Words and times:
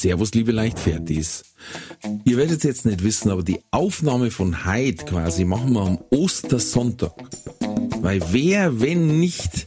Servus, 0.00 0.32
liebe 0.32 0.50
Leichtfertis. 0.50 1.42
Ihr 2.24 2.38
werdet 2.38 2.64
jetzt 2.64 2.86
nicht 2.86 3.04
wissen, 3.04 3.30
aber 3.30 3.42
die 3.42 3.60
Aufnahme 3.70 4.30
von 4.30 4.64
Heid 4.64 5.04
quasi 5.04 5.44
machen 5.44 5.74
wir 5.74 5.82
am 5.82 5.98
Ostersonntag. 6.08 7.12
Weil 8.00 8.22
wer, 8.30 8.80
wenn 8.80 9.20
nicht 9.20 9.66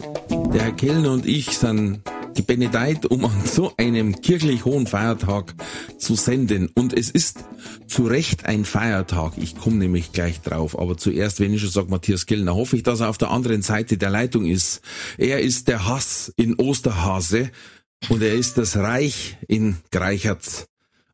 der 0.51 0.63
Herr 0.63 0.71
Kellner 0.71 1.11
und 1.11 1.27
ich, 1.27 1.51
sind 1.51 2.01
gebenedeit, 2.33 3.05
um 3.05 3.25
an 3.25 3.43
so 3.45 3.73
einem 3.77 4.21
kirchlich 4.21 4.65
hohen 4.65 4.87
Feiertag 4.87 5.53
zu 5.99 6.15
senden. 6.15 6.67
Und 6.73 6.97
es 6.97 7.11
ist 7.11 7.43
zu 7.85 8.07
Recht 8.07 8.45
ein 8.45 8.65
Feiertag. 8.65 9.33
Ich 9.37 9.55
komme 9.55 9.75
nämlich 9.75 10.13
gleich 10.13 10.41
drauf. 10.41 10.79
Aber 10.79 10.97
zuerst, 10.97 11.41
wenn 11.41 11.53
ich 11.53 11.61
schon 11.61 11.69
sage, 11.69 11.91
Matthias 11.91 12.25
Kellner, 12.25 12.55
hoffe 12.55 12.75
ich, 12.75 12.81
dass 12.81 13.01
er 13.01 13.09
auf 13.09 13.19
der 13.19 13.29
anderen 13.29 13.61
Seite 13.61 13.97
der 13.99 14.09
Leitung 14.09 14.47
ist. 14.47 14.81
Er 15.19 15.41
ist 15.41 15.67
der 15.67 15.87
Hass 15.87 16.33
in 16.37 16.55
Osterhase 16.55 17.51
und 18.09 18.21
er 18.21 18.33
ist 18.33 18.57
das 18.57 18.75
Reich 18.77 19.37
in 19.47 19.77
Greichertz. 19.91 20.65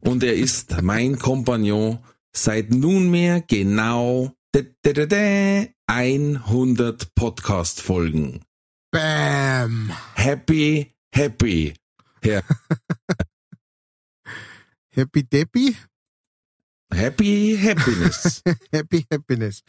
Und 0.02 0.24
er 0.24 0.36
ist 0.36 0.82
mein 0.82 1.20
Kompagnon 1.20 2.00
seit 2.32 2.72
nunmehr 2.72 3.42
genau 3.42 4.34
100 5.88 7.16
Podcast-Folgen. 7.16 8.42
Bam! 8.92 9.92
Happy, 10.16 10.92
happy. 11.14 11.74
Herr 12.22 12.44
Happy 14.92 15.24
Deppy? 15.24 15.76
Happy 16.92 17.58
Happiness. 17.62 18.42
Happy 18.72 19.06
Happiness. 19.12 19.62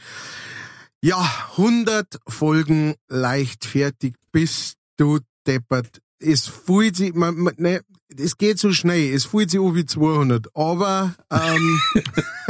Ja, 1.03 1.51
100 1.57 2.19
Folgen 2.27 2.95
leichtfertig 3.09 4.15
bist 4.33 4.79
du 4.97 5.21
deppert. 5.47 6.01
Es 6.21 6.47
fühlt 6.47 6.97
sich, 6.97 7.15
man, 7.15 7.37
man, 7.37 7.55
ne, 7.57 7.81
es 8.17 8.37
geht 8.37 8.59
so 8.59 8.73
schnell, 8.73 9.15
es 9.15 9.25
fühlt 9.25 9.51
sich 9.51 9.61
an 9.61 9.75
wie 9.75 9.87
200, 9.87 10.55
aber 10.55 11.15
ähm, 11.31 11.81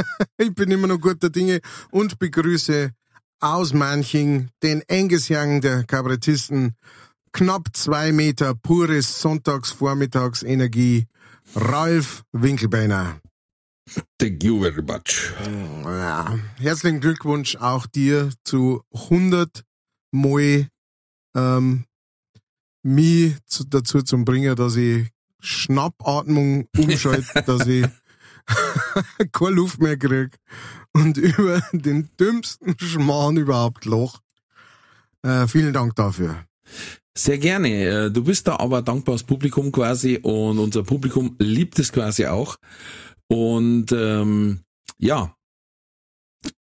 ich 0.38 0.54
bin 0.54 0.70
immer 0.70 0.86
noch 0.86 1.00
guter 1.00 1.30
Dinge 1.30 1.60
und 1.90 2.18
begrüße 2.18 2.90
aus 3.40 3.72
Manching 3.72 4.50
den 4.62 4.82
Angus 4.90 5.30
Young 5.30 5.60
der 5.60 5.84
Kabarettisten, 5.84 6.74
knapp 7.32 7.68
zwei 7.74 8.12
Meter 8.12 8.54
pures 8.54 9.20
Sonntagsvormittagsenergie, 9.20 11.06
Ralf 11.54 12.22
Winkelbeiner. 12.32 13.20
Thank 14.18 14.44
you 14.44 14.60
very 14.60 14.82
much. 14.82 15.32
Ja, 15.84 16.38
herzlichen 16.58 17.00
Glückwunsch 17.00 17.56
auch 17.56 17.86
dir 17.86 18.30
zu 18.44 18.82
100 18.92 19.64
Mal 20.12 20.68
ähm, 21.34 21.84
mich 22.82 23.36
zu, 23.46 23.64
dazu 23.64 24.02
zum 24.02 24.24
bringen, 24.24 24.56
dass 24.56 24.76
ich 24.76 25.08
Schnappatmung 25.40 26.68
umschalte, 26.76 27.42
dass 27.46 27.66
ich 27.66 27.86
keine 29.32 29.54
Luft 29.54 29.80
mehr 29.80 29.96
krieg 29.96 30.36
und 30.92 31.16
über 31.16 31.62
den 31.72 32.10
dümmsten 32.18 32.74
Schmarrn 32.78 33.36
überhaupt 33.36 33.84
loch. 33.84 34.20
Äh, 35.22 35.46
vielen 35.46 35.72
Dank 35.72 35.94
dafür. 35.96 36.44
Sehr 37.16 37.38
gerne. 37.38 37.68
Äh, 37.84 38.10
Du 38.10 38.24
bist 38.24 38.46
da 38.46 38.56
aber 38.58 38.82
dankbares 38.82 39.24
Publikum 39.24 39.72
quasi 39.72 40.18
und 40.22 40.58
unser 40.58 40.82
Publikum 40.82 41.36
liebt 41.38 41.78
es 41.78 41.92
quasi 41.92 42.26
auch. 42.26 42.56
Und 43.28 43.92
ähm, 43.92 44.60
ja, 44.98 45.34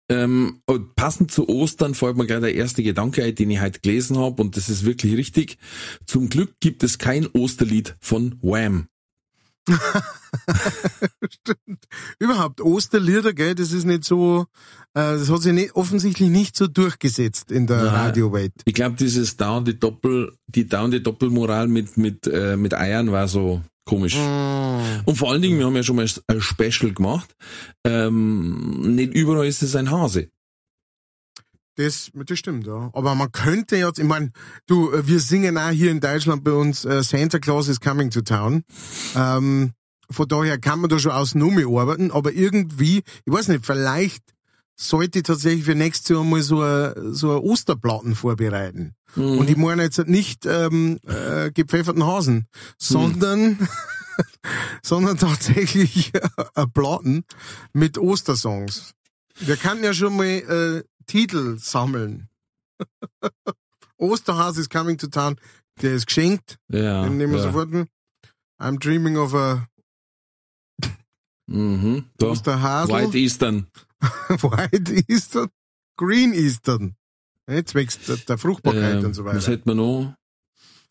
ähm, 0.09 0.61
und 0.65 0.95
passend 0.95 1.31
zu 1.31 1.49
Ostern 1.49 1.95
fällt 1.95 2.17
mir 2.17 2.27
gleich 2.27 2.41
der 2.41 2.55
erste 2.55 2.83
Gedanke 2.83 3.23
ein, 3.23 3.35
den 3.35 3.49
ich 3.49 3.61
heute 3.61 3.79
gelesen 3.79 4.17
habe 4.17 4.41
und 4.41 4.55
das 4.55 4.69
ist 4.69 4.85
wirklich 4.85 5.15
richtig. 5.17 5.57
Zum 6.05 6.29
Glück 6.29 6.53
gibt 6.59 6.83
es 6.83 6.97
kein 6.97 7.27
Osterlied 7.27 7.95
von 7.99 8.37
Wham. 8.41 8.87
Stimmt. 11.27 11.85
Überhaupt 12.19 12.61
Osterlieder, 12.61 13.33
gell, 13.33 13.55
das 13.55 13.71
ist 13.71 13.85
nicht 13.85 14.03
so, 14.03 14.45
äh, 14.93 15.17
das 15.17 15.29
hat 15.31 15.41
sich 15.41 15.53
nicht, 15.53 15.75
offensichtlich 15.75 16.29
nicht 16.29 16.55
so 16.55 16.67
durchgesetzt 16.67 17.51
in 17.51 17.65
der. 17.65 17.83
Radiowelt. 17.83 18.53
Ich 18.65 18.75
glaube, 18.75 18.95
dieses 18.95 19.37
dauernde 19.37 19.73
Doppel, 19.73 20.37
die 20.45 20.67
dauernde 20.67 21.01
Doppelmoral 21.01 21.67
mit 21.67 21.97
mit 21.97 22.27
äh, 22.27 22.57
mit 22.57 22.75
Eiern 22.75 23.11
war 23.11 23.27
so 23.27 23.63
komisch. 23.85 24.15
Und 24.15 25.15
vor 25.15 25.31
allen 25.31 25.41
Dingen, 25.41 25.59
wir 25.59 25.65
haben 25.65 25.75
ja 25.75 25.83
schon 25.83 25.95
mal 25.95 26.07
ein 26.27 26.41
Special 26.41 26.93
gemacht. 26.93 27.35
Ähm, 27.85 28.95
nicht 28.95 29.13
überall 29.13 29.47
ist 29.47 29.61
es 29.61 29.75
ein 29.75 29.91
Hase. 29.91 30.29
Das, 31.75 32.09
das 32.13 32.39
stimmt, 32.39 32.65
ja. 32.65 32.89
Aber 32.93 33.15
man 33.15 33.31
könnte 33.31 33.75
jetzt, 33.75 33.99
ich 33.99 34.05
meine, 34.05 34.31
du, 34.65 34.91
äh, 34.91 35.07
wir 35.07 35.19
singen 35.19 35.57
auch 35.57 35.71
hier 35.71 35.91
in 35.91 35.99
Deutschland 35.99 36.43
bei 36.43 36.51
uns 36.51 36.85
äh, 36.85 37.03
Santa 37.03 37.39
Claus 37.39 37.67
is 37.67 37.81
coming 37.81 38.09
to 38.09 38.21
town. 38.21 38.63
Ähm, 39.15 39.73
von 40.09 40.27
daher 40.27 40.57
kann 40.57 40.79
man 40.79 40.89
da 40.89 40.99
schon 40.99 41.11
aus 41.11 41.35
Nummer 41.35 41.65
arbeiten, 41.81 42.11
aber 42.11 42.31
irgendwie, 42.31 43.03
ich 43.25 43.33
weiß 43.33 43.49
nicht, 43.49 43.65
vielleicht 43.65 44.34
sollte 44.75 45.19
ich 45.19 45.23
tatsächlich 45.23 45.65
für 45.65 45.75
nächstes 45.75 46.09
Jahr 46.09 46.23
mal 46.23 46.41
so 46.41 46.61
ein 46.61 47.13
so 47.13 47.31
ein 47.31 47.37
Osterplatten 47.39 48.15
vorbereiten. 48.15 48.95
Und 49.15 49.49
ich 49.49 49.55
meine 49.55 49.83
jetzt 49.83 50.05
nicht 50.07 50.45
ähm, 50.45 50.99
äh, 51.07 51.49
gepfefferten 51.51 52.05
Hasen, 52.05 52.47
sondern 52.77 53.67
sondern 54.83 55.17
tatsächlich 55.17 56.11
ein 56.53 56.71
Platten 56.71 57.23
mit 57.71 57.97
Ostersongs. 57.97 58.91
Wir 59.39 59.55
kann 59.55 59.83
ja 59.83 59.93
schon 59.93 60.17
mal 60.17 60.25
äh, 60.25 60.83
Titel 61.07 61.57
sammeln. 61.57 62.29
Osterhase 63.97 64.61
is 64.61 64.69
coming 64.69 64.97
to 64.97 65.07
town. 65.07 65.37
Der 65.81 65.93
ist 65.93 66.07
geschenkt. 66.07 66.57
Ja. 66.69 67.03
Den 67.03 67.17
nehmen 67.17 67.33
wir 67.33 67.39
ja. 67.39 67.45
sofort. 67.45 67.69
mit. 67.69 67.87
I'm 68.59 68.79
dreaming 68.79 69.17
of 69.17 69.33
a 69.33 69.67
Mhm. 71.47 72.05
Da. 72.17 72.27
Osterhasel. 72.27 72.95
White 72.95 73.17
Eastern. 73.17 73.67
White 74.29 75.05
Eastern. 75.07 75.49
Green 75.97 76.33
Eastern. 76.33 76.95
Jetzt 77.47 77.75
wächst 77.75 78.07
der, 78.07 78.17
der 78.17 78.37
Fruchtbarkeit 78.37 78.97
Ähm, 78.99 79.05
und 79.05 79.13
so 79.13 79.23
was 79.25 79.35
weiter. 79.35 79.51
hätten 79.51 79.69
wir 79.69 79.75
noch? 79.75 80.15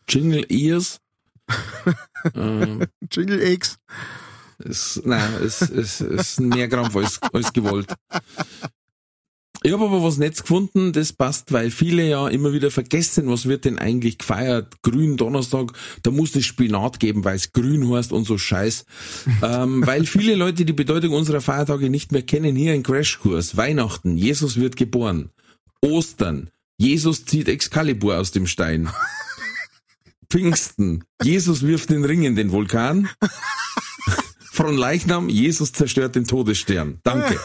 Jingle 0.08 0.44
Ears. 0.48 1.00
ähm, 2.34 2.86
Jingle 3.10 3.42
Eggs. 3.42 3.76
es, 4.58 5.00
nein, 5.04 5.34
es, 5.42 5.60
es, 5.62 6.00
es 6.00 6.00
ist 6.00 6.41
mehr 6.41 6.69
Krampf 6.69 6.97
als, 6.97 7.20
als 7.32 7.52
gewollt. 7.52 7.92
Ich 9.66 9.72
habe 9.72 9.86
aber 9.86 10.02
was 10.02 10.19
Netz 10.19 10.42
gefunden, 10.42 10.92
das 10.92 11.14
passt, 11.14 11.50
weil 11.50 11.70
viele 11.70 12.06
ja 12.06 12.28
immer 12.28 12.52
wieder 12.52 12.70
vergessen, 12.70 13.30
was 13.30 13.47
wird 13.47 13.64
denn 13.64 13.78
eigentlich 13.78 14.19
gefeiert? 14.19 14.82
Grün 14.82 15.16
Donnerstag, 15.16 15.72
da 16.02 16.10
muss 16.10 16.36
es 16.36 16.44
Spinat 16.44 17.00
geben, 17.00 17.25
weil 17.25 17.36
es 17.36 17.50
grün 17.50 17.91
heißt 17.91 18.12
und 18.12 18.26
so 18.26 18.36
Scheiß. 18.36 18.84
ähm, 19.42 19.86
weil 19.86 20.04
viele 20.04 20.34
Leute 20.34 20.66
die 20.66 20.75
Bedeutung 20.75 21.14
unserer 21.14 21.41
Feiertage 21.41 21.88
nicht 21.88 22.12
mehr 22.12 22.20
kennen. 22.20 22.56
Hier 22.56 22.75
ein 22.75 22.82
Crashkurs. 22.82 23.56
Weihnachten, 23.56 24.19
Jesus 24.19 24.60
wird 24.60 24.76
geboren. 24.76 25.30
Ostern, 25.81 26.50
Jesus 26.76 27.25
zieht 27.25 27.48
Excalibur 27.48 28.19
aus 28.19 28.32
dem 28.32 28.46
Stein. 28.46 28.91
Pfingsten, 30.31 31.04
Jesus 31.22 31.62
wirft 31.62 31.88
den 31.88 32.04
Ring 32.04 32.25
in 32.25 32.36
den 32.36 32.52
Vulkan. 32.52 33.08
Von 34.52 34.76
Leichnam, 34.76 35.31
Jesus 35.31 35.72
zerstört 35.72 36.16
den 36.16 36.26
Todesstern. 36.26 36.99
Danke. 37.02 37.40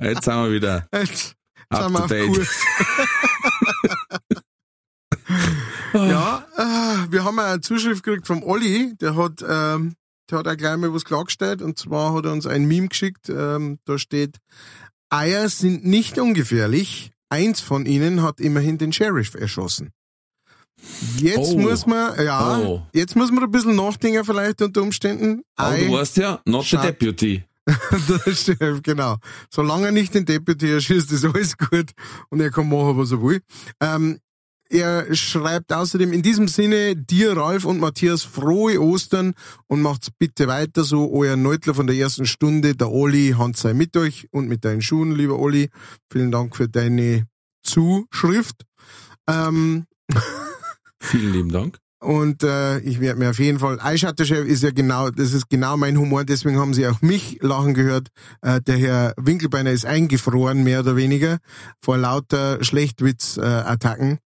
Jetzt 0.00 0.24
sind 0.24 0.34
wir 0.34 0.50
wieder 0.52 0.86
Jetzt 0.94 1.34
up 1.68 1.82
sind 1.84 1.92
wir 1.92 1.98
to 1.98 2.04
auf 2.04 2.08
date. 2.10 2.48
Ja, 5.92 6.46
äh, 6.56 7.12
wir 7.12 7.24
haben 7.24 7.38
eine 7.38 7.60
Zuschrift 7.60 8.02
gekriegt 8.04 8.26
vom 8.26 8.42
Olli, 8.42 8.94
der 9.00 9.16
hat, 9.16 9.44
ähm, 9.46 9.94
der 10.30 10.38
hat 10.38 10.48
auch 10.48 10.56
gleich 10.56 10.76
mal 10.76 10.92
was 10.94 11.04
klargestellt 11.04 11.62
und 11.62 11.78
zwar 11.78 12.14
hat 12.14 12.26
er 12.26 12.32
uns 12.32 12.46
ein 12.46 12.64
Meme 12.66 12.88
geschickt, 12.88 13.28
ähm, 13.28 13.78
da 13.84 13.98
steht, 13.98 14.38
Eier 15.08 15.48
sind 15.48 15.84
nicht 15.84 16.18
ungefährlich, 16.18 17.10
eins 17.28 17.60
von 17.60 17.86
ihnen 17.86 18.22
hat 18.22 18.40
immerhin 18.40 18.78
den 18.78 18.92
Sheriff 18.92 19.34
erschossen. 19.34 19.90
Jetzt 21.18 21.54
Oh. 21.54 21.58
muss 21.58 21.86
man, 21.86 22.24
ja, 22.24 22.58
Oh. 22.58 22.82
jetzt 22.94 23.16
muss 23.16 23.30
man 23.32 23.44
ein 23.44 23.50
bisschen 23.50 23.74
nachdenken 23.76 24.24
vielleicht 24.24 24.62
unter 24.62 24.82
Umständen. 24.82 25.42
Aber 25.56 25.76
du 25.76 25.84
Ei- 25.84 25.92
weißt 25.92 26.16
ja, 26.18 26.40
not 26.46 26.64
the 26.66 26.76
deputy. 26.78 27.44
der 28.26 28.34
Chef, 28.34 28.82
genau. 28.82 29.16
Solange 29.50 29.86
er 29.86 29.92
nicht 29.92 30.14
den 30.14 30.24
Deputy 30.24 30.72
erschießt, 30.72 31.12
ist 31.12 31.24
alles 31.24 31.56
gut 31.56 31.92
und 32.30 32.40
er 32.40 32.50
kann 32.50 32.68
machen, 32.68 32.98
was 32.98 33.12
er 33.12 33.22
will. 33.22 33.40
Ähm, 33.80 34.18
er 34.72 35.12
schreibt 35.16 35.72
außerdem 35.72 36.12
in 36.12 36.22
diesem 36.22 36.46
Sinne 36.46 36.94
dir, 36.94 37.36
Ralf 37.36 37.64
und 37.64 37.80
Matthias, 37.80 38.22
frohe 38.22 38.80
Ostern 38.80 39.34
und 39.66 39.82
macht's 39.82 40.10
bitte 40.16 40.46
weiter 40.46 40.84
so. 40.84 41.12
Euer 41.12 41.36
Neutler 41.36 41.74
von 41.74 41.88
der 41.88 41.96
ersten 41.96 42.24
Stunde, 42.24 42.76
der 42.76 42.90
Oli, 42.90 43.34
Hand 43.36 43.56
sei 43.56 43.74
mit 43.74 43.96
euch 43.96 44.28
und 44.30 44.48
mit 44.48 44.64
deinen 44.64 44.80
Schuhen, 44.80 45.12
lieber 45.12 45.40
Oli. 45.40 45.70
Vielen 46.08 46.30
Dank 46.30 46.54
für 46.54 46.68
deine 46.68 47.26
Zuschrift. 47.64 48.64
Ähm, 49.28 49.86
Vielen 51.00 51.32
lieben 51.32 51.50
Dank. 51.50 51.78
Und 52.00 52.42
äh, 52.42 52.78
ich 52.80 52.98
werde 53.00 53.18
mir 53.18 53.30
auf 53.30 53.38
jeden 53.38 53.58
Fall, 53.58 53.78
Eischatterchef 53.80 54.46
ist 54.46 54.62
ja 54.62 54.70
genau, 54.70 55.10
das 55.10 55.32
ist 55.32 55.48
genau 55.50 55.76
mein 55.76 55.98
Humor, 55.98 56.24
deswegen 56.24 56.58
haben 56.58 56.74
sie 56.74 56.86
auch 56.88 57.02
mich 57.02 57.38
lachen 57.42 57.74
gehört. 57.74 58.08
Äh, 58.42 58.60
der 58.62 58.78
Herr 58.78 59.14
Winkelbeiner 59.18 59.70
ist 59.70 59.84
eingefroren, 59.86 60.62
mehr 60.64 60.80
oder 60.80 60.96
weniger, 60.96 61.38
vor 61.80 61.98
lauter 61.98 62.62
Schlechtwitz-Attacken. 62.64 64.18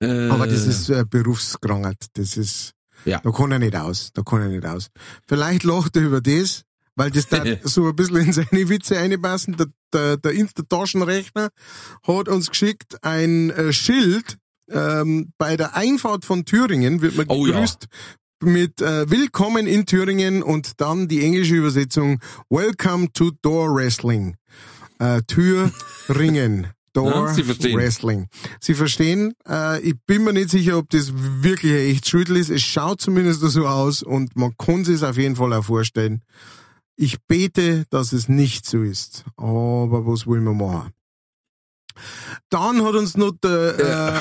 Äh, 0.00 0.28
Aber 0.28 0.46
das 0.46 0.66
ist 0.66 0.88
äh, 0.88 1.04
Berufskrankheit. 1.08 2.06
Das 2.14 2.36
ist, 2.36 2.72
Ja. 3.04 3.20
da 3.22 3.30
kann 3.30 3.50
er 3.52 3.58
nicht 3.58 3.76
aus. 3.76 4.10
Da 4.12 4.22
kann 4.22 4.42
er 4.42 4.48
nicht 4.48 4.66
aus. 4.66 4.88
Vielleicht 5.26 5.64
lacht 5.64 5.96
er 5.96 6.02
über 6.02 6.20
das, 6.20 6.62
weil 6.96 7.10
das 7.10 7.28
da 7.28 7.42
so 7.64 7.88
ein 7.88 7.96
bisschen 7.96 8.16
in 8.16 8.32
seine 8.32 8.68
Witze 8.68 8.98
einpassen. 8.98 9.56
Der, 9.56 9.66
der, 9.92 10.16
der 10.18 10.32
Insta-Taschenrechner 10.32 11.48
hat 12.06 12.28
uns 12.28 12.50
geschickt 12.50 13.02
ein 13.02 13.50
äh, 13.50 13.72
Schild, 13.72 14.36
ähm, 14.70 15.32
bei 15.38 15.56
der 15.56 15.76
Einfahrt 15.76 16.24
von 16.24 16.44
Thüringen 16.44 17.00
wird 17.02 17.16
man 17.16 17.26
Oh 17.28 17.46
ja. 17.46 17.52
gegrüßt 17.52 17.86
mit 18.42 18.80
äh, 18.82 19.10
Willkommen 19.10 19.66
in 19.66 19.86
Thüringen 19.86 20.42
und 20.42 20.80
dann 20.80 21.08
die 21.08 21.22
englische 21.24 21.54
Übersetzung 21.54 22.20
Welcome 22.50 23.12
to 23.12 23.30
Door 23.42 23.74
Wrestling. 23.76 24.36
Äh, 24.98 25.22
Türringen. 25.26 26.68
Door 26.92 27.28
Ja, 27.28 27.34
Sie. 27.34 27.46
Wrestling. 27.74 28.26
Sie 28.58 28.72
verstehen. 28.74 29.34
Äh, 29.46 29.80
ich 29.82 29.94
bin 30.06 30.24
mir 30.24 30.32
nicht 30.32 30.48
sicher, 30.48 30.78
ob 30.78 30.88
das 30.90 31.12
wirklich 31.14 31.72
ein 31.72 31.94
echt 31.94 32.08
Schüttel 32.08 32.36
ist. 32.36 32.48
Es 32.48 32.62
schaut 32.62 33.00
zumindest 33.02 33.40
so 33.40 33.66
aus 33.66 34.02
und 34.02 34.34
man 34.36 34.54
kann 34.56 34.84
sich 34.84 35.02
auf 35.02 35.18
jeden 35.18 35.36
Fall 35.36 35.52
auch 35.52 35.64
vorstellen. 35.64 36.22
Ich 36.96 37.18
bete, 37.28 37.84
dass 37.90 38.12
es 38.14 38.30
nicht 38.30 38.64
so 38.64 38.82
ist. 38.82 39.24
Aber 39.36 40.06
was 40.06 40.26
wollen 40.26 40.44
wir 40.44 40.54
machen? 40.54 40.92
Dann 42.50 42.82
hat 42.82 42.94
uns 42.94 43.16
noch 43.16 43.32
der 43.42 43.78
äh, 43.78 44.20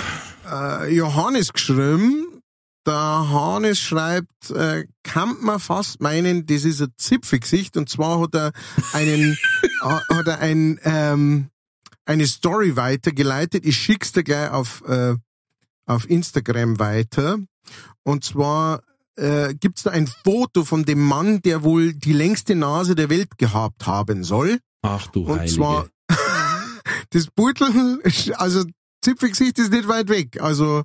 äh, 0.49 0.93
Johannes 0.95 1.53
geschrieben. 1.53 2.41
Der 2.87 2.93
Hannes 2.93 3.79
schreibt, 3.79 4.51
äh, 4.51 4.85
kann 5.03 5.37
man 5.41 5.59
fast 5.59 6.01
meinen, 6.01 6.45
das 6.45 6.65
ist 6.65 6.81
ein 6.81 6.93
Zipfelgesicht. 6.97 7.77
Und 7.77 7.89
zwar 7.89 8.21
hat 8.21 8.35
er 8.35 8.51
einen, 8.93 9.35
hat 9.81 10.27
er 10.27 10.39
ein, 10.39 10.79
ähm, 10.83 11.49
eine 12.05 12.27
Story 12.27 12.75
weitergeleitet. 12.75 13.65
Ich 13.65 13.77
schick's 13.77 14.11
dir 14.11 14.23
gleich 14.23 14.51
auf, 14.51 14.83
äh, 14.87 15.15
auf 15.87 16.07
Instagram 16.09 16.77
weiter. 16.77 17.39
Und 18.03 18.23
zwar 18.23 18.83
äh, 19.15 19.55
gibt's 19.55 19.83
da 19.83 19.91
ein 19.91 20.07
Foto 20.23 20.63
von 20.63 20.85
dem 20.85 21.01
Mann, 21.01 21.41
der 21.41 21.63
wohl 21.63 21.93
die 21.93 22.13
längste 22.13 22.53
Nase 22.53 22.93
der 22.93 23.09
Welt 23.09 23.37
gehabt 23.39 23.87
haben 23.87 24.23
soll. 24.23 24.59
Ach 24.83 25.07
du 25.07 25.21
Und 25.23 25.39
Heilige. 25.39 25.55
zwar 25.55 25.87
das 27.09 27.27
Beutel, 27.33 28.01
also 28.35 28.63
Zipfelgesicht 29.05 29.57
ist 29.59 29.71
nicht 29.71 29.87
weit 29.87 30.09
weg. 30.09 30.41
Also 30.41 30.83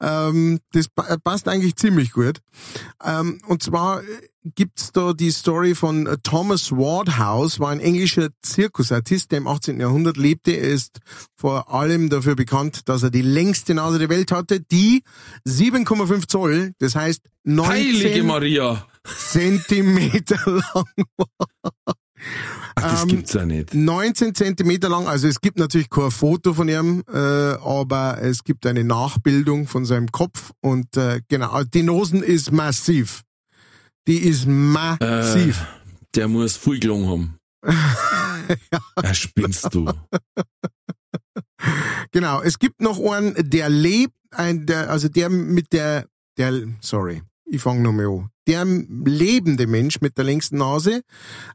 ähm, 0.00 0.58
das 0.72 0.88
pa- 0.88 1.16
passt 1.22 1.46
eigentlich 1.48 1.76
ziemlich 1.76 2.12
gut. 2.12 2.40
Ähm, 3.04 3.40
und 3.46 3.62
zwar 3.62 4.02
gibt's 4.54 4.92
da 4.92 5.12
die 5.12 5.30
Story 5.30 5.74
von 5.74 6.06
äh, 6.06 6.16
Thomas 6.22 6.72
Wardhouse, 6.72 7.60
war 7.60 7.70
ein 7.70 7.80
englischer 7.80 8.28
Zirkusartist, 8.42 9.30
der 9.30 9.38
im 9.38 9.46
18. 9.46 9.78
Jahrhundert 9.78 10.16
lebte. 10.16 10.52
Er 10.52 10.70
ist 10.70 11.00
vor 11.36 11.72
allem 11.72 12.08
dafür 12.08 12.34
bekannt, 12.34 12.88
dass 12.88 13.02
er 13.02 13.10
die 13.10 13.22
längste 13.22 13.74
Nase 13.74 13.98
der 13.98 14.08
Welt 14.08 14.32
hatte, 14.32 14.60
die 14.60 15.02
7,5 15.46 16.26
Zoll, 16.28 16.72
das 16.78 16.94
heißt 16.94 17.20
Heilige 17.46 18.08
19 18.24 18.26
Maria. 18.26 18.86
Zentimeter 19.04 20.40
lang. 20.46 20.84
Ach, 22.78 22.92
das 22.92 23.02
Ähm, 23.02 23.08
gibt's 23.08 23.32
ja 23.32 23.44
nicht. 23.44 23.74
19 23.74 24.34
Zentimeter 24.34 24.88
lang, 24.88 25.06
also 25.08 25.26
es 25.26 25.40
gibt 25.40 25.58
natürlich 25.58 25.90
kein 25.90 26.10
Foto 26.10 26.54
von 26.54 26.68
ihm, 26.68 27.02
äh, 27.12 27.18
aber 27.18 28.18
es 28.22 28.44
gibt 28.44 28.66
eine 28.66 28.84
Nachbildung 28.84 29.66
von 29.66 29.84
seinem 29.84 30.10
Kopf 30.12 30.52
und 30.60 30.96
äh, 30.96 31.20
genau, 31.28 31.62
die 31.64 31.82
Nosen 31.82 32.22
ist 32.22 32.52
massiv. 32.52 33.22
Die 34.06 34.18
ist 34.18 34.46
massiv. 34.46 35.66
Der 36.14 36.28
muss 36.28 36.56
viel 36.56 36.78
gelungen 36.78 37.08
haben. 37.08 37.38
ja. 39.02 39.14
spinnst 39.14 39.74
du. 39.74 39.90
Genau, 42.12 42.40
es 42.40 42.58
gibt 42.58 42.80
noch 42.80 42.98
einen, 43.00 43.34
der 43.50 43.68
lebt, 43.68 44.14
ein, 44.30 44.66
der, 44.66 44.90
also 44.90 45.08
der 45.08 45.28
mit 45.28 45.72
der, 45.72 46.06
der, 46.38 46.52
sorry, 46.80 47.22
ich 47.44 47.60
fange 47.60 47.80
nochmal 47.82 48.06
an. 48.06 48.30
Der 48.46 48.64
lebende 48.64 49.66
Mensch 49.66 50.00
mit 50.00 50.16
der 50.16 50.24
längsten 50.24 50.58
Nase 50.58 51.02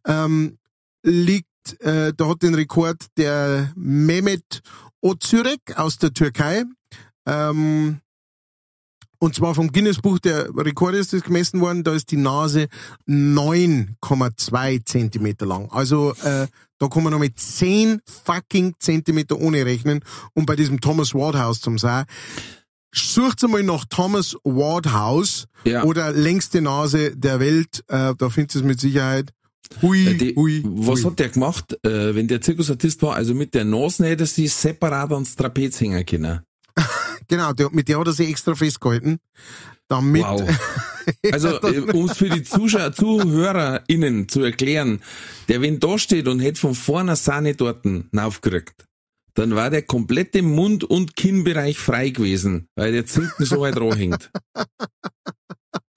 ähm, 0.05 0.57
liegt, 1.03 1.47
äh, 1.81 2.13
da 2.15 2.27
hat 2.27 2.41
den 2.41 2.55
Rekord 2.55 3.05
der 3.17 3.71
Mehmet 3.75 4.61
Özürek 5.03 5.77
aus 5.77 5.97
der 5.97 6.13
Türkei. 6.13 6.63
Ähm, 7.25 7.99
und 9.19 9.35
zwar 9.35 9.55
vom 9.55 9.71
Guinness-Buch 9.71 10.19
der 10.19 10.49
Rekorde 10.53 10.97
ist 10.97 11.13
das 11.13 11.23
gemessen 11.23 11.61
worden, 11.61 11.83
da 11.85 11.93
ist 11.93 12.11
die 12.11 12.17
Nase 12.17 12.67
9,2 13.07 14.85
Zentimeter 14.85 15.45
lang. 15.45 15.69
Also 15.71 16.13
äh, 16.23 16.47
da 16.77 16.87
kann 16.89 17.03
man 17.03 17.13
noch 17.13 17.19
mit 17.19 17.39
10 17.39 18.01
fucking 18.25 18.75
Zentimeter 18.79 19.39
ohne 19.39 19.65
rechnen. 19.65 20.03
Und 20.33 20.45
bei 20.45 20.55
diesem 20.57 20.81
Thomas 20.81 21.13
Wardhouse 21.13 21.61
zum 21.61 21.77
sagen, 21.77 22.07
sucht 22.93 23.41
mal 23.47 23.63
nach 23.63 23.85
Thomas 23.85 24.35
Wardhouse 24.43 25.45
Ja. 25.63 25.83
oder 25.83 26.11
längste 26.11 26.61
Nase 26.61 27.15
der 27.15 27.39
Welt, 27.39 27.83
äh, 27.87 28.13
da 28.17 28.29
findest 28.29 28.55
du 28.55 28.59
es 28.59 28.65
mit 28.65 28.79
Sicherheit. 28.81 29.31
Hui, 29.81 30.07
Äh, 30.07 30.13
die, 30.15 30.35
hui, 30.35 30.61
was 30.65 31.03
hui. 31.03 31.11
hat 31.11 31.19
der 31.19 31.29
gemacht, 31.29 31.77
äh, 31.85 32.13
wenn 32.15 32.27
der 32.27 32.41
Zirkusartist 32.41 33.01
war? 33.01 33.15
Also 33.15 33.33
mit 33.33 33.53
der 33.53 33.65
Nase 33.65 34.05
hätte 34.05 34.25
sie 34.25 34.47
separat 34.47 35.11
ans 35.11 35.35
Trapez 35.35 35.79
hängen 35.81 36.05
können. 36.05 36.39
Genau, 37.29 37.53
der, 37.53 37.69
mit 37.71 37.87
der 37.87 37.99
hat 37.99 38.07
er 38.07 38.13
sich 38.13 38.29
extra 38.29 38.53
festgehalten. 38.53 39.17
Damit, 39.87 40.23
Wow. 40.23 40.41
Also, 41.31 41.59
um 41.61 42.05
es 42.09 42.17
für 42.17 42.29
die 42.29 42.43
Zuschauer, 42.43 42.93
ZuhörerInnen 42.93 44.29
zu 44.29 44.41
erklären, 44.41 45.01
der 45.49 45.61
wenn 45.61 45.79
da 45.79 45.97
steht 45.97 46.27
und 46.29 46.39
hätte 46.39 46.59
von 46.61 46.75
vorne 46.75 47.15
Sahne 47.17 47.55
dorten 47.55 48.09
aufgerückt, 48.15 48.85
dann 49.33 49.55
war 49.55 49.69
der 49.69 49.81
komplette 49.81 50.41
Mund- 50.41 50.83
und 50.83 51.15
Kinnbereich 51.15 51.77
frei 51.77 52.09
gewesen, 52.09 52.67
weil 52.75 52.91
der 52.93 53.05
Zinken 53.05 53.45
so 53.45 53.61
weit 53.61 53.75
hängt. 53.97 54.31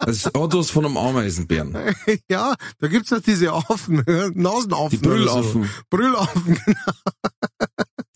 Das 0.07 0.25
hat 0.25 0.35
was 0.35 0.71
von 0.71 0.87
einem 0.87 0.97
Ameisenbären. 0.97 1.77
ja, 2.31 2.55
da 2.79 2.87
gibt's 2.89 3.11
doch 3.11 3.21
diese 3.21 3.53
Affen, 3.53 4.03
Nasenaffen. 4.35 4.91
Die 4.91 4.97
Brüllaffen. 4.99 5.65
So. 5.65 5.69
Brüllaffen, 5.91 6.59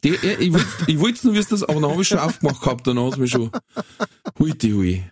Die, 0.03 0.09
ja, 0.23 0.38
ich 0.38 0.50
wollte 0.53 0.67
ich 0.87 0.99
wollte 0.99 1.26
nur 1.26 1.37
wissen, 1.37 1.50
das, 1.50 1.62
aber 1.62 1.79
dann 1.79 1.91
habe 1.91 2.00
ich 2.00 2.09
schon 2.09 2.19
aufgemacht 2.19 2.62
gehabt, 2.62 2.87
dann 2.87 2.99
hat's 2.99 3.19
mich 3.19 3.31
schon. 3.33 3.50
Hui, 4.38 4.57
die 4.57 4.73
hui. 4.73 5.05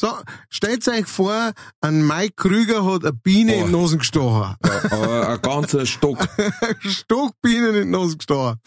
So, 0.00 0.08
stellt 0.50 0.86
euch 0.86 1.06
vor, 1.06 1.52
ein 1.80 2.06
Mike 2.06 2.34
Krüger 2.36 2.84
hat 2.84 3.02
eine 3.02 3.12
Biene 3.12 3.54
Oh. 3.56 3.60
in 3.62 3.66
die 3.66 3.72
Nase 3.72 3.98
gestochen. 3.98 4.54
Aber 4.90 5.28
ein 5.30 5.42
ganzer 5.42 5.84
Stock. 5.84 6.18
Stockbienen 6.78 7.74
in 7.74 7.86
die 7.86 7.98
Nase 7.98 8.16
gestochen. 8.18 8.60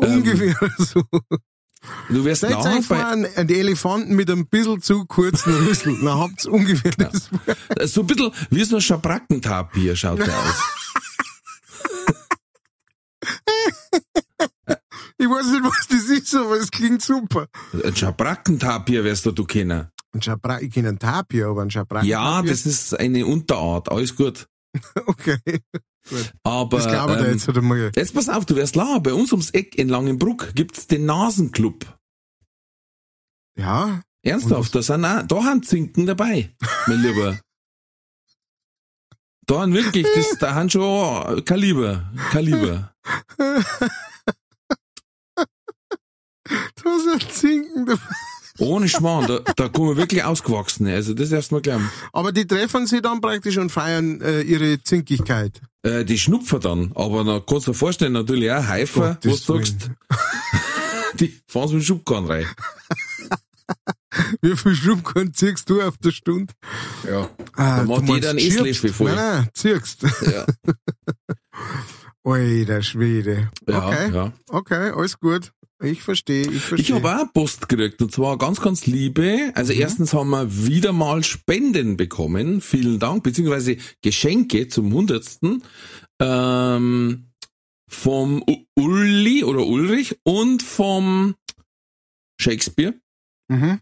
Ähm, 0.00 0.14
Ungefähr 0.14 0.54
so. 0.78 1.02
Du 2.08 2.24
wirst 2.24 2.44
euch 2.44 2.52
vor, 2.52 2.96
bei, 2.96 3.06
einen, 3.06 3.26
einen 3.36 3.48
Elefanten 3.48 4.14
mit 4.14 4.30
einem 4.30 4.46
bisschen 4.46 4.80
zu 4.82 5.04
kurzen 5.06 5.52
Rüssel. 5.66 5.98
Dann 6.02 6.18
habt's 6.18 6.46
ungefähr 6.46 6.92
das. 6.92 7.30
so 7.92 8.02
ein 8.02 8.06
bisschen 8.06 8.32
wie 8.50 8.64
so 8.64 8.76
ein 8.76 8.82
Schabrackentapir 8.82 9.96
schaut 9.96 10.18
der 10.18 10.28
aus. 10.28 10.62
Ich 15.18 15.26
weiß 15.26 15.46
nicht, 15.46 15.64
was 15.64 15.86
das 15.88 16.04
ist, 16.10 16.34
aber 16.34 16.56
es 16.56 16.70
klingt 16.70 17.00
super. 17.00 17.48
Ein 17.82 17.96
Schabrackentapir 17.96 19.02
wirst 19.02 19.24
du, 19.24 19.32
du 19.32 19.44
kennen. 19.44 19.88
Ein 20.12 20.22
Schabra 20.22 20.60
ich 20.60 20.72
kenne 20.72 20.88
einen 20.88 20.98
Tapir, 20.98 21.48
aber 21.48 21.62
ein 21.62 21.70
Schabra 21.70 22.02
Ja, 22.02 22.42
das 22.42 22.66
ist 22.66 22.98
eine 22.98 23.26
Unterart, 23.26 23.90
alles 23.90 24.14
gut. 24.14 24.46
Okay. 25.06 25.38
Aber 26.42 26.78
Das 26.78 26.86
dir 26.86 27.04
ähm, 27.08 27.32
jetzt 27.32 27.48
einmal. 27.48 27.92
jetzt 27.94 28.14
pass 28.14 28.28
auf, 28.28 28.46
du 28.46 28.56
wirst 28.56 28.76
lachen. 28.76 29.02
Bei 29.02 29.12
uns 29.12 29.32
ums 29.32 29.50
Eck 29.50 29.76
in 29.76 29.88
Langenbruck 29.88 30.54
gibt's 30.54 30.86
den 30.86 31.04
Nasenclub. 31.06 31.86
Ja, 33.58 34.02
Ernsthaft, 34.22 34.74
da 34.74 34.82
sind 34.82 35.04
auch, 35.04 35.22
da 35.22 35.44
haben 35.44 35.62
Zinken 35.62 36.06
dabei, 36.06 36.54
mein 36.86 37.02
Lieber. 37.02 37.38
Da 39.48 39.60
haben 39.60 39.74
wirklich, 39.74 40.04
das, 40.12 40.38
da 40.40 40.54
haben 40.54 40.68
schon 40.68 41.44
Kaliber, 41.44 42.10
Kaliber. 42.32 42.92
da 43.38 43.54
ist 46.96 47.08
ein 47.14 47.30
Zinken 47.30 47.86
dabei. 47.86 48.02
Ohne 48.58 48.88
Schmarrn, 48.88 49.26
da, 49.26 49.52
da 49.54 49.68
kommen 49.68 49.96
wirklich 49.96 50.24
Ausgewachsene. 50.24 50.94
Also 50.94 51.14
das 51.14 51.30
erstmal 51.30 51.60
glauben. 51.60 51.90
Aber 52.12 52.32
die 52.32 52.46
treffen 52.46 52.86
sie 52.88 53.00
dann 53.02 53.20
praktisch 53.20 53.58
und 53.58 53.70
feiern 53.70 54.20
äh, 54.20 54.40
ihre 54.40 54.82
Zinkigkeit. 54.82 55.60
Äh, 55.86 56.04
die 56.04 56.18
schnupfen 56.18 56.60
dann, 56.60 56.92
aber 56.96 57.22
da 57.22 57.38
kannst 57.38 57.68
du 57.68 57.70
dir 57.70 57.78
vorstellen, 57.78 58.12
natürlich 58.12 58.50
auch 58.50 58.66
Heifer, 58.66 59.14
Gottes 59.22 59.32
was 59.32 59.44
du 59.46 59.56
sagst, 59.58 59.90
die 61.20 61.40
fahren 61.46 61.68
so 61.68 61.74
einen 61.74 61.82
Schubkarren 61.82 62.26
rein. 62.26 62.46
Wie 64.40 64.56
viel 64.56 64.74
Schubkorn 64.74 65.32
ziehst 65.32 65.70
du 65.70 65.80
auf 65.82 65.96
der 65.98 66.10
Stunde? 66.10 66.52
Ja. 67.08 67.28
Ah, 67.54 67.78
Da 67.78 67.82
du 67.84 67.88
macht 67.88 68.08
jeder 68.08 68.30
einen. 68.30 68.38
Esslöffel 68.38 68.92
voll. 68.92 69.14
Nein, 69.14 69.42
nein, 69.42 69.48
ziehst. 69.54 70.02
Ja. 70.22 70.46
Alter 72.24 72.82
Schwede. 72.82 73.50
Ja, 73.68 73.86
okay, 73.86 74.10
ja. 74.12 74.32
okay, 74.48 74.90
alles 74.90 75.20
gut. 75.20 75.52
Ich 75.82 76.02
verstehe, 76.02 76.50
ich 76.50 76.62
verstehe. 76.62 76.96
Ich 76.96 77.04
habe 77.04 77.20
auch 77.22 77.32
Post 77.34 77.68
gekriegt 77.68 78.00
und 78.00 78.10
zwar 78.10 78.38
ganz, 78.38 78.60
ganz 78.60 78.86
liebe. 78.86 79.52
Also 79.54 79.74
Mhm. 79.74 79.80
erstens 79.80 80.14
haben 80.14 80.30
wir 80.30 80.66
wieder 80.66 80.92
mal 80.92 81.22
Spenden 81.22 81.96
bekommen. 81.98 82.60
Vielen 82.62 82.98
Dank, 82.98 83.22
beziehungsweise 83.22 83.76
Geschenke 84.02 84.68
zum 84.68 84.92
hundertsten 84.92 85.62
ähm, 86.20 87.28
vom 87.88 88.42
U 88.48 88.64
Uli 88.78 89.44
oder 89.44 89.66
Ulrich 89.66 90.18
und 90.24 90.62
vom 90.62 91.34
Shakespeare. 92.40 92.94
Mhm. 93.48 93.80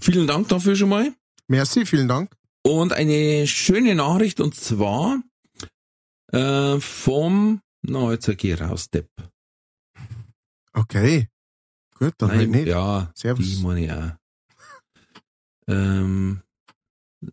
Vielen 0.00 0.26
Dank 0.26 0.48
dafür 0.48 0.76
schon 0.76 0.88
mal. 0.88 1.12
Merci, 1.48 1.84
vielen 1.86 2.08
Dank. 2.08 2.34
Und 2.64 2.92
eine 2.92 3.46
schöne 3.46 3.94
Nachricht 3.94 4.40
und 4.40 4.54
zwar 4.54 5.22
äh, 6.32 6.80
vom, 6.80 7.60
na 7.82 8.12
jetzt 8.12 8.30
geh 8.38 8.54
raus, 8.54 8.88
Depp. 8.88 9.08
Okay. 10.74 11.28
Gut, 11.98 12.14
dann 12.18 12.30
halt 12.32 12.50
nicht. 12.50 12.66
ja, 12.68 13.10
Servus. 13.14 13.44
die 13.46 13.62
meine 13.62 13.84
ich 13.84 13.92
auch. 13.92 14.10
Ähm, 15.68 16.40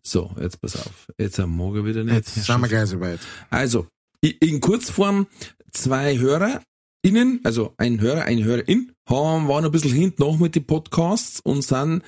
so, 0.04 0.34
jetzt 0.40 0.60
pass 0.60 0.76
auf. 0.76 1.08
Jetzt 1.18 1.40
am 1.40 1.50
Morgen 1.50 1.84
wieder 1.84 2.04
nicht. 2.04 2.14
Jetzt 2.14 2.34
sind 2.34 2.60
wir 2.60 2.68
gleich 2.68 2.88
soweit. 2.88 3.18
Also, 3.50 3.88
i- 4.24 4.36
in 4.40 4.60
Kurzform, 4.60 5.26
zwei 5.72 6.16
HörerInnen, 6.16 7.40
also 7.42 7.74
ein 7.76 8.00
Hörer, 8.00 8.22
eine 8.24 8.44
Hörerin, 8.44 8.92
haben, 9.08 9.48
waren 9.48 9.64
ein 9.64 9.72
bisschen 9.72 9.92
hinten 9.92 10.22
noch 10.22 10.38
mit 10.38 10.54
den 10.54 10.64
Podcasts 10.64 11.40
und 11.40 11.62
sind 11.62 12.02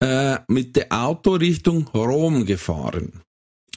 äh, 0.00 0.38
mit 0.46 0.76
der 0.76 0.92
Auto 0.92 1.32
Richtung 1.34 1.88
Rom 1.88 2.46
gefahren. 2.46 3.20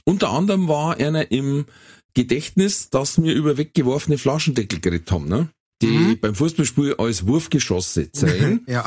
Unter 0.04 0.30
anderem 0.30 0.68
war 0.68 0.96
einer 0.98 1.32
im 1.32 1.66
Gedächtnis, 2.14 2.90
dass 2.90 3.20
wir 3.20 3.34
über 3.34 3.56
weggeworfene 3.56 4.18
Flaschendeckel 4.18 4.78
geredet 4.80 5.10
haben, 5.10 5.26
ne? 5.28 5.48
Die 5.82 5.86
Mhm. 5.88 6.20
beim 6.20 6.34
Fußballspiel 6.34 6.94
als 6.98 7.26
Wurfgeschosse 7.26 8.10
zählen. 8.12 8.60
Ja. 8.66 8.84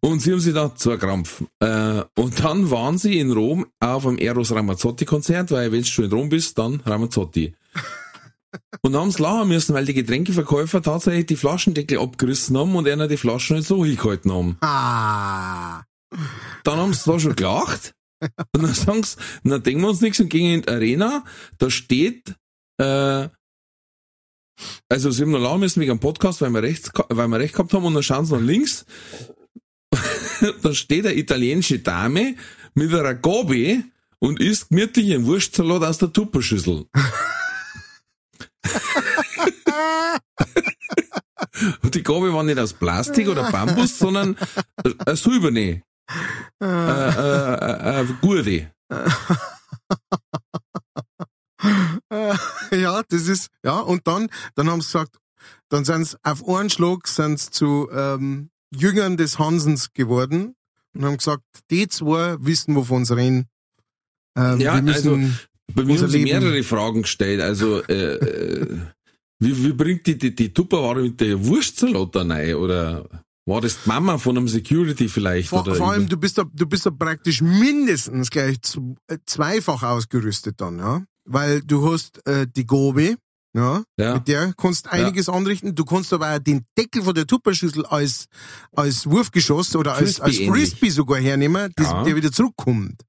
Und 0.00 0.20
sie 0.20 0.32
haben 0.32 0.40
sich 0.40 0.54
da 0.54 0.74
zu 0.74 0.96
Krampf. 0.98 1.42
Äh, 1.60 2.02
und 2.16 2.42
dann 2.42 2.70
waren 2.70 2.98
sie 2.98 3.18
in 3.18 3.30
Rom 3.32 3.66
auf 3.80 4.06
einem 4.06 4.18
Eros 4.18 4.52
Ramazzotti 4.52 5.04
Konzert, 5.04 5.50
weil 5.50 5.70
wenn 5.72 5.82
du 5.82 5.86
schon 5.86 6.06
in 6.06 6.12
Rom 6.12 6.28
bist, 6.28 6.58
dann 6.58 6.80
Ramazzotti. 6.84 7.54
Und 8.82 8.94
haben 8.96 9.08
es 9.08 9.18
lachen 9.18 9.48
müssen, 9.48 9.74
weil 9.74 9.86
die 9.86 9.94
Getränkeverkäufer 9.94 10.82
tatsächlich 10.82 11.24
die 11.26 11.36
Flaschendeckel 11.36 11.98
abgerissen 11.98 12.56
haben 12.58 12.74
und 12.76 12.86
einer 12.86 13.08
die 13.08 13.16
Flaschen 13.16 13.56
nicht 13.56 13.66
so 13.68 13.82
hingehalten 13.82 14.30
haben. 14.30 14.56
Ah. 14.60 15.82
Dann 16.64 16.76
haben 16.78 16.92
sie 16.92 17.10
da 17.10 17.18
schon 17.18 17.34
gelacht. 17.34 17.94
Und 18.20 18.62
dann 18.62 18.74
sagen 18.74 19.02
sie, 19.04 19.16
na 19.42 19.58
denken 19.58 19.80
wir 19.82 19.88
uns 19.88 20.02
nichts 20.02 20.20
und 20.20 20.28
gehen 20.28 20.52
in 20.54 20.62
die 20.62 20.68
Arena. 20.68 21.24
Da 21.56 21.70
steht, 21.70 22.34
äh, 22.78 23.28
also 24.88 25.10
sie 25.10 25.22
haben 25.22 25.32
noch 25.32 25.40
lachen 25.40 25.60
müssen 25.60 25.80
wegen 25.80 25.92
dem 25.92 26.00
Podcast, 26.00 26.40
weil 26.40 26.50
wir, 26.50 26.62
rechts, 26.62 26.90
weil 27.08 27.28
wir 27.28 27.38
recht 27.38 27.54
gehabt 27.54 27.72
haben 27.72 27.84
und 27.84 27.94
dann 27.94 28.02
schauen 28.02 28.26
sie 28.26 28.34
nach 28.34 28.42
links. 28.42 28.84
da 30.62 30.74
steht 30.74 31.06
eine 31.06 31.16
italienische 31.16 31.78
Dame 31.78 32.34
mit 32.74 32.92
einer 32.94 33.14
Gabel 33.14 33.84
und 34.18 34.40
isst 34.40 34.70
gemütlich 34.70 35.14
einen 35.14 35.26
Wurstsalat 35.26 35.82
aus 35.82 35.98
der 35.98 36.12
Tupperschüssel. 36.12 36.86
und 41.82 41.94
die 41.94 42.02
Gabel 42.02 42.32
war 42.32 42.42
nicht 42.42 42.58
aus 42.58 42.72
Plastik 42.72 43.28
oder 43.28 43.50
Bambus, 43.50 43.98
sondern 43.98 44.36
ein 45.06 45.16
Silberne. 45.16 45.82
Äh, 46.60 46.64
äh, 46.64 47.54
äh, 47.54 48.02
äh, 48.02 48.06
Gurde. 48.20 48.72
ja, 52.72 53.02
das 53.08 53.28
ist, 53.28 53.48
ja, 53.64 53.78
und 53.80 54.06
dann, 54.06 54.28
dann 54.54 54.68
haben 54.70 54.80
sie 54.80 54.86
gesagt, 54.88 55.16
dann 55.68 55.84
sind 55.84 56.06
sie 56.06 56.16
auf 56.22 56.46
einen 56.48 56.70
Schlag 56.70 57.06
sind 57.08 57.38
sie 57.38 57.50
zu 57.50 57.88
ähm, 57.92 58.50
Jüngern 58.74 59.16
des 59.16 59.38
Hansens 59.38 59.92
geworden 59.92 60.54
und 60.94 61.04
haben 61.04 61.16
gesagt, 61.16 61.42
die 61.70 61.88
zwei 61.88 62.36
wissen, 62.40 62.74
wovon 62.74 63.04
sie 63.04 63.16
reden. 63.16 63.46
Ähm, 64.36 64.60
Ja, 64.60 64.76
wir 64.76 64.82
müssen, 64.82 65.08
also, 65.24 65.34
Bei 65.74 65.84
mir 65.84 65.98
haben 65.98 66.08
sie 66.08 66.18
Leben- 66.18 66.40
mehrere 66.40 66.62
Fragen 66.62 67.02
gestellt. 67.02 67.40
Also, 67.40 67.82
äh, 67.84 68.14
äh, 68.14 68.78
wie, 69.40 69.64
wie 69.64 69.72
bringt 69.72 70.06
die, 70.06 70.16
die, 70.16 70.34
die 70.34 70.52
Tupperware 70.52 71.02
mit 71.02 71.20
der 71.20 71.44
Wurstsalat 71.44 72.14
da 72.14 72.22
rein? 72.22 72.54
Oder 72.54 73.08
war 73.44 73.60
das 73.60 73.82
die 73.82 73.88
Mama 73.88 74.18
von 74.18 74.36
einem 74.36 74.48
Security 74.48 75.08
vielleicht? 75.08 75.48
vor, 75.48 75.62
oder 75.62 75.74
vor 75.74 75.92
allem, 75.92 76.08
du 76.08 76.16
bist 76.16 76.38
da, 76.38 76.44
du 76.52 76.66
bist 76.66 76.86
da 76.86 76.90
praktisch 76.90 77.40
mindestens 77.42 78.30
gleich 78.30 78.58
äh, 79.08 79.18
zweifach 79.26 79.82
ausgerüstet 79.82 80.60
dann, 80.60 80.78
ja. 80.78 81.02
Weil 81.24 81.60
du 81.62 81.90
hast 81.92 82.26
äh, 82.26 82.46
die 82.54 82.66
Gobe, 82.66 83.16
ja, 83.54 83.82
ja. 83.98 84.14
Mit 84.14 84.28
der 84.28 84.54
kannst 84.56 84.86
du 84.86 84.92
einiges 84.92 85.28
anrichten. 85.28 85.74
Du 85.74 85.84
kannst 85.84 86.12
aber 86.14 86.34
auch 86.34 86.38
den 86.38 86.64
Deckel 86.78 87.02
von 87.02 87.14
der 87.14 87.26
Tupperschüssel 87.26 87.84
als, 87.84 88.24
als 88.74 89.04
Wurfgeschoss 89.06 89.76
oder 89.76 89.92
als, 89.94 90.20
als 90.20 90.36
Frisbee 90.36 90.44
ähnlich. 90.46 90.68
Frisbee 90.70 90.88
sogar 90.90 91.20
hernehmen, 91.20 91.70
das, 91.76 91.88
Ja. 91.88 92.02
der 92.02 92.16
wieder 92.16 92.32
zurückkommt. 92.32 93.02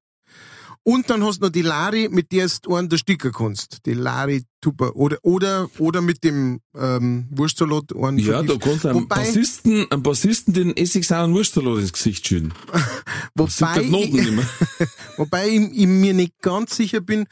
Und 0.86 1.10
dann 1.10 1.24
hast 1.24 1.40
du 1.40 1.46
noch 1.46 1.50
die 1.50 1.62
Lari, 1.62 2.10
mit 2.12 2.34
der 2.34 2.50
du 2.62 2.76
einen 2.76 2.90
der 2.90 2.98
Sticker 2.98 3.32
kannst. 3.32 3.86
Die 3.86 3.94
Lari 3.94 4.44
Tupper. 4.60 4.98
Oder, 4.98 5.18
oder, 5.22 5.70
oder 5.80 6.02
mit 6.02 6.26
dem, 6.26 6.60
ähm, 6.78 7.26
Wurstsalat 7.32 7.96
einen 7.96 8.18
Ja, 8.20 8.42
da 8.42 8.48
vertieft. 8.56 8.62
kannst 8.64 8.84
du 8.84 8.88
einem 8.90 9.04
Wobei- 9.04 9.16
Bassisten, 9.16 9.90
einem 9.90 10.04
Bassisten 10.04 10.54
den 10.54 10.76
Essigsauren 10.76 11.34
Wurstsalat 11.34 11.80
ins 11.80 11.94
Gesicht 11.94 12.28
schütten. 12.28 12.54
Wobei, 13.36 13.90
wobei 15.18 15.48
ich, 15.50 15.72
ich 15.72 15.88
mir 15.88 16.14
nicht 16.14 16.34
ganz 16.42 16.76
sicher 16.76 17.00
bin, 17.00 17.28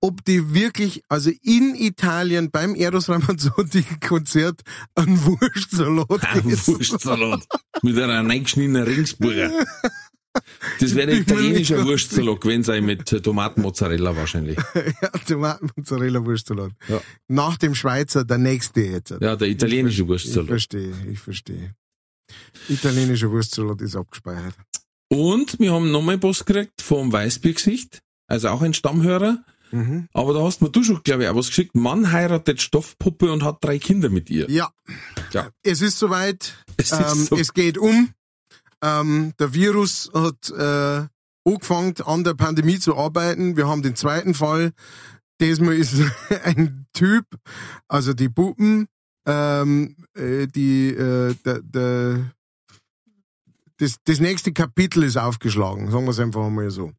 ob 0.00 0.24
die 0.24 0.54
wirklich, 0.54 1.02
also 1.08 1.30
in 1.42 1.74
Italien 1.74 2.50
beim 2.50 2.74
Eros 2.74 3.08
Ramazzotti 3.08 3.82
Konzert 4.06 4.60
einen 4.94 5.22
Wurstsalat 5.24 6.24
Ein 6.24 6.44
Wurstsalat. 6.44 7.46
Mit 7.82 7.98
einer 7.98 8.28
reingeschnittenen 8.28 8.82
Ringsburger. 8.82 9.50
Das 10.80 10.94
wäre 10.94 11.06
der 11.06 11.20
Ich 11.20 11.24
bin 11.26 11.36
mir 11.36 11.42
nicht 11.42 11.70
italienische 11.70 11.74
ganz 11.76 11.88
Wurstsalat 11.88 12.40
gewesen 12.42 12.62
sein 12.64 12.84
mit 12.84 13.08
Tomatenmozzarella 13.24 14.14
wahrscheinlich. 14.16 14.58
Ja, 15.02 15.08
Tomaten-Mozzarella 15.08 16.24
Wurstsalat. 16.24 16.72
Ja. 16.88 17.00
Nach 17.28 17.56
dem 17.56 17.74
Schweizer 17.74 18.24
der 18.24 18.38
nächste 18.38 18.82
jetzt. 18.82 19.14
Ja, 19.20 19.34
der 19.36 19.48
italienische 19.48 20.02
Ich 20.02 20.08
Wurstsalat. 20.08 20.48
verstehe, 20.48 20.92
ich 21.10 21.18
verstehe. 21.18 21.74
Italienischer 22.68 23.30
Wurstsalat 23.30 23.80
ist 23.80 23.96
abgespeichert. 23.96 24.54
Und 25.08 25.58
wir 25.58 25.72
haben 25.72 25.90
nochmal 25.90 26.18
Post 26.18 26.44
gekriegt 26.46 26.82
vom 26.82 27.12
Weißbiergesicht, 27.12 28.00
also 28.28 28.48
auch 28.48 28.60
ein 28.62 28.74
Stammhörer. 28.74 29.42
Mhm. 29.70 30.08
Aber 30.12 30.34
da 30.34 30.42
hast 30.42 30.62
mir 30.62 30.70
du 30.70 30.82
schon, 30.82 31.02
glaube 31.02 31.24
ich, 31.24 31.28
auch 31.28 31.36
was 31.36 31.48
geschickt. 31.48 31.74
Mann 31.74 32.12
heiratet 32.12 32.60
Stoffpuppe 32.62 33.32
und 33.32 33.42
hat 33.42 33.58
drei 33.62 33.78
Kinder 33.78 34.08
mit 34.08 34.30
ihr. 34.30 34.50
Ja. 34.50 34.70
Ja. 35.32 35.50
Es 35.62 35.82
ist 35.82 35.98
soweit. 35.98 36.54
Es 36.76 36.92
ist 36.92 37.00
ähm, 37.00 37.24
so. 37.24 37.36
Es 37.36 37.52
geht 37.52 37.78
um. 37.78 38.10
Ähm, 38.82 39.32
der 39.38 39.54
Virus 39.54 40.10
hat 40.14 40.50
äh, 40.50 41.06
angefangen, 41.44 41.94
an 42.04 42.24
der 42.24 42.34
Pandemie 42.34 42.78
zu 42.78 42.96
arbeiten. 42.96 43.56
Wir 43.56 43.68
haben 43.68 43.82
den 43.82 43.96
zweiten 43.96 44.34
Fall. 44.34 44.72
Diesmal 45.40 45.76
ist 45.76 45.94
ein 46.44 46.86
Typ, 46.92 47.24
also 47.88 48.14
die 48.14 48.28
Puppen, 48.28 48.88
ähm, 49.26 49.96
äh, 50.14 50.46
die, 50.46 50.88
äh, 50.88 51.34
der, 51.44 51.60
der, 51.62 52.32
das, 53.78 53.96
das 54.04 54.20
nächste 54.20 54.52
Kapitel 54.52 55.02
ist 55.02 55.16
aufgeschlagen, 55.16 55.90
sagen 55.90 56.04
wir 56.04 56.10
es 56.10 56.20
einfach 56.20 56.48
mal 56.48 56.70
so. 56.70 56.92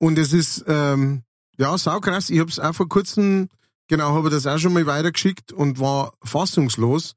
Und 0.00 0.18
es 0.18 0.32
ist, 0.32 0.64
ähm, 0.66 1.22
ja, 1.58 1.76
saukrass. 1.76 2.30
Ich 2.30 2.40
habe 2.40 2.50
es 2.50 2.58
auch 2.58 2.74
vor 2.74 2.88
kurzem, 2.88 3.48
genau, 3.86 4.14
habe 4.14 4.30
das 4.30 4.46
auch 4.46 4.58
schon 4.58 4.72
mal 4.72 4.86
weitergeschickt 4.86 5.52
und 5.52 5.78
war 5.78 6.14
fassungslos, 6.24 7.14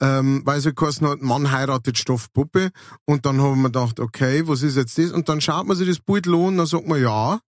ähm, 0.00 0.42
weil 0.44 0.60
so 0.60 0.72
geheißen 0.72 1.08
hat, 1.08 1.22
Mann 1.22 1.50
heiratet 1.50 1.96
Stoffpuppe. 1.96 2.70
Und 3.06 3.24
dann 3.24 3.40
haben 3.40 3.62
wir 3.62 3.70
gedacht, 3.70 3.98
okay, 3.98 4.46
was 4.46 4.62
ist 4.62 4.76
jetzt 4.76 4.98
das? 4.98 5.10
Und 5.10 5.30
dann 5.30 5.40
schaut 5.40 5.66
man 5.66 5.76
sich 5.76 5.88
das 5.88 6.00
Bild 6.00 6.26
an 6.26 6.34
und 6.34 6.58
dann 6.58 6.66
sagt 6.66 6.86
man, 6.86 7.00
ja, 7.00 7.40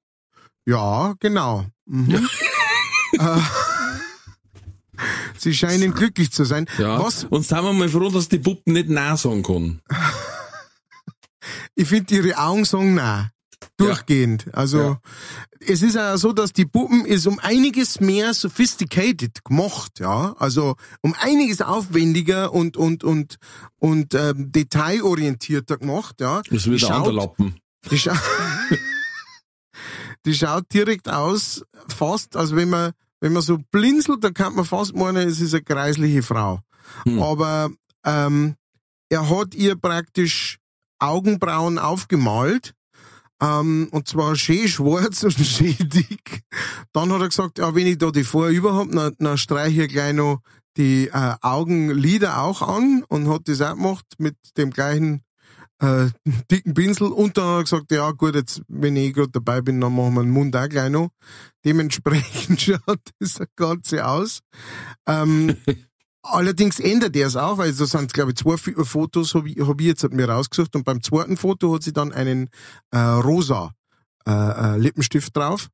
ja, 0.66 1.14
genau. 1.20 1.66
Mhm. 1.86 2.28
Äh, 3.18 3.40
Sie 5.36 5.52
scheinen 5.52 5.92
glücklich 5.92 6.30
zu 6.30 6.44
sein. 6.44 6.66
Ja. 6.78 7.02
Was 7.02 7.24
Und 7.24 7.44
sagen 7.44 7.66
wir 7.66 7.72
mal 7.72 7.88
froh, 7.88 8.08
dass 8.08 8.28
die 8.28 8.38
Puppen 8.38 8.74
nicht 8.74 8.88
Nein 8.88 9.16
sagen 9.16 9.42
kann. 9.42 9.80
ich 11.74 11.88
finde 11.88 12.14
ihre 12.14 12.38
Augen 12.38 12.64
sagen 12.64 12.94
nein. 12.94 13.30
Durchgehend. 13.76 14.46
Also 14.54 14.78
Ja. 14.78 15.00
es 15.60 15.82
ist 15.82 15.94
ja 15.94 16.16
so, 16.18 16.32
dass 16.32 16.52
die 16.52 16.64
Puppen 16.66 17.04
ist 17.04 17.26
um 17.26 17.38
einiges 17.38 18.00
mehr 18.00 18.34
sophisticated 18.34 19.44
gemacht, 19.44 20.00
ja. 20.00 20.34
Also 20.38 20.76
um 21.02 21.14
einiges 21.18 21.60
aufwendiger 21.62 22.52
und 22.52 22.76
und 22.76 23.04
und 23.04 23.36
und 23.78 24.14
ähm, 24.14 24.50
detailorientierter 24.52 25.78
gemacht, 25.78 26.20
ja. 26.20 26.42
Das 26.50 26.66
wird 26.66 26.80
Die 26.80 26.86
ein 26.86 26.92
anderer 26.92 27.12
schaut- 27.12 27.38
Lappen. 27.38 27.60
Die, 27.90 27.98
scha 27.98 28.14
die 30.26 30.34
schaut 30.34 30.72
direkt 30.72 31.08
aus, 31.08 31.62
fast, 31.88 32.36
als 32.36 32.54
wenn 32.54 32.70
man, 32.70 32.92
wenn 33.20 33.32
man 33.32 33.42
so 33.42 33.58
blinzelt, 33.70 34.22
dann 34.24 34.34
kann 34.34 34.54
man 34.54 34.64
fast 34.64 34.94
meinen, 34.94 35.28
es 35.28 35.40
ist 35.40 35.54
eine 35.54 35.62
kreisliche 35.62 36.22
Frau. 36.22 36.60
Hm. 37.04 37.22
Aber 37.22 37.70
ähm, 38.04 38.56
er 39.08 39.28
hat 39.30 39.54
ihr 39.54 39.76
praktisch 39.76 40.58
Augenbrauen 40.98 41.78
aufgemalt. 41.78 42.74
Ähm, 43.42 43.88
und 43.90 44.06
zwar 44.08 44.36
schön 44.36 44.68
schwarz 44.68 45.22
und 45.24 45.32
schön 45.34 45.76
dick. 45.78 46.42
Dann 46.92 47.12
hat 47.12 47.20
er 47.20 47.28
gesagt, 47.28 47.58
ja, 47.58 47.74
wenn 47.74 47.86
ich 47.86 47.98
da 47.98 48.10
die 48.10 48.24
Vorher 48.24 48.56
überhaupt, 48.56 48.94
dann, 48.94 49.14
dann 49.18 49.38
streiche 49.38 49.84
ich 49.84 49.92
gleich 49.92 50.14
noch 50.14 50.40
die 50.76 51.08
äh, 51.08 51.34
Augenlider 51.40 52.42
auch 52.42 52.62
an 52.62 53.04
und 53.08 53.28
hat 53.28 53.42
das 53.46 53.60
auch 53.60 53.74
gemacht 53.74 54.06
mit 54.18 54.36
dem 54.56 54.70
gleichen 54.70 55.22
äh, 55.80 56.08
dicken 56.50 56.74
Pinsel 56.74 57.08
und 57.08 57.36
dann 57.36 57.44
hat 57.44 57.56
er 57.56 57.62
gesagt, 57.62 57.92
ja 57.92 58.10
gut, 58.12 58.34
jetzt, 58.34 58.62
wenn 58.68 58.96
ich 58.96 59.14
gerade 59.14 59.30
dabei 59.30 59.62
bin, 59.62 59.80
dann 59.80 59.94
machen 59.94 60.14
wir 60.14 60.22
den 60.22 60.30
Mund 60.30 60.54
auch 60.54 60.68
gleich 60.68 60.90
noch. 60.90 61.08
Dementsprechend 61.64 62.60
schaut 62.60 63.00
das 63.18 63.40
Ganze 63.56 64.06
aus. 64.06 64.40
Ähm, 65.06 65.56
allerdings 66.22 66.78
ändert 66.80 67.16
er 67.16 67.26
es 67.28 67.36
auch, 67.36 67.58
weil 67.58 67.72
da 67.72 67.86
sind, 67.86 68.12
glaube 68.12 68.30
ich, 68.32 68.36
zwei 68.36 68.56
Fotos, 68.56 69.34
habe 69.34 69.48
ich, 69.50 69.58
hab 69.60 69.80
ich 69.80 69.86
jetzt 69.86 70.08
mir 70.12 70.28
rausgesucht 70.28 70.74
und 70.76 70.84
beim 70.84 71.02
zweiten 71.02 71.36
Foto 71.36 71.74
hat 71.74 71.82
sie 71.82 71.92
dann 71.92 72.12
einen 72.12 72.48
äh, 72.90 72.98
rosa 72.98 73.72
äh, 74.26 74.30
äh, 74.32 74.76
Lippenstift 74.78 75.36
drauf. 75.36 75.68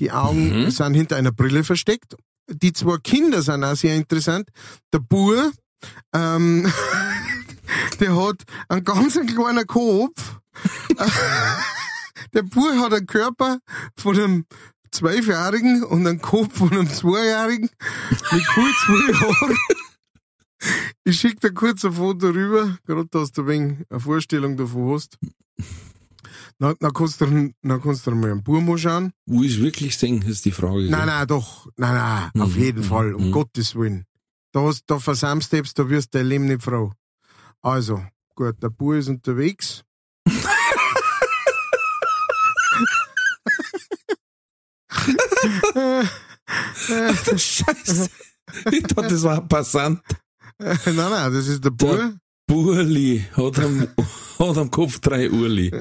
Die 0.00 0.10
Augen 0.12 0.64
Mhm. 0.64 0.70
sind 0.70 0.94
hinter 0.94 1.16
einer 1.16 1.32
Brille 1.32 1.64
versteckt. 1.64 2.16
Die 2.48 2.72
zwei 2.72 2.98
Kinder 2.98 3.42
sind 3.42 3.64
auch 3.64 3.74
sehr 3.76 3.94
interessant. 3.96 4.48
Der 4.92 4.98
Bur, 4.98 5.52
ähm, 6.14 6.70
der 8.00 8.16
hat 8.16 8.42
einen 8.68 8.84
ganz 8.84 9.14
kleinen 9.14 9.66
Kopf. 9.66 10.38
der 12.34 12.42
Bur 12.42 12.78
hat 12.80 12.92
einen 12.92 13.06
Körper 13.06 13.58
von 13.96 14.16
einem 14.16 14.46
Zwölfjährigen 14.96 15.84
und 15.84 16.06
einen 16.06 16.20
Kopf 16.20 16.56
von 16.58 16.70
einem 16.72 16.88
Zweijährigen 16.88 17.68
mit 18.32 18.46
kurz 18.54 18.76
viel 18.86 19.14
Haaren. 19.20 19.56
Ich 21.04 21.20
schicke 21.20 21.48
dir 21.48 21.54
kurz 21.54 21.84
ein 21.84 21.92
Foto 21.92 22.28
rüber, 22.28 22.76
gerade 22.86 23.06
dass 23.06 23.30
du 23.32 23.42
ein 23.42 23.48
wenig 23.48 23.86
eine 23.90 24.00
Vorstellung 24.00 24.56
davon 24.56 24.94
hast. 24.94 25.18
Dann, 26.58 26.74
dann, 26.80 26.92
kannst 26.92 27.20
du, 27.20 27.52
dann 27.62 27.82
kannst 27.82 28.06
du 28.06 28.10
mal 28.12 28.30
einen 28.30 28.42
Burmo 28.42 28.76
schauen. 28.78 29.12
Wo 29.26 29.42
ich 29.42 29.60
wirklich 29.60 29.96
singen, 29.98 30.22
ist 30.22 30.44
die 30.46 30.52
Frage. 30.52 30.90
Nein, 30.90 31.06
nein, 31.06 31.26
doch. 31.26 31.68
Nein, 31.76 31.94
nein, 31.94 32.42
auf 32.42 32.56
Mhm, 32.56 32.62
jeden 32.62 32.80
mhm, 32.80 32.84
Fall. 32.84 33.14
Um 33.14 33.26
mhm. 33.28 33.32
Gottes 33.32 33.74
Willen. 33.74 34.04
Da, 34.52 34.62
hast, 34.62 34.84
da 34.86 34.98
versammst 34.98 35.52
du, 35.52 35.62
da 35.62 35.88
wirst 35.90 36.14
du 36.14 36.18
dein 36.18 36.26
Leben 36.28 36.46
nicht 36.46 36.62
froh. 36.62 36.92
Also, 37.60 38.02
gut, 38.34 38.54
der 38.62 38.70
Bub 38.70 38.94
ist 38.94 39.08
unterwegs. 39.08 39.82
Scheiße. 47.36 48.10
Ich 48.70 48.82
dachte, 48.84 49.08
das 49.08 49.22
war 49.24 49.40
ein 49.42 49.48
Passant. 49.48 50.02
nein, 50.58 50.78
nein, 50.86 51.32
das 51.32 51.48
ist 51.48 51.64
der 51.64 51.70
Bub. 51.70 52.16
Burli 52.46 53.24
hat 53.32 53.58
am, 53.58 53.88
hat 54.38 54.56
am 54.56 54.70
Kopf 54.70 55.00
drei 55.00 55.28
Urli. 55.30 55.72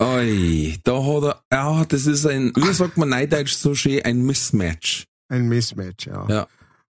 Oi, 0.00 0.78
da 0.82 1.04
hat 1.04 1.22
er, 1.24 1.44
ja, 1.52 1.84
das 1.84 2.06
ist 2.06 2.26
ein, 2.26 2.52
wie 2.56 2.72
sagt 2.72 2.96
man 2.96 3.10
neudeutsch 3.10 3.52
so 3.52 3.74
schön, 3.74 4.02
ein 4.02 4.22
Mismatch. 4.22 5.04
Ein 5.28 5.48
Mismatch, 5.48 6.06
ja. 6.06 6.26
Ja. 6.28 6.48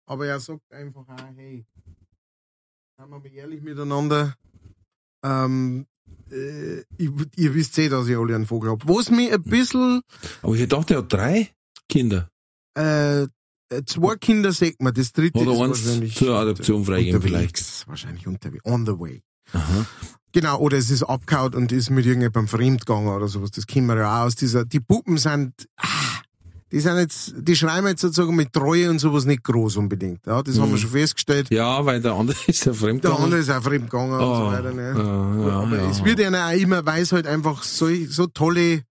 Aber 0.08 0.26
er 0.26 0.40
sagt 0.40 0.72
einfach 0.72 1.08
auch, 1.08 1.36
hey, 1.36 1.66
seien 2.98 3.10
wir 3.10 3.20
mal 3.20 3.28
ehrlich 3.28 3.62
miteinander. 3.62 4.36
Ähm, 5.24 5.86
äh, 6.32 6.80
ich, 6.98 7.10
ihr 7.36 7.54
wisst 7.54 7.78
eh, 7.80 7.90
dass 7.90 8.08
ich 8.08 8.18
alle 8.18 8.36
einen 8.36 8.46
Vogel 8.46 8.72
hab. 8.72 8.88
Was 8.88 9.10
mich 9.10 9.32
ein 9.32 9.44
bisschen, 9.44 10.02
Aber 10.42 10.56
ich 10.56 10.68
dachte, 10.68 10.96
er 10.96 11.00
hat 11.00 11.14
drei 11.14 11.50
Kinder. 11.90 12.30
äh, 12.78 13.28
zwei 13.86 14.16
Kinder 14.16 14.52
sagt 14.52 14.82
man, 14.82 14.94
das 14.94 15.12
dritte 15.12 15.40
Oder 15.40 15.54
ist 15.54 15.62
eins 15.62 15.86
wahrscheinlich 15.86 16.16
zur 16.16 16.36
Adoption 16.36 16.86
freigeben 16.86 17.22
unterwegs. 17.22 17.84
Wahrscheinlich 17.88 18.28
unterwegs, 18.28 18.66
on 18.66 18.86
the 18.86 18.94
way. 19.00 19.22
Aha. 19.54 19.86
Genau, 20.32 20.60
oder 20.60 20.78
es 20.78 20.90
ist 20.90 21.04
abgehauen 21.04 21.54
und 21.54 21.72
ist 21.72 21.90
mit 21.90 22.06
irgendjemandem 22.06 22.48
fremdgegangen 22.50 23.08
oder 23.08 23.28
sowas. 23.30 23.52
Das 23.52 23.68
kennen 23.68 23.88
wir 23.88 23.96
ja 23.98 24.22
auch 24.22 24.26
aus 24.26 24.36
dieser, 24.36 24.66
die 24.66 24.82
Puppen 24.82 25.18
sind, 25.18 25.54
ah, 25.78 26.15
die 26.72 26.80
sind 26.80 26.98
jetzt, 26.98 27.34
die 27.38 27.56
schreiben 27.56 27.88
jetzt 27.88 28.02
sozusagen 28.02 28.36
mit 28.36 28.52
Treue 28.52 28.90
und 28.90 29.00
sowas 29.00 29.26
nicht 29.26 29.44
groß 29.44 29.78
unbedingt. 29.78 30.26
Ja, 30.26 30.42
das 30.42 30.58
haben 30.60 30.70
wir 30.70 30.76
Mhm. 30.78 30.82
schon 30.82 30.90
festgestellt. 30.92 31.48
Ja, 31.52 31.86
weil 31.86 32.02
der 32.02 32.14
andere 32.14 32.38
ist 32.48 32.66
ja 32.66 32.74
fremd 32.74 33.04
Der 33.04 33.12
gegangen. 33.12 33.24
andere 33.26 33.40
ist 33.42 33.50
auch 33.52 33.62
fremdgegangen 33.64 34.12
und 34.14 34.20
so 34.20 34.26
Oh, 34.44 34.52
weiter. 34.52 34.74
Ne? 34.74 34.94
ja, 34.98 35.48
ja, 35.48 35.60
aber 35.62 35.78
ja. 35.78 35.90
es 35.90 36.04
wird 36.04 36.20
ihnen 36.20 36.36
auch 36.36 36.52
immer, 36.52 36.86
weil 36.86 37.04
es 37.04 37.12
halt 37.12 37.28
einfach 37.28 37.64
so, 37.64 37.88
so 38.08 38.28
tolle 38.28 38.82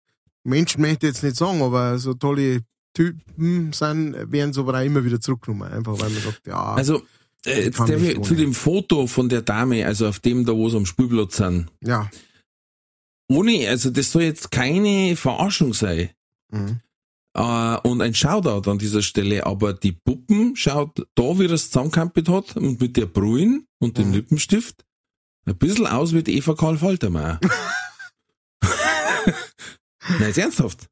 Menschen, 0.45 0.81
möchte 0.83 1.07
ich 1.07 1.15
jetzt 1.15 1.23
nicht 1.25 1.37
sagen, 1.37 1.63
aber 1.63 1.99
so 1.99 2.15
tolle 2.15 2.61
Typen 2.95 3.73
sind, 3.73 4.15
werden 4.31 4.53
so 4.53 4.61
aber 4.63 4.79
auch 4.79 4.85
immer 4.85 5.05
wieder 5.05 5.21
zurückgenommen. 5.21 5.71
Einfach 5.73 5.99
weil 6.01 6.11
man 6.11 6.23
sagt, 6.23 6.47
ja, 6.47 6.75
Also, 6.75 7.03
äh, 7.45 7.65
jetzt 7.65 7.81
ohne. 7.81 8.23
zu 8.23 8.35
dem 8.37 8.55
Foto 8.55 9.07
von 9.09 9.29
der 9.29 9.43
Dame, 9.43 9.85
also 9.85 10.07
auf 10.07 10.21
dem 10.21 10.45
da, 10.45 10.53
wo 10.53 10.69
sie 10.69 10.77
am 10.77 10.87
Spielplatz 10.87 11.37
sind. 11.39 11.67
ja. 11.81 12.09
Ohne, 13.29 13.67
also 13.71 13.91
das 13.91 14.13
soll 14.13 14.23
jetzt 14.25 14.51
keine 14.51 15.17
Verarschung 15.17 15.73
sein. 15.73 16.11
Mhm. 16.53 16.81
Äh, 17.37 17.77
und 17.89 18.01
ein 18.01 18.15
Shoutout 18.15 18.71
an 18.71 18.79
dieser 18.79 19.03
Stelle, 19.03 19.45
aber 19.47 19.73
die 19.75 19.93
Puppen 19.93 20.55
schaut 20.57 21.07
da, 21.15 21.23
wie 21.39 21.47
es 21.47 21.71
zusammengekämpft 21.71 22.29
hat 22.29 22.57
und 22.57 22.81
mit 22.81 22.97
der 22.97 23.07
Brühen 23.07 23.67
und 23.81 23.99
dem 23.99 24.09
Mhm. 24.09 24.15
Lippenstift 24.15 24.85
ein 25.47 25.57
bisschen 25.59 25.87
aus 25.87 26.13
wie 26.15 26.23
die 26.23 26.37
Eva 26.37 26.55
Karl 26.55 26.79
Faltermeier. 26.79 27.41
Nein, 30.19 30.31
ist 30.31 30.39
ernsthaft. 30.39 30.89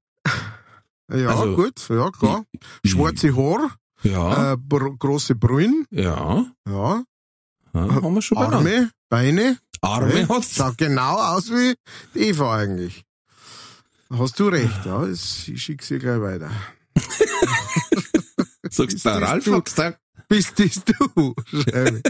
Ja, 1.13 1.29
Also- 1.29 1.55
gut, 1.57 1.89
ja, 1.89 2.11
klar. 2.11 2.45
Schwarze 2.85 3.37
Haar, 3.37 3.77
Ja, 4.03 4.53
äh, 4.55 4.57
große 4.99 5.35
Brühen, 5.35 5.87
ja, 5.91 6.47
ja, 6.67 7.05
ja 7.75 7.81
haben 8.03 8.15
wir 8.15 8.23
schon. 8.23 8.39
Arme, 8.39 8.91
Beine. 9.09 9.59
Arme 9.81 10.21
Ja, 10.23 10.29
hat's. 10.29 10.55
Schaut 10.57 10.79
genau 10.79 11.17
aus 11.19 11.51
wie 11.51 11.75
die 12.15 12.21
Eva 12.29 12.57
eigentlich. 12.57 13.05
Hast 14.13 14.39
du 14.39 14.49
recht, 14.49 14.85
ja. 14.85 15.07
Ich 15.09 15.63
schicke 15.63 15.85
sie 15.85 15.99
gleich 15.99 16.21
weiter. 16.21 16.51
Sagst 18.71 18.97
Ist 18.97 19.07
der 19.07 19.23
Ralf 19.23 19.45
du? 19.45 19.63
gesagt. 19.63 19.99
Bist 20.29 20.59
das 20.59 20.83
du? 20.85 21.35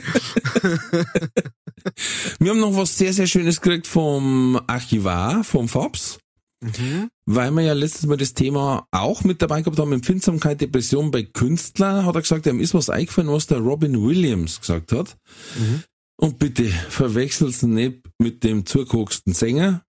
Wir 2.38 2.50
haben 2.50 2.60
noch 2.60 2.76
was 2.76 2.96
sehr, 2.98 3.12
sehr 3.12 3.26
Schönes 3.26 3.60
gekriegt 3.60 3.86
vom 3.86 4.60
Archivar, 4.66 5.42
vom 5.44 5.68
Fabs. 5.68 6.18
mhm. 6.60 7.08
Weil 7.26 7.50
wir 7.52 7.62
ja 7.62 7.72
letztes 7.72 8.06
Mal 8.06 8.16
das 8.16 8.34
Thema 8.34 8.86
auch 8.90 9.22
mit 9.24 9.40
dabei 9.42 9.62
gehabt 9.62 9.78
haben, 9.78 9.92
Empfindsamkeit, 9.92 10.60
Depression 10.60 11.10
bei 11.10 11.22
Künstlern, 11.22 12.04
hat 12.04 12.14
er 12.16 12.22
gesagt, 12.22 12.46
ihm 12.46 12.60
ist 12.60 12.74
was 12.74 12.90
eingefallen, 12.90 13.30
was 13.30 13.46
der 13.46 13.58
Robin 13.58 14.00
Williams 14.04 14.60
gesagt 14.60 14.92
hat. 14.92 15.16
Mhm. 15.58 15.82
Und 16.16 16.38
bitte 16.38 16.64
verwechsel's 16.68 17.62
nicht 17.62 18.02
mit 18.18 18.44
dem 18.44 18.66
zugekoksten 18.66 19.32
Sänger. 19.34 19.82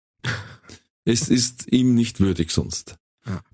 Es 1.05 1.29
ist 1.29 1.71
ihm 1.71 1.95
nicht 1.95 2.19
würdig 2.19 2.51
sonst. 2.51 2.95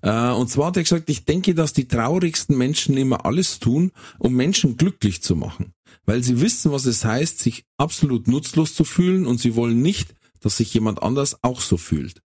Äh, 0.00 0.30
und 0.30 0.48
zwar 0.48 0.68
hat 0.68 0.76
er 0.76 0.82
gesagt, 0.82 1.10
ich 1.10 1.24
denke, 1.24 1.54
dass 1.54 1.72
die 1.72 1.88
traurigsten 1.88 2.56
Menschen 2.56 2.96
immer 2.96 3.26
alles 3.26 3.58
tun, 3.58 3.92
um 4.18 4.34
Menschen 4.34 4.76
glücklich 4.76 5.22
zu 5.22 5.36
machen. 5.36 5.72
Weil 6.06 6.22
sie 6.22 6.40
wissen, 6.40 6.72
was 6.72 6.86
es 6.86 7.04
heißt, 7.04 7.38
sich 7.38 7.64
absolut 7.76 8.28
nutzlos 8.28 8.74
zu 8.74 8.84
fühlen 8.84 9.26
und 9.26 9.40
sie 9.40 9.56
wollen 9.56 9.82
nicht, 9.82 10.14
dass 10.40 10.56
sich 10.56 10.72
jemand 10.72 11.02
anders 11.02 11.42
auch 11.42 11.60
so 11.60 11.76
fühlt. 11.76 12.22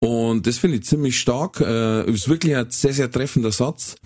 Und 0.00 0.46
das 0.46 0.58
finde 0.58 0.78
ich 0.78 0.84
ziemlich 0.84 1.20
stark. 1.20 1.60
Äh, 1.60 2.10
ist 2.10 2.28
wirklich 2.28 2.56
ein 2.56 2.70
sehr, 2.70 2.94
sehr 2.94 3.10
treffender 3.10 3.52
Satz. 3.52 3.96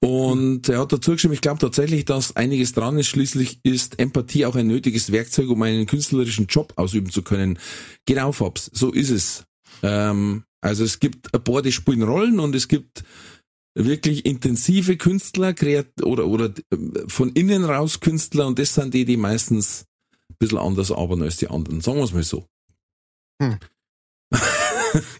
Und 0.00 0.68
er 0.68 0.80
hat 0.80 0.92
dazu 0.92 1.12
geschrieben, 1.12 1.34
ich 1.34 1.40
glaube 1.40 1.58
tatsächlich, 1.58 2.04
dass 2.04 2.36
einiges 2.36 2.72
dran 2.72 2.98
ist. 2.98 3.08
Schließlich 3.08 3.60
ist 3.64 3.98
Empathie 3.98 4.46
auch 4.46 4.54
ein 4.54 4.66
nötiges 4.66 5.10
Werkzeug, 5.10 5.48
um 5.48 5.62
einen 5.62 5.86
künstlerischen 5.86 6.46
Job 6.46 6.72
ausüben 6.76 7.10
zu 7.10 7.22
können. 7.22 7.58
Genau, 8.04 8.32
Fabs, 8.32 8.70
so 8.72 8.92
ist 8.92 9.10
es. 9.10 9.47
Ähm, 9.82 10.44
also 10.60 10.84
es 10.84 10.98
gibt 10.98 11.34
ein 11.34 11.44
paar, 11.44 11.62
die 11.62 11.72
spielen 11.72 12.02
Rollen 12.02 12.40
und 12.40 12.54
es 12.54 12.68
gibt 12.68 13.04
wirklich 13.74 14.26
intensive 14.26 14.96
Künstler 14.96 15.54
oder, 16.02 16.26
oder 16.26 16.52
äh, 16.70 16.76
von 17.06 17.30
innen 17.32 17.64
raus 17.64 18.00
Künstler 18.00 18.46
und 18.46 18.58
das 18.58 18.74
sind 18.74 18.92
die, 18.94 19.04
die 19.04 19.16
meistens 19.16 19.84
ein 20.30 20.36
bisschen 20.38 20.58
anders 20.58 20.90
arbeiten 20.90 21.22
als 21.22 21.36
die 21.36 21.48
anderen. 21.48 21.80
Sagen 21.80 21.98
wir 21.98 22.04
es 22.04 22.12
mal 22.12 22.22
so. 22.22 22.46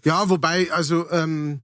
Ja, 0.03 0.29
wobei, 0.29 0.71
also, 0.71 1.09
ähm, 1.11 1.61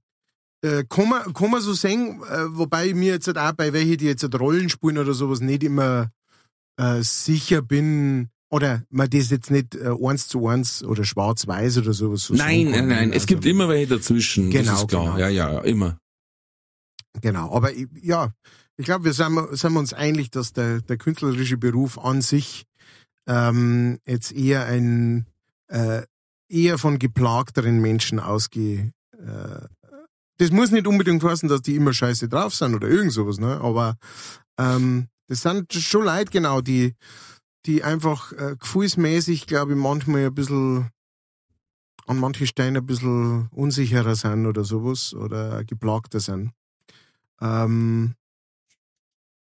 äh, 0.62 0.84
kann, 0.88 1.08
man, 1.08 1.34
kann 1.34 1.50
man 1.50 1.60
so 1.60 1.72
sagen, 1.72 2.22
äh, 2.22 2.56
wobei 2.56 2.88
ich 2.88 2.94
mir 2.94 3.12
jetzt 3.14 3.26
halt 3.26 3.38
auch 3.38 3.52
bei 3.52 3.72
welchen, 3.72 3.98
die 3.98 4.06
jetzt 4.06 4.22
halt 4.22 4.38
Rollen 4.38 4.68
spielen 4.68 4.98
oder 4.98 5.12
sowas, 5.12 5.40
nicht 5.40 5.62
immer 5.62 6.10
äh, 6.78 7.02
sicher 7.02 7.62
bin, 7.62 8.30
oder 8.50 8.82
man 8.90 9.10
das 9.10 9.30
jetzt 9.30 9.50
nicht 9.50 9.74
äh, 9.74 9.90
eins 10.02 10.28
zu 10.28 10.46
eins 10.46 10.82
oder 10.84 11.04
schwarz-weiß 11.04 11.78
oder 11.78 11.92
sowas 11.92 12.22
so 12.22 12.34
Nein, 12.34 12.70
nein, 12.70 12.88
nein. 12.88 13.08
Es 13.10 13.14
Also, 13.22 13.26
gibt 13.26 13.46
immer 13.46 13.68
welche 13.68 13.96
dazwischen. 13.96 14.50
Genau, 14.50 14.72
das 14.72 14.80
ist 14.82 14.88
klar. 14.88 15.04
genau. 15.04 15.18
Ja, 15.18 15.28
ja, 15.28 15.60
immer. 15.60 15.98
Genau, 17.22 17.54
aber 17.54 17.72
ja, 17.74 18.32
ich 18.76 18.84
glaube, 18.84 19.04
wir 19.06 19.12
sind, 19.14 19.38
sind 19.52 19.72
wir 19.72 19.78
uns 19.80 19.92
einig, 19.94 20.30
dass 20.30 20.52
der, 20.52 20.80
der 20.82 20.98
künstlerische 20.98 21.56
Beruf 21.56 21.98
an 21.98 22.20
sich 22.20 22.64
ähm, 23.26 23.98
jetzt 24.06 24.32
eher 24.32 24.66
ein 24.66 25.26
äh, 25.68 26.02
eher 26.48 26.78
von 26.78 26.98
geplagteren 26.98 27.80
Menschen 27.80 28.20
ausgeht. 28.20 28.92
Äh, 29.18 29.66
das 30.38 30.50
muss 30.50 30.70
nicht 30.70 30.86
unbedingt 30.86 31.24
heißen, 31.24 31.48
dass 31.48 31.62
die 31.62 31.74
immer 31.74 31.94
scheiße 31.94 32.28
drauf 32.28 32.54
sind 32.54 32.74
oder 32.74 32.86
irgend 32.88 33.12
sowas, 33.12 33.38
ne? 33.38 33.58
Aber 33.62 33.96
ähm, 34.58 35.08
das 35.28 35.40
sind 35.40 35.72
schon 35.72 36.04
Leute, 36.04 36.30
genau, 36.30 36.60
die 36.60 36.94
die 37.66 37.82
einfach 37.82 38.32
äh, 38.32 38.56
gefühlsmäßig, 38.58 39.46
glaube 39.46 39.72
ich, 39.72 39.78
manchmal 39.78 40.26
ein 40.26 40.34
bisschen 40.34 40.90
an 42.06 42.18
manchen 42.18 42.46
Stellen 42.46 42.76
ein 42.76 42.86
bisschen 42.86 43.48
unsicherer 43.50 44.14
sind 44.14 44.46
oder 44.46 44.64
sowas 44.64 45.12
oder 45.12 45.64
geplagter 45.64 46.20
sind. 46.20 46.52
Ähm, 47.40 48.14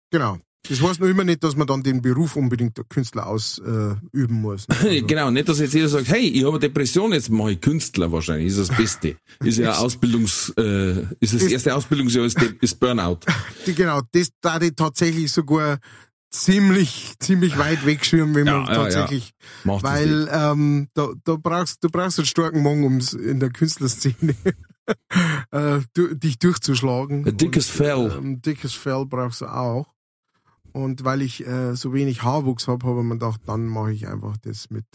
genau. 0.09 0.39
Das 0.67 0.81
heißt 0.81 0.99
noch 0.99 1.07
immer 1.07 1.23
nicht, 1.23 1.43
dass 1.43 1.55
man 1.55 1.67
dann 1.67 1.83
den 1.83 2.01
Beruf 2.01 2.35
unbedingt 2.35 2.79
Künstler 2.89 3.27
ausüben 3.27 4.09
äh, 4.13 4.27
muss. 4.27 4.67
Ne? 4.67 4.75
Also 4.81 5.05
genau, 5.05 5.29
nicht, 5.29 5.47
dass 5.47 5.59
jetzt 5.59 5.75
jeder 5.75 5.89
sagt, 5.89 6.07
hey, 6.07 6.27
ich 6.27 6.43
habe 6.43 6.57
Depression, 6.57 7.13
jetzt 7.13 7.29
mache 7.29 7.51
ich 7.51 7.61
Künstler 7.61 8.11
wahrscheinlich, 8.11 8.47
ist 8.47 8.57
das 8.57 8.75
Beste. 8.75 9.15
Ist 9.43 9.59
ja 9.59 9.73
Ausbildungs, 9.77 10.51
äh, 10.57 11.03
ist 11.19 11.35
das 11.35 11.43
erste 11.43 11.75
Ausbildungsjahr 11.75 12.25
ist, 12.25 12.41
ist 12.61 12.79
Burnout. 12.79 13.19
Die, 13.67 13.75
genau, 13.75 14.01
das 14.11 14.29
da 14.41 14.59
ich 14.59 14.73
tatsächlich 14.75 15.31
sogar 15.31 15.77
ziemlich, 16.43 17.13
ziemlich 17.19 17.57
weit 17.57 17.85
wegschwimmen, 17.85 18.35
wenn 18.35 18.47
Ja, 18.47 18.59
man 18.59 18.67
ja, 18.67 18.75
tatsächlich, 18.75 19.33
ja. 19.63 19.81
Weil 19.83 20.29
ähm, 20.31 20.87
da, 20.93 21.09
da 21.23 21.35
brauchst 21.35 21.83
du 21.83 21.89
brauchst 21.89 22.19
einen 22.19 22.25
starken 22.25 22.63
Mann, 22.63 22.83
um 22.83 22.99
in 23.19 23.39
der 23.39 23.49
Künstlerszene 23.49 24.35
äh, 25.51 25.79
du, 25.93 26.15
dich 26.15 26.39
durchzuschlagen. 26.39 27.25
Ein 27.27 27.37
dickes 27.37 27.69
Und, 27.69 27.75
Fell. 27.75 28.13
Ähm, 28.17 28.41
dickes 28.41 28.73
Fell 28.73 29.05
brauchst 29.05 29.41
du 29.41 29.45
auch. 29.47 29.87
Und 30.71 31.05
weil 31.05 31.21
ich 31.21 31.45
äh, 31.47 31.75
so 31.75 31.93
wenig 31.93 32.23
Haarwuchs 32.23 32.67
habe, 32.67 32.85
habe 32.85 32.99
ich 32.99 33.05
mir 33.05 33.13
gedacht, 33.13 33.41
dann 33.45 33.65
mache 33.65 33.93
ich 33.93 34.07
einfach 34.07 34.35
das 34.37 34.69
mit 34.69 34.85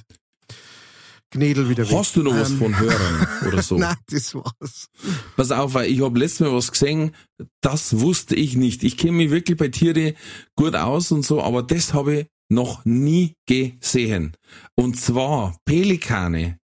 Gnädel 1.30 1.68
wieder 1.68 1.88
weg. 1.88 1.96
Hast 1.96 2.16
du 2.16 2.22
noch 2.22 2.34
was 2.34 2.50
Ähm, 2.50 2.58
von 2.58 2.78
Hörern 2.78 3.28
oder 3.46 3.62
so? 3.62 3.78
Nein, 3.78 3.96
das 4.08 4.34
war's. 4.34 4.88
Pass 5.36 5.50
auf, 5.52 5.74
weil 5.74 5.90
ich 5.90 6.00
habe 6.02 6.18
letztes 6.18 6.40
Mal 6.40 6.52
was 6.52 6.72
gesehen, 6.72 7.14
das 7.60 8.00
wusste 8.00 8.34
ich 8.34 8.56
nicht. 8.56 8.82
Ich 8.82 8.96
kenne 8.96 9.12
mich 9.12 9.30
wirklich 9.30 9.56
bei 9.56 9.68
Tiere 9.68 10.14
gut 10.56 10.74
aus 10.74 11.12
und 11.12 11.24
so, 11.24 11.42
aber 11.42 11.62
das 11.62 11.94
habe 11.94 12.20
ich 12.20 12.26
noch 12.48 12.84
nie 12.84 13.34
gesehen. 13.46 14.36
Und 14.74 14.98
zwar 15.00 15.56
Pelikane. 15.64 16.58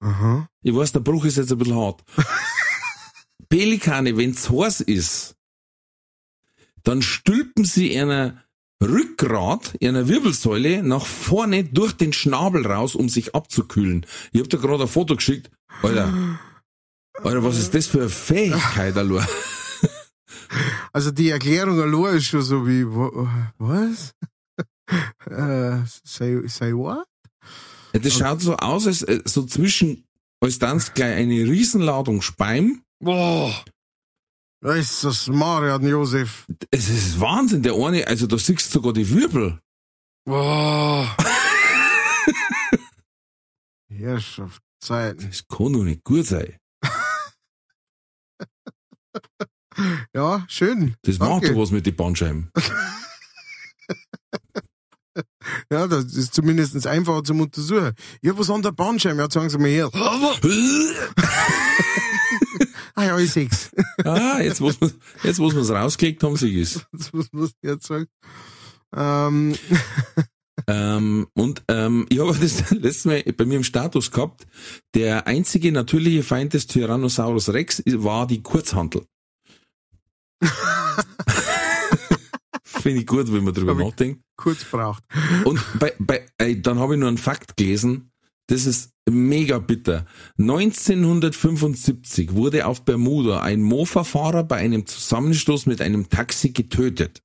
Aha. 0.00 0.48
Ich 0.62 0.74
weiß, 0.74 0.92
der 0.92 1.00
Bruch 1.00 1.24
ist 1.24 1.36
jetzt 1.36 1.50
ein 1.52 1.58
bisschen 1.58 1.76
hart. 1.76 2.02
Pelikane, 3.48 4.16
wenn's 4.16 4.48
heiß 4.48 4.80
ist, 4.82 5.34
dann 6.84 7.02
stülpen 7.02 7.64
sie 7.64 7.98
einer 7.98 8.42
Rückgrat, 8.82 9.74
einer 9.82 10.08
Wirbelsäule 10.08 10.82
nach 10.82 11.04
vorne 11.04 11.64
durch 11.64 11.92
den 11.92 12.12
Schnabel 12.12 12.66
raus, 12.66 12.94
um 12.94 13.08
sich 13.08 13.34
abzukühlen. 13.34 14.06
Ich 14.32 14.40
hab 14.40 14.48
da 14.48 14.58
gerade 14.58 14.84
ein 14.84 14.88
Foto 14.88 15.16
geschickt. 15.16 15.50
Alter, 15.82 16.12
Alter, 17.22 17.44
was 17.44 17.58
ist 17.58 17.74
das 17.74 17.86
für 17.86 18.00
eine 18.00 18.08
Fähigkeit, 18.08 18.96
Alter? 18.96 19.26
Also 20.92 21.12
die 21.12 21.28
Erklärung 21.30 21.80
allein 21.80 22.16
ist 22.16 22.26
schon 22.26 22.42
so 22.42 22.66
wie, 22.66 22.84
wa- 22.84 23.28
was? 23.58 24.12
äh, 25.30 25.78
say, 26.04 26.40
say 26.48 26.72
what? 26.74 27.06
Das 27.92 28.14
schaut 28.14 28.40
so 28.40 28.56
aus, 28.56 28.88
als 28.88 29.02
äh, 29.02 29.20
so 29.24 29.44
zwischen, 29.44 30.04
als 30.40 30.58
dann 30.58 30.82
gleich 30.94 31.16
eine 31.18 31.34
Riesenladung 31.44 32.20
Speim. 32.20 32.82
Boah. 32.98 33.64
Das 34.62 35.26
Marian 35.28 35.86
Josef. 35.86 36.46
Es 36.70 36.90
ist 36.90 37.18
Wahnsinn, 37.18 37.62
der 37.62 37.74
eine, 37.74 38.06
also 38.06 38.26
da 38.26 38.36
siehst 38.36 38.66
du 38.68 38.78
sogar 38.78 38.92
die 38.92 39.08
Wirbel. 39.08 39.58
Boah. 40.26 41.16
Herrschaft, 43.88 44.62
Zeiten. 44.80 45.28
Das 45.30 45.48
kann 45.48 45.72
doch 45.72 45.82
nicht 45.84 46.04
gut 46.04 46.26
sein. 46.26 46.56
Ja, 50.14 50.44
schön. 50.48 50.94
Das 51.02 51.18
macht 51.18 51.30
Danke. 51.30 51.54
doch 51.54 51.62
was 51.62 51.70
mit 51.70 51.86
den 51.86 51.96
Bandscheiben. 51.96 52.50
Ja, 55.72 55.86
das 55.86 56.04
ist 56.14 56.34
zumindest 56.34 56.86
einfacher 56.86 57.24
zum 57.24 57.40
Untersuchen. 57.40 57.92
Ich 58.20 58.30
hab 58.30 58.38
was 58.38 58.50
an 58.50 58.62
der 58.62 58.72
Bandscheibe. 58.72 59.18
Ja, 59.18 59.30
sagen 59.30 59.50
Sie 59.50 59.58
mal 59.58 59.68
her. 59.68 59.90
Ah 63.00 63.04
ja, 63.06 63.18
ich 63.18 63.34
ah, 64.04 64.40
jetzt, 64.42 64.60
wo 64.60 64.66
wir 64.68 64.92
jetzt, 65.22 65.38
wo 65.38 65.50
wir 65.50 65.60
es 65.60 65.70
rausgelegt 65.70 66.22
haben, 66.22 66.36
sieg 66.36 66.54
ich's. 66.54 66.84
Das 66.92 67.12
muss 67.12 67.28
man 67.32 67.48
jetzt 67.62 67.86
sagen. 67.86 68.06
Ähm, 68.94 69.54
Ähm, 70.66 71.26
und 71.32 71.62
ähm, 71.68 72.04
ich 72.10 72.18
habe 72.18 72.36
das 72.38 72.70
letzte 72.72 73.08
Mal 73.08 73.22
bei 73.22 73.46
mir 73.46 73.56
im 73.56 73.64
Status 73.64 74.10
gehabt, 74.10 74.46
der 74.94 75.26
einzige 75.26 75.72
natürliche 75.72 76.22
Feind 76.22 76.52
des 76.52 76.66
Tyrannosaurus 76.66 77.48
Rex 77.54 77.82
war 77.86 78.26
die 78.26 78.42
Kurzhantel. 78.42 79.06
Finde 82.62 83.00
ich 83.00 83.06
gut, 83.06 83.32
wenn 83.32 83.44
man 83.44 83.54
drüber 83.54 83.72
ich- 83.72 83.78
nachdenkt. 83.78 84.22
kurz 84.36 84.64
braucht. 84.64 85.02
Und 85.44 85.60
bei, 85.78 85.94
bei, 85.98 86.26
ey, 86.38 86.60
dann 86.60 86.78
habe 86.78 86.94
ich 86.94 87.00
nur 87.00 87.08
einen 87.08 87.18
Fakt 87.18 87.56
gelesen, 87.56 88.09
das 88.50 88.66
ist 88.66 88.90
mega 89.08 89.58
bitter. 89.58 90.06
1975 90.38 92.34
wurde 92.34 92.66
auf 92.66 92.84
Bermuda 92.84 93.40
ein 93.42 93.62
Mofa-Fahrer 93.62 94.44
bei 94.44 94.56
einem 94.56 94.86
Zusammenstoß 94.86 95.66
mit 95.66 95.80
einem 95.80 96.08
Taxi 96.08 96.50
getötet. 96.50 97.22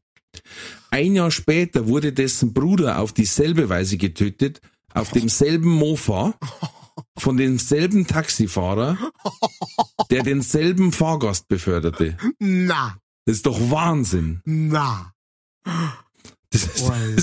Ein 0.91 1.15
Jahr 1.15 1.31
später 1.31 1.87
wurde 1.87 2.13
dessen 2.13 2.53
Bruder 2.53 2.99
auf 2.99 3.13
dieselbe 3.13 3.69
Weise 3.69 3.97
getötet, 3.97 4.61
auf 4.93 5.11
demselben 5.11 5.69
Mofa, 5.69 6.35
von 7.17 7.37
demselben 7.37 8.05
Taxifahrer, 8.07 8.97
der 10.09 10.23
denselben 10.23 10.91
Fahrgast 10.91 11.47
beförderte. 11.47 12.17
Na, 12.39 12.97
Das 13.25 13.37
ist 13.37 13.45
doch 13.45 13.59
Wahnsinn. 13.71 14.41
na. 14.45 15.11
Das 16.51 16.63
ist, 16.63 16.83
Olle. 16.83 17.15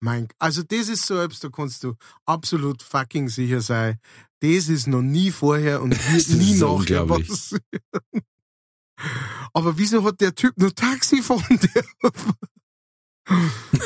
Mein, 0.00 0.28
also 0.38 0.62
das 0.62 0.88
ist 0.88 1.06
so 1.06 1.18
etwas, 1.20 1.40
da 1.40 1.50
kannst 1.50 1.84
du 1.84 1.94
absolut 2.24 2.82
fucking 2.82 3.28
sicher 3.28 3.60
sein. 3.60 3.98
Das 4.40 4.68
ist 4.68 4.86
noch 4.86 5.02
nie 5.02 5.30
vorher 5.30 5.82
und 5.82 5.90
nie 6.12 6.54
so 6.54 6.78
nachher 6.78 7.06
passieren. 7.06 7.62
Aber 9.52 9.76
wieso 9.78 10.02
hat 10.04 10.20
der 10.20 10.34
Typ 10.34 10.56
nur 10.56 10.74
Taxi 10.74 11.22
fahren 11.22 11.42
dürfen? 12.02 12.32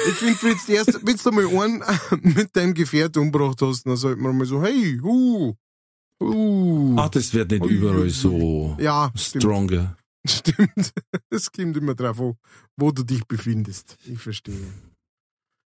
Ich 0.09 0.14
finde, 0.14 0.42
wenn 0.42 0.59
du 0.66 0.72
erst, 0.72 1.07
wenn 1.07 1.16
du 1.16 1.31
mal 1.33 1.64
einen 1.64 1.83
mit 2.35 2.57
deinem 2.57 2.74
Gefährt 2.74 3.16
umgebracht 3.16 3.61
hast, 3.61 3.85
dann 3.85 3.96
sollte 3.96 4.20
man 4.20 4.38
mal 4.38 4.46
so, 4.46 4.62
hey, 4.62 4.98
uh, 5.03 5.55
uh. 6.22 6.96
ach, 6.96 7.11
das 7.11 7.35
wird 7.35 7.50
nicht 7.50 7.64
überall 7.64 8.09
so 8.11 8.77
ja, 8.81 9.12
stronger. 9.16 9.96
Stimmt. 10.27 10.92
Es 11.29 11.53
kommt 11.53 11.77
immer 11.77 11.94
drauf 11.94 12.20
an, 12.20 12.35
wo 12.77 12.90
du 12.90 13.03
dich 13.03 13.27
befindest. 13.27 13.98
Ich 14.07 14.18
verstehe. 14.18 14.72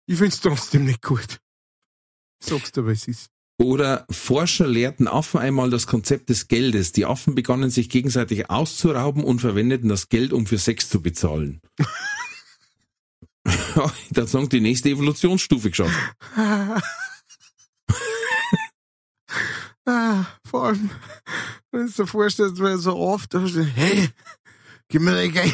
Ich 0.07 0.17
find's 0.17 0.39
trotzdem 0.39 0.85
nicht 0.85 1.01
gut. 1.01 1.39
Sagst 2.41 2.77
du, 2.77 2.85
was 2.85 3.07
ist. 3.07 3.29
Oder 3.59 4.05
Forscher 4.09 4.67
lehrten 4.67 5.07
Affen 5.07 5.39
einmal 5.39 5.69
das 5.69 5.85
Konzept 5.87 6.29
des 6.29 6.47
Geldes. 6.47 6.91
Die 6.93 7.05
Affen 7.05 7.35
begannen 7.35 7.71
sich 7.71 7.89
gegenseitig 7.89 8.49
auszurauben 8.49 9.23
und 9.23 9.39
verwendeten 9.39 9.89
das 9.89 10.09
Geld, 10.09 10.31
um 10.31 10.45
für 10.45 10.59
Sex 10.59 10.89
zu 10.89 11.01
bezahlen. 11.01 11.59
dann 14.11 14.27
sagen 14.27 14.49
die 14.49 14.61
nächste 14.61 14.89
Evolutionsstufe 14.89 15.69
geschafft. 15.69 15.97
Ah, 19.89 20.25
vor 20.43 20.65
allem, 20.65 20.89
wenn 21.71 21.87
du 21.87 21.93
dir 21.93 22.07
vorstellst, 22.07 22.59
weil 22.59 22.77
so 22.77 22.97
oft, 22.97 23.33
da 23.33 23.47
steht, 23.47 23.69
hey, 23.73 24.09
gib 24.89 25.01
mir 25.01 25.13
dein 25.13 25.31
Geld. 25.31 25.53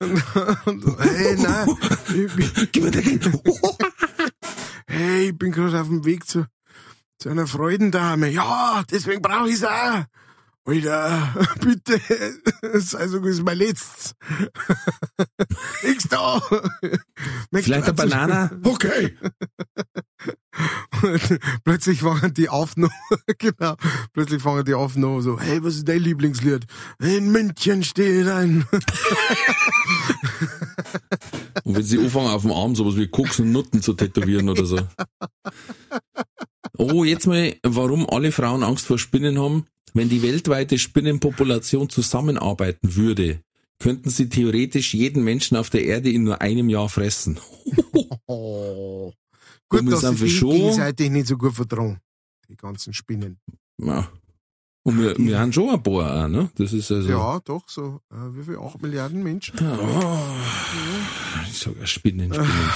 Hey, 0.00 1.36
nein, 1.38 1.68
ich, 2.08 2.34
bin- 2.34 2.68
Gib 2.72 2.84
mir 2.84 2.90
Geld. 2.90 3.30
hey, 4.86 5.28
ich 5.30 5.38
bin 5.38 5.52
gerade 5.52 5.80
auf 5.80 5.88
dem 5.88 6.04
Weg 6.04 6.26
zu, 6.26 6.46
zu 7.18 7.28
einer 7.30 7.46
Freudendame. 7.46 8.28
Ja, 8.28 8.82
deswegen 8.90 9.22
brauche 9.22 9.48
ich's 9.48 9.64
auch. 9.64 10.04
Alter, 10.66 11.46
bitte, 11.60 12.00
sei 12.80 13.08
so 13.08 13.20
gut, 13.20 13.30
ist 13.30 13.42
mein 13.42 13.58
letztes. 13.58 14.14
Nix 15.82 16.08
da. 16.08 16.40
Vielleicht 17.52 17.84
eine 17.84 17.92
Banana? 17.92 18.50
Okay. 18.62 19.14
Und 21.02 21.38
plötzlich 21.64 22.00
fangen 22.00 22.32
die 22.32 22.48
Aufnahmen, 22.48 22.94
genau, 23.38 23.74
plötzlich 24.14 24.40
fangen 24.40 24.64
die 24.64 24.72
Aufnahmen 24.72 25.20
so, 25.20 25.38
hey, 25.38 25.62
was 25.62 25.74
ist 25.76 25.88
dein 25.88 26.00
Lieblingslied? 26.00 26.64
In 26.98 27.30
München 27.30 27.82
steht 27.82 28.26
ein. 28.28 28.64
Und 31.64 31.76
wenn 31.76 31.82
sie 31.82 31.98
anfangen, 31.98 32.28
auf 32.28 32.42
dem 32.42 32.52
Arm 32.52 32.74
sowas 32.74 32.96
wie 32.96 33.08
Koks 33.08 33.38
und 33.38 33.52
Nutten 33.52 33.82
zu 33.82 33.92
tätowieren 33.92 34.48
oder 34.48 34.64
so. 34.64 34.78
Oh, 36.76 37.04
jetzt 37.04 37.26
mal, 37.26 37.54
warum 37.62 38.08
alle 38.08 38.32
Frauen 38.32 38.62
Angst 38.62 38.86
vor 38.86 38.98
Spinnen 38.98 39.38
haben? 39.38 39.66
Wenn 39.92 40.08
die 40.08 40.22
weltweite 40.22 40.78
Spinnenpopulation 40.78 41.88
zusammenarbeiten 41.88 42.96
würde, 42.96 43.40
könnten 43.78 44.10
sie 44.10 44.28
theoretisch 44.28 44.92
jeden 44.94 45.22
Menschen 45.22 45.56
auf 45.56 45.70
der 45.70 45.84
Erde 45.84 46.10
in 46.10 46.24
nur 46.24 46.40
einem 46.40 46.68
Jahr 46.68 46.88
fressen. 46.88 47.38
Oh. 48.26 49.12
Und 49.70 49.78
Gut, 49.80 49.84
wir 49.86 50.00
dass 50.00 50.18
sie 50.18 50.30
schon- 50.30 50.50
gegenseitig 50.50 51.10
nicht 51.10 51.26
so 51.26 51.36
gut 51.36 51.54
vertragen. 51.54 51.98
Die 52.48 52.56
ganzen 52.56 52.92
Spinnen. 52.92 53.38
Ja. 53.78 54.08
Und 54.86 54.98
wir, 55.00 55.16
wir 55.16 55.38
haben 55.38 55.52
schon 55.52 55.70
ein 55.70 55.82
paar 55.82 56.24
auch, 56.24 56.28
ne? 56.28 56.50
Das 56.56 56.72
ist 56.74 56.90
also. 56.92 57.08
Ja, 57.08 57.40
doch, 57.40 57.66
so, 57.68 58.00
äh, 58.12 58.16
wie 58.36 58.44
viel? 58.44 58.58
Acht 58.58 58.82
Milliarden 58.82 59.22
Menschen? 59.22 59.54
Oh, 59.58 60.20
ich 61.48 61.58
sag 61.58 61.74
ja 61.80 61.86
Spinnen, 61.86 62.32
Spinnen. 62.34 62.70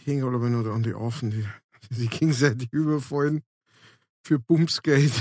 Ich 0.00 0.06
hänge 0.08 0.24
aber 0.26 0.50
nur 0.50 0.66
an 0.74 0.82
die 0.82 0.94
Affen, 0.94 1.30
die, 1.30 1.44
die 1.90 1.94
sich 1.94 2.10
gegenseitig 2.10 2.68
überfallen 2.72 3.42
für 4.22 4.38
Bumsgeld. 4.38 5.12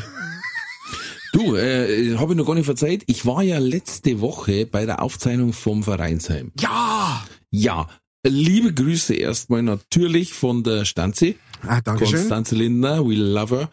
Du, 1.34 1.56
äh, 1.56 2.16
habe 2.18 2.34
ich 2.34 2.38
noch 2.38 2.46
gar 2.46 2.54
nicht 2.54 2.66
verzeiht. 2.66 3.04
Ich 3.08 3.26
war 3.26 3.42
ja 3.42 3.58
letzte 3.58 4.22
Woche 4.22 4.66
bei 4.68 4.86
der 4.86 5.02
Aufzeichnung 5.02 5.52
vom 5.54 5.84
Vereinsheim. 5.84 6.52
Ja! 6.60 7.26
Ja, 7.50 7.88
liebe 8.26 8.74
Grüße 8.74 9.14
erstmal 9.16 9.64
natürlich 9.64 10.34
von 10.34 10.64
der 10.64 10.86
Stanzi. 10.86 11.38
Ah, 11.66 11.82
Dankeschön. 11.82 12.18
Konstanze 12.18 12.56
Lindner, 12.56 13.04
we 13.08 13.16
love 13.16 13.56
her. 13.58 13.70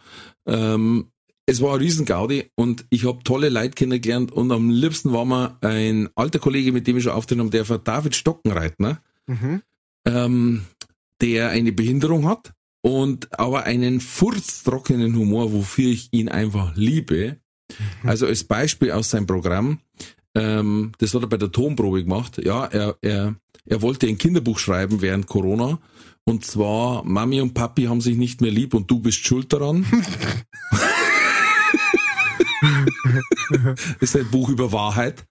Ähm, 0.46 1.06
es 1.46 1.60
war 1.60 1.74
ein 1.74 1.80
Riesengaudi 1.80 2.50
und 2.54 2.86
ich 2.90 3.04
habe 3.06 3.22
tolle 3.24 3.48
Leute 3.48 3.70
kennengelernt 3.74 4.32
und 4.32 4.52
am 4.52 4.70
liebsten 4.70 5.12
war 5.12 5.24
mir 5.24 5.56
ein 5.62 6.08
alter 6.14 6.38
Kollege, 6.38 6.72
mit 6.72 6.86
dem 6.86 6.96
ich 6.96 7.04
schon 7.04 7.12
aufgenommen 7.12 7.50
der 7.50 7.68
war 7.68 7.78
David 7.78 8.14
Stockenreitner, 8.16 9.02
Mhm. 9.26 9.62
ähm, 10.06 10.64
der 11.20 11.50
eine 11.50 11.72
Behinderung 11.72 12.26
hat 12.26 12.52
und 12.82 13.38
aber 13.38 13.64
einen 13.64 14.00
furztrockenen 14.00 15.16
Humor, 15.16 15.52
wofür 15.52 15.90
ich 15.90 16.08
ihn 16.12 16.28
einfach 16.28 16.74
liebe. 16.76 17.36
Also 18.02 18.26
als 18.26 18.44
Beispiel 18.44 18.90
aus 18.92 19.10
seinem 19.10 19.26
Programm, 19.26 19.80
ähm, 20.34 20.92
das 20.98 21.14
hat 21.14 21.22
er 21.22 21.28
bei 21.28 21.36
der 21.36 21.52
Tonprobe 21.52 22.02
gemacht. 22.02 22.40
Ja, 22.44 22.64
er, 22.66 22.96
er, 23.00 23.36
er 23.66 23.82
wollte 23.82 24.06
ein 24.06 24.18
Kinderbuch 24.18 24.58
schreiben 24.58 25.02
während 25.02 25.26
Corona. 25.26 25.78
Und 26.24 26.44
zwar, 26.44 27.04
Mami 27.04 27.40
und 27.40 27.54
Papi 27.54 27.84
haben 27.84 28.00
sich 28.00 28.16
nicht 28.16 28.40
mehr 28.40 28.50
lieb 28.50 28.74
und 28.74 28.90
du 28.90 29.00
bist 29.00 29.24
schuld 29.24 29.52
daran. 29.52 29.86
ist 34.00 34.16
ein 34.16 34.30
Buch 34.30 34.48
über 34.48 34.72
Wahrheit. 34.72 35.26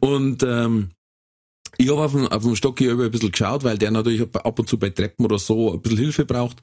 und 0.00 0.42
ähm, 0.42 0.90
ich 1.78 1.88
habe 1.90 2.02
auf 2.02 2.12
dem, 2.12 2.28
auf 2.28 2.42
dem 2.42 2.56
Stock 2.56 2.78
hier 2.78 2.92
über 2.92 3.04
ein 3.04 3.10
bisschen 3.10 3.32
geschaut, 3.32 3.64
weil 3.64 3.78
der 3.78 3.90
natürlich 3.90 4.22
ab 4.34 4.58
und 4.58 4.68
zu 4.68 4.78
bei 4.78 4.90
Treppen 4.90 5.24
oder 5.24 5.38
so 5.38 5.72
ein 5.72 5.80
bisschen 5.80 5.98
Hilfe 5.98 6.24
braucht. 6.24 6.62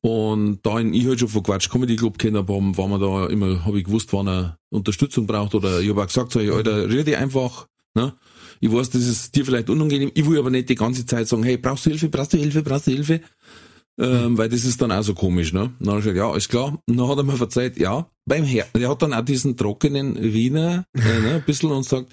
Und 0.00 0.58
da 0.62 0.80
ihn 0.80 0.94
ich 0.94 1.06
halt 1.06 1.20
schon 1.20 1.28
von 1.28 1.44
Quatsch 1.44 1.70
Comedy 1.70 1.94
Club 1.94 2.18
kennen 2.18 2.36
habe, 2.36 2.48
war 2.48 2.88
man 2.88 3.00
da 3.00 3.26
immer, 3.26 3.64
habe 3.64 3.78
ich 3.78 3.84
gewusst, 3.84 4.12
wann 4.12 4.28
er 4.28 4.58
Unterstützung 4.70 5.26
braucht. 5.26 5.54
Oder 5.54 5.80
ich 5.80 5.90
habe 5.90 6.02
auch 6.02 6.06
gesagt, 6.06 6.32
so, 6.32 6.40
hey, 6.40 6.50
Alter, 6.50 6.88
rede 6.90 7.16
einfach. 7.16 7.68
Ne? 7.94 8.12
Ich 8.60 8.72
weiß, 8.72 8.90
das 8.90 9.06
ist 9.06 9.34
dir 9.36 9.44
vielleicht 9.44 9.70
unangenehm. 9.70 10.10
Ich 10.14 10.28
will 10.28 10.38
aber 10.38 10.50
nicht 10.50 10.68
die 10.68 10.74
ganze 10.74 11.06
Zeit 11.06 11.28
sagen, 11.28 11.44
hey, 11.44 11.56
brauchst 11.56 11.86
du 11.86 11.90
Hilfe, 11.90 12.08
brauchst 12.08 12.32
du 12.32 12.38
Hilfe, 12.38 12.62
brauchst 12.62 12.88
du 12.88 12.90
Hilfe? 12.90 13.20
Ähm, 13.98 14.38
weil 14.38 14.48
das 14.48 14.64
ist 14.64 14.80
dann 14.80 14.90
auch 14.90 15.02
so 15.02 15.14
komisch, 15.14 15.52
ne? 15.52 15.64
Und 15.64 15.74
dann 15.80 15.88
habe 15.90 15.98
ich 15.98 16.04
gesagt, 16.06 16.16
ja, 16.16 16.36
ist 16.36 16.48
klar. 16.48 16.78
Und 16.88 16.96
dann 16.96 17.08
hat 17.08 17.18
er 17.18 17.24
mir 17.24 17.36
verzeiht, 17.36 17.78
ja, 17.78 18.08
beim 18.24 18.44
Her 18.44 18.66
der 18.74 18.88
hat 18.88 19.02
dann 19.02 19.12
auch 19.12 19.24
diesen 19.24 19.56
trockenen 19.56 20.16
Wiener, 20.20 20.84
äh, 20.94 21.20
ne, 21.20 21.34
ein 21.34 21.44
bisschen 21.44 21.70
und 21.70 21.84
sagt, 21.84 22.10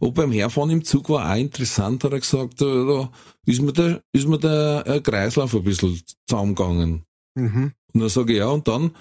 oh, 0.00 0.10
beim 0.12 0.32
Herfahren 0.32 0.70
im 0.70 0.84
Zug 0.84 1.08
war 1.10 1.30
auch 1.30 1.36
interessant, 1.36 2.04
hat 2.04 2.12
er 2.12 2.20
gesagt, 2.20 2.60
da, 2.60 2.66
da 2.66 3.10
ist 3.46 3.62
mir 3.62 3.72
der, 3.72 4.02
ist 4.12 4.28
mir 4.28 4.38
der 4.38 4.84
äh, 4.86 5.00
Kreislauf 5.00 5.54
ein 5.54 5.64
bisschen 5.64 6.00
zusammengegangen. 6.26 7.04
Mhm. 7.34 7.72
Und 7.92 8.00
dann 8.00 8.08
sage 8.08 8.32
ich, 8.32 8.38
ja, 8.38 8.48
und 8.48 8.68
dann, 8.68 8.92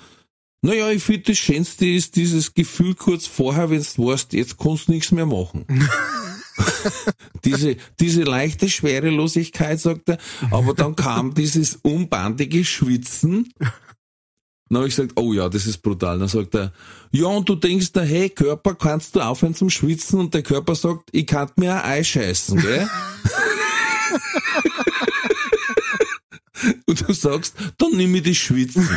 naja, 0.61 0.89
ich 0.89 1.03
finde, 1.03 1.31
das 1.31 1.37
Schönste 1.37 1.85
ist 1.85 2.15
dieses 2.15 2.53
Gefühl 2.53 2.95
kurz 2.95 3.27
vorher, 3.27 3.69
wenn 3.69 3.85
du 3.95 4.07
weißt, 4.07 4.33
jetzt 4.33 4.57
kannst 4.57 4.87
du 4.87 4.93
nichts 4.93 5.11
mehr 5.11 5.25
machen. 5.25 5.65
diese, 7.45 7.77
diese 7.99 8.23
leichte 8.23 8.67
Schwerelosigkeit, 8.67 9.79
sagt 9.79 10.09
er, 10.09 10.17
aber 10.49 10.73
dann 10.73 10.95
kam 10.95 11.33
dieses 11.33 11.75
unbandige 11.83 12.65
Schwitzen. 12.65 13.53
Dann 14.69 14.77
habe 14.79 14.87
ich 14.87 14.95
gesagt, 14.95 15.13
oh 15.15 15.33
ja, 15.33 15.49
das 15.49 15.65
ist 15.65 15.79
brutal. 15.79 16.19
Dann 16.19 16.27
sagt 16.27 16.55
er, 16.55 16.73
ja, 17.11 17.27
und 17.27 17.47
du 17.47 17.55
denkst 17.55 17.91
da, 17.93 18.01
hey, 18.01 18.29
Körper, 18.29 18.75
kannst 18.75 19.15
du 19.15 19.21
aufhören 19.21 19.55
zum 19.55 19.69
Schwitzen? 19.69 20.19
Und 20.19 20.33
der 20.33 20.43
Körper 20.43 20.75
sagt, 20.75 21.09
ich 21.11 21.25
kann 21.25 21.49
mir 21.55 21.83
ein 21.83 21.91
Ei 21.91 22.03
scheißen, 22.03 22.59
gell? 22.59 22.89
Und 26.87 27.07
du 27.07 27.13
sagst, 27.13 27.55
dann 27.77 27.91
nimm 27.95 28.15
ich 28.15 28.23
das 28.23 28.37
Schwitzen. 28.37 28.89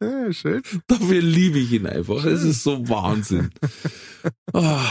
Ja, 0.00 0.32
schön. 0.32 0.62
Dafür 0.86 1.22
liebe 1.22 1.58
ich 1.58 1.72
ihn 1.72 1.86
einfach. 1.86 2.24
Es 2.24 2.42
ist 2.42 2.62
so 2.62 2.88
Wahnsinn. 2.88 3.50
Ah. 4.52 4.90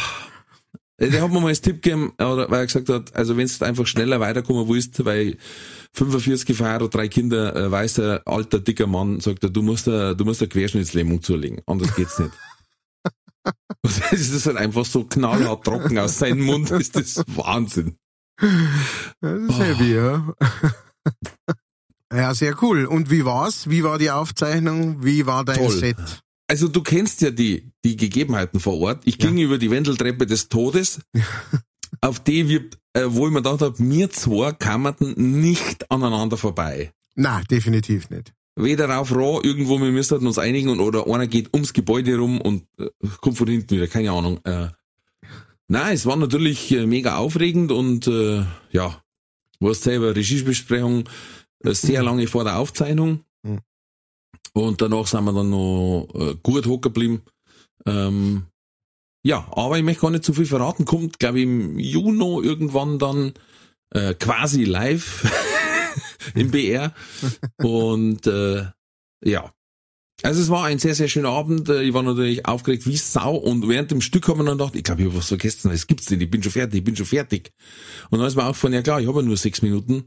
Der 1.00 1.22
hat 1.22 1.32
mir 1.32 1.42
mal 1.42 1.48
als 1.48 1.62
Tipp 1.62 1.82
gegeben, 1.82 2.14
weil 2.18 2.52
er 2.52 2.66
gesagt 2.66 2.90
hat, 2.90 3.16
also 3.16 3.36
wenn 3.36 3.48
du 3.48 3.66
einfach 3.66 3.88
schneller 3.88 4.20
weiterkommen 4.20 4.68
willst, 4.68 5.04
weil 5.06 5.38
45 5.94 6.46
gefeiert 6.46 6.82
oder 6.82 6.90
drei 6.90 7.08
Kinder, 7.08 7.56
äh, 7.56 7.72
weißer, 7.72 8.22
alter, 8.26 8.60
dicker 8.60 8.88
Mann, 8.88 9.20
sagt 9.20 9.44
er, 9.44 9.50
du 9.50 9.62
musst 9.62 9.88
eine, 9.88 10.16
du 10.16 10.26
musst 10.26 10.42
eine 10.42 10.50
Querschnittslähmung 10.50 11.22
zulegen. 11.22 11.62
Anders 11.66 11.96
geht's 11.96 12.20
nicht. 12.20 12.32
Und 13.84 14.12
das 14.12 14.12
ist 14.14 14.46
halt 14.46 14.58
einfach 14.58 14.86
so 14.86 15.04
knallhart 15.04 15.66
trocken 15.66 15.98
aus 16.00 16.20
seinem 16.20 16.46
Mund, 16.46 16.72
ist 16.72 16.96
das 16.96 17.24
Wahnsinn. 17.28 17.98
Das 18.38 19.32
ist 19.32 19.60
heavy, 19.60 19.96
ja. 19.96 20.34
Ja, 22.14 22.34
sehr 22.34 22.56
cool. 22.62 22.86
Und 22.86 23.10
wie 23.10 23.26
war's? 23.26 23.70
Wie 23.70 23.84
war 23.84 23.98
die 23.98 24.12
Aufzeichnung? 24.12 25.04
Wie 25.04 25.26
war 25.26 25.44
dein 25.44 25.58
Toll. 25.58 25.72
Set? 25.72 25.98
Also 26.48 26.68
du 26.68 26.84
kennst 26.84 27.22
ja 27.22 27.32
die, 27.32 27.72
die 27.84 27.98
Gegebenheiten 27.98 28.60
vor 28.60 28.80
Ort. 28.80 29.02
Ich 29.06 29.18
ging 29.18 29.38
über 29.38 29.58
die 29.58 29.72
Wendeltreppe 29.72 30.28
des 30.28 30.50
Todes, 30.50 31.02
auf 32.02 32.20
die 32.20 32.48
wir, 32.48 32.62
äh, 32.94 33.06
wo 33.08 33.28
ich 33.28 33.34
mir 33.34 33.42
gedacht 33.42 33.62
habe, 33.62 33.82
mir 33.82 34.10
zwei 34.10 34.52
kammerten 34.52 35.42
nicht 35.42 35.90
aneinander 35.92 36.38
vorbei. 36.38 36.92
Na, 37.16 37.42
definitiv 37.44 38.10
nicht. 38.10 38.34
Weder 38.56 38.88
rauf 38.88 39.12
roh, 39.14 39.42
irgendwo, 39.42 39.80
wir 39.80 39.92
müssten 39.92 40.26
uns 40.28 40.38
einigen 40.38 40.70
und 40.70 40.80
oder 40.80 41.08
einer 41.08 41.28
geht 41.28 41.54
ums 41.54 41.74
Gebäude 41.74 42.18
rum 42.18 42.40
und 42.40 42.66
äh, 42.78 42.88
kommt 43.22 43.38
von 43.38 43.48
hinten 43.48 43.76
wieder, 43.76 43.88
keine 43.88 44.12
Ahnung. 44.12 44.40
Äh, 44.44 44.68
nein, 45.68 45.96
es 45.96 46.06
war 46.06 46.18
natürlich 46.18 46.72
äh, 46.72 46.86
mega 46.86 47.18
aufregend 47.18 47.72
und 47.72 48.08
äh, 48.08 48.46
ja, 48.72 49.02
du 49.60 49.70
hast 49.70 49.84
selber 49.84 50.16
Regiebesprechung, 50.16 51.06
äh, 51.64 51.74
sehr 51.74 52.04
lange 52.04 52.28
vor 52.28 52.44
der 52.44 52.60
Aufzeichnung. 52.60 53.22
Mhm. 53.42 53.60
Und 54.54 54.82
danach 54.82 55.08
sind 55.08 55.26
wir 55.26 55.34
dann 55.34 55.50
noch 55.50 56.08
äh, 56.14 56.36
gut 56.44 56.68
hocken 56.68 56.94
geblieben. 56.94 57.22
Ähm, 57.88 58.46
ja, 59.26 59.48
aber 59.52 59.78
ich 59.78 59.84
möchte 59.84 60.02
gar 60.02 60.12
nicht 60.12 60.26
zu 60.26 60.34
viel 60.34 60.46
verraten. 60.46 60.86
Kommt, 60.86 61.20
glaube 61.20 61.40
ich, 61.40 61.44
im 61.44 61.80
Juni 61.80 62.46
irgendwann 62.46 63.00
dann 63.00 63.34
äh, 63.92 64.14
quasi 64.16 64.66
live 64.66 65.32
im 66.36 66.52
BR. 66.52 66.94
Und 67.58 68.28
äh, 68.28 68.66
ja. 69.24 69.54
Also 70.22 70.42
es 70.42 70.50
war 70.50 70.66
ein 70.66 70.80
sehr, 70.80 70.96
sehr 70.96 71.08
schöner 71.08 71.30
Abend. 71.30 71.70
Äh, 71.70 71.84
Ich 71.84 71.94
war 71.94 72.04
natürlich 72.04 72.46
aufgeregt 72.46 72.86
wie 72.86 72.98
Sau 72.98 73.36
und 73.36 73.68
während 73.68 73.92
dem 73.92 74.02
Stück 74.02 74.28
haben 74.28 74.40
wir 74.40 74.46
dann 74.46 74.58
gedacht, 74.58 74.76
ich 74.76 74.84
glaube, 74.84 75.02
ich 75.02 75.08
habe 75.08 75.18
was 75.18 75.28
vergessen, 75.30 75.72
das 75.72 75.88
gibt's 75.88 76.10
nicht, 76.10 76.22
ich 76.22 76.30
bin 76.30 76.44
schon 76.44 76.52
fertig, 76.52 76.80
ich 76.80 76.84
bin 76.84 76.96
schon 76.96 77.06
fertig. 77.06 77.52
Und 78.10 78.20
dann 78.20 78.28
ist 78.28 78.36
mir 78.36 78.44
aufgefallen, 78.46 78.74
ja 78.74 78.82
klar, 78.82 79.02
ich 79.02 79.08
habe 79.08 79.22
ja 79.22 79.26
nur 79.26 79.38
sechs 79.38 79.62
Minuten. 79.62 80.06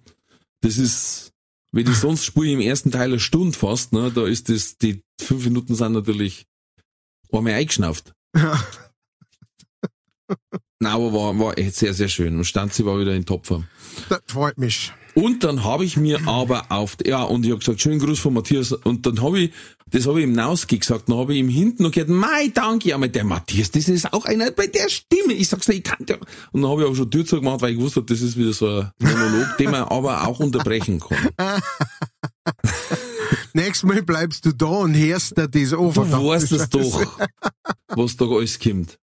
Das 0.61 0.79
ist, 0.79 1.33
wenn 1.73 1.87
ich 1.87 1.97
sonst 1.97 2.29
ich 2.35 2.37
im 2.53 2.61
ersten 2.61 2.91
Teil 2.91 3.09
eine 3.09 3.21
Stunde 3.21 3.59
fast, 3.59 3.93
ne, 3.93 4.11
da 4.15 4.27
ist 4.27 4.49
das, 4.49 4.79
die 4.79 5.03
fünf 5.21 5.45
Minuten 5.45 5.75
sind 5.75 5.93
natürlich 5.93 6.47
einmal 7.33 7.55
eingeschnauft. 7.55 8.13
Ja. 8.35 8.63
Nein, 10.79 10.93
aber 10.93 11.13
war, 11.13 11.39
war 11.39 11.59
echt 11.59 11.77
sehr, 11.77 11.95
sehr 11.95 12.09
schön. 12.09 12.37
Und 12.37 12.45
Stanzi 12.45 12.85
war 12.85 12.99
wieder 12.99 13.15
in 13.15 13.25
Topform. 13.25 13.67
Das 14.09 14.21
freut 14.27 14.59
mich. 14.59 14.93
Und 15.15 15.45
dann 15.45 15.65
habe 15.65 15.87
ich 15.87 15.97
mir 15.97 16.29
aber 16.29 16.67
auf, 16.69 16.99
ja, 17.07 17.23
und 17.23 17.47
ich 17.47 17.51
habe 17.51 17.61
gesagt, 17.61 17.81
schönen 17.81 17.99
Gruß 17.99 18.19
von 18.19 18.35
Matthias. 18.35 18.73
Und 18.73 19.07
dann 19.07 19.23
habe 19.23 19.41
ich, 19.41 19.53
das 19.87 20.07
habe 20.07 20.21
ich 20.21 20.27
ihm 20.27 20.35
Nauski 20.35 20.79
gesagt, 20.79 21.09
dann 21.09 21.17
habe 21.17 21.33
ich 21.33 21.39
ihm 21.39 21.49
hinten 21.49 21.85
noch 21.85 21.91
gehört, 21.91 22.11
mei, 22.11 22.53
danke, 22.53 22.91
ja, 22.91 22.99
mit 22.99 23.15
der 23.15 23.25
Matthias, 23.25 23.71
das 23.71 23.89
ist 23.89 24.13
auch 24.13 24.27
einer 24.27 24.51
bei 24.51 24.67
der 24.67 24.91
Stimme. 24.91 25.33
Ich 25.33 25.49
sag's 25.49 25.65
dir, 25.65 25.73
ich 25.73 25.85
kann 25.85 26.05
der. 26.05 26.19
Und 26.53 26.61
dann 26.61 26.71
habe 26.71 26.83
ich 26.83 26.89
auch 26.89 26.95
schon 26.95 27.11
Tür 27.11 27.25
zugemacht, 27.25 27.63
weil 27.63 27.71
ich 27.71 27.79
gewusst 27.79 27.97
habe, 27.97 28.05
das 28.05 28.21
ist 28.21 28.37
wieder 28.37 28.53
so 28.53 28.69
ein 28.69 28.91
Monolog, 28.99 29.57
den 29.57 29.71
man 29.71 29.85
aber 29.85 30.29
auch 30.29 30.39
unterbrechen 30.39 31.01
kann. 31.01 31.33
Nächstes 33.55 33.85
Mal 33.85 34.03
bleibst 34.03 34.45
du 34.45 34.53
da 34.53 34.67
und 34.67 34.95
hörst 34.95 35.39
dir 35.39 35.49
das 35.49 35.73
an. 35.73 36.11
Du 36.11 36.29
weißt 36.29 36.53
es 36.53 36.69
doch, 36.69 37.19
was 37.89 38.17
da 38.19 38.27
alles 38.27 38.59
kommt. 38.59 38.99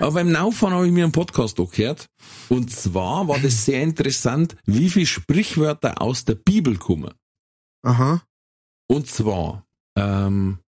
Aber 0.00 0.12
beim 0.12 0.32
Naufahren 0.32 0.74
habe 0.74 0.86
ich 0.86 0.92
mir 0.92 1.04
einen 1.04 1.12
Podcast 1.12 1.58
auch 1.60 1.70
gehört. 1.70 2.08
Und 2.48 2.70
zwar 2.70 3.28
war 3.28 3.38
das 3.38 3.64
sehr 3.64 3.82
interessant, 3.82 4.56
wie 4.64 4.90
viele 4.90 5.06
Sprichwörter 5.06 6.00
aus 6.00 6.24
der 6.24 6.34
Bibel 6.34 6.76
kommen. 6.76 7.12
Aha. 7.82 8.22
Und 8.88 9.08
zwar 9.08 9.66
ähm, 9.96 10.58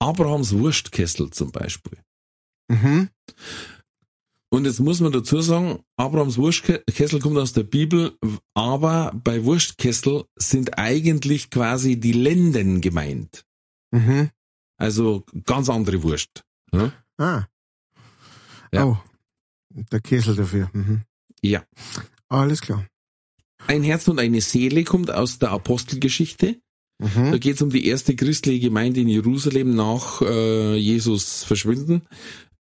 Abrahams 0.00 0.52
Wurstkessel 0.52 1.30
zum 1.30 1.52
Beispiel. 1.52 1.98
Mhm. 2.68 3.10
Und 4.52 4.64
jetzt 4.64 4.80
muss 4.80 5.00
man 5.00 5.12
dazu 5.12 5.40
sagen, 5.40 5.78
Abrahams 5.96 6.36
Wurstkessel 6.36 7.20
kommt 7.20 7.38
aus 7.38 7.52
der 7.52 7.62
Bibel, 7.62 8.16
aber 8.52 9.12
bei 9.14 9.44
Wurstkessel 9.44 10.24
sind 10.34 10.76
eigentlich 10.76 11.50
quasi 11.50 12.00
die 12.00 12.12
Lenden 12.12 12.80
gemeint. 12.80 13.44
Mhm. 13.92 14.30
Also 14.76 15.24
ganz 15.44 15.68
andere 15.68 16.02
Wurst. 16.02 16.42
Ja? 16.72 16.92
Ah. 17.18 17.46
Ja. 18.72 18.86
Oh. 18.86 18.98
Der 19.92 20.00
Kessel 20.00 20.36
dafür. 20.36 20.70
Mhm. 20.72 21.02
ja. 21.42 21.64
Alles 22.28 22.60
klar. 22.60 22.86
Ein 23.66 23.82
Herz 23.82 24.08
und 24.08 24.18
eine 24.18 24.40
Seele 24.40 24.84
kommt 24.84 25.10
aus 25.10 25.38
der 25.38 25.50
Apostelgeschichte. 25.50 26.60
Da 27.00 27.38
geht 27.38 27.54
es 27.56 27.62
um 27.62 27.70
die 27.70 27.86
erste 27.86 28.14
christliche 28.14 28.60
Gemeinde 28.60 29.00
in 29.00 29.08
Jerusalem 29.08 29.74
nach 29.74 30.20
äh, 30.20 30.76
Jesus 30.76 31.44
Verschwinden. 31.44 32.02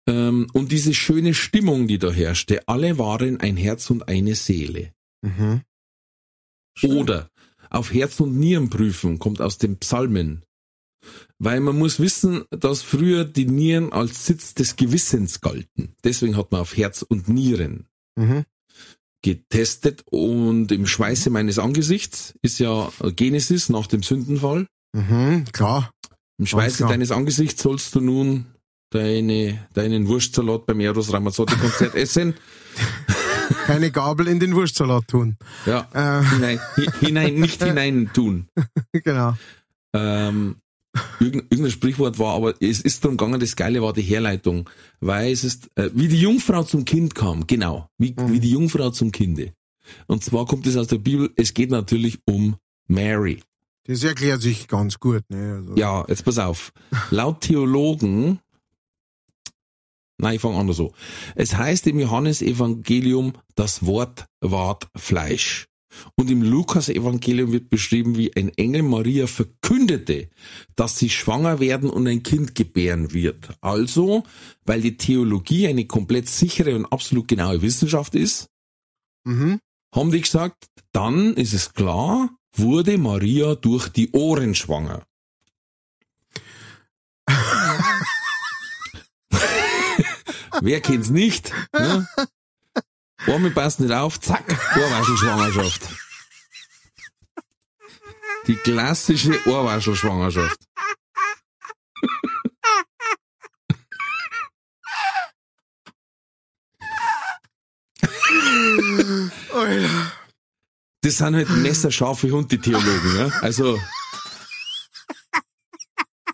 Ähm, 0.07 0.47
und 0.53 0.71
diese 0.71 0.93
schöne 0.93 1.33
Stimmung, 1.33 1.87
die 1.87 1.99
da 1.99 2.09
herrschte. 2.09 2.65
Alle 2.67 2.97
waren 2.97 3.41
ein 3.41 3.57
Herz 3.57 3.89
und 3.89 4.07
eine 4.07 4.35
Seele. 4.35 4.93
Mhm. 5.21 5.61
Oder 6.83 7.29
auf 7.69 7.93
Herz 7.93 8.19
und 8.21 8.39
Nieren 8.39 8.69
prüfen, 8.69 9.19
kommt 9.19 9.41
aus 9.41 9.57
den 9.57 9.77
Psalmen. 9.77 10.43
Weil 11.38 11.59
man 11.62 11.77
muss 11.77 11.99
wissen, 11.99 12.43
dass 12.51 12.81
früher 12.81 13.23
die 13.25 13.45
Nieren 13.45 13.93
als 13.93 14.25
Sitz 14.25 14.53
des 14.53 14.75
Gewissens 14.75 15.39
galten. 15.41 15.95
Deswegen 16.03 16.35
hat 16.35 16.51
man 16.51 16.62
auf 16.62 16.75
Herz 16.75 17.01
und 17.01 17.29
Nieren 17.29 17.88
Mhm. 18.17 18.43
getestet 19.21 20.03
und 20.09 20.71
im 20.71 20.85
Schweiße 20.85 21.29
meines 21.29 21.59
Angesichts 21.59 22.33
ist 22.41 22.59
ja 22.59 22.89
Genesis 23.15 23.69
nach 23.69 23.88
dem 23.88 24.03
Sündenfall. 24.03 24.67
Mhm. 24.93 25.45
Klar. 25.51 25.91
Im 26.38 26.45
Schweiße 26.45 26.77
klar. 26.77 26.89
deines 26.89 27.12
Angesichts 27.12 27.62
sollst 27.62 27.95
du 27.95 28.01
nun 28.01 28.45
deine, 28.91 29.67
deinen 29.73 30.07
Wurstsalat 30.07 30.65
beim 30.65 30.79
Eros 30.79 31.12
Ramazzotti 31.13 31.55
Konzert 31.55 31.95
essen. 31.95 32.33
Keine 33.65 33.91
Gabel 33.91 34.27
in 34.27 34.39
den 34.39 34.55
Wurstsalat 34.55 35.07
tun. 35.07 35.38
Ja, 35.65 35.88
Äh, 35.93 36.23
hinein, 36.29 36.59
hi- 36.75 36.89
hinein, 36.99 37.35
nicht 37.35 37.63
hinein 37.63 38.09
tun. 38.13 38.47
genau. 38.91 39.35
Ähm, 39.93 40.55
irgendein, 41.19 41.71
Sprichwort 41.71 42.19
war, 42.19 42.36
aber 42.36 42.56
es 42.62 42.82
ist 42.82 43.04
darum 43.04 43.17
gegangen, 43.17 43.39
das 43.39 43.56
Geile 43.56 43.82
war 43.82 43.93
die 43.93 44.02
Herleitung, 44.02 44.69
weil 44.99 45.32
es 45.32 45.43
ist, 45.43 45.69
äh, 45.75 45.89
wie 45.93 46.08
die 46.08 46.19
Jungfrau 46.19 46.63
zum 46.63 46.86
Kind 46.86 47.15
kam, 47.15 47.47
genau, 47.47 47.89
wie, 47.97 48.15
wie 48.17 48.39
die 48.39 48.52
Jungfrau 48.52 48.89
zum 48.89 49.12
Kinde. 49.12 49.54
Und 50.08 50.23
zwar 50.23 50.45
kommt 50.45 50.67
es 50.67 50.78
aus 50.78 50.88
der 50.88 50.97
Bibel, 50.97 51.32
es 51.36 51.54
geht 51.54 51.71
natürlich 51.71 52.19
um 52.25 52.56
Mary. 52.88 53.41
Das 53.86 54.04
erklärt 54.04 54.41
sich 54.41 54.67
ganz 54.67 54.99
gut. 54.99 55.23
Ne? 55.30 55.56
Also, 55.62 55.75
Ja, 55.75 56.06
jetzt 56.08 56.25
pass 56.25 56.38
auf. 56.38 56.71
Laut 57.10 57.41
Theologen, 57.41 58.39
nein, 60.17 60.36
ich 60.36 60.41
fange 60.41 60.58
anders 60.58 60.78
so. 60.78 60.93
Es 61.36 61.56
heißt 61.56 61.88
im 61.88 61.99
Johannesevangelium, 61.99 63.34
das 63.56 63.86
Wort 63.86 64.25
ward 64.41 64.88
Fleisch. 64.95 65.68
Und 66.15 66.30
im 66.30 66.41
Lukas-Evangelium 66.43 67.52
wird 67.52 67.69
beschrieben, 67.69 68.17
wie 68.17 68.36
ein 68.36 68.49
Engel 68.58 68.84
Maria 68.84 69.28
verkündete, 69.28 70.30
dass 70.75 70.97
sie 70.97 71.10
schwanger 71.10 71.60
werden 71.60 71.89
und 71.89 72.08
ein 72.08 72.23
Kind 72.23 72.56
gebären 72.56 73.13
wird. 73.13 73.49
Also, 73.62 74.23
weil 74.65 74.82
die 74.82 74.97
Theologie 74.97 75.67
eine 75.67 75.86
komplett 75.86 76.30
sichere 76.30 76.75
und 76.75 76.86
absolut 76.86 77.28
genaue 77.28 77.62
Wissenschaft 77.62 78.15
ist, 78.15 78.49
Mhm. 79.25 79.60
haben 79.93 80.12
die 80.12 80.21
gesagt, 80.21 80.67
dann 80.91 81.34
ist 81.36 81.54
es 81.54 81.73
klar, 81.73 82.30
wurde 82.54 82.97
Maria 82.97 83.56
durch 83.56 83.89
die 83.89 84.12
Ohren 84.12 84.56
schwanger. 84.56 85.04
Wer 90.62 90.82
kennt's 90.82 91.10
nicht? 91.10 91.52
Ne? 91.73 92.08
Ohren 93.29 93.53
passen 93.53 93.85
nicht 93.85 93.95
auf, 93.95 94.19
zack, 94.19 94.43
Ohrwaschelschwangerschaft. 94.75 95.81
Die 98.47 98.55
klassische 98.55 99.47
Ohrwaschelschwangerschaft. 99.47 100.59
Das 111.01 111.17
sind 111.17 111.35
halt 111.35 111.49
messerscharfe 111.49 112.31
Hund, 112.31 112.51
die 112.51 112.57
Theologen. 112.57 113.13
Ne? 113.13 113.31
Also, 113.41 113.79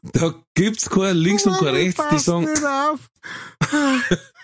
da 0.01 0.34
gibt's 0.53 0.89
kein 0.89 1.17
links 1.17 1.45
und 1.45 1.58
kein 1.58 1.75
rechts, 1.75 2.01
die 2.01 2.08
Passt 2.08 2.25
sagen, 2.25 2.47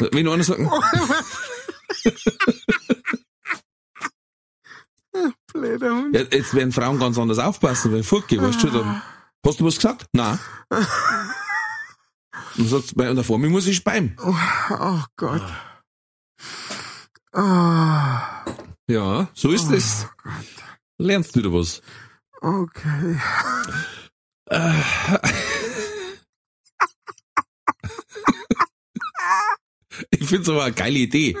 Zack. 0.00 0.14
wenn 0.14 0.28
einer 0.28 0.44
sagt, 0.44 0.60
Blöder 5.52 5.90
Hund. 5.90 6.14
ja, 6.16 6.22
jetzt 6.22 6.54
werden 6.54 6.72
Frauen 6.72 6.98
ganz 6.98 7.16
anders 7.18 7.38
aufpassen, 7.38 7.92
wenn 7.92 8.02
Furke, 8.02 8.40
weißt 8.42 8.64
du, 8.64 8.70
dann, 8.70 9.02
hast 9.46 9.60
du 9.60 9.64
was 9.66 9.76
gesagt? 9.76 10.06
Nein. 10.12 10.38
Und 12.58 12.68
sagt, 12.68 12.94
bei 12.96 13.08
einer 13.08 13.22
vor 13.24 13.38
mir 13.38 13.48
muss 13.50 13.66
ich 13.66 13.76
speien. 13.76 14.16
Oh 14.20 15.00
Gott. 15.16 15.42
Ah, 17.32 18.44
Ja, 18.88 19.28
so 19.34 19.50
ist 19.50 19.70
es. 19.70 20.06
Lernst 20.98 21.34
du 21.34 21.40
wieder 21.40 21.52
was. 21.52 21.80
okay. 22.40 23.20
Ich 30.18 30.26
find's 30.26 30.48
aber 30.48 30.64
eine 30.64 30.74
geile 30.74 30.98
Idee. 30.98 31.36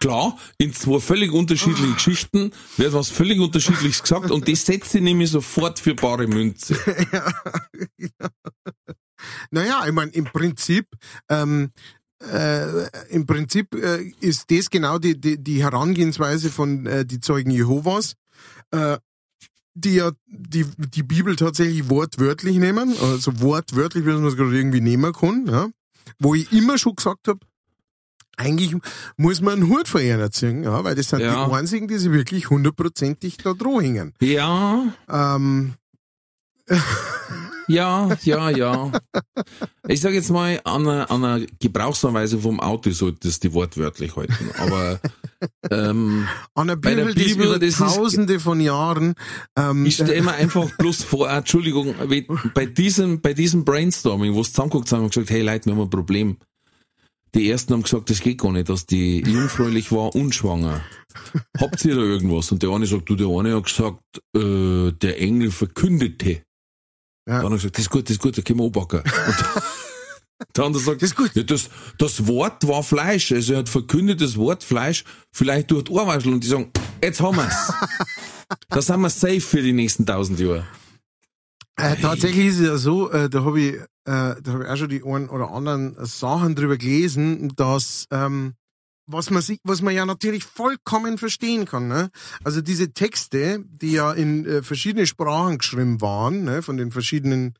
Klar, 0.00 0.38
in 0.58 0.72
zwei 0.72 0.98
völlig 1.00 1.32
unterschiedlichen 1.32 1.94
Geschichten 1.94 2.52
wird 2.76 2.92
was 2.92 3.10
völlig 3.10 3.40
unterschiedliches 3.40 4.02
gesagt 4.02 4.30
und 4.30 4.48
die 4.48 4.54
Sätze 4.54 5.00
nehme 5.00 5.24
ich 5.24 5.30
sofort 5.30 5.78
für 5.78 5.94
bare 5.94 6.26
Münze. 6.26 6.76
Naja, 9.50 9.84
ich 9.86 9.92
meine, 9.92 10.10
im 10.12 10.24
Prinzip, 10.24 10.86
ähm, 11.28 11.70
äh, 12.22 12.88
im 13.08 13.26
Prinzip 13.26 13.74
äh, 13.74 14.02
ist 14.20 14.50
das 14.50 14.70
genau 14.70 14.98
die, 14.98 15.20
die, 15.20 15.42
die 15.42 15.62
Herangehensweise 15.62 16.50
von 16.50 16.86
äh, 16.86 17.04
die 17.04 17.20
Zeugen 17.20 17.50
Jehovas, 17.50 18.14
äh, 18.70 18.98
die 19.74 19.96
ja 19.96 20.12
die, 20.26 20.64
die 20.76 21.02
Bibel 21.02 21.36
tatsächlich 21.36 21.88
wortwörtlich 21.88 22.56
nehmen, 22.58 22.94
also 23.00 23.40
wortwörtlich, 23.40 24.06
wie 24.06 24.10
man 24.10 24.26
es 24.26 24.36
gerade 24.36 24.56
irgendwie 24.56 24.80
nehmen 24.80 25.12
kann, 25.12 25.46
ja? 25.46 25.68
wo 26.18 26.34
ich 26.34 26.52
immer 26.52 26.78
schon 26.78 26.94
gesagt 26.94 27.28
habe, 27.28 27.40
eigentlich 28.36 28.74
muss 29.16 29.40
man 29.40 29.54
einen 29.62 29.68
Hut 29.68 29.88
vor 29.88 30.00
ihnen 30.00 30.20
erziehen, 30.20 30.62
ja, 30.64 30.82
weil 30.84 30.94
das 30.94 31.08
sind 31.10 31.20
Ja. 31.20 31.46
die 31.46 31.52
einzigen, 31.52 31.88
die 31.88 31.98
sich 31.98 32.10
wirklich 32.12 32.50
hundertprozentig 32.50 33.36
da 33.38 33.52
dran 33.54 33.80
hängen. 33.80 34.12
Ja, 34.20 34.84
Ähm, 35.10 35.74
ja, 37.68 38.08
ja, 38.22 38.50
ja. 38.50 38.92
Ich 39.86 40.00
sage 40.00 40.14
jetzt 40.16 40.30
mal, 40.30 40.60
an 40.64 40.88
einer, 40.88 41.10
an 41.10 41.24
einer 41.24 41.46
Gebrauchsanweisung 41.60 42.40
vom 42.40 42.60
Auto 42.60 42.90
solltest 42.90 43.44
du 43.44 43.48
die 43.48 43.54
wortwörtlich 43.54 44.16
halten. 44.16 44.50
Aber 44.58 44.98
ähm, 45.70 46.26
an 46.54 46.68
der 46.68 46.76
Bei 46.76 46.94
der 46.94 47.04
Bibel, 47.06 47.24
Bibel, 47.24 47.46
über 47.46 47.58
das 47.58 47.68
ist- 47.70 47.78
tausende 47.78 48.40
von 48.40 48.60
Jahren. 48.60 49.14
Ähm, 49.56 49.84
ich 49.86 49.94
stelle 49.94 50.22
mir 50.22 50.32
einfach 50.32 50.70
bloß 50.78 51.02
vor, 51.04 51.30
Entschuldigung, 51.30 51.94
bei 52.54 52.66
diesem, 52.66 53.20
bei 53.20 53.34
diesem 53.34 53.64
Brainstorming, 53.64 54.34
wo 54.34 54.40
es 54.40 54.50
zusammengeguckt 54.52 54.90
haben 54.92 55.02
und 55.04 55.12
gesagt, 55.14 55.30
hey 55.30 55.42
Leute, 55.42 55.66
wir 55.66 55.74
haben 55.74 55.82
ein 55.82 55.90
Problem. 55.90 56.36
Die 57.34 57.50
ersten 57.50 57.72
haben 57.72 57.82
gesagt, 57.82 58.10
das 58.10 58.20
geht 58.20 58.38
gar 58.38 58.52
nicht, 58.52 58.68
dass 58.68 58.86
die 58.86 59.20
jungfräulich 59.20 59.90
war 59.90 60.14
und 60.14 60.34
schwanger. 60.34 60.80
Habt 61.58 61.84
ihr 61.84 61.96
da 61.96 62.00
irgendwas? 62.00 62.52
Und 62.52 62.62
der 62.62 62.70
eine 62.70 62.86
sagt, 62.86 63.08
du, 63.08 63.16
der 63.16 63.28
eine 63.28 63.56
hat 63.56 63.64
gesagt, 63.64 64.02
äh, 64.36 64.92
der 64.92 65.20
Engel 65.20 65.50
verkündete. 65.50 66.42
Ja. 67.28 67.40
Der 67.40 67.44
andere 67.44 67.56
gesagt, 67.56 67.76
das 67.76 67.82
ist 67.82 67.90
gut, 67.90 68.04
das 68.04 68.10
ist 68.12 68.22
gut, 68.22 68.38
da 68.38 68.42
können 68.42 68.60
wir 68.60 68.66
anpacken. 68.66 69.02
Der 70.56 70.64
andere 70.64 70.82
sagt, 70.82 71.00
Das 71.00 71.10
ist 71.10 71.16
gut. 71.16 71.30
Ja, 71.34 71.42
das, 71.42 71.70
das 71.96 72.26
Wort 72.26 72.66
war 72.66 72.82
Fleisch. 72.82 73.32
Also 73.32 73.54
er 73.54 73.60
hat 73.60 73.68
verkündet 73.68 74.20
das 74.20 74.36
Wort 74.36 74.62
Fleisch, 74.62 75.04
vielleicht 75.32 75.70
durch 75.70 75.84
die 75.84 75.92
Ohrwaschel 75.92 76.32
und 76.32 76.42
die 76.42 76.48
sagen, 76.48 76.70
jetzt 77.02 77.20
haben 77.20 77.36
wir's. 77.36 77.72
da 78.68 78.82
sind 78.82 79.00
wir 79.00 79.10
safe 79.10 79.40
für 79.40 79.62
die 79.62 79.72
nächsten 79.72 80.04
tausend 80.04 80.38
Jahre. 80.40 80.66
Äh, 81.76 81.96
tatsächlich 81.96 82.46
ist 82.46 82.60
es 82.60 82.66
ja 82.66 82.76
so, 82.76 83.10
äh, 83.10 83.28
da 83.28 83.44
habe 83.44 83.60
ich, 83.60 83.74
äh, 83.74 83.86
da 84.04 84.42
hab 84.46 84.62
ich 84.62 84.68
auch 84.68 84.76
schon 84.76 84.88
die 84.88 85.04
einen 85.04 85.28
oder 85.28 85.50
anderen 85.50 85.96
Sachen 86.04 86.54
drüber 86.54 86.76
gelesen, 86.76 87.52
dass 87.56 88.06
ähm, 88.10 88.54
was 89.06 89.30
man 89.30 89.42
sich, 89.42 89.58
was 89.64 89.82
man 89.82 89.94
ja 89.94 90.06
natürlich 90.06 90.44
vollkommen 90.44 91.18
verstehen 91.18 91.66
kann. 91.66 91.88
Ne? 91.88 92.10
Also 92.42 92.60
diese 92.60 92.92
Texte, 92.92 93.62
die 93.66 93.92
ja 93.92 94.12
in 94.12 94.46
äh, 94.46 94.62
verschiedene 94.62 95.06
Sprachen 95.06 95.58
geschrieben 95.58 96.00
waren, 96.00 96.44
ne, 96.44 96.62
von 96.62 96.76
den 96.76 96.90
verschiedenen 96.90 97.54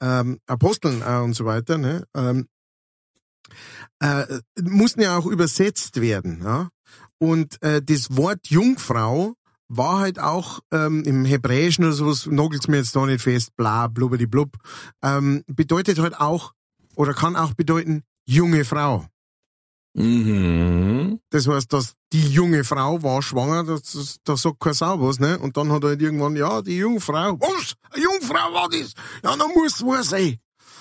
ähm, 0.00 0.40
Aposteln 0.46 1.02
äh, 1.02 1.16
und 1.18 1.34
so 1.34 1.44
weiter, 1.44 1.78
ne, 1.78 2.04
ähm, 2.14 2.48
äh, 4.00 4.40
mussten 4.62 5.00
ja 5.00 5.16
auch 5.16 5.26
übersetzt 5.26 6.00
werden. 6.00 6.42
Ja? 6.42 6.68
Und 7.18 7.62
äh, 7.62 7.82
das 7.82 8.16
Wort 8.16 8.48
Jungfrau 8.48 9.34
war 9.70 10.00
halt 10.00 10.18
auch 10.18 10.60
ähm, 10.72 11.04
im 11.04 11.24
Hebräischen 11.24 11.84
oder 11.84 11.94
sowas, 11.94 12.26
nagelt's 12.26 12.66
mir 12.66 12.78
jetzt 12.78 12.94
da 12.96 13.06
nicht 13.06 13.22
fest, 13.22 13.56
bla, 13.56 13.86
blubbidi 13.86 14.26
blub, 14.26 14.56
ähm, 15.02 15.44
bedeutet 15.46 16.00
halt 16.00 16.20
auch, 16.20 16.52
oder 16.96 17.14
kann 17.14 17.36
auch 17.36 17.54
bedeuten, 17.54 18.02
junge 18.26 18.64
Frau. 18.64 19.06
Mhm. 19.94 21.20
Das 21.30 21.46
heißt, 21.46 21.72
dass 21.72 21.94
die 22.12 22.28
junge 22.28 22.64
Frau 22.64 23.02
war 23.02 23.22
schwanger, 23.22 23.64
das, 23.64 24.18
das, 24.24 24.42
sagt 24.42 24.58
kein 24.58 24.74
Sau 24.74 25.00
was, 25.00 25.20
ne? 25.20 25.38
Und 25.38 25.56
dann 25.56 25.70
hat 25.70 25.84
er 25.84 25.90
halt 25.90 26.02
irgendwann, 26.02 26.34
ja, 26.34 26.62
die 26.62 26.78
Jungfrau, 26.78 27.38
was? 27.40 27.74
Eine 27.90 28.02
Jungfrau 28.02 28.52
war 28.52 28.68
das? 28.68 28.94
Ja, 29.22 29.36
dann 29.36 29.52
muss 29.54 29.76
es 29.76 29.82
wohl 29.82 30.02
sein. 30.02 30.38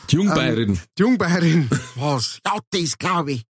Die 0.10 0.16
Jungbayerin. 0.16 0.80
Die 0.98 1.02
Jungbayerin, 1.02 1.70
was? 1.96 2.40
Ja, 2.44 2.58
das 2.72 2.98
glaube 2.98 3.34
ich. 3.34 3.46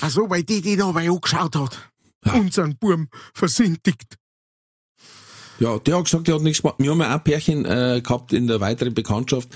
Ach 0.00 0.10
so, 0.10 0.30
weil 0.30 0.44
die, 0.44 0.62
die 0.62 0.76
da 0.76 0.92
bei 0.92 1.10
angeschaut 1.10 1.56
hat. 1.56 1.91
Ja. 2.24 2.34
Unseren 2.34 2.76
Burm 2.76 3.08
versintigt. 3.34 4.16
Ja, 5.58 5.78
der 5.78 5.96
hat 5.96 6.04
gesagt, 6.04 6.28
der 6.28 6.36
hat 6.36 6.42
nichts 6.42 6.62
gemacht. 6.62 6.76
Wir 6.78 6.90
haben 6.90 7.00
ja 7.00 7.16
auch 7.16 7.24
Pärchen 7.24 7.64
äh, 7.64 8.00
gehabt 8.02 8.32
in 8.32 8.46
der 8.46 8.60
weiteren 8.60 8.94
Bekanntschaft, 8.94 9.48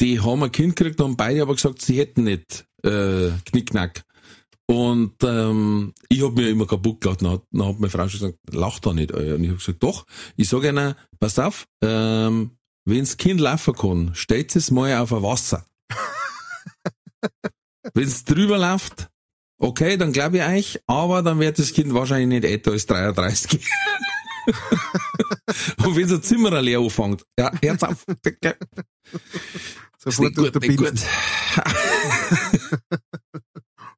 die 0.00 0.20
haben 0.20 0.42
ein 0.42 0.52
Kind 0.52 0.76
gekriegt 0.76 1.00
und 1.00 1.16
beide 1.16 1.42
aber 1.42 1.54
gesagt, 1.54 1.80
sie 1.80 1.98
hätten 1.98 2.24
nicht 2.24 2.66
äh, 2.82 3.30
Knickknack. 3.46 4.04
Und 4.66 5.14
ähm, 5.22 5.92
ich 6.08 6.22
hab 6.22 6.34
mir 6.34 6.48
immer 6.48 6.66
kaputt 6.66 7.00
gelacht. 7.00 7.22
Dann 7.22 7.30
hat, 7.30 7.42
dann 7.50 7.68
hat 7.68 7.78
meine 7.78 7.90
Frau 7.90 8.08
schon 8.08 8.20
gesagt, 8.20 8.38
lach 8.50 8.78
da 8.78 8.92
nicht. 8.92 9.14
Alter. 9.14 9.34
Und 9.34 9.44
ich 9.44 9.50
hab 9.50 9.58
gesagt, 9.58 9.82
doch. 9.82 10.06
Ich 10.36 10.48
sage 10.48 10.70
ihnen, 10.70 10.94
pass 11.20 11.38
auf, 11.38 11.66
ähm, 11.82 12.52
wenns 12.84 13.16
Kind 13.16 13.40
laufen 13.40 13.74
kann, 13.74 14.14
stellt 14.14 14.54
es 14.56 14.70
mal 14.70 14.96
auf 14.98 15.12
ein 15.12 15.22
Wasser. 15.22 15.66
Wenn's 17.94 18.24
drüber 18.24 18.58
läuft, 18.58 19.08
okay, 19.62 19.96
dann 19.96 20.12
glaube 20.12 20.38
ich 20.38 20.44
euch, 20.44 20.80
aber 20.86 21.22
dann 21.22 21.38
wird 21.38 21.58
das 21.58 21.72
Kind 21.72 21.94
wahrscheinlich 21.94 22.28
nicht 22.28 22.44
älter 22.44 22.72
als 22.72 22.84
33. 22.86 23.64
Und 25.84 25.96
wenn 25.96 26.08
so 26.08 26.16
ein 26.16 26.22
Zimmer 26.22 26.60
leer 26.60 26.80
anfängt, 26.80 27.24
ja, 27.38 27.52
Herz 27.62 27.82
auf. 27.84 28.04
Sofort 29.98 30.34
gut, 30.34 30.44
nicht 30.44 30.56
unterbinden. 30.56 30.98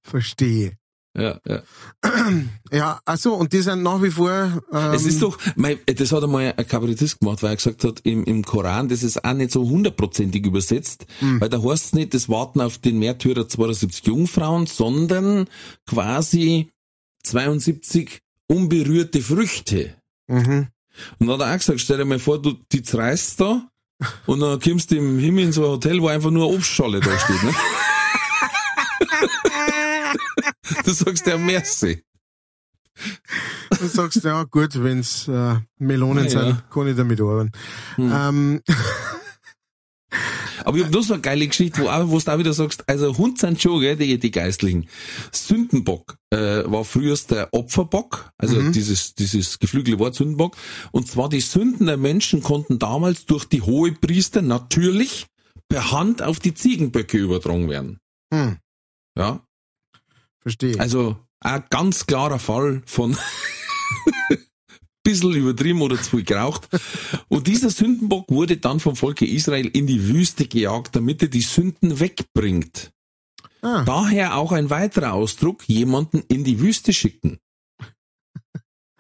Verstehe. 0.03 0.77
Ja, 1.17 1.39
ja. 1.47 1.63
Ja, 2.73 3.01
also 3.05 3.35
und 3.35 3.53
die 3.53 3.61
sind 3.61 3.83
nach 3.85 4.03
wie 4.03 4.11
vor. 4.11 4.63
Ähm, 4.73 4.93
Es 4.95 5.07
ist 5.07 5.23
doch, 5.23 5.39
mein, 5.55 5.79
das 5.87 6.11
hat 6.11 6.25
einmal 6.25 6.53
ein 6.57 6.67
Kabarettist 6.67 7.21
gemacht, 7.21 7.41
weil 7.43 7.53
er 7.53 7.57
gesagt 7.57 7.85
hat, 7.85 8.01
im, 8.03 8.25
im 8.25 8.45
Koran, 8.45 8.89
das 8.89 9.05
ist 9.05 9.25
auch 9.25 9.33
nicht 9.35 9.53
so 9.53 9.69
hundertprozentig 9.69 10.45
übersetzt, 10.45 11.07
weil 11.21 11.49
da 11.49 11.63
heißt 11.63 11.85
es 11.87 11.93
nicht, 11.93 12.15
das 12.15 12.29
Warten 12.29 12.61
auf 12.61 12.79
den 12.79 12.99
Märtyrer 12.99 13.47
72 13.49 14.07
Jungfrauen, 14.07 14.67
sondern 14.67 15.47
quasi 15.87 16.71
72 17.23 18.21
unberührte 18.49 19.21
Früchte. 19.23 19.95
mhm. 20.27 20.69
Und 21.19 21.27
dann 21.27 21.41
hat 21.41 21.47
er 21.49 21.53
auch 21.55 21.59
gesagt, 21.59 21.81
stell 21.81 21.99
dir 21.99 22.05
mal 22.05 22.21
vor, 22.21 22.41
du 22.41 22.55
die 22.71 22.83
zerreißt 22.83 23.41
da 23.41 23.69
und 24.27 24.41
dann 24.41 24.61
kommst 24.61 24.91
du 24.93 24.97
im 24.97 25.19
Himmel 25.19 25.45
in 25.47 25.53
so 25.53 25.65
ein 25.65 25.71
Hotel, 25.71 26.01
wo 26.01 26.07
einfach 26.09 26.31
nur 26.31 26.49
Obstschale 26.53 27.01
da 27.01 27.19
steht. 27.19 27.43
Ne? 27.43 27.53
du 30.85 30.93
sagst 30.93 31.27
ja 31.27 31.37
Merci. 31.39 32.03
Du 33.81 33.87
sagst, 33.89 34.23
ja 34.23 34.45
gut, 34.45 34.81
wenn's 34.83 35.27
äh, 35.27 35.57
Melonen 35.79 36.25
Ja, 36.25 36.31
sind, 36.31 36.49
ja. 36.49 36.63
kann 36.71 36.87
ich 36.87 36.97
damit 36.97 37.21
arbeiten. 37.21 37.51
Ähm, 37.99 38.61
Aber 40.65 40.79
ich 40.79 40.85
hab 40.85 40.93
noch 40.93 41.03
so 41.03 41.15
eine 41.15 41.21
geile 41.21 41.47
Geschichte, 41.47 41.83
wo, 41.83 41.89
auch, 41.89 42.09
wo 42.09 42.19
du 42.19 42.33
auch 42.33 42.39
wieder 42.39 42.53
sagst, 42.53 42.89
also 42.89 43.19
Hund 43.19 43.39
sind 43.39 43.61
schon, 43.61 43.81
gell, 43.81 43.97
die, 43.97 44.19
die 44.19 44.31
Geistlichen. 44.31 44.89
Sündenbock 45.33 46.17
äh, 46.31 46.63
war 46.65 46.85
früher 46.85 47.17
der 47.29 47.53
Opferbock, 47.53 48.31
also 48.39 48.71
dieses, 48.71 49.15
dieses 49.15 49.59
geflügelte 49.59 49.99
Wort 49.99 50.15
Sündenbock. 50.15 50.57
Und 50.93 51.09
zwar 51.09 51.29
die 51.29 51.41
Sünden 51.41 51.87
der 51.87 51.97
Menschen 51.97 52.43
konnten 52.43 52.79
damals 52.79 53.27
durch 53.27 53.45
die 53.45 53.61
Hohepriester 53.63 54.41
natürlich 54.41 55.27
per 55.69 55.91
Hand 55.91 56.23
auf 56.23 56.39
die 56.39 56.55
Ziegenböcke 56.55 57.19
übertragen 57.19 57.69
werden. 57.69 57.99
hm, 58.33 58.57
Ja, 59.19 59.44
verstehe. 60.45 60.79
also 60.79 61.17
ein 61.41 61.65
ganz 61.71 62.07
klarer 62.07 62.39
Fall 62.39 62.83
von 62.87 63.17
bisschen 65.03 65.35
übertrieben 65.35 65.83
oder 65.83 65.97
zu 66.01 66.11
viel 66.11 66.25
geraucht. 66.25 66.69
Und 67.29 67.47
dieser 67.47 67.71
Sündenbock 67.71 68.31
wurde 68.31 68.57
dann 68.57 68.81
vom 68.81 68.97
Volke 68.97 69.27
Israel 69.27 69.67
in 69.67 69.87
die 69.87 70.09
Wüste 70.09 70.47
gejagt, 70.47 70.97
damit 70.97 71.23
er 71.23 71.29
die 71.29 71.43
Sünden 71.43 72.01
wegbringt. 72.01 72.91
ah, 73.63 73.83
Daher 73.85 74.37
auch 74.37 74.53
ein 74.53 74.71
weiterer 74.71 75.13
Ausdruck, 75.13 75.69
jemanden 75.69 76.23
in 76.29 76.45
die 76.45 76.59
Wüste 76.61 76.93
schicken. 76.93 77.39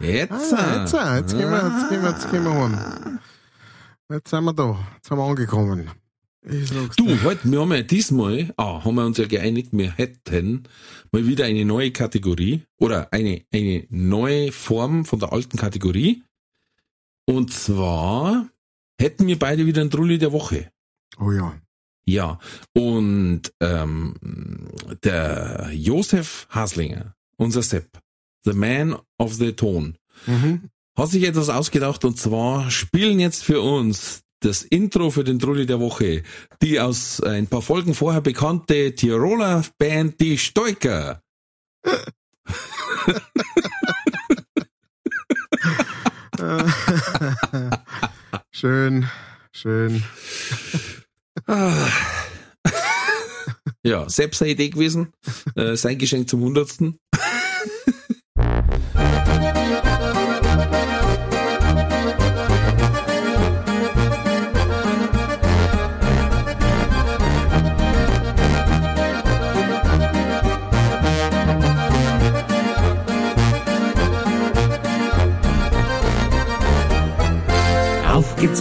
Jetzt. 0.01 0.53
ah, 0.53 0.83
jetzt, 0.83 0.95
ah, 0.95 1.17
jetzt, 1.17 1.31
gehen 1.33 1.51
wir, 1.51 1.79
jetzt, 1.79 1.89
gehen 1.89 2.03
wir, 2.03 2.11
jetzt 2.11 2.31
gehen 2.31 2.45
wir 2.45 2.53
heim. 2.55 3.21
Jetzt 4.11 4.29
sind 4.29 4.45
wir 4.45 4.53
da. 4.53 4.79
Jetzt 4.97 5.09
sind 5.09 5.17
wir 5.17 5.25
angekommen. 5.25 5.91
Du, 6.97 7.07
dir. 7.07 7.23
halt, 7.23 7.41
wir 7.51 7.61
haben 7.61 7.73
ja 7.73 7.83
diesmal, 7.83 8.53
ah, 8.59 8.85
haben 8.85 8.97
wir 8.97 9.07
uns 9.07 9.17
ja 9.19 9.27
geeinigt, 9.27 9.71
wir 9.73 9.93
hätten 9.93 10.65
mal 11.11 11.27
wieder 11.27 11.47
eine 11.47 11.65
neue 11.65 11.91
Kategorie 11.91 12.63
oder 12.79 13.13
eine, 13.13 13.43
eine 13.53 13.87
neue 13.89 14.53
Form 14.53 15.05
von 15.07 15.19
der 15.21 15.33
alten 15.33 15.57
Kategorie. 15.57 16.23
Und 17.25 17.53
zwar 17.53 18.47
hätten 19.01 19.27
wir 19.27 19.39
beide 19.39 19.65
wieder 19.65 19.81
einen 19.81 19.91
Trulli 19.91 20.19
der 20.19 20.33
Woche. 20.33 20.71
Oh 21.19 21.33
ja. 21.33 21.59
Ja, 22.07 22.39
und 22.75 23.43
ähm, 23.61 24.15
der 25.03 25.71
Josef 25.73 26.47
Haslinger, 26.51 27.15
unser 27.37 27.63
Sepp, 27.63 27.99
the 28.45 28.53
man 28.53 28.97
of 29.19 29.35
the 29.35 29.53
tone, 29.53 29.95
Mhm. 30.27 30.69
hat 30.97 31.09
sich 31.09 31.25
etwas 31.25 31.49
ausgedacht 31.49 32.05
und 32.05 32.19
zwar 32.19 32.71
spielen 32.71 33.19
jetzt 33.19 33.43
für 33.43 33.61
uns 33.63 34.24
das 34.45 34.63
Intro 34.63 35.11
für 35.11 35.25
den 35.25 35.39
Trulli 35.39 35.65
der 35.65 35.81
Woche, 35.81 36.23
die 36.61 36.79
aus 36.79 37.23
ein 37.23 37.47
paar 37.47 37.63
Folgen 37.63 37.95
vorher 37.95 38.21
bekannte 38.21 38.95
Tiroler 38.95 39.65
Band 39.79 40.21
Die 40.21 40.37
Stoiker. 40.37 41.23
schön, 48.51 49.09
schön. 49.53 50.05
Ah. 51.47 51.89
Ja, 53.83 54.09
selbst 54.09 54.41
eine 54.43 54.53
Idee 54.53 54.71
gewesen, 54.71 55.13
äh, 55.57 55.77
sein 55.77 55.99
Geschenk 55.99 56.29
zum 56.29 56.41
Hundertsten. 56.41 56.99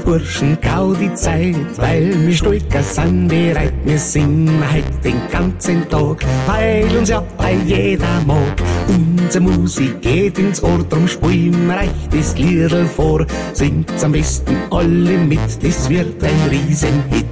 Burschen, 0.04 0.58
gau 0.62 0.94
die 0.94 1.14
Zeit, 1.14 1.56
weil 1.78 2.14
wir 2.26 2.34
Stolker 2.34 2.84
sind 2.84 3.28
bereit. 3.28 3.74
Wir 3.86 3.98
singen 3.98 4.62
heut 4.72 5.04
den 5.04 5.16
ganzen 5.32 5.88
Tag, 5.90 6.26
weil 6.46 6.86
uns 6.98 7.10
ja 7.10 7.24
bei 7.38 7.54
jeder 7.66 8.22
mag. 8.26 8.62
Unsere 8.88 9.44
Musik 9.44 10.02
geht 10.02 10.40
ins 10.40 10.62
Ohr, 10.62 10.84
drum 10.90 11.08
spielen 11.08 11.68
wir 11.68 11.78
euch 11.78 12.10
das 12.12 12.38
Liedl 12.38 12.86
vor. 12.86 13.26
Singt's 13.54 14.04
am 14.04 14.12
besten 14.12 14.56
alle 14.72 15.18
mit, 15.18 15.64
das 15.64 15.90
wird 15.90 16.22
ein 16.24 16.50
Riesenhit. 16.50 17.26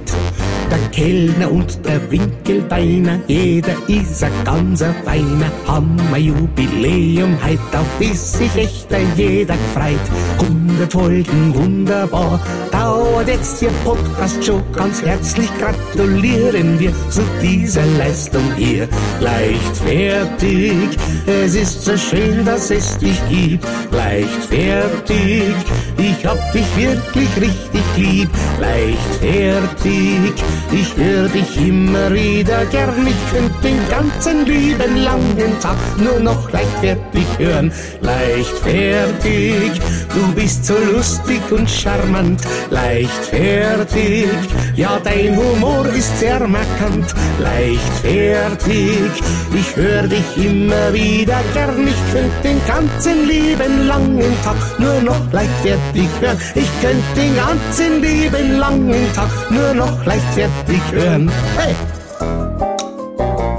Der 0.72 0.88
Kellner 0.88 1.52
und 1.52 1.84
der 1.84 2.10
Winkelbeiner, 2.10 3.20
jeder 3.26 3.74
ist 3.88 4.24
ein 4.24 4.32
ganzer 4.42 4.94
Feiner. 5.04 5.52
Haben 5.66 5.98
ein 6.14 6.24
Jubiläum 6.24 7.36
heut, 7.44 7.58
auf 7.74 7.86
das 8.00 8.38
sich 8.38 8.56
echt 8.56 8.90
ein 8.94 9.06
jeder 9.14 9.52
gefreut. 9.52 10.00
100 10.40 10.90
Folgen, 10.90 11.54
wunderbar, 11.54 12.40
dauert 12.70 13.28
jetzt 13.28 13.60
Ihr 13.60 13.70
Podcast 13.84 14.42
schon. 14.42 14.62
Ganz 14.72 15.02
herzlich 15.02 15.50
gratulieren 15.58 16.80
wir 16.80 16.92
zu 17.10 17.20
dieser 17.42 17.84
Leistung 17.98 18.54
hier. 18.56 18.88
Leichtfertig, 19.20 20.88
es 21.26 21.54
ist 21.54 21.84
so 21.84 21.98
schön, 21.98 22.46
dass 22.46 22.70
es 22.70 22.96
dich 22.96 23.20
gibt. 23.28 23.66
Leichtfertig, 23.90 25.54
ich 25.98 26.26
hab 26.26 26.52
dich 26.52 26.76
wirklich 26.76 27.28
richtig 27.36 27.84
lieb. 27.96 28.30
Leichtfertig, 28.58 30.32
ich 30.70 30.96
hör 30.96 31.28
dich 31.28 31.56
immer 31.56 32.12
wieder 32.12 32.64
gern. 32.66 33.06
Ich 33.06 33.32
könnte 33.32 33.60
den 33.62 33.78
ganzen 33.88 34.46
lieben 34.46 34.96
langen 34.96 35.60
Tag 35.60 35.76
nur 35.98 36.20
noch 36.20 36.50
leichtfertig 36.50 37.26
hören. 37.38 37.72
Leichtfertig, 38.00 39.80
du 40.14 40.32
bist 40.34 40.64
so 40.64 40.74
lustig 40.92 41.40
und 41.50 41.68
charmant. 41.68 42.42
Leichtfertig, 42.70 44.28
ja 44.74 45.00
dein 45.02 45.36
Humor 45.36 45.86
ist 45.86 46.18
sehr 46.20 46.40
markant. 46.46 47.14
Leichtfertig, 47.40 49.10
ich 49.54 49.76
hör 49.76 50.02
dich 50.02 50.36
immer 50.36 50.92
wieder 50.92 51.40
gern. 51.54 51.86
Ich 51.86 52.12
könnte 52.12 52.42
den 52.44 52.60
ganzen 52.66 53.28
lieben 53.28 53.86
langen 53.86 54.34
Tag 54.44 54.56
nur 54.78 55.00
noch 55.02 55.32
leichtfertig 55.32 56.08
hören. 56.20 56.38
Ich 56.54 56.68
könnte 56.80 57.02
den 57.16 57.36
ganzen 57.36 58.02
lieben 58.02 58.58
langen 58.58 59.12
Tag 59.14 59.30
nur 59.50 59.74
noch 59.74 60.04
leichtfertig 60.04 60.51
hören. 60.92 61.28
Hey! 61.56 61.74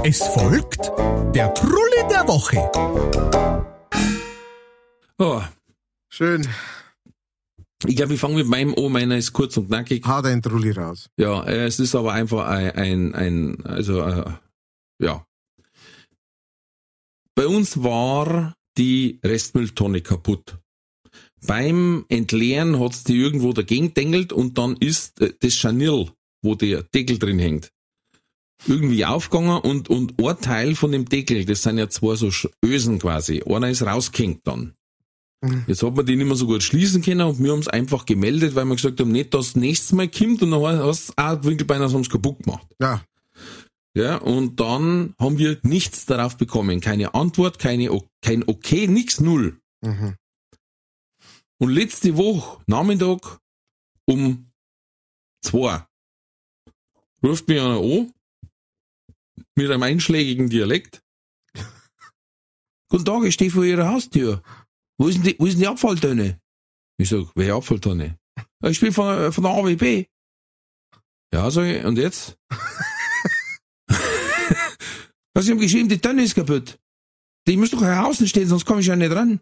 Es 0.04 0.22
folgt 0.22 0.92
der 1.34 1.52
Trulli 1.54 2.02
der 2.10 2.28
Woche. 2.28 2.70
Oh, 5.18 5.42
Schön. 6.08 6.46
ich 7.86 7.96
glaube, 7.96 8.14
ich 8.14 8.20
fange 8.20 8.36
mit 8.36 8.46
meinem 8.46 8.74
an, 8.74 8.92
meiner 8.92 9.16
ist 9.16 9.32
kurz 9.32 9.56
und 9.56 9.68
knackig. 9.68 10.04
Hau 10.06 10.22
dein 10.22 10.42
Trulli 10.42 10.70
raus. 10.70 11.08
Ja, 11.16 11.44
es 11.44 11.80
ist 11.80 11.94
aber 11.94 12.12
einfach 12.12 12.46
ein, 12.46 12.72
ein, 12.74 13.14
ein 13.14 13.66
also 13.66 14.00
äh, 14.00 14.24
ja. 15.00 15.24
Bei 17.34 17.46
uns 17.46 17.82
war 17.82 18.54
die 18.78 19.18
Restmülltonne 19.24 20.02
kaputt. 20.02 20.58
beim 21.46 22.04
Entleeren 22.08 22.78
hat's 22.80 23.04
die 23.04 23.16
irgendwo 23.16 23.52
dagegen 23.52 23.94
dengelt 23.94 24.32
und 24.32 24.56
dann 24.58 24.76
ist 24.76 25.20
äh, 25.20 25.32
das 25.40 25.54
Scharnier, 25.54 26.08
wo 26.44 26.54
der 26.54 26.82
Deckel 26.82 27.18
drin 27.18 27.38
hängt, 27.38 27.72
irgendwie 28.66 29.04
aufgegangen 29.04 29.60
und, 29.60 29.88
und 29.88 30.14
ein 30.22 30.40
Teil 30.40 30.74
von 30.74 30.92
dem 30.92 31.08
Deckel, 31.08 31.44
das 31.44 31.62
sind 31.62 31.78
ja 31.78 31.88
zwei 31.88 32.14
so 32.14 32.30
Ösen 32.64 32.98
quasi, 32.98 33.42
einer 33.46 33.68
ist 33.68 33.82
rausgehängt 33.82 34.46
dann. 34.46 34.74
Mhm. 35.42 35.64
Jetzt 35.66 35.82
hat 35.82 35.94
man 35.94 36.06
die 36.06 36.16
nicht 36.16 36.26
mehr 36.26 36.36
so 36.36 36.46
gut 36.46 36.62
schließen 36.62 37.02
können 37.02 37.22
und 37.22 37.42
wir 37.42 37.52
haben's 37.52 37.68
einfach 37.68 38.06
gemeldet, 38.06 38.54
weil 38.54 38.64
wir 38.64 38.76
gesagt 38.76 39.00
haben, 39.00 39.12
nicht, 39.12 39.34
dass 39.34 39.48
das 39.52 39.56
nächste 39.56 39.94
Mal 39.96 40.08
kommt 40.08 40.42
und 40.42 40.50
dann 40.50 40.62
hast 40.62 41.10
du 41.10 41.12
auch 41.16 41.44
Winkelbeiner 41.44 41.90
haben's 41.90 42.08
kaputt 42.08 42.42
gemacht. 42.42 42.66
Ja. 42.80 43.04
Ja, 43.96 44.16
und 44.16 44.58
dann 44.58 45.14
haben 45.20 45.38
wir 45.38 45.58
nichts 45.62 46.04
darauf 46.06 46.36
bekommen. 46.36 46.80
Keine 46.80 47.14
Antwort, 47.14 47.60
keine, 47.60 47.90
kein 48.22 48.42
Okay, 48.48 48.88
nix, 48.88 49.20
null. 49.20 49.60
Mhm. 49.82 50.16
Und 51.58 51.70
letzte 51.70 52.16
Woche, 52.16 52.60
Nachmittag, 52.66 53.38
um 54.06 54.50
zwei, 55.42 55.86
ruft 57.24 57.48
mich 57.48 57.60
einer 57.60 57.80
an, 57.80 58.12
mit 59.56 59.70
einem 59.70 59.82
einschlägigen 59.82 60.48
Dialekt. 60.50 61.02
Guten 62.90 63.04
Tag, 63.04 63.24
ich 63.24 63.34
stehe 63.34 63.50
vor 63.50 63.64
Ihrer 63.64 63.88
Haustür. 63.88 64.42
Wo 64.98 65.08
ist 65.08 65.16
denn 65.16 65.24
die, 65.24 65.36
wo 65.38 65.46
ist 65.46 65.54
denn 65.54 65.60
die 65.62 65.66
Abfalltonne? 65.66 66.38
Ich 66.98 67.08
sag, 67.08 67.26
welche 67.34 67.54
Abfalltonne? 67.54 68.18
"Ja, 68.62 68.68
Ich 68.68 68.80
bin 68.80 68.92
von, 68.92 69.32
von 69.32 69.44
der 69.44 69.52
AWB. 69.52 70.06
Ja, 71.32 71.50
sag 71.50 71.64
ich, 71.64 71.84
und 71.84 71.98
jetzt? 71.98 72.36
ja, 75.34 75.42
Sie 75.42 75.50
haben 75.50 75.58
geschrieben, 75.58 75.88
die 75.88 75.98
Tonne 75.98 76.22
ist 76.22 76.36
kaputt. 76.36 76.78
Die 77.46 77.56
muss 77.56 77.70
doch 77.70 77.82
außen 77.82 78.28
stehen, 78.28 78.48
sonst 78.48 78.64
komme 78.64 78.80
ich 78.80 78.86
ja 78.86 78.94
nicht 78.96 79.10
ran. 79.12 79.40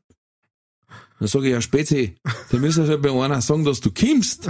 Dann 1.19 1.29
sage 1.29 1.47
ich, 1.49 1.53
ja, 1.53 1.61
Spezi, 1.61 2.17
da 2.51 2.59
müssen 2.59 2.89
wir 2.89 2.99
bei 2.99 3.11
einer 3.11 3.43
sagen, 3.43 3.65
dass 3.65 3.81
du 3.81 3.93
kommst. 3.93 4.49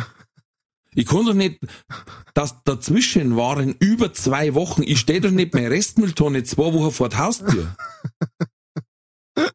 Ich 0.95 1.07
kann 1.07 1.25
doch 1.25 1.35
nicht, 1.35 1.59
dass 2.35 2.63
dazwischen 2.65 3.37
waren 3.37 3.75
über 3.79 4.13
zwei 4.13 4.55
Wochen, 4.55 4.83
ich 4.83 5.01
stehe 5.01 5.21
doch 5.21 5.31
nicht 5.31 5.55
mehr 5.55 5.71
Restmülltonne 5.71 6.45
zwei 6.45 6.73
Wochen 6.73 6.93
vor 6.93 7.09
der 7.09 7.19
Haustür. 7.19 7.75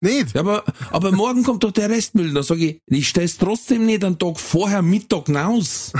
Nicht? 0.00 0.34
Ja, 0.34 0.40
aber, 0.40 0.64
aber 0.90 1.12
morgen 1.12 1.42
kommt 1.42 1.62
doch 1.62 1.72
der 1.72 1.90
Restmüll. 1.90 2.32
Dann 2.32 2.42
sage 2.42 2.64
ich, 2.64 2.82
ich 2.86 3.08
stell's 3.08 3.36
trotzdem 3.36 3.84
nicht 3.84 4.02
einen 4.02 4.18
Tag 4.18 4.40
vorher 4.40 4.80
Mittag 4.80 5.28
raus. 5.28 5.92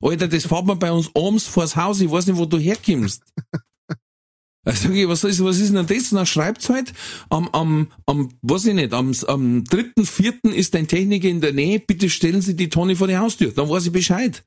Alter, 0.00 0.28
das 0.28 0.46
fährt 0.46 0.66
man 0.66 0.78
bei 0.78 0.92
uns 0.92 1.10
abends 1.14 1.46
vors 1.46 1.74
Haus, 1.74 2.00
ich 2.00 2.10
weiß 2.10 2.26
nicht, 2.26 2.36
wo 2.36 2.44
du 2.44 2.58
herkommst. 2.58 3.22
Also 4.64 4.90
ich, 4.90 5.08
was 5.08 5.24
ist, 5.24 5.42
was 5.42 5.58
ist 5.58 5.72
denn 5.72 5.86
das? 5.86 6.10
Dann 6.10 6.26
schreibt's 6.26 6.68
halt, 6.68 6.92
am, 7.30 7.48
am, 7.48 7.88
am, 8.06 8.30
weiß 8.42 8.66
ich 8.66 8.74
nicht, 8.74 8.92
am, 8.92 9.12
am 9.26 9.64
dritten, 9.64 10.04
vierten 10.04 10.52
ist 10.52 10.74
dein 10.74 10.88
Techniker 10.88 11.28
in 11.28 11.40
der 11.40 11.52
Nähe, 11.52 11.78
bitte 11.78 12.10
stellen 12.10 12.42
Sie 12.42 12.54
die 12.54 12.68
Tonne 12.68 12.96
vor 12.96 13.06
die 13.06 13.16
Haustür. 13.16 13.52
Dann 13.52 13.68
weiß 13.68 13.86
ich 13.86 13.92
Bescheid. 13.92 14.44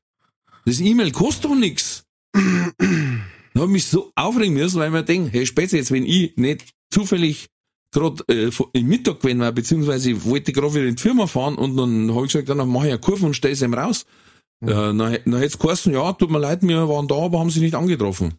Das 0.65 0.79
E-Mail 0.79 1.11
kostet 1.11 1.45
doch 1.45 1.55
nix. 1.55 2.03
Dann 2.33 3.23
hab 3.55 3.63
ich 3.63 3.69
mich 3.69 3.85
so 3.85 4.11
aufregen 4.15 4.53
müssen, 4.53 4.79
weil 4.79 4.87
ich 4.87 4.93
mir 4.93 5.03
denke, 5.03 5.31
hey, 5.31 5.45
Spätze, 5.45 5.77
jetzt 5.77 5.91
wenn 5.91 6.05
ich 6.05 6.37
nicht 6.37 6.71
zufällig 6.89 7.47
gerade 7.91 8.23
äh, 8.29 8.49
im 8.73 8.87
Mittag 8.87 9.19
gewesen 9.19 9.39
war, 9.39 9.51
beziehungsweise 9.51 10.11
ich 10.11 10.25
wollte 10.25 10.53
gerade 10.53 10.73
wieder 10.73 10.85
in 10.85 10.95
die 10.95 11.01
Firma 11.01 11.27
fahren 11.27 11.55
und 11.55 11.75
dann 11.75 12.13
habe 12.13 12.25
ich 12.25 12.31
gesagt, 12.31 12.49
dann 12.49 12.69
mache 12.69 12.87
ich 12.87 12.93
eine 12.93 13.01
Kurve 13.01 13.25
und 13.25 13.33
stelle 13.33 13.53
es 13.53 13.61
ihm 13.61 13.73
raus. 13.73 14.05
Äh, 14.61 14.67
dann, 14.67 14.97
dann 14.97 15.09
hätte 15.09 15.45
es 15.45 15.59
geheißen, 15.59 15.93
ja, 15.93 16.13
tut 16.13 16.31
mir 16.31 16.39
leid, 16.39 16.61
wir 16.61 16.87
waren 16.87 17.07
da, 17.07 17.15
aber 17.15 17.39
haben 17.39 17.49
sie 17.49 17.59
nicht 17.59 17.75
angetroffen. 17.75 18.35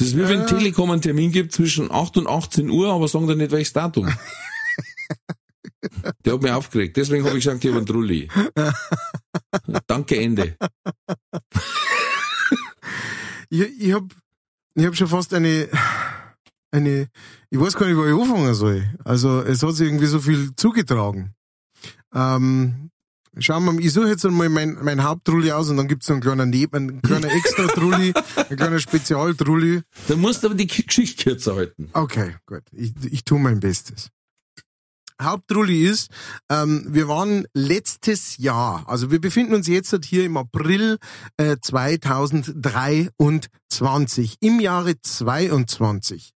Das 0.00 0.08
ist 0.08 0.16
wie 0.16 0.26
wenn. 0.26 0.46
Telekom 0.46 0.90
einen 0.90 1.02
Termin 1.02 1.30
gibt 1.30 1.52
zwischen 1.52 1.92
8 1.92 2.16
und 2.16 2.26
18 2.26 2.70
Uhr, 2.70 2.90
aber 2.90 3.06
sagen 3.06 3.26
dann 3.26 3.36
nicht 3.36 3.50
welches 3.50 3.74
Datum. 3.74 4.08
Der 6.24 6.32
hat 6.32 6.42
mich 6.42 6.52
aufgeregt. 6.52 6.96
Deswegen 6.96 7.22
habe 7.26 7.36
ich 7.36 7.44
gesagt, 7.44 7.62
ich 7.62 7.68
habe 7.70 7.76
einen 7.76 7.86
Trulli. 7.86 8.26
Danke, 9.86 10.18
Ende. 10.18 10.56
Ich, 13.50 13.60
ich 13.60 13.92
hab, 13.92 14.04
ich 14.74 14.86
hab 14.86 14.96
schon 14.96 15.08
fast 15.08 15.34
eine, 15.34 15.68
eine, 16.70 17.08
ich 17.50 17.60
weiß 17.60 17.76
gar 17.76 17.86
nicht, 17.86 17.98
wo 17.98 18.06
ich 18.06 18.14
anfangen 18.14 18.54
soll. 18.54 18.88
Also, 19.04 19.42
es 19.42 19.62
hat 19.62 19.74
sich 19.74 19.86
irgendwie 19.86 20.06
so 20.06 20.18
viel 20.18 20.54
zugetragen. 20.56 21.34
Ähm, 22.14 22.90
schauen 23.40 23.64
wir 23.64 23.72
mal, 23.72 23.84
ich 23.84 23.92
suche 23.92 24.08
jetzt 24.08 24.24
einmal 24.24 24.48
mein, 24.48 24.78
mein 24.82 25.02
Haupttrulli 25.02 25.52
aus 25.52 25.70
und 25.70 25.76
dann 25.76 25.88
gibt's 25.88 26.08
noch 26.08 26.14
einen 26.14 26.22
kleinen 26.22 26.50
Neben, 26.50 26.76
einen 26.76 27.02
kleinen 27.02 27.30
Extra-Trulli, 27.30 28.12
ein 28.48 28.56
kleiner 28.56 28.78
Spezialtrulli. 28.78 29.82
Da 30.08 30.16
musst 30.16 30.42
du 30.42 30.48
aber 30.48 30.56
die 30.56 30.66
Geschichte 30.66 31.24
kürzer 31.24 31.56
halten. 31.56 31.88
Okay, 31.92 32.36
gut. 32.46 32.62
Ich, 32.72 32.92
ich 33.10 33.24
tue 33.24 33.38
mein 33.38 33.60
Bestes. 33.60 34.10
Hauptrulli 35.20 35.86
ist, 35.86 36.08
ähm, 36.48 36.86
wir 36.88 37.08
waren 37.08 37.46
letztes 37.52 38.38
Jahr, 38.38 38.88
also 38.88 39.10
wir 39.10 39.20
befinden 39.20 39.52
uns 39.54 39.66
jetzt 39.66 39.94
hier 40.04 40.24
im 40.24 40.38
April 40.38 40.98
äh, 41.36 41.56
2023, 41.60 44.36
im 44.40 44.60
Jahre 44.60 44.98
22, 44.98 46.32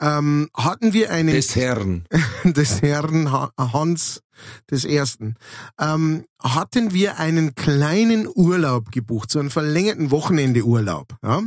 ähm, 0.00 0.48
hatten 0.56 0.92
wir 0.92 1.10
einen 1.10 1.34
Des 1.34 1.56
Herrn. 1.56 2.04
des 2.44 2.82
Herrn 2.82 3.32
Ha- 3.32 3.52
Hans 3.58 4.22
des 4.70 4.84
Ersten, 4.84 5.34
ähm, 5.80 6.24
hatten 6.40 6.92
wir 6.92 7.18
einen 7.18 7.54
kleinen 7.56 8.28
Urlaub 8.32 8.92
gebucht, 8.92 9.30
so 9.32 9.40
einen 9.40 9.50
verlängerten 9.50 10.10
Wochenendeurlaub. 10.12 11.16
Ja? 11.24 11.42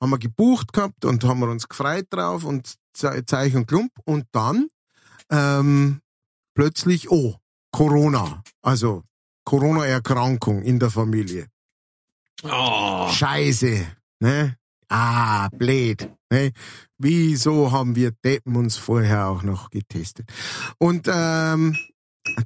Haben 0.00 0.10
wir 0.10 0.18
gebucht 0.18 0.72
gehabt 0.72 1.04
und 1.04 1.22
haben 1.24 1.40
wir 1.40 1.48
uns 1.48 1.68
gefreut 1.68 2.06
drauf 2.10 2.44
und 2.44 2.74
Ze- 2.92 3.24
Zeichen 3.26 3.58
und 3.58 3.66
Klump 3.68 3.92
und 4.04 4.26
dann 4.32 4.66
ähm, 5.30 6.00
plötzlich, 6.54 7.10
oh, 7.10 7.36
Corona, 7.70 8.42
also 8.62 9.04
Corona-Erkrankung 9.44 10.62
in 10.62 10.78
der 10.80 10.90
Familie. 10.90 11.46
Oh. 12.42 13.08
Scheiße, 13.12 13.86
ne? 14.20 14.56
Ah, 14.88 15.48
blöd, 15.50 16.08
ne? 16.30 16.52
Wieso 16.98 17.70
haben 17.72 17.94
wir 17.94 18.12
Deppen 18.24 18.56
uns 18.56 18.76
vorher 18.76 19.28
auch 19.28 19.42
noch 19.42 19.70
getestet? 19.70 20.30
Und 20.78 21.08
ähm, 21.12 21.76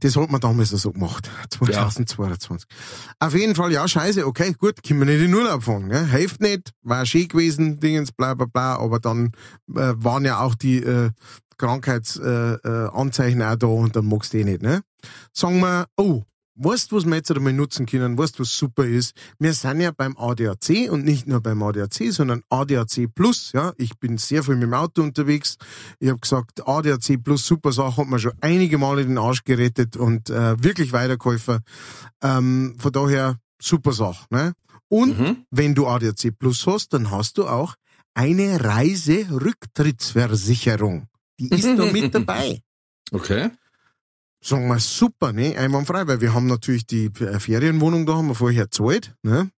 das 0.01 0.17
hat 0.17 0.31
man 0.31 0.41
damals 0.41 0.71
so 0.71 0.93
gemacht, 0.93 1.31
2022. 1.51 2.69
Auf 3.19 3.35
jeden 3.35 3.55
Fall, 3.55 3.73
ja, 3.73 3.87
scheiße, 3.87 4.27
okay, 4.27 4.55
gut, 4.59 4.83
können 4.83 5.01
wir 5.01 5.07
nicht 5.07 5.23
in 5.23 5.35
Urlaub 5.35 5.63
fahren, 5.63 5.87
ne? 5.87 6.07
Hilft 6.07 6.41
nicht, 6.41 6.73
war 6.83 7.07
schön 7.07 7.29
gewesen, 7.29 7.81
Dingens, 7.81 8.13
bla 8.13 8.35
bla 8.35 8.47
bla, 8.47 8.77
aber 8.77 8.99
dann 8.99 9.33
äh, 9.75 9.95
waren 9.97 10.25
ja 10.25 10.41
auch 10.41 10.55
die 10.55 10.79
äh, 10.79 11.11
Krankheitsanzeichen 11.59 12.61
äh, 12.65 12.89
Anzeichen 12.93 13.43
auch 13.43 13.57
da 13.57 13.67
und 13.69 13.95
dann 13.95 14.07
magst 14.07 14.33
du 14.33 14.39
eh 14.39 14.45
nicht, 14.45 14.63
ne? 14.63 14.83
Sagen 15.33 15.61
wir, 15.61 15.87
oh, 15.97 16.23
weißt 16.55 16.93
du, 16.93 16.97
was 16.97 17.05
wir 17.07 17.15
jetzt 17.17 17.31
einmal 17.31 17.53
nutzen 17.53 17.87
können, 17.87 18.17
weißt 18.19 18.39
du, 18.39 18.43
was 18.43 18.57
super 18.57 18.85
ist? 18.85 19.15
Wir 19.39 19.53
sind 19.55 19.81
ja 19.81 19.91
beim 19.91 20.17
ADAC 20.17 20.91
und 20.91 21.05
nicht 21.05 21.27
nur 21.27 21.41
beim 21.41 21.63
ADAC, 21.63 22.13
sondern 22.13 22.43
ADAC 22.51 23.09
Plus, 23.15 23.53
ja. 23.53 23.73
Ich 23.79 23.97
bin 23.99 24.19
sehr 24.19 24.43
viel 24.43 24.55
mit 24.55 24.65
dem 24.65 24.75
Auto 24.75 25.03
unterwegs. 25.03 25.57
Ich 25.99 26.09
habe 26.09 26.21
gesagt, 26.21 26.67
ADAC 26.69 27.23
Plus, 27.23 27.47
super 27.47 27.73
Sache, 27.73 28.03
hat 28.03 28.09
mir 28.09 28.19
schon 28.19 28.33
einige 28.41 28.79
Male 28.79 29.05
den 29.05 29.19
Arsch 29.19 29.45
gerettet 29.45 29.97
und 29.97 30.31
äh, 30.31 30.63
wirklich 30.63 30.93
weitergeholfen. 30.93 31.61
Ähm, 32.23 32.75
von 32.79 32.93
daher, 32.93 33.39
super 33.61 33.93
Sache, 33.93 34.27
ne? 34.31 34.53
Und 34.89 35.19
Mhm. 35.19 35.47
wenn 35.51 35.75
du 35.75 35.87
ADAC 35.87 36.33
Plus 36.39 36.67
hast, 36.67 36.93
dann 36.93 37.11
hast 37.11 37.39
du 37.39 37.47
auch 37.47 37.75
eine 38.15 38.63
Reiserücktrittsversicherung. 38.63 41.07
Die 41.41 41.49
ist 41.49 41.65
da 41.79 41.87
mit 41.91 42.15
dabei. 42.29 42.61
Okay. 43.11 43.51
Sagen 44.45 44.67
wir 44.67 44.81
super, 44.81 45.33
ne? 45.33 45.57
Einwandfrei, 45.57 46.07
weil 46.09 46.21
wir 46.21 46.35
haben 46.35 46.47
natürlich 46.47 46.85
die 46.87 47.07
äh, 47.07 47.39
Ferienwohnung 47.39 48.07
da, 48.07 48.17
haben 48.17 48.27
wir 48.29 48.35
vorher 48.35 48.65
gezahlt, 48.65 49.15
ne? 49.23 49.51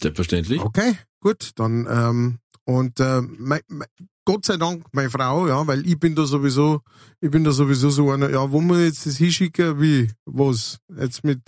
Selbstverständlich. 0.00 0.60
Okay, 0.60 0.96
gut, 1.20 1.50
dann, 1.56 1.86
ähm, 1.90 2.38
und 2.64 3.00
äh, 3.00 3.22
mein, 3.22 3.60
mein, 3.68 3.88
Gott 4.24 4.46
sei 4.46 4.56
Dank 4.56 4.86
meine 4.92 5.10
Frau, 5.10 5.48
ja, 5.48 5.66
weil 5.66 5.86
ich 5.86 5.98
bin 5.98 6.14
da 6.14 6.24
sowieso, 6.26 6.80
ich 7.20 7.30
bin 7.30 7.44
da 7.44 7.50
sowieso 7.50 7.90
so 7.90 8.10
einer, 8.10 8.30
ja, 8.30 8.50
wo 8.50 8.60
muss 8.60 8.78
ich 8.78 8.84
jetzt 8.84 9.06
das 9.06 9.16
hinschicken, 9.16 9.80
wie, 9.80 10.10
was, 10.24 10.78
jetzt 10.96 11.24
mit, 11.24 11.40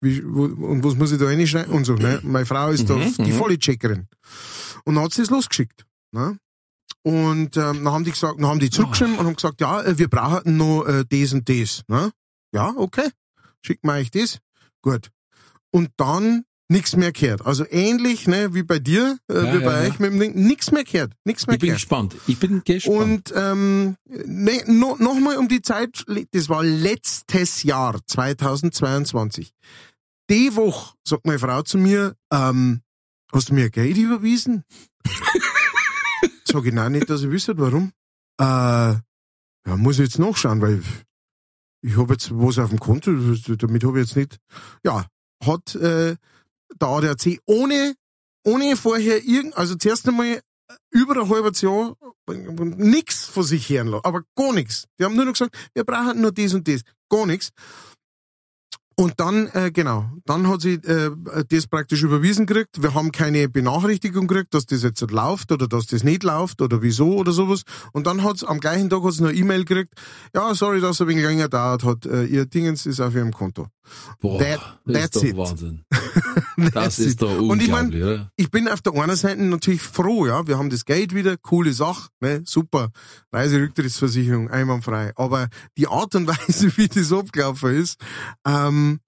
wie, 0.00 0.22
wo, 0.24 0.44
und 0.44 0.84
was 0.84 0.94
muss 0.94 1.12
ich 1.12 1.18
da 1.18 1.26
reinschreiben 1.26 1.72
und 1.72 1.84
so, 1.84 1.94
ne? 1.94 2.20
Meine 2.22 2.46
Frau 2.46 2.70
ist 2.70 2.88
da 2.88 2.94
Mhm, 2.94 3.14
die 3.18 3.32
mhm. 3.32 3.36
volle 3.36 3.58
Checkerin. 3.58 4.06
Und 4.84 4.94
dann 4.94 5.04
hat 5.04 5.12
sie 5.12 5.22
es 5.22 5.30
losgeschickt, 5.30 5.84
ne? 6.12 6.38
Und 7.06 7.56
ähm, 7.56 7.84
dann 7.84 7.88
haben 7.92 8.02
die 8.02 8.10
gesagt, 8.10 8.40
dann 8.40 8.46
haben 8.46 8.58
die 8.58 8.68
zurückgeschrieben 8.68 9.16
und 9.16 9.26
haben 9.26 9.36
gesagt, 9.36 9.60
ja, 9.60 9.80
äh, 9.80 9.96
wir 9.96 10.08
brauchen 10.08 10.56
noch 10.56 10.82
äh, 10.86 11.04
das 11.08 11.32
und 11.32 11.48
das. 11.48 11.82
Ne? 11.86 12.10
Ja, 12.52 12.72
okay. 12.76 13.08
Schickt 13.62 13.84
mir 13.84 13.92
euch 13.92 14.10
das. 14.10 14.40
Gut. 14.82 15.10
Und 15.70 15.90
dann 15.98 16.42
nichts 16.68 16.96
mehr 16.96 17.12
gehört. 17.12 17.46
Also 17.46 17.64
ähnlich 17.70 18.26
ne, 18.26 18.54
wie 18.54 18.64
bei 18.64 18.80
dir, 18.80 19.18
äh, 19.30 19.34
Ja, 19.36 19.54
wie 19.54 19.64
bei 19.64 19.84
ja. 19.84 19.88
euch 19.88 20.00
mit 20.00 20.10
dem 20.14 20.18
Ding. 20.18 20.34
Nichts 20.34 20.72
mehr 20.72 20.82
gehört. 20.82 21.12
Nichts 21.24 21.46
mehr 21.46 21.54
Ich 21.54 21.60
bin 21.60 21.68
gehört. 21.68 21.80
gespannt. 21.80 22.16
Ich 22.26 22.40
bin 22.40 22.62
gespannt. 22.64 23.30
Und 23.30 23.32
ähm, 23.36 23.94
ne, 24.08 24.62
no, 24.66 24.96
nochmal 24.98 25.36
um 25.36 25.46
die 25.46 25.62
Zeit, 25.62 26.04
das 26.32 26.48
war 26.48 26.64
letztes 26.64 27.62
Jahr, 27.62 28.00
2022. 28.04 29.52
Die 30.28 30.56
Woche 30.56 30.94
sagt 31.06 31.24
meine 31.24 31.38
Frau 31.38 31.62
zu 31.62 31.78
mir, 31.78 32.16
ähm, 32.32 32.80
hast 33.32 33.50
du 33.50 33.54
mir 33.54 33.70
Geld 33.70 33.96
überwiesen? 33.96 34.64
Sag 36.56 36.64
ich, 36.64 36.72
nein, 36.72 36.92
nicht, 36.92 37.10
dass 37.10 37.20
ich 37.20 37.30
wüsste, 37.30 37.58
warum. 37.58 37.92
Äh, 38.40 38.44
ja, 38.44 39.76
muss 39.76 39.98
ich 39.98 40.06
jetzt 40.06 40.18
nachschauen, 40.18 40.62
weil 40.62 40.82
ich 41.82 41.98
habe 41.98 42.14
jetzt 42.14 42.30
was 42.30 42.58
auf 42.58 42.70
dem 42.70 42.80
Konto, 42.80 43.10
damit 43.12 43.84
habe 43.84 44.00
ich 44.00 44.06
jetzt 44.06 44.16
nicht. 44.16 44.38
Ja, 44.82 45.06
hat 45.44 45.74
äh, 45.74 46.16
der 46.80 46.88
ADAC 46.88 47.40
ohne, 47.44 47.94
ohne 48.42 48.74
vorher 48.78 49.22
irgend, 49.22 49.54
also 49.54 49.74
zuerst 49.74 50.08
einmal 50.08 50.40
über 50.90 51.20
ein 51.20 51.28
halbes 51.28 51.60
Jahr 51.60 51.94
nichts 52.26 53.26
von 53.26 53.42
sich 53.42 53.68
hören 53.68 53.88
lassen, 53.88 54.06
aber 54.06 54.22
gar 54.34 54.54
nichts. 54.54 54.86
Die 54.98 55.04
haben 55.04 55.14
nur 55.14 55.26
noch 55.26 55.34
gesagt, 55.34 55.54
wir 55.74 55.84
brauchen 55.84 56.22
nur 56.22 56.32
das 56.32 56.54
und 56.54 56.66
das, 56.66 56.80
gar 57.10 57.26
nichts. 57.26 57.50
Und 58.98 59.20
dann, 59.20 59.48
äh, 59.48 59.70
genau, 59.70 60.06
dann 60.24 60.48
hat 60.48 60.62
sie 60.62 60.74
äh, 60.74 61.10
das 61.50 61.66
praktisch 61.66 62.02
überwiesen 62.02 62.46
gekriegt. 62.46 62.82
Wir 62.82 62.94
haben 62.94 63.12
keine 63.12 63.46
Benachrichtigung 63.46 64.26
gekriegt, 64.26 64.54
dass 64.54 64.64
das 64.64 64.82
jetzt 64.82 65.02
läuft 65.10 65.52
oder 65.52 65.68
dass 65.68 65.86
das 65.86 66.02
nicht 66.02 66.22
läuft 66.22 66.62
oder 66.62 66.80
wieso 66.80 67.14
oder 67.16 67.32
sowas. 67.32 67.64
Und 67.92 68.06
dann 68.06 68.24
hat's 68.24 68.42
am 68.42 68.58
gleichen 68.58 68.88
Tag 68.88 69.02
hat's 69.04 69.20
noch 69.20 69.28
eine 69.28 69.36
E-Mail 69.38 69.66
gekriegt. 69.66 69.92
Ja, 70.34 70.54
sorry, 70.54 70.80
dass 70.80 70.92
es 70.96 71.00
ein 71.02 71.08
wenig 71.08 71.24
länger 71.26 71.48
dauert 71.48 71.84
hat. 71.84 72.06
Äh, 72.06 72.24
ihr 72.24 72.46
Dingens 72.46 72.86
ist 72.86 73.00
auf 73.00 73.14
ihrem 73.14 73.32
Konto. 73.34 73.66
Boah, 74.20 74.38
That- 74.38 74.60
das 74.86 74.94
that's 75.02 75.16
ist 75.16 75.24
it. 75.24 75.32
doch 75.36 75.50
Wahnsinn. 75.50 75.84
Das 76.72 76.98
ist 76.98 77.22
doch 77.22 77.38
Und 77.38 77.62
ich 77.62 77.68
mein, 77.68 77.86
unglaublich, 77.86 78.26
ich 78.36 78.50
bin 78.50 78.68
auf 78.68 78.82
der 78.82 78.94
einen 78.94 79.16
Seite 79.16 79.42
natürlich 79.42 79.82
froh, 79.82 80.26
ja. 80.26 80.46
Wir 80.46 80.58
haben 80.58 80.70
das 80.70 80.84
Geld 80.84 81.14
wieder, 81.14 81.36
coole 81.36 81.72
Sache, 81.72 82.08
ne, 82.20 82.42
super. 82.44 82.90
Reiserücktrittsversicherung, 83.32 84.50
einwandfrei. 84.50 85.12
Aber 85.16 85.48
die 85.76 85.86
Art 85.86 86.14
und 86.14 86.26
Weise, 86.26 86.72
wie 86.76 86.88
das 86.88 87.12
abgelaufen 87.12 87.74
ist, 87.74 88.00
ähm, 88.46 89.00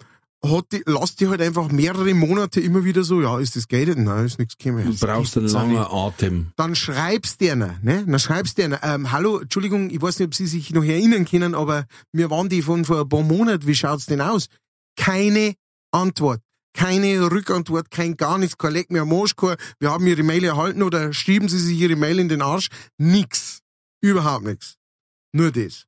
hat 0.45 0.67
die, 0.73 0.83
lasst 0.87 1.21
die 1.21 1.29
halt 1.29 1.41
einfach 1.41 1.71
mehrere 1.71 2.15
Monate 2.15 2.61
immer 2.61 2.85
wieder 2.85 3.03
so, 3.03 3.21
ja, 3.21 3.39
ist 3.39 3.57
das 3.57 3.67
Geld? 3.67 3.97
Nein, 3.99 4.27
ist 4.27 4.39
nichts 4.39 4.57
gekommen. 4.57 4.85
Du 4.85 5.07
brauchst 5.07 5.37
einen 5.37 5.49
langen. 5.49 5.77
Atem. 5.79 6.53
Dann 6.57 6.77
schreibst 6.77 7.41
du 7.41 7.51
einer, 7.51 7.79
ne? 7.83 8.05
Dann 8.07 8.19
schreibst 8.19 8.59
du 8.59 8.65
einer, 8.65 8.83
ähm, 8.85 9.11
hallo, 9.11 9.39
Entschuldigung, 9.39 9.91
ich 9.91 10.01
weiß 10.01 10.19
nicht, 10.19 10.27
ob 10.29 10.35
Sie 10.35 10.47
sich 10.47 10.71
noch 10.71 10.85
erinnern 10.85 11.25
können, 11.25 11.55
aber 11.55 11.87
wir 12.13 12.31
waren 12.31 12.49
die 12.49 12.63
von 12.63 12.85
vor 12.85 13.01
ein 13.01 13.09
paar 13.09 13.23
Monaten, 13.23 13.67
wie 13.67 13.75
schaut's 13.75 14.07
denn 14.07 14.21
aus? 14.21 14.47
Keine 14.97 15.55
Antwort. 15.91 16.41
Keine 16.75 17.31
Rückantwort, 17.31 17.91
kein 17.91 18.17
gar 18.17 18.39
nichts, 18.39 18.59
kein 18.59 18.73
Leck 18.73 18.91
mehr 18.91 19.03
am 19.03 19.13
Arsch, 19.13 19.35
kein, 19.37 19.57
wir 19.81 19.91
haben 19.91 20.07
Ihre 20.07 20.23
Mail 20.23 20.45
erhalten 20.45 20.83
oder 20.83 21.13
schrieben 21.13 21.49
Sie 21.49 21.59
sich 21.59 21.79
Ihre 21.79 21.97
Mail 21.97 22.19
in 22.19 22.29
den 22.29 22.43
Arsch. 22.43 22.69
Nix. 22.99 23.61
Überhaupt 24.01 24.45
nix. 24.45 24.77
Nur 25.33 25.51
das. 25.51 25.87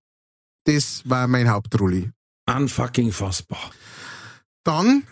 Das 0.65 1.03
war 1.09 1.27
mein 1.29 1.49
Hauptrulli. 1.49 2.11
Unfucking 2.47 3.13
fassbar. 3.13 3.71
Dann 4.65 5.05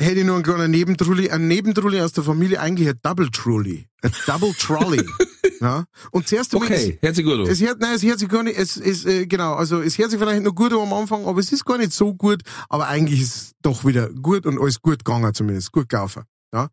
hätte 0.00 0.20
ich 0.20 0.26
noch 0.26 0.34
einen 0.34 0.42
kleinen 0.42 0.70
Nebentrulli, 0.70 1.30
ein 1.30 1.46
Nebentrulli 1.48 2.00
aus 2.00 2.12
der 2.12 2.24
Familie, 2.24 2.60
eigentlich 2.60 2.88
ein 2.88 2.98
Double 3.02 3.30
Trulli. 3.30 3.86
Ein 4.02 4.12
Double 4.26 4.54
Trolley. 4.54 5.04
ja. 5.60 5.84
Und 6.12 6.28
zuerst 6.28 6.54
Okay, 6.54 6.98
hört 7.00 7.16
sich 7.16 7.24
gut 7.24 7.48
es 7.48 7.60
hört, 7.60 7.80
nein, 7.80 7.94
es 7.94 8.02
hört 8.02 8.18
sich 8.18 8.28
gar 8.28 8.42
nicht, 8.42 8.58
es 8.58 8.76
ist, 8.76 9.06
äh, 9.06 9.26
genau, 9.26 9.54
also 9.54 9.80
es 9.80 9.98
hört 9.98 10.10
sich 10.10 10.18
vielleicht 10.18 10.42
noch 10.42 10.54
gut 10.54 10.72
am 10.72 10.92
Anfang, 10.92 11.24
aber 11.26 11.40
es 11.40 11.52
ist 11.52 11.64
gar 11.64 11.78
nicht 11.78 11.92
so 11.92 12.14
gut, 12.14 12.42
aber 12.68 12.88
eigentlich 12.88 13.20
ist 13.20 13.34
es 13.36 13.52
doch 13.62 13.84
wieder 13.84 14.08
gut 14.12 14.46
und 14.46 14.58
alles 14.60 14.80
gut 14.80 15.04
gegangen 15.04 15.32
zumindest, 15.34 15.72
gut 15.72 15.88
gelaufen. 15.88 16.24
Ja. 16.52 16.68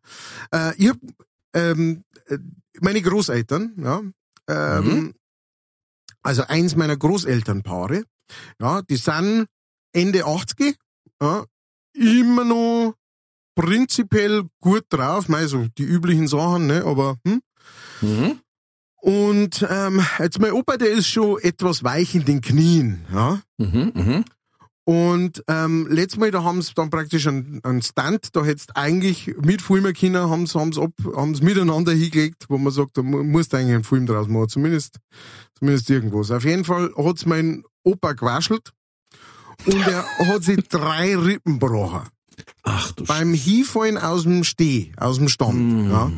Äh, 0.52 0.74
ich 0.76 0.88
hab, 0.88 0.96
ähm, 1.54 2.02
äh, 2.26 2.38
meine 2.80 3.02
Großeltern, 3.02 3.74
ja, 3.82 4.02
ähm, 4.48 4.84
Mhm. 4.86 5.14
also 6.22 6.42
eins 6.42 6.76
meiner 6.76 6.96
Großelternpaare, 6.96 8.04
ja, 8.60 8.82
die 8.82 8.96
sind 8.96 9.46
Ende 9.92 10.24
80, 10.24 10.76
ja, 11.22 11.44
immer 11.94 12.44
noch 12.44 12.94
prinzipiell 13.54 14.44
gut 14.60 14.84
drauf, 14.90 15.28
mei, 15.28 15.46
so 15.46 15.66
die 15.78 15.84
üblichen 15.84 16.28
Sachen, 16.28 16.66
ne, 16.66 16.84
aber, 16.84 17.16
hm, 17.26 17.40
Mhm. 18.02 18.40
Und 19.06 19.64
ähm, 19.70 20.04
jetzt 20.18 20.40
mein 20.40 20.50
Opa, 20.52 20.76
der 20.76 20.90
ist 20.90 21.06
schon 21.06 21.38
etwas 21.40 21.84
weich 21.84 22.14
in 22.16 22.24
den 22.24 22.40
Knien, 22.40 23.04
ja. 23.12 23.40
Mhm. 23.58 23.92
Mhm. 23.94 24.24
Und 24.84 25.42
ähm, 25.48 25.86
letztes 25.90 26.18
Mal, 26.20 26.30
da 26.30 26.44
haben 26.44 26.62
sie 26.62 26.72
dann 26.74 26.90
praktisch 26.90 27.26
einen, 27.26 27.60
einen 27.64 27.82
Stunt, 27.82 28.28
da 28.36 28.44
hättest 28.44 28.76
eigentlich 28.76 29.34
mit 29.42 29.60
Filmen 29.62 29.92
können, 29.94 30.28
haben 30.30 30.46
sie 30.46 30.58
haben's 30.58 30.78
ab, 30.78 30.92
haben's 31.16 31.40
miteinander 31.40 31.92
hingelegt, 31.92 32.46
wo 32.48 32.56
man 32.58 32.72
sagt, 32.72 32.96
da 32.96 33.02
mu- 33.02 33.24
musst 33.24 33.52
du 33.52 33.56
eigentlich 33.56 33.74
einen 33.74 33.84
Film 33.84 34.06
draus 34.06 34.28
machen, 34.28 34.48
zumindest, 34.48 34.98
zumindest 35.58 35.90
irgendwas. 35.90 36.30
Auf 36.30 36.44
jeden 36.44 36.64
Fall 36.64 36.92
hat's 36.96 37.26
mein 37.26 37.64
Opa 37.84 38.12
gewaschelt 38.12 38.72
und 39.66 39.86
er 39.86 40.04
hat 40.28 40.44
sich 40.44 40.66
drei 40.68 41.16
Rippen 41.16 41.58
gebrochen. 41.58 42.02
Ach 42.62 42.92
du 42.92 43.04
Beim 43.04 43.34
Hinfallen 43.34 43.98
aus 43.98 44.22
dem 44.24 44.44
Steh, 44.44 44.92
aus 44.96 45.16
dem 45.18 45.28
Stand. 45.28 45.56
Mm. 45.86 45.90
Ja. 45.90 46.12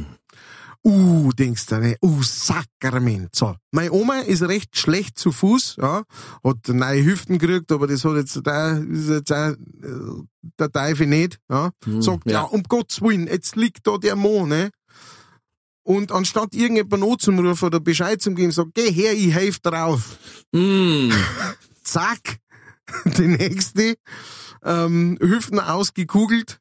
Uh, 0.85 1.33
denkst 1.33 1.67
du, 1.67 1.79
ne? 1.79 1.97
Uh, 2.03 2.23
Sakrament. 2.23 3.35
So. 3.35 3.57
Meine 3.73 3.93
Oma 3.93 4.21
ist 4.21 4.43
recht 4.43 4.79
schlecht 4.79 5.19
zu 5.19 5.33
Fuß, 5.33 5.77
ja. 5.81 6.05
Hat 6.45 6.69
neue 6.69 7.05
Hüften 7.05 7.39
gekriegt, 7.39 7.71
aber 7.73 7.87
das 7.87 8.05
hat 8.05 8.17
jetzt, 8.17 8.41
da 8.45 8.79
ist 8.79 9.09
jetzt 9.09 9.33
auch, 9.33 9.51
äh, 9.51 10.23
der 10.59 10.71
Teufel 10.71 11.07
nicht, 11.07 11.39
ja. 11.51 11.71
Sagt, 12.01 12.27
ja. 12.27 12.33
ja. 12.33 12.43
um 12.43 12.63
Gottes 12.63 13.03
Willen, 13.03 13.27
jetzt 13.27 13.57
liegt 13.57 13.87
da 13.87 13.99
der 13.99 14.17
Mann, 14.17 14.49
ne? 14.49 14.71
Und 15.83 16.13
anstatt 16.13 16.55
irgendjemand 16.55 17.03
anzurufen 17.03 17.67
oder 17.67 17.81
Bescheid 17.81 18.21
zu 18.21 18.35
geben, 18.35 18.53
sagt, 18.53 18.75
geh 18.75 18.91
her, 18.91 19.15
ich 19.15 19.33
helf 19.33 19.59
drauf. 19.61 20.19
Mm. 20.53 21.11
Zack. 21.83 22.39
Die 23.05 23.27
nächste, 23.27 23.97
ähm, 24.65 25.19
Hüften 25.21 25.61
ausgekugelt. 25.61 26.61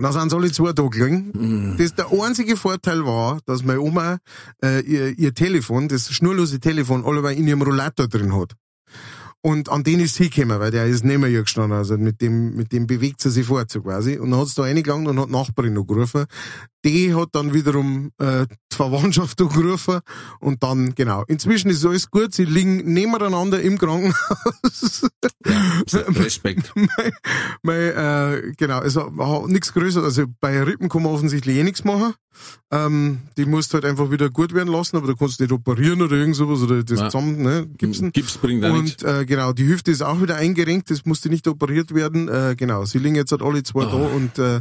Da 0.00 0.12
sind 0.12 0.30
sie 0.30 0.36
alle 0.36 0.52
zwei 0.52 0.72
da 0.72 0.86
gelegen. 0.86 1.32
Mm. 1.34 1.76
Das 1.76 1.92
der 1.94 2.06
einzige 2.12 2.56
Vorteil 2.56 3.04
war, 3.04 3.40
dass 3.46 3.64
meine 3.64 3.80
Oma 3.80 4.18
äh, 4.62 4.80
ihr, 4.82 5.18
ihr 5.18 5.34
Telefon, 5.34 5.88
das 5.88 6.12
schnurlose 6.12 6.60
Telefon, 6.60 7.04
allebei 7.04 7.34
in 7.34 7.48
ihrem 7.48 7.62
Rollator 7.62 8.06
drin 8.06 8.32
hat. 8.34 8.54
Und 9.40 9.68
an 9.68 9.82
den 9.82 10.00
ist 10.00 10.14
sie 10.14 10.30
gekommen, 10.30 10.60
weil 10.60 10.70
der 10.70 10.86
ist 10.86 11.04
neben 11.04 11.24
ihr 11.24 11.42
gestanden. 11.42 11.76
Also 11.76 11.96
mit 11.96 12.20
dem, 12.20 12.54
mit 12.54 12.72
dem 12.72 12.86
bewegt 12.86 13.20
sie 13.20 13.30
sich 13.30 13.46
fort, 13.46 13.70
so 13.70 13.82
quasi. 13.82 14.18
Und 14.18 14.30
dann 14.30 14.40
hat 14.40 14.48
sie 14.48 14.54
da 14.56 14.62
reingelangt 14.62 15.08
und 15.08 15.18
hat 15.18 15.30
Nachbarin 15.30 15.74
noch 15.74 15.84
gerufen. 15.84 16.26
Die 16.84 17.14
hat 17.14 17.30
dann 17.32 17.52
wiederum 17.54 18.10
äh, 18.18 18.46
die 18.72 18.76
Verwandtschaft 18.76 19.40
angerufen. 19.42 20.00
Und 20.40 20.62
dann, 20.62 20.94
genau. 20.94 21.24
Inzwischen 21.26 21.70
ist 21.70 21.84
alles 21.84 22.10
gut. 22.10 22.34
Sie 22.34 22.44
liegen 22.44 22.92
nebeneinander 22.92 23.60
im 23.60 23.78
Krankenhaus. 23.78 25.06
Respekt. 25.92 26.72
mein, 26.74 26.88
mein, 27.62 27.76
äh, 27.80 28.52
genau, 28.56 28.78
also 28.78 29.10
nichts 29.48 29.72
Größeres. 29.72 30.04
Also 30.04 30.24
bei 30.40 30.62
Rippen 30.62 30.88
kann 30.88 31.02
man 31.02 31.12
offensichtlich 31.12 31.56
eh 31.56 31.64
nichts 31.64 31.84
machen. 31.84 32.14
Ähm, 32.70 33.18
die 33.36 33.46
musst 33.46 33.72
du 33.72 33.74
halt 33.74 33.84
einfach 33.84 34.12
wieder 34.12 34.30
gut 34.30 34.54
werden 34.54 34.68
lassen, 34.72 34.96
aber 34.96 35.08
du 35.08 35.16
kannst 35.16 35.40
nicht 35.40 35.50
operieren 35.50 36.02
oder 36.02 36.14
irgend 36.16 36.36
sowas 36.36 36.60
oder 36.62 36.84
das 36.84 37.00
Ja. 37.00 37.08
zusammen, 37.10 37.42
ne, 37.42 37.66
gipsen. 37.78 38.12
Gips 38.12 38.38
bringt 38.38 38.64
auch. 38.64 38.74
Und 38.74 39.02
äh, 39.02 39.24
genau, 39.26 39.52
die 39.52 39.66
Hüfte 39.66 39.90
ist 39.90 40.02
auch 40.02 40.20
wieder 40.22 40.36
eingerenkt, 40.36 40.88
das 40.90 41.04
musste 41.04 41.30
nicht 41.30 41.48
operiert 41.48 41.92
werden. 41.94 42.28
Äh, 42.28 42.54
genau, 42.56 42.84
sie 42.84 42.98
liegen 42.98 43.16
jetzt 43.16 43.32
halt 43.32 43.42
alle 43.42 43.62
zwei 43.64 43.84
Ah. 43.86 43.90
da 43.90 43.96
und 43.96 44.38
äh, 44.38 44.60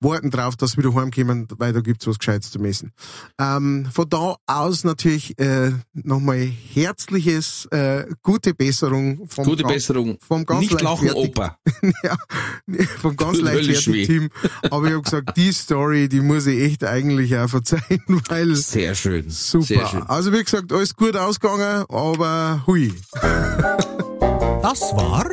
warten 0.00 0.30
drauf, 0.32 0.56
dass 0.56 0.72
sie 0.72 0.78
wieder 0.78 0.94
heimkommen, 0.94 1.46
weil 1.58 1.72
da 1.72 1.80
gibt's 1.80 2.06
was 2.06 2.18
Gescheites 2.18 2.50
zu 2.50 2.58
messen. 2.58 2.92
Ähm, 3.40 3.86
von 3.92 4.08
da 4.08 4.36
aus 4.46 4.84
natürlich 4.84 5.38
äh, 5.38 5.72
nochmal 5.92 6.50
herzliches 6.74 7.66
äh, 7.70 8.04
gute 8.22 8.54
Besserung 8.54 9.26
vom 9.28 9.44
Gute 9.44 9.62
Gan- 9.62 9.72
Besserung. 9.72 10.18
vom 10.26 10.44
ganz 10.46 10.60
Nicht 10.62 10.80
lachen, 10.80 11.10
Opa. 11.12 11.56
ja, 12.02 12.16
vom 13.00 13.16
ganz 13.16 13.38
leichtfertigen. 13.40 14.06
Team. 14.06 14.28
Aber 14.70 14.86
ich 14.86 14.92
habe 14.92 15.02
gesagt, 15.02 15.36
die 15.36 15.52
Story, 15.52 16.08
die 16.08 16.20
muss 16.20 16.46
ich 16.46 16.60
echt 16.60 16.84
eigentlich 16.84 17.36
auch 17.36 17.48
verzeihen, 17.48 18.02
weil 18.28 18.54
Sehr 18.56 18.94
schön. 18.94 19.28
super. 19.30 19.64
Sehr 19.66 19.86
schön. 19.88 20.02
Also 20.04 20.32
wie 20.32 20.42
gesagt, 20.42 20.72
alles 20.72 20.94
gut 20.94 21.16
ausgegangen, 21.16 21.84
aber 21.88 22.62
hui. 22.66 22.92
Das 24.62 24.80
war 24.94 25.24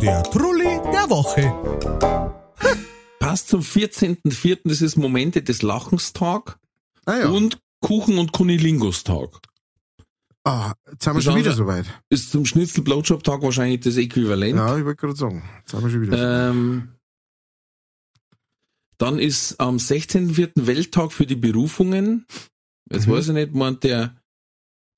der 0.00 0.22
Trulli 0.24 0.80
der 0.92 1.10
Woche. 1.10 1.52
Passt 3.30 3.48
zum 3.48 3.60
14.04., 3.60 4.60
das 4.64 4.82
ist 4.82 4.96
Momente 4.96 5.42
des 5.42 5.62
Lachenstag 5.62 6.58
Ah 7.06 7.18
ja. 7.18 7.28
und 7.28 7.58
Kuchen- 7.80 8.18
und 8.18 8.32
Kunilingustag. 8.32 9.40
ah, 10.44 10.72
jetzt 10.90 11.04
sind 11.04 11.12
wir 11.12 11.18
Das 11.18 11.24
schon 11.24 11.36
wieder 11.36 11.52
soweit. 11.52 11.86
Ist 12.08 12.30
zum 12.32 12.44
Schnitzel-Blowjob-Tag 12.44 13.42
wahrscheinlich 13.42 13.80
das 13.80 13.96
Äquivalent. 13.96 14.56
Ja, 14.56 14.76
ich 14.78 14.84
wollte 14.84 15.00
gerade 15.00 15.16
sagen. 15.16 15.42
Jetzt 15.60 15.70
sind 15.70 15.82
wir 15.82 15.90
schon 15.90 16.00
wieder. 16.02 16.50
Ähm, 16.50 16.88
dann 18.98 19.18
ist 19.18 19.58
am 19.60 19.76
16.04. 19.78 20.66
Welttag 20.66 21.12
für 21.12 21.24
die 21.26 21.36
Berufungen. 21.36 22.26
Jetzt 22.92 23.06
Mhm. 23.06 23.12
weiß 23.12 23.28
ich 23.28 23.34
nicht, 23.34 23.54
meint 23.54 23.84
der 23.84 24.19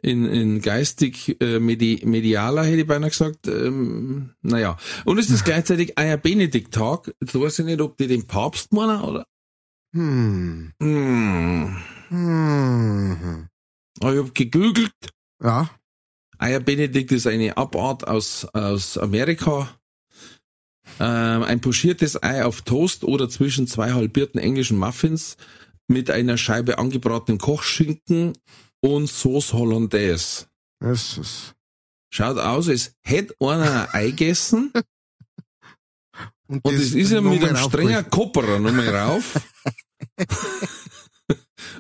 in, 0.03 0.27
in 0.27 0.61
geistig 0.61 1.41
äh, 1.41 1.61
medi 1.61 2.03
medialer, 2.05 2.65
hätte 2.65 2.81
ich 2.81 2.87
beinahe 2.87 3.11
gesagt. 3.11 3.47
Ähm, 3.47 4.35
naja. 4.43 4.77
Und 5.05 5.19
es 5.19 5.31
ist 5.31 5.45
gleichzeitig 5.45 5.97
Eier 5.97 6.17
Benedikt-Tag. 6.17 7.15
Jetzt 7.21 7.35
weiß 7.35 7.61
ich 7.61 7.65
nicht, 7.67 7.81
ob 7.81 7.97
die 7.97 8.09
den 8.09 8.27
Papst 8.27 8.73
meinen 8.73 9.01
oder. 9.01 9.27
Hm. 9.95 10.73
Hm. 10.81 11.77
Hm. 12.09 13.49
Aber 14.01 14.13
ich 14.13 14.19
habe 14.19 14.33
gegoogelt. 14.33 14.93
Ja. 15.43 15.71
Eier 16.39 16.61
Benedikt 16.61 17.13
ist 17.13 17.29
eine 17.29 17.57
Abart 17.57 18.07
aus, 18.07 18.45
aus 18.53 18.99
Amerika. 18.99 19.69
Ähm, 20.99 21.45
ein 21.45 21.61
pochiertes 21.61 22.21
Ei 22.21 22.45
auf 22.45 22.63
Toast 22.63 23.05
oder 23.05 23.29
zwischen 23.29 23.69
zwei 23.69 23.93
halbierten 23.93 24.41
englischen 24.41 24.79
Muffins 24.79 25.37
mit 25.87 26.11
einer 26.11 26.37
Scheibe 26.37 26.79
angebratenen 26.79 27.39
Kochschinken 27.39 28.33
und 28.83 29.09
Sauce 29.09 29.53
Hollandaise. 29.53 30.47
Das 30.81 31.19
ist, 31.19 31.55
Schaut 32.15 32.39
aus, 32.39 32.69
als 32.69 32.95
hätte 33.03 33.35
einer 33.41 33.89
ein 33.89 33.95
Ei 33.95 34.11
gegessen 34.11 34.71
Und, 36.47 36.63
und 36.63 36.75
das 36.75 36.91
ist 36.91 37.11
ja 37.11 37.23
mit 37.23 37.43
einem 37.43 37.57
strengen 37.57 38.11
Kopperer 38.11 38.59
nochmal 38.59 38.95
rauf. 38.95 39.41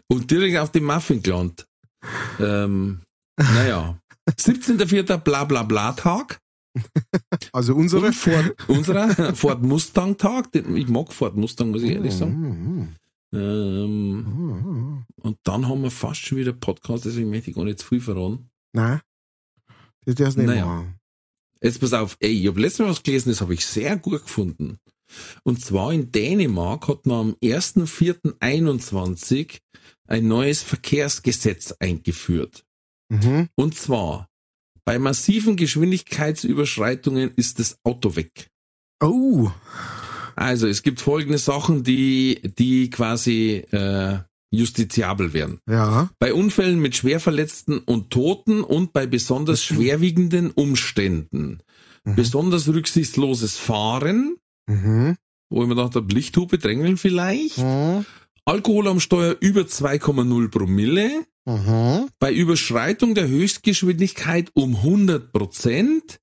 und 0.08 0.30
direkt 0.30 0.56
auf 0.56 0.72
den 0.72 0.84
Muffin 0.84 1.22
gelandet. 1.22 1.66
Ähm, 2.40 3.02
naja. 3.36 3.98
17.04. 4.30 5.18
bla 5.18 5.44
bla 5.44 5.62
bla 5.64 5.92
Tag. 5.92 6.40
Also 7.52 7.74
unsere. 7.74 8.06
Und 8.06 8.14
Ford, 8.14 8.54
unserer 8.68 9.34
Ford 9.34 9.62
Mustang 9.62 10.16
Tag. 10.16 10.48
Ich 10.54 10.88
mag 10.88 11.12
Ford 11.12 11.36
Mustang, 11.36 11.70
muss 11.70 11.82
ich 11.82 11.90
ehrlich 11.90 12.14
sagen. 12.14 12.96
Ähm, 13.32 15.04
und 15.16 15.38
dann 15.44 15.68
haben 15.68 15.82
wir 15.82 15.90
fast 15.90 16.20
schon 16.20 16.38
wieder 16.38 16.52
Podcast, 16.52 17.04
deswegen 17.06 17.30
möchte 17.30 17.50
ich 17.50 17.56
gar 17.56 17.64
nicht 17.64 17.78
zu 17.78 17.86
viel 17.86 18.00
verraten. 18.00 18.50
Nein. 18.72 19.00
Das 20.04 20.14
darfst 20.16 20.36
du 20.36 20.40
nicht 20.42 20.50
Naja. 20.50 20.66
machen. 20.66 20.98
Jetzt 21.60 21.80
pass 21.80 21.92
auf, 21.92 22.16
ey, 22.20 22.30
ich 22.30 22.46
habe 22.48 22.60
letztes 22.60 22.80
Mal 22.80 22.90
was 22.90 23.02
gelesen, 23.02 23.30
das 23.30 23.40
habe 23.40 23.54
ich 23.54 23.64
sehr 23.64 23.96
gut 23.96 24.22
gefunden. 24.22 24.78
Und 25.44 25.62
zwar 25.62 25.92
in 25.92 26.10
Dänemark 26.10 26.88
hat 26.88 27.06
man 27.06 27.28
am 27.28 27.36
1.4.21 27.42 29.58
ein 30.08 30.26
neues 30.26 30.62
Verkehrsgesetz 30.62 31.72
eingeführt. 31.78 32.64
Mhm. 33.10 33.48
Und 33.54 33.76
zwar, 33.76 34.28
bei 34.84 34.98
massiven 34.98 35.56
Geschwindigkeitsüberschreitungen 35.56 37.32
ist 37.36 37.60
das 37.60 37.76
Auto 37.84 38.16
weg. 38.16 38.48
Oh. 39.00 39.50
Also 40.42 40.66
es 40.66 40.82
gibt 40.82 41.00
folgende 41.00 41.38
Sachen, 41.38 41.84
die, 41.84 42.40
die 42.58 42.90
quasi 42.90 43.64
äh, 43.70 44.18
justiziabel 44.50 45.32
werden. 45.32 45.60
Ja. 45.68 46.10
Bei 46.18 46.34
Unfällen 46.34 46.80
mit 46.80 46.96
Schwerverletzten 46.96 47.78
und 47.78 48.10
Toten 48.10 48.62
und 48.62 48.92
bei 48.92 49.06
besonders 49.06 49.62
schwerwiegenden 49.64 50.50
Umständen. 50.50 51.60
Mhm. 52.04 52.16
Besonders 52.16 52.68
rücksichtsloses 52.68 53.56
Fahren, 53.56 54.36
Mhm. 54.68 55.16
wo 55.50 55.62
ich 55.62 55.68
mir 55.68 55.74
dachte, 55.74 56.04
Lichthupe 56.08 56.58
drängeln 56.58 56.96
vielleicht. 56.96 57.58
Mhm. 57.58 58.04
Alkohol 58.44 58.88
am 58.88 59.00
Steuer 59.00 59.36
über 59.40 59.62
2,0 59.62 60.48
Promille. 60.48 61.24
Mhm. 61.44 62.08
Bei 62.18 62.32
Überschreitung 62.32 63.14
der 63.14 63.28
Höchstgeschwindigkeit 63.28 64.50
um 64.54 64.76
100 64.82 65.32
Prozent 65.32 66.18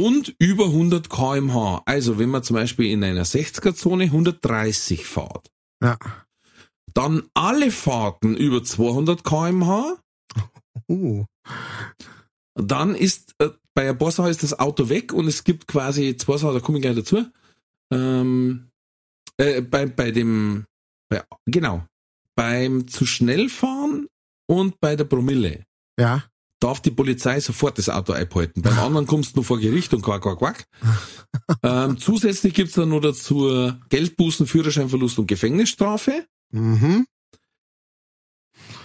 und 0.00 0.34
über 0.38 0.66
100 0.66 1.10
kmh. 1.10 1.82
Also 1.84 2.18
wenn 2.18 2.30
man 2.30 2.42
zum 2.42 2.54
Beispiel 2.54 2.90
in 2.90 3.04
einer 3.04 3.24
60er-Zone 3.24 4.04
130 4.04 5.04
fährt. 5.06 5.50
Ja. 5.82 5.98
Dann 6.94 7.24
alle 7.34 7.70
Fahrten 7.70 8.36
über 8.36 8.64
200 8.64 9.22
kmh. 9.22 9.98
Uh. 10.88 11.24
Dann 12.54 12.94
ist 12.94 13.34
äh, 13.38 13.50
bei 13.74 13.92
paar 13.92 14.10
Sachen 14.10 14.30
ist 14.30 14.42
das 14.42 14.58
Auto 14.58 14.88
weg 14.88 15.12
und 15.12 15.26
es 15.26 15.44
gibt 15.44 15.68
quasi 15.68 16.16
zwei 16.16 16.36
Sachen, 16.36 16.54
da 16.54 16.60
komme 16.60 16.78
ich 16.78 16.82
gleich 16.82 16.96
dazu. 16.96 17.26
Ähm, 17.92 18.70
äh, 19.36 19.60
bei, 19.60 19.86
bei 19.86 20.10
dem, 20.10 20.64
bei, 21.08 21.22
genau, 21.46 21.86
beim 22.34 22.88
zu 22.88 23.06
schnell 23.06 23.48
fahren 23.48 24.08
und 24.48 24.80
bei 24.80 24.96
der 24.96 25.04
Promille 25.04 25.64
Ja. 25.98 26.24
Darf 26.60 26.80
die 26.80 26.90
Polizei 26.90 27.40
sofort 27.40 27.78
das 27.78 27.88
Auto 27.88 28.12
einhalten. 28.12 28.62
Beim 28.62 28.78
anderen 28.78 29.06
kommst 29.06 29.32
du 29.32 29.38
nur 29.38 29.44
vor 29.44 29.58
Gericht 29.58 29.92
und 29.94 30.02
quack, 30.02 30.22
quack, 30.22 30.38
quack. 30.38 30.64
ähm, 31.62 31.98
zusätzlich 31.98 32.54
gibt's 32.54 32.74
dann 32.74 32.90
noch 32.90 33.00
dazu 33.00 33.72
Geldbußen, 33.88 34.46
Führerscheinverlust 34.46 35.18
und 35.18 35.26
Gefängnisstrafe. 35.26 36.26
Mhm. 36.52 37.06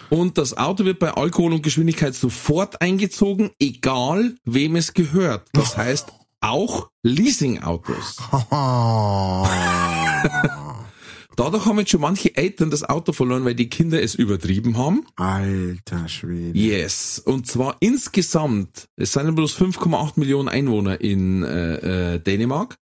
Und 0.09 0.38
das 0.38 0.57
Auto 0.57 0.86
wird 0.86 0.99
bei 0.99 1.11
Alkohol 1.11 1.53
und 1.53 1.63
Geschwindigkeit 1.63 2.15
sofort 2.15 2.82
eingezogen, 2.82 3.51
egal 3.59 4.36
wem 4.43 4.76
es 4.76 4.93
gehört. 4.93 5.47
Das 5.53 5.78
heißt 5.78 6.11
auch 6.41 6.89
Leasingautos. 7.03 8.17
Dadurch 11.36 11.65
haben 11.65 11.79
jetzt 11.79 11.91
schon 11.91 12.01
manche 12.01 12.36
Eltern 12.36 12.69
das 12.69 12.83
Auto 12.83 13.11
verloren, 13.13 13.45
weil 13.45 13.55
die 13.55 13.69
Kinder 13.69 14.01
es 14.01 14.15
übertrieben 14.15 14.77
haben. 14.77 15.05
Alter 15.15 16.07
Schwede. 16.07 16.57
Yes. 16.57 17.19
Und 17.19 17.47
zwar 17.47 17.77
insgesamt, 17.79 18.88
es 18.95 19.13
sind 19.13 19.25
ja 19.25 19.31
bloß 19.31 19.57
5,8 19.57 20.13
Millionen 20.19 20.47
Einwohner 20.49 21.01
in 21.01 21.43
äh, 21.43 22.15
äh, 22.15 22.19
Dänemark, 22.19 22.77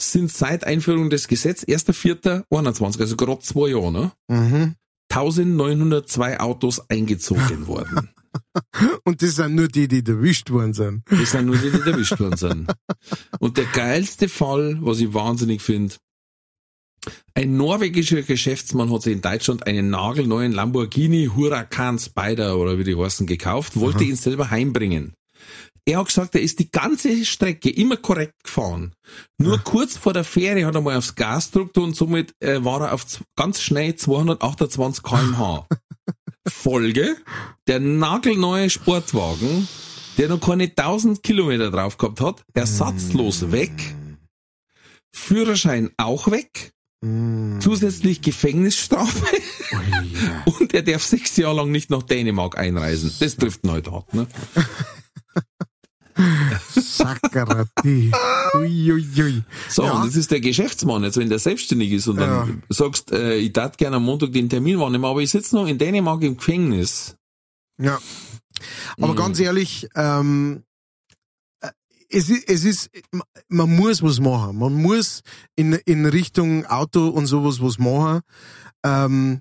sind 0.00 0.32
seit 0.32 0.64
Einführung 0.64 1.10
des 1.10 1.28
Gesetzes 1.28 1.68
1.4.21, 1.68 3.00
also 3.00 3.16
gerade 3.16 3.40
zwei 3.40 3.68
Jahre, 3.68 3.92
ne, 3.92 4.12
Mhm. 4.28 4.74
1902 5.10 6.40
Autos 6.40 6.88
eingezogen 6.88 7.66
worden. 7.66 8.10
Und 9.04 9.20
das 9.22 9.34
sind 9.36 9.54
nur 9.54 9.68
die, 9.68 9.86
die 9.88 10.02
erwischt 10.04 10.50
worden 10.50 10.72
sind. 10.72 11.02
Das 11.10 11.32
sind 11.32 11.46
nur 11.46 11.56
die, 11.56 11.70
die 11.70 11.90
erwischt 11.90 12.18
worden 12.18 12.36
sind. 12.38 12.72
Und 13.38 13.58
der 13.58 13.66
geilste 13.66 14.28
Fall, 14.30 14.78
was 14.80 15.00
ich 15.00 15.12
wahnsinnig 15.12 15.60
finde, 15.60 15.94
ein 17.34 17.56
norwegischer 17.56 18.22
Geschäftsmann 18.22 18.92
hat 18.92 19.02
sich 19.02 19.12
in 19.12 19.22
Deutschland 19.22 19.66
einen 19.66 19.90
nagelneuen 19.90 20.52
Lamborghini 20.52 21.30
Huracan 21.34 21.98
Spider 21.98 22.58
oder 22.58 22.78
wie 22.78 22.84
die 22.84 22.96
heißen 22.96 23.26
gekauft, 23.26 23.78
wollte 23.78 24.04
ihn 24.04 24.16
selber 24.16 24.50
heimbringen. 24.50 25.14
Er 25.84 25.98
hat 25.98 26.06
gesagt, 26.06 26.36
er 26.36 26.42
ist 26.42 26.60
die 26.60 26.70
ganze 26.70 27.24
Strecke 27.24 27.68
immer 27.68 27.96
korrekt 27.96 28.44
gefahren. 28.44 28.94
Nur 29.38 29.58
kurz 29.58 29.96
vor 29.96 30.12
der 30.12 30.22
Fähre 30.22 30.64
hat 30.64 30.76
er 30.76 30.80
mal 30.80 30.96
aufs 30.96 31.16
Gas 31.16 31.50
gedrückt 31.50 31.76
und 31.76 31.96
somit 31.96 32.34
äh, 32.38 32.64
war 32.64 32.82
er 32.82 32.92
auf 32.92 33.04
ganz 33.36 33.60
schnell 33.60 33.96
228 33.96 35.02
kmh. 35.02 35.66
Folge, 36.48 37.16
der 37.66 37.80
nagelneue 37.80 38.70
Sportwagen, 38.70 39.66
der 40.18 40.28
noch 40.28 40.40
keine 40.40 40.64
1000 40.64 41.22
Kilometer 41.22 41.70
drauf 41.70 41.98
gehabt 41.98 42.20
hat, 42.20 42.44
ersatzlos 42.54 43.50
weg, 43.50 43.72
Führerschein 45.12 45.90
auch 45.96 46.30
weg, 46.30 46.72
Mhm. 47.04 47.60
zusätzlich 47.60 48.22
Gefängnisstrafe 48.22 49.26
Ui, 49.72 50.08
ja. 50.24 50.44
und 50.60 50.72
er 50.72 50.82
darf 50.82 51.02
sechs 51.02 51.36
Jahre 51.36 51.56
lang 51.56 51.70
nicht 51.72 51.90
nach 51.90 52.04
Dänemark 52.04 52.56
einreisen. 52.56 53.12
Das 53.18 53.36
trifft 53.36 53.64
ihn 53.64 53.72
halt 53.72 53.90
hart, 53.90 54.14
ne? 54.14 54.26
Sakarati. 56.74 58.12
Ui, 58.54 58.92
ui, 58.92 59.06
ui. 59.18 59.42
So, 59.68 59.84
Ja. 59.84 59.92
und 59.92 60.06
das 60.06 60.16
ist 60.16 60.30
der 60.30 60.40
Geschäftsmann, 60.40 61.02
jetzt 61.04 61.16
wenn 61.16 61.28
der 61.28 61.38
selbstständig 61.38 61.90
ist 61.92 62.06
und 62.06 62.16
dann 62.20 62.62
sagst, 62.68 63.12
äh, 63.12 63.36
ich 63.36 63.52
darf 63.52 63.76
gerne 63.76 63.96
am 63.96 64.04
Montag 64.04 64.32
den 64.32 64.48
Termin 64.48 64.78
wahrnehmen, 64.78 65.04
aber 65.04 65.20
ich 65.20 65.30
sitze 65.30 65.56
noch 65.56 65.66
in 65.66 65.78
Dänemark 65.78 66.22
im 66.22 66.36
Gefängnis. 66.36 67.16
Ja. 67.80 67.98
Aber 69.00 69.12
Mhm. 69.14 69.16
ganz 69.16 69.40
ehrlich, 69.40 69.88
ähm, 69.96 70.62
äh, 70.62 70.71
es 72.12 72.28
ist, 72.30 72.48
es 72.48 72.64
ist, 72.64 72.90
man 73.48 73.74
muss 73.74 74.02
was 74.02 74.20
machen. 74.20 74.58
Man 74.58 74.74
muss 74.74 75.22
in, 75.56 75.72
in 75.84 76.06
Richtung 76.06 76.64
Auto 76.66 77.08
und 77.08 77.26
sowas 77.26 77.60
was 77.60 77.78
machen. 77.78 78.20
Ähm, 78.84 79.40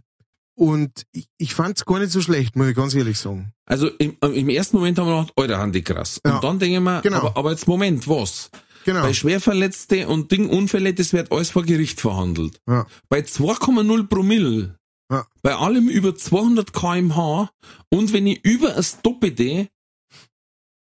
und 0.55 1.03
ich, 1.11 1.27
ich 1.37 1.53
fand's 1.53 1.85
gar 1.85 1.99
nicht 1.99 2.11
so 2.11 2.21
schlecht, 2.21 2.55
muss 2.55 2.67
ich 2.67 2.75
ganz 2.75 2.93
ehrlich 2.93 3.17
sagen. 3.17 3.51
Also 3.65 3.87
im, 3.99 4.15
im 4.21 4.49
ersten 4.49 4.77
Moment 4.77 4.99
haben 4.99 5.07
wir 5.07 5.19
gedacht, 5.21 5.33
Alter, 5.37 5.59
Handy 5.61 5.81
krass. 5.81 6.19
Ja. 6.25 6.35
Und 6.35 6.43
dann 6.43 6.59
denke 6.59 6.75
ich 6.77 6.81
mir, 6.81 7.01
Genau. 7.01 7.17
aber, 7.17 7.37
aber 7.37 7.51
jetzt 7.51 7.67
Moment, 7.67 8.07
was? 8.07 8.49
Genau. 8.85 9.01
Bei 9.01 9.13
Schwerverletzte 9.13 10.07
und 10.07 10.31
Ding 10.31 10.49
Unfälle, 10.49 10.93
das 10.93 11.13
wird 11.13 11.31
alles 11.31 11.51
vor 11.51 11.63
Gericht 11.63 12.01
verhandelt. 12.01 12.59
Ja. 12.67 12.85
Bei 13.09 13.19
2,0 13.19 14.07
Promille, 14.07 14.75
Ja. 15.11 15.25
bei 15.41 15.55
allem 15.55 15.87
über 15.87 16.15
200 16.15 16.73
kmh 16.73 17.49
und 17.89 18.13
wenn 18.13 18.27
ich 18.27 18.43
über 18.43 18.69
das 18.71 19.01
Doppelte 19.01 19.67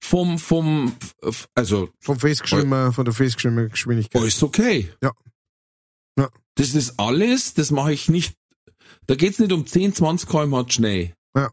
vom, 0.09 0.39
vom, 0.39 0.97
also, 1.55 1.91
Vom 2.01 2.19
festgeschrieben, 2.19 2.93
von 2.95 3.05
der 3.05 3.13
festgeschriebenen 3.13 3.69
Geschwindigkeit. 3.69 4.23
alles 4.23 4.43
okay. 4.43 4.91
Ja. 5.03 5.13
Ja. 6.19 6.31
Das 6.55 6.75
ist 6.75 6.99
alles, 6.99 7.53
das 7.53 7.71
mache 7.71 7.93
ich 7.93 8.09
nicht. 8.09 8.35
Da 9.07 9.17
geht's 9.17 9.39
nicht 9.39 9.53
um 9.53 9.67
10, 9.67 9.95
20 9.95 10.29
kmh 10.29 10.65
schnell. 10.71 11.13
Ja. 11.37 11.51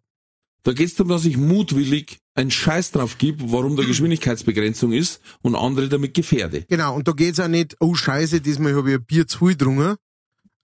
Da 0.64 0.72
geht's 0.72 0.96
darum, 0.96 1.10
dass 1.10 1.26
ich 1.26 1.36
mutwillig 1.36 2.18
einen 2.34 2.50
Scheiß 2.50 2.92
drauf 2.92 3.18
gebe, 3.18 3.52
warum 3.52 3.76
der 3.76 3.86
Geschwindigkeitsbegrenzung 3.92 4.94
ist 4.94 5.20
und 5.42 5.56
andere 5.56 5.90
damit 5.90 6.14
gefährde. 6.14 6.64
Genau, 6.70 6.96
und 6.96 7.10
da 7.10 7.12
geht's 7.12 7.42
auch 7.42 7.50
nicht, 7.50 7.76
oh 7.82 7.94
Scheiße, 7.94 8.40
diesmal 8.40 8.74
habe 8.74 8.92
ich 8.92 8.96
ein 8.96 9.06
Bier 9.06 9.28
zu 9.28 9.40
viel 9.40 9.50
getrunken. 9.50 9.98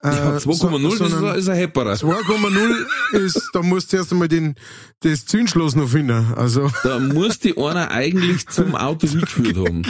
Äh, 0.04 0.08
Ja, 0.08 0.36
2,0 0.36 0.82
das 0.82 0.92
ist, 0.92 0.98
sondern 0.98 1.24
ein- 1.32 1.38
ist 1.38 1.48
ein 1.48 1.56
Hepperer. 1.56 1.92
2,0 1.94 2.86
ist, 3.12 3.50
da 3.52 3.62
musst 3.62 3.92
du 3.92 3.96
erst 3.98 4.10
einmal 4.12 4.28
den, 4.28 4.54
das 5.00 5.26
Zündschloss 5.26 5.76
noch 5.76 5.88
finden. 5.88 6.34
Also, 6.34 6.70
Da 6.82 6.98
muss 6.98 7.38
die 7.38 7.56
einer 7.56 7.90
eigentlich 7.90 8.48
zum 8.48 8.74
Auto 8.74 9.06
hingeführt 9.06 9.56
haben. 9.56 9.82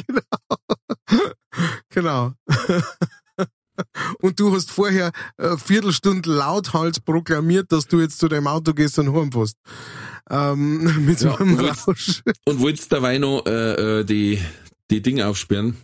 genau. 1.90 2.32
Und 4.20 4.38
du 4.38 4.54
hast 4.54 4.70
vorher 4.70 5.10
eine 5.38 5.56
Viertelstunde 5.58 6.30
lauthals 6.30 7.00
proklamiert, 7.00 7.72
dass 7.72 7.86
du 7.86 8.00
jetzt 8.00 8.18
zu 8.18 8.28
deinem 8.28 8.46
Auto 8.46 8.74
gehst 8.74 8.98
und 8.98 9.14
heimfährst. 9.14 9.56
Ähm, 10.30 11.04
mit 11.06 11.18
so 11.18 11.28
Ja, 11.28 11.36
einem 11.36 11.58
Rausch. 11.58 12.22
Und 12.44 12.60
wolltest 12.60 12.92
dabei 12.92 13.18
noch 13.18 13.44
äh, 13.46 14.00
äh, 14.00 14.04
die, 14.04 14.38
die 14.90 15.00
Dinge 15.00 15.26
aufsperren, 15.26 15.76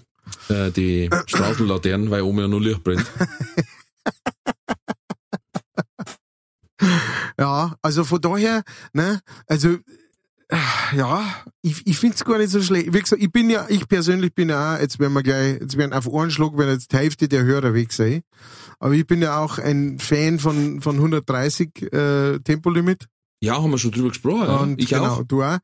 äh, 0.50 0.70
die 0.70 1.08
Straßenlaternen, 1.26 2.10
weil 2.10 2.22
oben 2.22 2.38
ja 2.40 2.48
nur 2.48 2.60
Licht 2.60 2.84
brennt. 2.84 3.06
Ja, 7.38 7.76
also 7.82 8.04
von 8.04 8.20
daher, 8.20 8.62
ne, 8.92 9.20
also 9.46 9.78
ja, 10.96 11.22
ich, 11.60 11.86
ich 11.86 11.98
find's 11.98 12.24
gar 12.24 12.38
nicht 12.38 12.50
so 12.50 12.62
schlecht. 12.62 12.92
Wie 12.94 13.00
gesagt, 13.00 13.22
ich 13.22 13.30
bin 13.30 13.50
ja, 13.50 13.66
ich 13.68 13.86
persönlich 13.86 14.34
bin 14.34 14.48
ja 14.48 14.74
auch, 14.74 14.80
jetzt 14.80 14.98
werden 14.98 15.12
wir 15.12 15.22
gleich, 15.22 15.60
jetzt 15.60 15.76
werden 15.76 15.92
auf 15.92 16.12
einen 16.12 16.30
Schlag, 16.30 16.52
wenn 16.56 16.68
jetzt 16.68 16.92
die 16.92 16.96
Hälfte 16.96 17.28
der 17.28 17.44
Hörer 17.44 17.74
weg 17.74 17.92
sein. 17.92 18.22
Aber 18.78 18.94
ich 18.94 19.06
bin 19.06 19.20
ja 19.20 19.38
auch 19.38 19.58
ein 19.58 19.98
Fan 19.98 20.38
von, 20.38 20.80
von 20.80 20.96
130 20.96 21.92
äh, 21.92 22.38
Tempolimit. 22.40 23.06
Ja, 23.40 23.62
haben 23.62 23.70
wir 23.70 23.78
schon 23.78 23.92
drüber 23.92 24.08
gesprochen. 24.08 24.48
Und 24.48 24.82
ich 24.82 24.88
genau, 24.88 25.04
auch. 25.04 25.24
du 25.24 25.44
auch. 25.44 25.58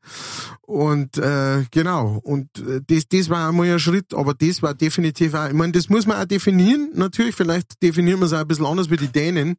Und 0.61 1.17
äh, 1.17 1.65
genau, 1.71 2.19
und 2.23 2.47
äh, 2.59 2.81
das, 2.87 3.07
das 3.09 3.29
war 3.29 3.49
einmal 3.49 3.69
ein 3.69 3.79
Schritt, 3.79 4.13
aber 4.13 4.33
das 4.33 4.61
war 4.61 4.73
definitiv 4.73 5.33
auch, 5.33 5.47
ich 5.47 5.53
meine, 5.53 5.73
das 5.73 5.89
muss 5.89 6.05
man 6.05 6.21
auch 6.21 6.25
definieren, 6.25 6.91
natürlich, 6.93 7.35
vielleicht 7.35 7.81
definieren 7.83 8.19
wir 8.19 8.27
es 8.27 8.33
auch 8.33 8.39
ein 8.39 8.47
bisschen 8.47 8.65
anders 8.65 8.89
wie 8.89 8.97
die 8.97 9.09
Dänen, 9.09 9.57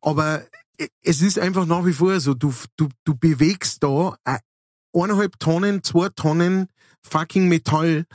aber 0.00 0.42
äh, 0.78 0.88
es 1.02 1.22
ist 1.22 1.38
einfach 1.38 1.66
nach 1.66 1.84
wie 1.84 1.92
vor 1.92 2.20
so, 2.20 2.34
du, 2.34 2.54
du, 2.76 2.88
du 3.04 3.16
bewegst 3.16 3.82
da 3.82 4.14
äh, 4.24 4.38
eineinhalb 4.94 5.38
Tonnen, 5.40 5.82
zwei 5.82 6.08
Tonnen 6.10 6.68
fucking 7.02 7.48
Metall 7.48 8.06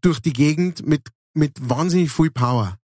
durch 0.00 0.20
die 0.20 0.32
Gegend 0.32 0.86
mit, 0.86 1.08
mit 1.34 1.52
wahnsinnig 1.60 2.12
viel 2.12 2.30
Power. 2.30 2.78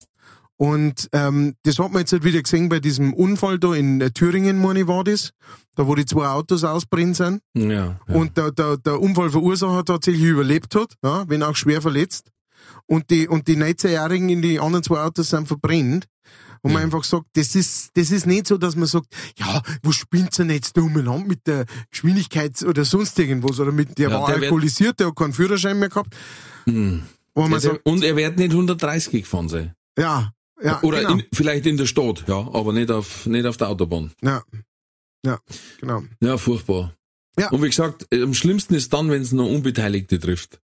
Und 0.62 1.08
ähm, 1.14 1.56
das 1.64 1.80
hat 1.80 1.94
man 1.94 2.02
jetzt 2.02 2.12
halt 2.12 2.26
wieder 2.26 2.42
gesehen 2.42 2.68
bei 2.68 2.82
diesem 2.82 3.14
Unfall 3.14 3.60
da 3.60 3.74
in 3.74 4.02
äh, 4.02 4.12
Thüringen, 4.12 4.62
meine 4.62 4.90
war 4.90 5.06
das, 5.06 5.32
da 5.76 5.88
wo 5.88 5.96
die 5.96 6.04
zwei 6.06 6.28
Autos 6.28 6.66
ausbrennt 6.66 7.16
sind. 7.16 7.42
Ja, 7.56 7.66
ja. 7.72 7.98
Und 8.14 8.36
der, 8.36 8.52
der, 8.52 8.76
der 8.76 9.00
Unfallverursacher 9.00 9.86
tatsächlich 9.86 10.24
überlebt 10.26 10.76
hat, 10.76 10.96
ja, 11.02 11.24
wenn 11.30 11.44
auch 11.44 11.56
schwer 11.56 11.82
verletzt. 11.82 12.28
Und 12.88 13.10
die, 13.10 13.30
und 13.30 13.48
die 13.48 13.56
19-Jährigen 13.56 14.28
in 14.28 14.42
die 14.42 14.60
anderen 14.60 14.84
zwei 14.84 15.02
Autos 15.02 15.30
sind 15.30 15.48
verbrennt. 15.48 16.08
Und 16.62 16.74
man 16.74 16.82
Ja. 16.82 16.86
einfach 16.88 17.06
sagt, 17.06 17.28
das 17.36 17.56
ist, 17.56 17.92
das 17.96 18.12
ist 18.12 18.26
nicht 18.28 18.46
so, 18.48 18.58
dass 18.58 18.76
man 18.76 18.88
sagt, 18.88 19.08
ja, 19.38 19.62
wo 19.82 19.94
spinnt 19.94 20.38
denn 20.38 20.50
jetzt 20.50 20.76
da 20.76 20.82
umeinander 20.82 21.26
mit 21.26 21.48
der 21.48 21.64
Geschwindigkeit 21.90 22.62
oder 22.64 22.84
sonst 22.84 23.18
irgendwas, 23.18 23.62
oder 23.62 23.72
mit, 23.72 23.98
der 23.98 24.10
Ja, 24.10 24.20
war 24.20 24.28
der 24.28 24.36
alkoholisiert, 24.42 25.00
der 25.00 25.08
hat 25.08 25.16
keinen 25.16 25.32
Führerschein 25.32 25.80
mehr 25.80 25.88
gehabt. 25.88 26.14
Hm. 26.66 27.04
Wo 27.34 27.48
man 27.48 27.62
sagt, 27.62 27.86
und 27.86 28.04
er 28.04 28.18
wird 28.18 28.38
nicht 28.38 28.52
130 28.52 29.24
gefahren 29.24 29.48
sein. 29.48 29.72
ja, 29.98 30.34
ja, 30.62 30.82
Oder 30.84 31.00
genau. 31.02 31.14
in, 31.14 31.24
vielleicht 31.34 31.66
in 31.66 31.78
der 31.78 31.86
Stadt, 31.86 32.24
ja, 32.28 32.36
aber 32.54 32.74
nicht 32.74 32.92
auf, 32.92 33.26
nicht 33.26 33.46
auf 33.46 33.58
der 33.58 33.70
Autobahn. 33.70 34.12
ja, 34.22 34.44
ja, 35.26 35.40
genau. 35.80 36.04
Ja, 36.22 36.38
furchtbar. 36.38 36.94
Ja. 37.38 37.50
Und 37.50 37.62
wie 37.62 37.68
gesagt, 37.70 38.06
äh, 38.12 38.22
am 38.24 38.34
schlimmsten 38.34 38.74
ist 38.74 38.94
dann, 38.94 39.10
wenn 39.10 39.22
es 39.22 39.32
noch 39.32 39.46
Unbeteiligte 39.48 40.20
trifft. 40.20 40.60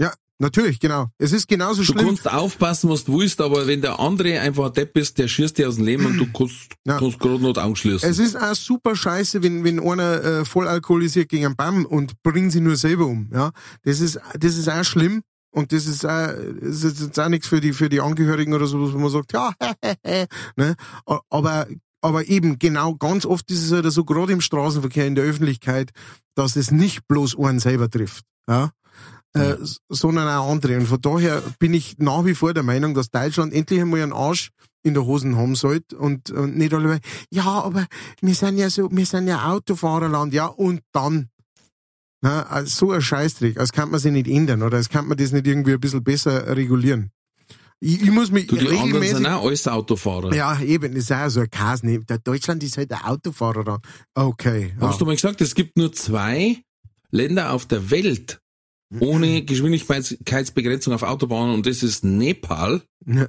Ja, 0.00 0.12
natürlich, 0.38 0.78
genau. 0.80 1.08
Es 1.18 1.32
ist 1.32 1.46
genauso 1.48 1.82
Du 1.82 1.92
schlimm. 1.92 2.06
kannst 2.06 2.30
aufpassen, 2.30 2.88
was 2.90 3.04
du 3.04 3.18
willst, 3.18 3.40
aber 3.40 3.66
wenn 3.66 3.80
der 3.82 3.98
andere 4.00 4.40
einfach 4.40 4.66
ein 4.66 4.72
Depp 4.72 4.96
ist, 4.96 5.18
der 5.18 5.28
schießt 5.28 5.58
dir 5.58 5.68
aus 5.68 5.76
dem 5.76 5.84
Leben 5.84 6.06
und 6.06 6.16
du 6.18 6.26
kannst, 6.32 6.74
Ja. 6.86 6.98
kannst 6.98 7.18
gerade 7.18 7.42
noch 7.42 7.52
die 7.54 7.60
Augen 7.60 7.76
schließen. 7.76 8.08
Es 8.08 8.18
ist 8.18 8.36
auch 8.36 8.54
super 8.54 8.94
scheiße, 8.96 9.42
wenn, 9.42 9.64
wenn 9.64 9.80
einer 9.80 10.22
äh, 10.24 10.44
voll 10.44 10.68
alkoholisiert 10.68 11.28
gegen 11.28 11.46
einen 11.46 11.56
Baum 11.56 11.84
und 11.86 12.22
bringt 12.22 12.52
sie 12.52 12.60
nur 12.60 12.76
selber 12.76 13.06
um. 13.06 13.30
Ja, 13.32 13.52
das 13.84 14.00
ist, 14.00 14.18
das 14.38 14.56
ist 14.56 14.68
auch 14.68 14.84
schlimm. 14.84 15.22
Und 15.58 15.72
das 15.72 15.86
ist 15.86 16.06
auch, 16.06 16.28
das 16.60 16.84
ist 16.84 17.00
jetzt 17.00 17.18
auch 17.18 17.28
nichts 17.28 17.48
für 17.48 17.60
die, 17.60 17.72
für 17.72 17.88
die 17.88 18.00
Angehörigen 18.00 18.54
oder 18.54 18.68
so, 18.68 18.92
wo 18.92 18.98
man 18.98 19.10
sagt, 19.10 19.32
ja, 19.32 19.52
ne? 20.56 20.76
Aber, 21.30 21.66
aber 22.00 22.28
eben 22.28 22.60
genau, 22.60 22.94
ganz 22.94 23.26
oft 23.26 23.50
ist 23.50 23.64
es 23.64 23.72
halt 23.72 23.90
so, 23.90 24.04
gerade 24.04 24.32
im 24.32 24.40
Straßenverkehr, 24.40 25.04
in 25.08 25.16
der 25.16 25.24
Öffentlichkeit, 25.24 25.90
dass 26.36 26.54
es 26.54 26.70
nicht 26.70 27.08
bloß 27.08 27.36
einen 27.40 27.58
selber 27.58 27.90
trifft. 27.90 28.24
Ja. 28.48 28.70
Äh, 29.34 29.56
sondern 29.88 30.28
auch 30.28 30.48
andere. 30.48 30.76
Und 30.76 30.86
von 30.86 31.00
daher 31.00 31.42
bin 31.58 31.74
ich 31.74 31.98
nach 31.98 32.24
wie 32.24 32.36
vor 32.36 32.54
der 32.54 32.62
Meinung, 32.62 32.94
dass 32.94 33.10
Deutschland 33.10 33.52
endlich 33.52 33.80
einmal 33.80 34.00
einen 34.00 34.12
Arsch 34.12 34.50
in 34.84 34.94
der 34.94 35.06
Hosen 35.06 35.36
haben 35.36 35.56
sollte 35.56 35.98
und, 35.98 36.30
und 36.30 36.56
nicht 36.56 36.72
alle, 36.72 37.00
ja, 37.30 37.46
aber 37.46 37.86
wir 38.20 38.34
sind 38.36 38.58
ja 38.58 38.70
so, 38.70 38.88
wir 38.92 39.06
sind 39.06 39.26
ja 39.26 39.50
Autofahrerland, 39.50 40.32
ja, 40.32 40.46
und 40.46 40.82
dann. 40.92 41.30
Na, 42.20 42.42
also 42.46 42.86
so 42.86 42.92
ein 42.92 43.00
Scheißdreck, 43.02 43.58
als 43.58 43.72
kann 43.72 43.90
man 43.90 44.00
sich 44.00 44.10
nicht 44.12 44.26
ändern 44.28 44.62
oder 44.62 44.76
als 44.78 44.88
kann 44.88 45.06
man 45.06 45.16
das 45.16 45.30
nicht 45.32 45.46
irgendwie 45.46 45.72
ein 45.74 45.80
bisschen 45.80 46.02
besser 46.02 46.56
regulieren. 46.56 47.10
Ich, 47.80 48.02
ich 48.02 48.10
muss 48.10 48.32
mich 48.32 48.48
du, 48.48 48.56
die 48.56 48.66
anderen 48.66 48.86
regelmäßig. 48.86 49.16
sind 49.18 49.26
auch 49.26 49.44
alles 49.46 49.68
Autofahrer. 49.68 50.34
Ja, 50.34 50.60
eben, 50.60 50.92
das 50.94 51.04
ist 51.04 51.12
auch 51.12 51.28
so 51.28 51.40
ein 51.40 51.50
Kas. 51.50 51.84
ne? 51.84 52.00
Der 52.00 52.18
Deutschland 52.18 52.62
ist 52.64 52.76
halt 52.76 52.90
ein 52.92 53.04
Autofahrerland. 53.04 53.84
Okay. 54.14 54.72
Ja. 54.80 54.88
Hast 54.88 55.00
du 55.00 55.04
mal 55.06 55.14
gesagt, 55.14 55.40
es 55.40 55.54
gibt 55.54 55.76
nur 55.76 55.92
zwei 55.92 56.56
Länder 57.12 57.52
auf 57.52 57.66
der 57.66 57.88
Welt 57.92 58.40
ohne 59.00 59.42
Geschwindigkeitsbegrenzung 59.44 60.94
auf 60.94 61.02
Autobahnen 61.02 61.54
und 61.54 61.66
das 61.66 61.82
ist 61.82 62.04
Nepal, 62.04 62.82
Ja. 63.06 63.26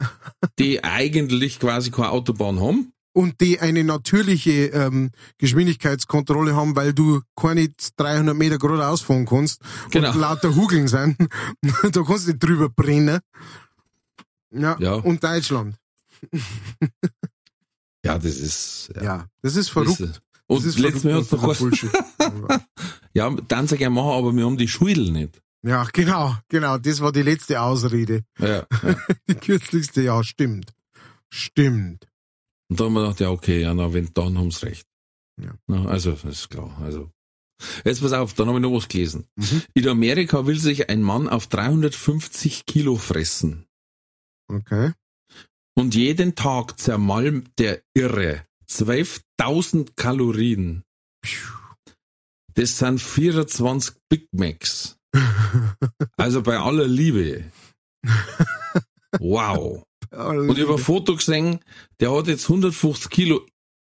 die 0.57 0.83
eigentlich 0.83 1.59
quasi 1.59 1.91
keine 1.91 2.09
Autobahn 2.09 2.59
haben. 2.59 2.91
Und 3.11 3.41
die 3.41 3.59
eine 3.59 3.83
natürliche 3.83 4.67
ähm, 4.67 5.09
Geschwindigkeitskontrolle 5.39 6.55
haben, 6.55 6.75
weil 6.75 6.93
du 6.93 7.21
keine 7.35 7.67
300 7.97 8.35
Meter 8.35 8.57
geradeaus 8.59 9.01
fahren 9.01 9.25
kannst 9.25 9.61
Genau. 9.89 10.11
und 10.11 10.19
lauter 10.19 10.55
Hugeln 10.55 10.87
sind. 10.87 11.17
da 11.91 12.03
kannst 12.03 12.27
du 12.27 12.31
nicht 12.31 12.43
drüber 12.43 12.69
brennen. 12.69 13.19
Ja. 14.51 14.77
Ja. 14.79 14.93
Und 14.95 15.23
Deutschland. 15.23 15.75
Ja, 18.05 18.17
das 18.17 18.37
ist, 18.37 18.91
Ja, 18.95 19.03
ja. 19.03 19.25
das 19.41 19.55
ist 19.57 19.69
verrückt. 19.69 19.99
Das 19.99 20.09
ist, 20.11 20.21
und 20.47 20.57
das 20.59 20.65
ist 20.67 20.79
letztes 20.79 21.03
Mal 21.03 21.15
hat's 21.15 21.29
doch 21.29 21.57
Bullshit. 21.57 21.91
ja, 23.13 23.29
dann 23.47 23.67
sag 23.67 23.81
ich 23.81 23.89
machen, 23.89 24.09
aber 24.11 24.33
wir 24.33 24.45
haben 24.45 24.57
die 24.57 24.69
Schulden 24.69 25.13
nicht. 25.13 25.41
ja, 25.63 25.83
genau, 25.91 26.35
genau. 26.47 26.77
Das 26.77 27.01
war 27.01 27.11
die 27.11 27.21
letzte 27.23 27.61
Ausrede. 27.61 28.21
Ja, 28.39 28.47
ja. 28.47 28.65
Die 29.27 29.35
kürzlichste, 29.35 30.01
ja, 30.01 30.23
stimmt. 30.23 30.71
Stimmt. 31.29 32.07
Und 32.69 32.79
da 32.79 32.85
haben 32.85 32.93
wir 32.93 33.01
gedacht, 33.01 33.19
ja, 33.19 33.29
okay, 33.31 33.61
ja, 33.61 33.73
na, 33.73 33.93
wenn, 33.93 34.13
dann 34.13 34.37
haben's 34.37 34.63
recht. 34.63 34.87
Ja. 35.41 35.53
Na, 35.67 35.85
also, 35.85 36.11
ist 36.11 36.49
klar. 36.49 36.77
Also. 36.81 37.09
Jetzt 37.83 38.01
pass 38.01 38.13
auf, 38.13 38.33
dann 38.33 38.47
habe 38.47 38.59
ich 38.59 38.61
noch 38.61 38.73
was 38.73 38.87
gelesen. 38.87 39.25
Mhm. 39.35 39.63
In 39.73 39.87
Amerika 39.87 40.45
will 40.45 40.59
sich 40.59 40.89
ein 40.89 41.01
Mann 41.01 41.27
auf 41.27 41.47
350 41.47 42.65
Kilo 42.65 42.95
fressen. 42.95 43.65
Okay. 44.47 44.93
Und 45.75 45.95
jeden 45.95 46.35
Tag 46.35 46.79
zermalmt 46.79 47.51
der 47.57 47.81
Irre 47.93 48.45
12.000 48.69 49.95
Kalorien. 49.95 50.83
Das 52.53 52.77
sind 52.77 52.99
24 53.01 53.95
Big 54.09 54.27
Macs. 54.31 54.97
Also 56.17 56.41
bei 56.43 56.59
aller 56.59 56.87
Liebe. 56.87 57.51
Wow. 59.19 59.88
Und 60.11 60.57
ich 60.57 60.63
habe 60.63 60.73
ein 60.73 60.79
Foto 60.79 61.15
gesehen, 61.15 61.59
der 61.99 62.11
hat 62.15 62.27
jetzt 62.27 62.45
150 62.49 63.09
Kilo. 63.09 63.41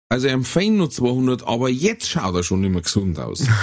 Also 0.09 0.27
er 0.29 0.35
empfängt 0.35 0.77
nur 0.77 0.91
200, 0.91 1.47
aber 1.47 1.69
jetzt 1.69 2.09
schaut 2.09 2.35
er 2.35 2.43
schon 2.43 2.61
nicht 2.61 2.71
mehr 2.73 2.83
gesund 2.83 3.19
aus. 3.19 3.45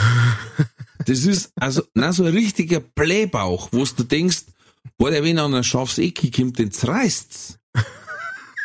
Das 1.07 1.26
ist 1.26 1.51
also 1.55 1.82
na, 1.95 2.14
so 2.14 2.24
ein 2.26 2.34
richtiger 2.34 2.80
Blähbauch, 2.80 3.70
wo 3.72 3.84
du 3.84 4.03
denkst, 4.03 4.43
boah, 4.99 5.09
der 5.09 5.24
wenn 5.24 5.39
an 5.39 5.55
ein 5.55 5.64
scharfes 5.64 5.97
Ecke 5.97 6.30
kommt, 6.30 6.59
den 6.59 6.70
zerreißt's. 6.72 7.57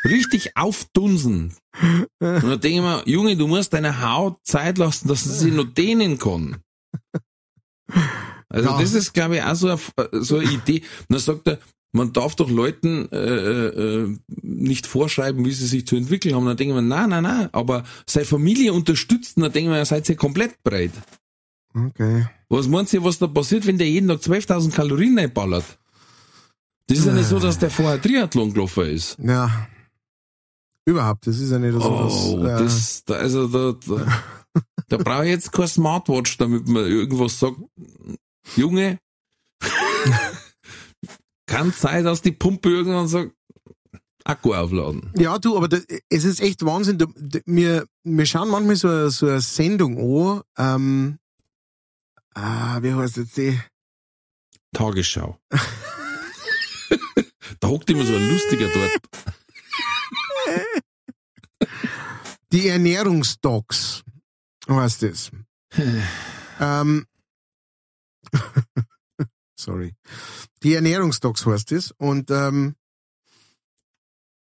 Richtig 0.05 0.55
aufdunsen. 0.55 1.55
Und 1.81 2.09
dann 2.21 2.61
denke 2.61 2.69
ich 2.69 2.83
mir, 2.83 3.03
Junge, 3.07 3.39
du 3.39 3.47
musst 3.49 3.73
deiner 3.73 4.03
Haut 4.03 4.37
Zeit 4.45 4.77
lassen, 4.77 5.09
dass 5.09 5.25
sie 5.25 5.33
sich 5.33 5.53
noch 5.55 5.65
dehnen 5.65 6.19
kann. 6.19 6.59
Also 8.51 8.69
Ja. 8.69 8.79
das 8.81 8.93
ist, 8.93 9.15
glaube 9.15 9.37
ich, 9.37 9.43
auch 9.43 9.55
so 9.55 9.69
eine, 9.69 9.79
so 10.23 10.37
eine 10.37 10.51
Idee. 10.51 10.83
Und 11.09 11.13
dann 11.13 11.19
sagt 11.21 11.49
er, 11.49 11.59
man 11.97 12.13
darf 12.13 12.37
doch 12.37 12.51
Leuten 12.51 13.09
äh, 13.11 13.17
äh, 13.17 14.17
nicht 14.43 14.87
vorschreiben, 14.87 15.45
wie 15.45 15.53
sie 15.53 15.67
sich 15.67 15.87
zu 15.87 15.97
entwickeln 15.97 16.35
haben. 16.35 16.47
Dann 16.47 16.57
denken 16.57 16.75
wir, 16.75 16.83
nein, 16.83 17.11
nein, 17.11 17.23
nein, 17.23 17.49
aber 17.53 17.85
seine 18.07 18.27
Familie 18.27 18.73
unterstützt, 18.73 19.37
und 19.37 19.43
dann 19.43 19.53
denken 19.53 19.71
wir, 19.71 19.85
seid 19.85 20.09
ihr 20.09 20.17
komplett 20.17 20.63
breit. 20.63 20.93
Okay. 21.75 22.27
Was 22.49 22.69
meinst 22.69 22.93
du, 22.93 23.03
was 23.03 23.19
da 23.19 23.27
passiert, 23.27 23.67
wenn 23.67 23.79
der 23.79 23.89
jeden 23.89 24.09
Tag 24.09 24.21
12.000 24.21 24.73
Kalorien 24.73 25.19
reinballert? 25.19 25.65
Das 26.87 26.99
ist 26.99 27.07
ja 27.07 27.13
nicht 27.13 27.29
so, 27.29 27.41
dass 27.41 27.59
der 27.59 27.71
vorher 27.71 28.01
Triathlon 28.01 28.53
gelaufen 28.53 28.87
ist. 28.87 29.19
Ja. 29.19 29.69
Überhaupt, 30.85 31.27
das 31.27 31.41
ist 31.41 31.51
ja 31.51 31.59
nicht 31.59 31.73
so, 31.73 31.81
Oh, 31.83 32.39
dass, 32.39 32.61
äh, 32.61 32.65
das, 32.65 33.05
da, 33.05 33.15
also 33.15 33.49
da, 33.49 33.77
da, 33.87 34.23
da 34.89 34.97
brauche 34.99 35.25
ich 35.25 35.31
jetzt 35.31 35.51
kein 35.51 35.67
Smartwatch, 35.67 36.37
damit 36.39 36.69
man 36.69 36.87
irgendwas 36.87 37.41
sagt. 37.41 37.57
Junge, 38.55 38.99
kann 41.47 41.73
sein, 41.73 42.05
dass 42.05 42.23
die 42.23 42.33
Pumpe 42.33 42.69
irgendwann 42.71 43.09
sagt, 43.09 43.33
Akku 44.25 44.55
aufladen. 44.55 45.13
Ja, 45.17 45.39
du, 45.39 45.57
aber 45.57 45.69
da, 45.69 45.79
es 46.09 46.25
ist 46.25 46.41
echt 46.41 46.65
Wahnsinn. 46.65 46.99
Da, 46.99 47.07
da, 47.17 47.39
wir, 47.47 47.87
wir 48.03 48.27
schauen 48.27 48.49
manchmal 48.49 48.75
so, 48.77 48.89
eine- 48.89 49.11
so 49.11 49.27
eine 49.29 49.41
Sendung 49.41 49.99
an. 49.99 50.43
Ähm, 50.59 51.19
ah, 52.35 52.83
wie 52.83 52.93
heißt 52.93 53.19
jetzt 53.19 53.37
die? 53.37 53.57
Tagesschau. 54.73 55.39
da 57.61 57.69
hockt 57.69 57.89
immer 57.89 58.05
so 58.05 58.17
ein 58.17 58.29
Lustiger 58.29 58.69
dort. 58.69 58.91
Die 62.53 62.69
Ernährungsdocs. 62.69 64.03
Heißt 64.69 65.03
das? 65.03 65.31
ähm, 66.61 67.07
sorry. 69.59 69.95
Die 70.63 70.75
Ernährungsdocs 70.75 71.47
heißt 71.47 71.71
das. 71.73 71.93
Und 71.99 72.31
ähm, 72.31 72.75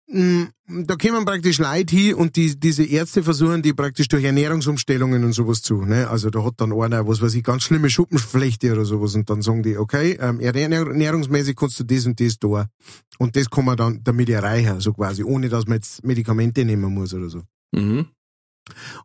mh, 0.08 0.48
da 0.66 0.96
kommen 0.96 1.24
praktisch 1.24 1.58
Leute 1.58 1.94
hin 1.94 2.14
und 2.14 2.36
die, 2.36 2.58
diese 2.58 2.84
Ärzte 2.84 3.22
versuchen 3.22 3.62
die 3.62 3.72
praktisch 3.72 4.08
durch 4.08 4.24
Ernährungsumstellungen 4.24 5.24
und 5.24 5.32
sowas 5.32 5.62
zu. 5.62 5.84
Ne? 5.84 6.08
Also 6.08 6.30
da 6.30 6.42
hat 6.42 6.54
dann 6.56 6.72
einer, 6.72 7.06
was 7.06 7.20
weiß 7.20 7.34
ich, 7.34 7.44
ganz 7.44 7.62
schlimme 7.64 7.90
Schuppenflechte 7.90 8.72
oder 8.72 8.84
sowas 8.84 9.14
und 9.14 9.28
dann 9.30 9.42
sagen 9.42 9.62
die, 9.62 9.76
okay, 9.76 10.18
ähm, 10.20 10.40
ernähr- 10.40 10.88
ernährungsmäßig 10.88 11.54
kannst 11.54 11.78
du 11.80 11.84
das 11.84 12.06
und 12.06 12.18
das 12.18 12.38
da. 12.38 12.68
Und 13.18 13.36
das 13.36 13.48
kann 13.48 13.64
man 13.64 13.76
dann 13.76 14.02
damit 14.02 14.28
erreichen, 14.28 14.80
so 14.80 14.92
quasi, 14.92 15.22
ohne 15.22 15.48
dass 15.48 15.66
man 15.66 15.76
jetzt 15.76 16.04
Medikamente 16.04 16.64
nehmen 16.64 16.92
muss 16.92 17.14
oder 17.14 17.28
so. 17.28 17.42
Mhm. 17.72 18.06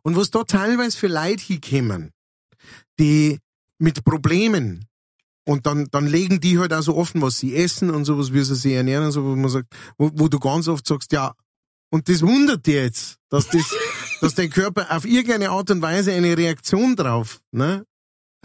Und 0.02 0.16
was 0.16 0.30
da 0.30 0.42
teilweise 0.42 0.98
für 0.98 1.06
Leute 1.06 1.44
hinkommen, 1.44 2.10
die 2.98 3.38
mit 3.78 4.04
Problemen 4.04 4.86
und 5.44 5.66
dann, 5.66 5.88
dann 5.90 6.06
legen 6.06 6.40
die 6.40 6.58
halt 6.58 6.72
auch 6.72 6.82
so 6.82 6.96
offen, 6.96 7.20
was 7.22 7.38
sie 7.38 7.56
essen 7.56 7.90
und 7.90 8.04
sowas, 8.04 8.32
wie 8.32 8.42
sie 8.42 8.54
sich 8.54 8.72
ernähren 8.74 9.06
und 9.06 9.12
so, 9.12 9.24
wo 9.24 9.34
man 9.36 9.50
sagt, 9.50 9.68
wo, 9.98 10.10
wo 10.14 10.28
du 10.28 10.38
ganz 10.38 10.68
oft 10.68 10.86
sagst, 10.86 11.12
ja, 11.12 11.32
und 11.90 12.08
das 12.08 12.22
wundert 12.22 12.64
dir 12.66 12.84
jetzt, 12.84 13.16
dass 13.28 13.48
das, 13.48 13.62
dass 14.20 14.34
dein 14.34 14.50
Körper 14.50 14.86
auf 14.94 15.04
irgendeine 15.04 15.50
Art 15.50 15.70
und 15.70 15.82
Weise 15.82 16.12
eine 16.12 16.36
Reaktion 16.36 16.96
drauf, 16.96 17.40
ne, 17.50 17.84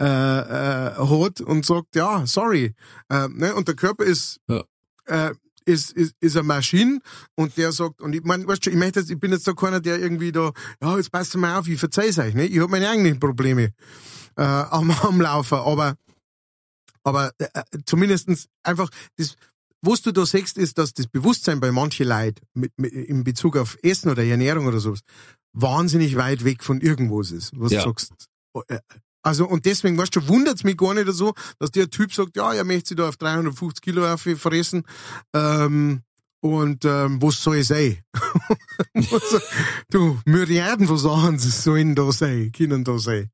äh, 0.00 0.04
äh, 0.04 0.92
hat 0.96 1.40
und 1.40 1.64
sagt, 1.66 1.94
ja, 1.96 2.26
sorry, 2.26 2.74
äh, 3.08 3.28
ne, 3.28 3.54
und 3.54 3.68
der 3.68 3.74
Körper 3.74 4.04
ist, 4.04 4.38
Ja. 4.48 4.64
äh, 5.06 5.34
ist, 5.64 5.92
ist, 5.92 6.14
ist 6.20 6.34
eine 6.36 6.44
Maschine 6.44 6.98
und 7.36 7.56
der 7.58 7.72
sagt, 7.72 8.00
und 8.00 8.14
ich 8.14 8.22
mein, 8.24 8.46
weißt 8.46 8.64
du, 8.66 8.70
ich 8.70 8.76
möchte 8.76 9.00
jetzt, 9.00 9.10
ich 9.10 9.18
bin 9.20 9.32
jetzt 9.32 9.46
da 9.46 9.52
keiner, 9.52 9.80
der 9.80 9.98
irgendwie 10.00 10.32
da, 10.32 10.50
ja, 10.82 10.96
jetzt 10.96 11.12
passt 11.12 11.36
mal 11.36 11.58
auf, 11.58 11.68
ich 11.68 11.78
verzeih's 11.78 12.18
euch, 12.18 12.32
ne? 12.34 12.46
Ich 12.46 12.58
habe 12.58 12.70
meine 12.70 12.88
eigenen 12.88 13.20
Probleme 13.20 13.72
äh, 14.36 14.42
am, 14.42 14.90
am 14.90 15.20
Laufen, 15.20 15.58
aber, 15.58 15.94
aber 17.08 17.32
äh, 17.38 17.48
zumindestens 17.86 18.48
einfach 18.62 18.90
das, 19.16 19.36
was 19.82 20.02
du 20.02 20.12
da 20.12 20.26
siehst, 20.26 20.58
ist, 20.58 20.78
dass 20.78 20.92
das 20.94 21.06
Bewusstsein 21.06 21.60
bei 21.60 21.70
manchen 21.72 22.06
Leuten 22.08 22.40
mit, 22.54 22.72
mit, 22.78 22.92
in 22.92 23.24
Bezug 23.24 23.56
auf 23.56 23.76
Essen 23.82 24.10
oder 24.10 24.24
Ernährung 24.24 24.66
oder 24.66 24.80
sowas 24.80 25.00
wahnsinnig 25.52 26.16
weit 26.16 26.44
weg 26.44 26.62
von 26.62 26.80
irgendwas 26.80 27.30
ist, 27.32 27.52
was 27.58 27.72
Ja. 27.72 27.82
sagst. 27.82 28.12
Äh, 28.68 28.78
Also, 29.22 29.46
und 29.48 29.66
deswegen, 29.66 29.98
weißt 29.98 30.14
du, 30.16 30.28
wundert's 30.28 30.62
mich 30.64 30.76
gar 30.76 30.94
nicht 30.94 31.10
so, 31.12 31.34
dass 31.58 31.70
der 31.72 31.90
Typ 31.90 32.14
sagt, 32.14 32.36
ja, 32.36 32.52
er 32.54 32.64
möchte 32.64 32.88
sich 32.90 32.96
da 32.96 33.08
auf 33.08 33.16
350 33.16 33.82
Kilo 33.82 34.06
auffressen, 34.06 34.84
ähm, 35.34 36.02
und 36.40 36.84
ähm, 36.84 37.20
was 37.20 37.42
soll 37.42 37.62
sein? 37.64 37.98
Was- 38.94 39.42
du, 39.90 40.20
Myriaden 40.24 40.86
von 40.86 40.96
Sachen 40.98 41.38
sollen 41.38 41.94
da 41.96 42.12
sein, 42.12 42.52
können 42.52 42.84
da 42.84 42.98
sein. 42.98 43.28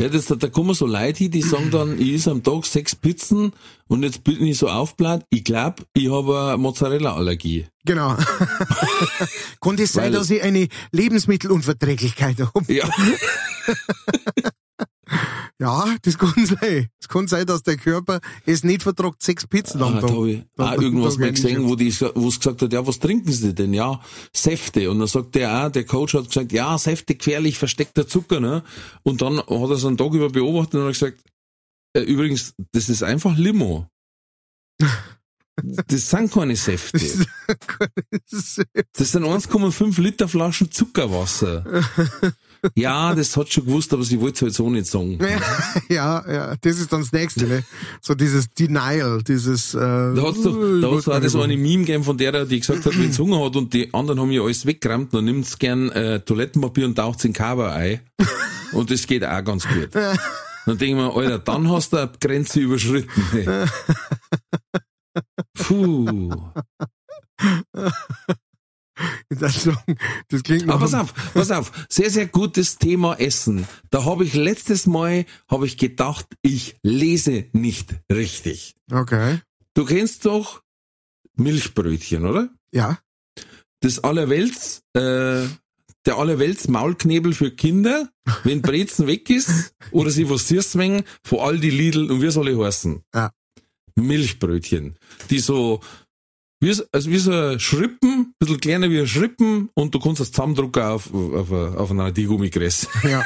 Ja, 0.00 0.08
das, 0.08 0.24
da 0.26 0.48
kommen 0.48 0.72
so 0.72 0.86
Leute 0.86 1.18
hin, 1.24 1.30
die 1.30 1.42
sagen 1.42 1.70
dann, 1.70 2.00
ich 2.00 2.14
esse 2.14 2.30
am 2.30 2.42
Tag 2.42 2.64
sechs 2.64 2.96
Pizzen 2.96 3.52
und 3.86 4.02
jetzt 4.02 4.24
bin 4.24 4.42
ich 4.46 4.56
so 4.56 4.66
aufgebläht, 4.68 5.26
ich 5.28 5.44
glaub, 5.44 5.84
ich 5.92 6.10
habe 6.10 6.40
eine 6.52 6.56
Mozzarella-Allergie. 6.56 7.66
Genau. 7.84 8.16
Kann 9.60 9.76
das 9.76 9.92
sein, 9.92 10.04
Weil- 10.04 10.12
dass 10.12 10.30
ich 10.30 10.42
eine 10.42 10.68
Lebensmittelunverträglichkeit 10.92 12.38
habe? 12.38 12.72
Ja, 12.72 12.88
Ja, 15.60 15.94
das 16.02 16.16
kann 16.16 16.46
sein. 16.46 16.88
Es 16.98 17.08
kann 17.08 17.28
sein, 17.28 17.46
dass 17.46 17.62
der 17.62 17.76
Körper 17.76 18.20
es 18.46 18.64
nicht 18.64 18.82
vertragt, 18.82 19.22
sechs 19.22 19.46
Pizzen 19.46 19.82
am 19.82 19.98
ah, 19.98 20.00
Tag. 20.00 20.10
da 20.10 20.14
habe 20.14 20.30
ich 20.30 20.42
auch 20.56 20.82
irgendwas 20.82 21.18
mal 21.18 21.30
gesehen, 21.30 21.68
wo 21.68 21.76
die, 21.76 21.92
wo 22.14 22.28
es 22.28 22.40
gesagt 22.40 22.62
hat, 22.62 22.72
ja, 22.72 22.86
was 22.86 22.98
trinken 22.98 23.30
Sie 23.30 23.54
denn? 23.54 23.74
Ja, 23.74 24.00
Säfte. 24.32 24.90
Und 24.90 25.00
dann 25.00 25.08
sagt 25.08 25.34
der 25.34 25.66
auch, 25.66 25.70
der 25.70 25.84
Coach 25.84 26.14
hat 26.14 26.28
gesagt, 26.28 26.52
ja, 26.52 26.78
Säfte 26.78 27.14
gefährlich, 27.14 27.58
versteckter 27.58 28.08
Zucker, 28.08 28.40
ne? 28.40 28.64
Und 29.02 29.20
dann 29.20 29.38
hat 29.38 29.48
er 29.48 29.76
so 29.76 29.88
einen 29.88 29.98
Tag 29.98 30.14
über 30.14 30.30
beobachtet 30.30 30.80
und 30.80 30.86
hat 30.86 30.94
gesagt, 30.94 31.18
äh, 31.92 32.00
übrigens, 32.00 32.54
das 32.72 32.88
ist 32.88 33.02
einfach 33.02 33.36
Limo. 33.36 33.86
Das 35.88 36.08
sind 36.08 36.32
keine 36.32 36.56
Säfte. 36.56 36.98
Das 38.30 39.12
sind 39.12 39.24
1,5 39.24 40.00
Liter 40.00 40.26
Flaschen 40.26 40.70
Zuckerwasser. 40.70 41.64
Ja, 42.76 43.14
das 43.14 43.36
hat 43.36 43.52
schon 43.52 43.64
gewusst, 43.66 43.92
aber 43.92 44.02
sie 44.02 44.20
wollte 44.20 44.36
es 44.36 44.42
halt 44.42 44.54
so 44.54 44.70
nicht 44.70 44.86
sagen. 44.86 45.18
ja, 45.88 46.24
ja, 46.30 46.54
das 46.60 46.78
ist 46.78 46.92
dann 46.92 47.00
das 47.00 47.12
nächste, 47.12 47.46
ne? 47.46 47.64
So 48.00 48.14
dieses 48.14 48.50
Denial, 48.50 49.22
dieses, 49.22 49.74
äh, 49.74 49.78
Da 49.78 50.22
hat's 50.22 50.42
doch, 50.42 50.54
uh, 50.54 50.80
da 50.80 50.90
hat's 50.90 51.08
auch 51.08 51.20
das 51.20 51.36
eine 51.36 51.56
Meme 51.56 51.84
gegeben 51.84 52.04
von 52.04 52.18
der, 52.18 52.44
die 52.44 52.60
gesagt 52.60 52.84
hat, 52.86 52.98
wenn 52.98 53.12
sie 53.12 53.22
Hunger 53.22 53.44
hat 53.44 53.56
und 53.56 53.72
die 53.72 53.92
anderen 53.94 54.20
haben 54.20 54.30
ja 54.30 54.42
alles 54.42 54.66
weggerammt, 54.66 55.14
dann 55.14 55.24
nimmt's 55.24 55.58
gern 55.58 55.90
äh, 55.90 56.20
Toilettenpapier 56.20 56.86
und 56.86 56.96
taucht's 56.96 57.24
in 57.24 57.32
Kaba 57.32 57.72
ein. 57.72 58.00
Und 58.72 58.90
das 58.90 59.06
geht 59.06 59.24
auch 59.24 59.44
ganz 59.44 59.66
gut. 59.66 59.94
Dann 60.66 60.78
denke 60.78 60.84
ich 60.84 60.94
mir, 60.94 61.14
Alter, 61.14 61.38
dann 61.38 61.70
hast 61.70 61.92
du 61.92 61.96
eine 61.96 62.10
Grenze 62.20 62.60
überschritten. 62.60 63.24
Hey. 63.32 63.66
Puh. 65.54 66.52
Ich 69.28 69.38
darf 69.38 69.56
sagen, 69.56 69.96
das 70.28 70.42
klingt 70.42 70.68
Aber 70.68 70.80
pass 70.80 70.94
auf, 70.94 71.14
pass 71.34 71.50
auf, 71.50 71.72
sehr, 71.88 72.10
sehr 72.10 72.26
gutes 72.26 72.78
Thema 72.78 73.14
Essen. 73.14 73.66
Da 73.90 74.04
habe 74.04 74.24
ich 74.24 74.34
letztes 74.34 74.86
Mal, 74.86 75.26
habe 75.48 75.66
ich 75.66 75.76
gedacht, 75.76 76.26
ich 76.42 76.76
lese 76.82 77.46
nicht 77.52 77.94
richtig. 78.12 78.74
Okay. 78.90 79.40
Du 79.74 79.84
kennst 79.84 80.26
doch 80.26 80.62
Milchbrötchen, 81.36 82.26
oder? 82.26 82.50
Ja. 82.72 82.98
Das 83.80 84.04
allerwelts, 84.04 84.82
äh, 84.94 85.46
der 86.06 86.16
allerwelts 86.16 86.68
Maulknebel 86.68 87.32
für 87.32 87.50
Kinder, 87.50 88.10
wenn 88.44 88.62
Brezen 88.62 89.06
weg 89.06 89.30
ist, 89.30 89.74
oder 89.90 90.10
sie 90.10 90.28
was 90.28 90.48
süß 90.48 90.74
mengen, 90.74 91.04
von 91.22 91.40
all 91.40 91.58
die 91.58 91.70
Lidl 91.70 92.10
und 92.10 92.22
wie 92.22 92.30
soll 92.30 92.48
ich 92.48 92.58
heißen? 92.58 93.02
Ja. 93.14 93.32
Milchbrötchen, 93.96 94.96
die 95.30 95.40
so, 95.40 95.80
wie, 96.60 96.72
so- 96.72 96.84
also 96.92 97.10
wie 97.10 97.18
so 97.18 97.32
ein 97.32 97.60
Schrippen, 97.60 98.10
ein 98.20 98.34
bisschen 98.38 98.60
kleiner 98.60 98.90
wie 98.90 99.00
ein 99.00 99.06
Schrippen 99.08 99.70
und 99.74 99.94
du 99.94 99.98
kannst 99.98 100.20
das 100.20 100.30
zusammendrucken 100.32 100.82
auf, 100.82 101.12
auf, 101.12 101.50
auf, 101.50 101.90
einer 101.90 102.04
Radiergummigress. 102.04 102.88
Ja. 103.04 103.24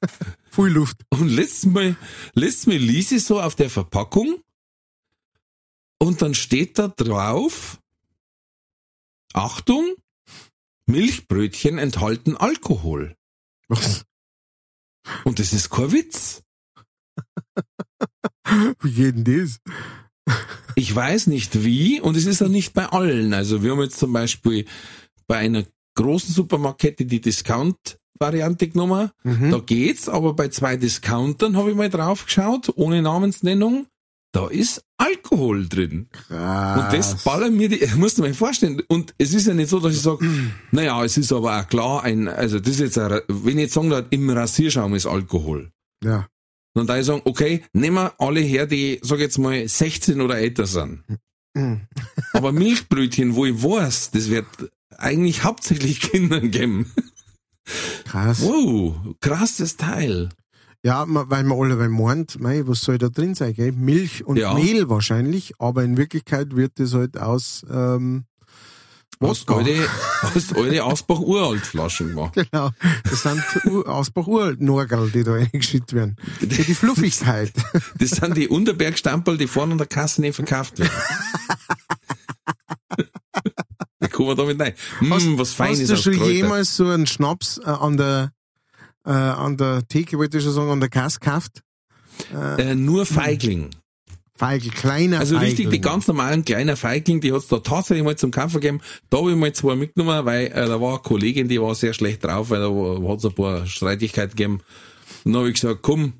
Viel 0.50 0.66
Luft. 0.66 0.98
Und 1.10 1.28
letztes 1.28 1.66
Mal, 1.66 1.96
letztes 2.34 2.66
Mal 2.66 2.76
ließ 2.76 3.12
ich 3.12 3.24
so 3.24 3.40
auf 3.40 3.54
der 3.56 3.70
Verpackung 3.70 4.40
und 5.98 6.22
dann 6.22 6.34
steht 6.34 6.78
da 6.78 6.88
drauf, 6.88 7.80
Achtung, 9.32 9.94
Milchbrötchen 10.86 11.78
enthalten 11.78 12.36
Alkohol. 12.36 13.16
Was? 13.68 14.04
Und 15.24 15.38
das 15.38 15.52
ist 15.52 15.70
kein 15.70 15.90
Witz. 15.92 16.42
Wie 18.80 18.92
geht 18.92 19.16
denn 19.16 19.24
das? 19.24 19.58
Ich 20.74 20.94
weiß 20.94 21.28
nicht 21.28 21.64
wie 21.64 22.00
und 22.00 22.16
es 22.16 22.26
ist 22.26 22.42
auch 22.42 22.48
nicht 22.48 22.74
bei 22.74 22.86
allen. 22.86 23.32
Also 23.32 23.62
wir 23.62 23.72
haben 23.72 23.82
jetzt 23.82 23.98
zum 23.98 24.12
Beispiel 24.12 24.66
bei 25.26 25.38
einer 25.38 25.64
großen 25.94 26.34
Supermarktkette 26.34 27.06
die 27.06 27.20
Discount-Variante 27.20 28.68
genommen. 28.68 29.10
Mhm. 29.22 29.50
Da 29.50 29.58
geht's, 29.58 30.08
aber 30.08 30.34
bei 30.34 30.48
zwei 30.48 30.76
Discountern 30.76 31.56
habe 31.56 31.70
ich 31.70 31.76
mal 31.76 31.90
drauf 31.90 32.26
geschaut, 32.26 32.72
ohne 32.76 33.02
Namensnennung. 33.02 33.86
Da 34.32 34.48
ist 34.48 34.84
Alkohol 34.96 35.68
drin. 35.68 36.08
Und 36.28 36.92
das 36.92 37.22
ballern 37.22 37.56
mir 37.56 37.68
die, 37.68 37.86
musst 37.96 38.18
du 38.18 38.22
mir 38.22 38.34
vorstellen. 38.34 38.82
Und 38.88 39.14
es 39.16 39.32
ist 39.32 39.46
ja 39.46 39.54
nicht 39.54 39.68
so, 39.68 39.78
dass 39.78 39.94
ich 39.94 40.00
sage, 40.00 40.26
naja, 40.72 41.04
es 41.04 41.16
ist 41.16 41.32
aber 41.32 41.60
auch 41.60 41.68
klar, 41.68 42.02
ein, 42.02 42.26
also 42.26 42.58
das 42.58 42.70
ist 42.70 42.80
jetzt, 42.80 42.98
ein, 42.98 43.20
wenn 43.28 43.58
ich 43.58 43.64
jetzt 43.64 43.74
sagen 43.74 43.90
darf, 43.90 44.06
im 44.10 44.28
Rasierschaum 44.28 44.96
ist 44.96 45.06
Alkohol. 45.06 45.70
Ja. 46.02 46.26
Dann 46.74 46.86
da 46.86 46.98
ich 46.98 47.06
sagen, 47.06 47.22
okay, 47.24 47.62
nehmen 47.72 47.96
wir 47.96 48.14
alle 48.18 48.40
her, 48.40 48.66
die, 48.66 48.98
sag 49.02 49.20
jetzt 49.20 49.38
mal, 49.38 49.66
16 49.66 50.20
oder 50.20 50.38
älter 50.38 50.66
sind. 50.66 51.04
Mhm. 51.54 51.82
Aber 52.32 52.50
Milchbrötchen, 52.52 53.36
wo 53.36 53.46
ich 53.46 53.62
weiß, 53.62 54.10
das 54.10 54.28
wird 54.28 54.46
eigentlich 54.98 55.44
hauptsächlich 55.44 56.00
Kindern 56.10 56.50
geben. 56.50 56.92
Krass. 58.04 58.42
Wow, 58.42 58.96
krasses 59.20 59.76
Teil. 59.76 60.28
Ja, 60.84 61.06
weil 61.08 61.44
man 61.44 61.58
alle 61.58 61.88
meint, 61.88 62.38
mei, 62.40 62.66
was 62.66 62.82
soll 62.82 62.98
da 62.98 63.08
drin 63.08 63.34
sein, 63.34 63.54
gell? 63.54 63.72
Milch 63.72 64.24
und 64.26 64.36
Ja. 64.36 64.52
Mehl 64.52 64.90
wahrscheinlich, 64.90 65.54
aber 65.58 65.82
in 65.82 65.96
Wirklichkeit 65.96 66.56
wird 66.56 66.78
das 66.78 66.92
halt 66.92 67.16
aus, 67.16 67.64
ähm, 67.70 68.24
Wodka. 69.20 69.56
alte, 69.56 69.88
aus 70.22 70.52
alte 70.54 70.84
Ausbach-Uralt-Flaschen 70.84 72.08
gemacht. 72.10 72.34
Genau. 72.34 72.70
Das 73.08 73.22
sind 73.22 73.42
Ausbach 73.86 74.26
Urnorgel, 74.26 75.10
die 75.10 75.22
da 75.24 75.34
eingeschüttet 75.34 75.92
werden. 75.94 76.16
Für 76.38 76.46
die 76.46 76.74
Fluffigkeit. 76.74 77.52
Das 77.98 78.10
sind 78.10 78.36
die 78.36 78.48
Unterbergstampel, 78.48 79.38
die 79.38 79.46
vorne 79.46 79.72
an 79.72 79.78
der 79.78 79.86
Kasse 79.86 80.20
nicht 80.20 80.34
verkauft 80.34 80.78
werden. 80.78 80.90
Wie 84.00 84.08
kommen 84.08 84.28
wir 84.28 84.34
damit 84.34 84.60
rein? 84.60 84.74
Hm, 84.98 85.38
was 85.38 85.52
Feines 85.52 85.80
Hast 85.90 85.90
du 85.90 85.96
schon 85.96 86.18
Kräuter. 86.18 86.32
jemals 86.32 86.76
so 86.76 86.88
einen 86.88 87.06
Schnaps 87.06 87.58
äh, 87.58 87.68
an 87.68 87.96
der 87.96 88.32
äh, 89.06 89.10
an 89.10 89.56
der 89.56 89.86
Theke, 89.86 90.18
wollte 90.18 90.38
ich 90.38 90.44
schon 90.44 90.52
sagen, 90.52 90.70
an 90.70 90.80
der 90.80 90.88
Kasse 90.88 91.18
gekauft? 91.20 91.62
Äh, 92.32 92.74
nur 92.74 93.06
Feigling. 93.06 93.70
Feigl, 94.36 94.70
kleiner 94.70 95.20
Also 95.20 95.36
Feigl. 95.36 95.46
richtig, 95.46 95.70
die 95.70 95.80
ganz 95.80 96.08
normalen 96.08 96.44
kleinen 96.44 96.76
Feigling, 96.76 97.20
die 97.20 97.32
hat's 97.32 97.46
da 97.46 97.58
tatsächlich 97.58 98.04
mal 98.04 98.16
zum 98.16 98.32
Kampf 98.32 98.54
gegeben. 98.54 98.80
Da 99.10 99.18
habe 99.18 99.30
ich 99.30 99.36
mal 99.36 99.52
zwei 99.52 99.76
mitgenommen, 99.76 100.24
weil 100.24 100.46
äh, 100.46 100.66
da 100.66 100.80
war 100.80 100.94
eine 100.94 101.02
Kollegin, 101.02 101.48
die 101.48 101.60
war 101.60 101.74
sehr 101.74 101.94
schlecht 101.94 102.24
drauf, 102.24 102.50
weil 102.50 102.60
da 102.60 103.08
hat's 103.08 103.24
ein 103.24 103.34
paar 103.34 103.66
Streitigkeiten 103.66 104.30
gegeben. 104.30 104.60
Und 105.24 105.32
dann 105.32 105.40
habe 105.40 105.48
ich 105.50 105.60
gesagt, 105.60 105.82
komm, 105.82 106.14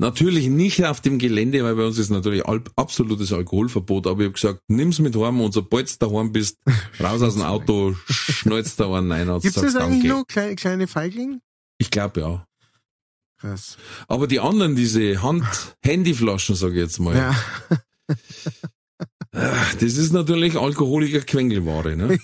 Natürlich 0.00 0.46
nicht 0.48 0.84
auf 0.84 1.00
dem 1.00 1.18
Gelände, 1.18 1.64
weil 1.64 1.74
bei 1.74 1.84
uns 1.84 1.98
ist 1.98 2.10
natürlich 2.10 2.44
absolutes 2.76 3.32
Alkoholverbot, 3.32 4.06
aber 4.06 4.20
ich 4.20 4.26
habe 4.26 4.34
gesagt, 4.34 4.60
nimm's 4.68 5.00
mit 5.00 5.16
heim 5.16 5.40
und 5.40 5.52
sobald 5.52 5.90
du 5.90 6.06
daheim 6.06 6.30
bist, 6.30 6.58
raus 7.00 7.20
aus 7.20 7.34
dem 7.34 7.42
Auto, 7.42 7.96
schnallst 8.06 8.78
da 8.78 8.94
einen 8.94 9.10
rein 9.10 9.26
sagst 9.26 9.56
das 9.56 9.74
eigentlich 9.74 10.04
danke. 10.04 10.08
noch, 10.08 10.26
kleine, 10.28 10.54
kleine 10.54 10.86
Feigling? 10.86 11.40
Ich 11.78 11.90
glaube 11.90 12.20
ja. 12.20 12.47
Krass. 13.40 13.76
Aber 14.08 14.26
die 14.26 14.40
anderen, 14.40 14.74
diese 14.74 15.22
Hand-Handyflaschen, 15.22 16.54
sage 16.56 16.74
ich 16.74 16.80
jetzt 16.80 16.98
mal, 16.98 17.16
Ja. 17.16 17.36
das 19.30 19.82
ist 19.82 20.12
natürlich 20.12 20.56
alkoholiger 20.58 21.20
Quengelware, 21.20 21.96
ne? 21.96 22.18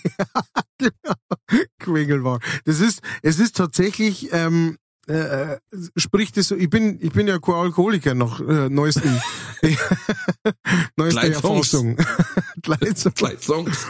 Quengelwar. 1.78 2.40
Das 2.64 2.80
ist, 2.80 3.00
es 3.22 3.38
ist 3.38 3.56
tatsächlich, 3.56 4.30
ähm, 4.32 4.78
äh, 5.06 5.52
äh, 5.52 5.58
spricht 5.96 6.36
es 6.38 6.48
so, 6.48 6.56
ich 6.56 6.70
bin, 6.70 6.98
ich 7.00 7.12
bin 7.12 7.28
ja 7.28 7.38
kein 7.38 7.54
Alkoholiker 7.54 8.14
nach 8.14 8.40
äh, 8.40 8.68
neuesten. 8.70 9.20
Gleich 10.96 11.36
Songs. 11.36 11.96
Gleich 12.62 13.42
Songs. 13.42 13.86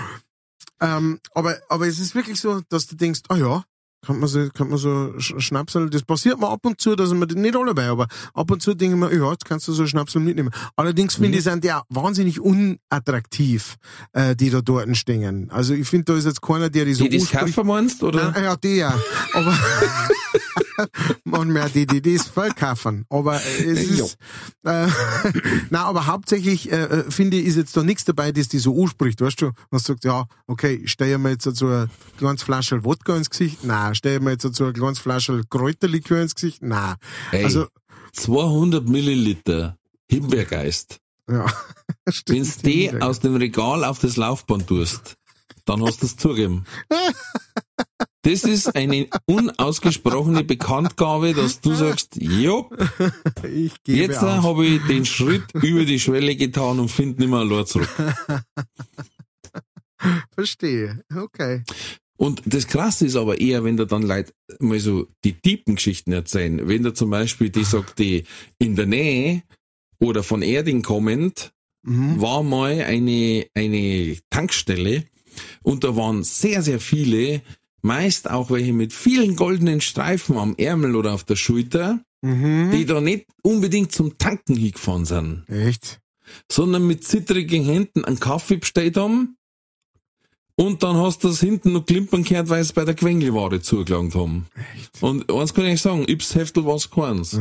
ähm, 0.81 1.20
aber, 1.33 1.57
aber 1.68 1.87
es 1.87 2.01
ist 2.01 2.14
wirklich 2.14 2.41
so, 2.41 2.61
dass 2.68 2.87
du 2.89 2.97
denkst, 2.97 3.20
ah 3.29 3.37
ja, 3.37 3.64
kann 4.07 4.18
man 4.20 4.28
so, 4.28 4.48
kann 4.55 4.68
man 4.68 4.78
so 4.78 4.88
Sch- 5.18 5.40
Schnapsel, 5.40 5.90
das 5.90 6.02
passiert 6.02 6.38
mir 6.38 6.48
ab 6.48 6.61
und 6.64 6.80
zu, 6.80 6.94
dass 6.96 7.11
man 7.12 7.28
nicht 7.28 7.57
alle 7.57 7.74
dabei, 7.74 7.88
aber 7.88 8.07
ab 8.34 8.50
und 8.50 8.62
zu 8.62 8.74
denke 8.74 8.94
ich 8.96 9.00
mir, 9.00 9.16
ja, 9.24 9.30
jetzt 9.32 9.44
kannst 9.44 9.66
du 9.68 9.72
so 9.72 9.86
Schnapsel 9.86 10.20
mitnehmen. 10.20 10.50
Allerdings 10.76 11.14
finde 11.16 11.38
ich, 11.38 11.44
sind 11.44 11.64
die 11.64 11.72
auch 11.72 11.84
wahnsinnig 11.88 12.40
unattraktiv, 12.40 13.76
äh, 14.12 14.34
die 14.36 14.50
da 14.50 14.61
dort 14.61 14.94
stehen. 14.96 15.50
Also 15.50 15.74
ich 15.74 15.88
finde, 15.88 16.05
da 16.12 16.18
ist 16.18 16.24
jetzt 16.24 16.42
keiner, 16.42 16.70
der 16.70 16.84
die 16.84 16.94
so 16.94 17.07
Die 17.09 17.18
kaufen 17.24 17.66
meinst, 17.66 18.02
oder? 18.02 18.30
Nein, 18.32 18.44
ja, 18.44 18.57
die 18.57 18.76
ja. 18.76 18.98
Aber 19.32 19.57
man 21.24 21.48
mehr 21.48 21.68
die, 21.68 21.86
die 21.86 22.00
das 22.02 22.26
verkaufen. 22.26 23.05
Aber 23.09 23.36
äh, 23.36 23.64
es 23.64 23.96
Ja. 23.98 24.05
ist, 24.05 24.18
äh, 24.64 24.88
na, 25.70 25.84
aber 25.84 26.07
hauptsächlich 26.07 26.70
äh, 26.70 26.84
äh, 26.84 27.11
finde 27.11 27.36
ich, 27.38 27.46
ist 27.46 27.57
jetzt 27.57 27.76
da 27.76 27.82
nichts 27.82 28.05
dabei, 28.05 28.32
das 28.32 28.48
die 28.48 28.59
so 28.59 28.80
anspricht, 28.82 29.20
weißt 29.20 29.40
du? 29.42 29.50
Man 29.70 29.80
sagt, 29.80 30.05
ja, 30.05 30.24
okay, 30.46 30.82
stell 30.86 31.16
mir 31.18 31.30
jetzt 31.30 31.44
so 31.57 31.66
ein 31.68 31.90
kleines 32.18 32.42
Flasche 32.42 32.84
Wodka 32.84 33.16
ins 33.16 33.30
Gesicht? 33.30 33.64
Nein. 33.64 33.93
Stell 33.95 34.20
mir 34.20 34.32
jetzt 34.32 34.42
so 34.55 34.64
ein 34.64 34.72
kleines 34.72 34.99
Flasche 34.99 35.42
Kräuterlikör 35.49 36.22
ins 36.22 36.34
Gesicht? 36.34 36.62
Nein. 36.62 36.97
Ey, 37.32 37.45
Also, 37.45 37.66
200 38.12 38.88
Milliliter 38.88 39.76
Himbeergeist. 40.11 40.99
ja. 41.28 41.47
Wenn 42.26 42.45
du 42.45 42.51
die 42.62 43.03
aus 43.03 43.20
dem 43.20 43.36
Regal 43.36 43.84
auf 43.84 43.99
das 43.99 44.16
Laufband 44.16 44.66
tust, 44.66 45.16
dann 45.64 45.82
hast 45.82 46.03
du 46.03 46.07
es 46.07 46.16
zugeben. 46.16 46.64
Das 48.22 48.45
ist 48.45 48.74
eine 48.74 49.07
unausgesprochene 49.26 50.45
Bekanntgabe, 50.45 51.34
dass 51.34 51.61
du 51.61 51.74
sagst, 51.74 52.16
jo, 52.18 52.70
ich 53.42 53.82
gebe 53.82 53.99
jetzt 53.99 54.22
habe 54.22 54.64
ich 54.64 54.82
den 54.86 55.05
Schritt 55.05 55.45
über 55.53 55.84
die 55.84 56.01
Schwelle 56.01 56.34
getan 56.34 56.80
und 56.80 56.90
finde 56.90 57.20
nicht 57.20 57.28
mehr 57.28 57.40
allein 57.40 57.66
zurück. 57.66 57.90
Verstehe. 60.34 61.03
Okay. 61.14 61.64
Und 62.25 62.41
das 62.47 62.66
Krasse 62.68 63.05
ist 63.05 63.16
aber 63.16 63.39
eher, 63.39 63.64
wenn 63.64 63.77
da 63.77 63.85
dann 63.85 64.03
Leute 64.03 64.33
mal 64.59 64.81
so 64.81 65.07
die 65.25 65.35
tiefen 65.35 65.75
Geschichten 65.75 66.11
erzählen. 66.12 66.66
Wenn 66.66 66.83
da 66.83 66.95
zum 66.95 67.11
Beispiel 67.11 67.51
die 67.51 67.64
sagt, 67.64 67.99
die 67.99 68.25
in 68.59 68.77
der 68.77 68.87
Nähe 68.87 69.43
oder 70.01 70.22
von 70.22 70.41
Erding 70.41 70.83
kommend, 70.83 71.53
Mhm. 71.87 72.18
war 72.18 72.43
mal 72.43 72.81
eine, 72.81 73.45
eine 73.53 74.16
Tankstelle 74.31 75.05
und 75.62 75.85
da 75.85 75.95
waren 75.97 76.22
sehr, 76.25 76.62
sehr 76.62 76.81
viele, 76.81 77.43
meist 77.83 78.31
auch 78.31 78.51
welche 78.51 78.72
mit 78.72 78.95
vielen 78.95 79.37
goldenen 79.37 79.83
Streifen 79.83 80.39
am 80.39 80.55
Ärmel 80.57 80.97
oder 80.97 81.12
auf 81.12 81.25
der 81.25 81.37
Schulter, 81.37 82.01
Mhm. 82.22 82.70
die 82.72 82.87
da 82.87 83.03
nicht 83.03 83.27
unbedingt 83.43 83.93
zum 83.93 84.16
Tanken 84.16 84.57
hingefahren 84.57 85.05
sind, 85.05 85.45
Echt? 85.51 86.01
sondern 86.51 86.87
mit 86.87 87.05
zittrigen 87.05 87.66
Händen 87.66 88.07
einen 88.07 88.18
Kaffee 88.18 88.57
bestellt 88.57 88.97
haben 88.97 89.37
und 90.57 90.82
dann 90.82 90.96
hast 90.96 91.24
du 91.24 91.28
das 91.28 91.40
hinten 91.40 91.72
noch 91.72 91.84
klimpern 91.84 92.22
gehört, 92.22 92.48
weil 92.48 92.62
sie 92.62 92.72
bei 92.72 92.84
der 92.84 92.94
Quengelware 92.94 93.61
zugelangt 93.61 94.14
haben. 94.14 94.46
Und 95.00 95.30
eins 95.32 95.52
kann 95.52 95.66
ich 95.66 95.82
sagen, 95.82 96.05
Ips 96.07 96.34
Heftel 96.34 96.64
war's 96.64 96.90
keins. 96.90 97.34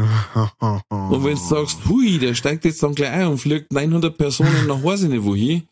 Und 0.90 1.24
wenn 1.24 1.36
du 1.36 1.42
sagst, 1.42 1.86
hui, 1.88 2.18
der 2.18 2.34
steigt 2.34 2.66
jetzt 2.66 2.82
dann 2.82 2.96
gleich 2.96 3.12
ein 3.12 3.28
und 3.28 3.38
fliegt 3.38 3.72
900 3.72 4.18
Personen 4.18 4.68
nach 4.68 4.84
ich 4.84 5.02
nicht 5.02 5.24
wohin, 5.24 5.68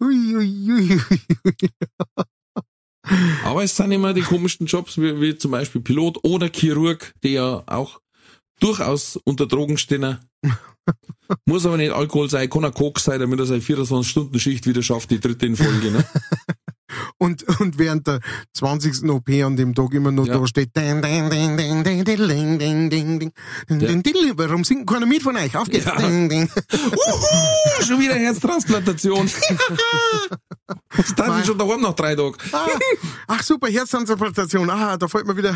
Hui, 0.00 0.34
hui, 0.34 0.66
hui, 0.66 1.00
hui. 1.44 1.70
Aber 3.44 3.62
es 3.62 3.76
sind 3.76 3.92
immer 3.92 4.14
die 4.14 4.22
komischsten 4.22 4.66
Jobs, 4.66 4.98
wie, 4.98 5.20
wie 5.20 5.36
zum 5.36 5.50
Beispiel 5.50 5.80
Pilot 5.80 6.24
oder 6.24 6.48
Chirurg, 6.48 7.14
die 7.22 7.32
ja 7.32 7.62
auch 7.66 8.00
durchaus 8.60 9.16
unter 9.16 9.46
Drogen 9.46 9.78
stehen. 9.78 10.18
Muss 11.44 11.66
aber 11.66 11.76
nicht 11.76 11.92
Alkohol 11.92 12.30
sein, 12.30 12.48
kann 12.48 12.64
auch 12.64 12.74
Koks 12.74 13.04
sein, 13.04 13.20
damit 13.20 13.38
er 13.38 13.46
seine 13.46 13.60
24-Stunden-Schicht 13.60 14.66
wieder 14.66 14.82
schafft, 14.82 15.10
die 15.10 15.20
dritte 15.20 15.46
in 15.46 15.56
Folge. 15.56 15.90
Ne? 15.90 16.04
Und, 17.18 17.42
und 17.60 17.78
während 17.78 18.06
der 18.06 18.20
20. 18.54 19.08
OP 19.10 19.28
an 19.28 19.56
dem 19.56 19.74
Tag 19.74 19.92
immer 19.94 20.12
noch 20.12 20.26
Ja. 20.26 20.38
da 20.38 20.46
steht, 20.46 20.76
ding, 20.76 21.02
ding, 21.02 21.30
ding, 21.30 21.56
ding, 21.56 21.84
ding, 21.84 22.04
ding, 22.04 22.26
ding, 22.26 22.58
ding, 22.58 22.90
ding, 22.90 23.18
ding, 23.68 23.78
ding, 23.78 24.02
ding, 24.02 24.32
warum 24.36 24.64
singt 24.64 24.88
keiner 24.88 25.06
mit 25.06 25.22
von 25.22 25.36
euch? 25.36 25.56
Auf 25.56 25.68
geht's. 25.68 25.86
Ja. 25.86 25.96
Ding, 25.96 26.28
ding. 26.28 26.48
Uhu, 26.72 27.82
schon 27.86 28.00
wieder 28.00 28.14
Herztransplantation. 28.14 29.30
Das 30.96 31.38
ich 31.40 31.46
schon 31.46 31.58
daheim 31.58 31.80
nach 31.80 31.94
drei 31.94 32.14
Tagen. 32.14 32.34
Ah, 32.52 32.66
ach 33.26 33.42
super, 33.42 33.68
Herztransplantation. 33.68 34.70
Ah, 34.70 34.96
da 34.96 35.08
fällt 35.08 35.26
mir 35.26 35.36
wieder. 35.36 35.54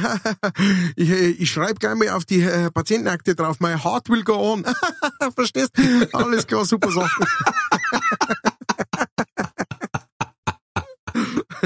Ich, 0.97 1.09
äh, 1.11 1.31
ich 1.31 1.51
schreibe 1.51 1.75
gleich 1.75 1.95
mal 1.97 2.09
auf 2.11 2.25
die 2.25 2.41
äh, 2.43 2.71
Patientenakte 2.71 3.35
drauf. 3.35 3.61
My 3.61 3.75
heart 3.75 4.09
will 4.09 4.23
go 4.25 4.53
on. 4.53 4.65
Verstehst? 5.35 5.71
Alles 6.13 6.47
klar, 6.47 6.65
super 6.65 6.91
Sachen. 6.91 7.27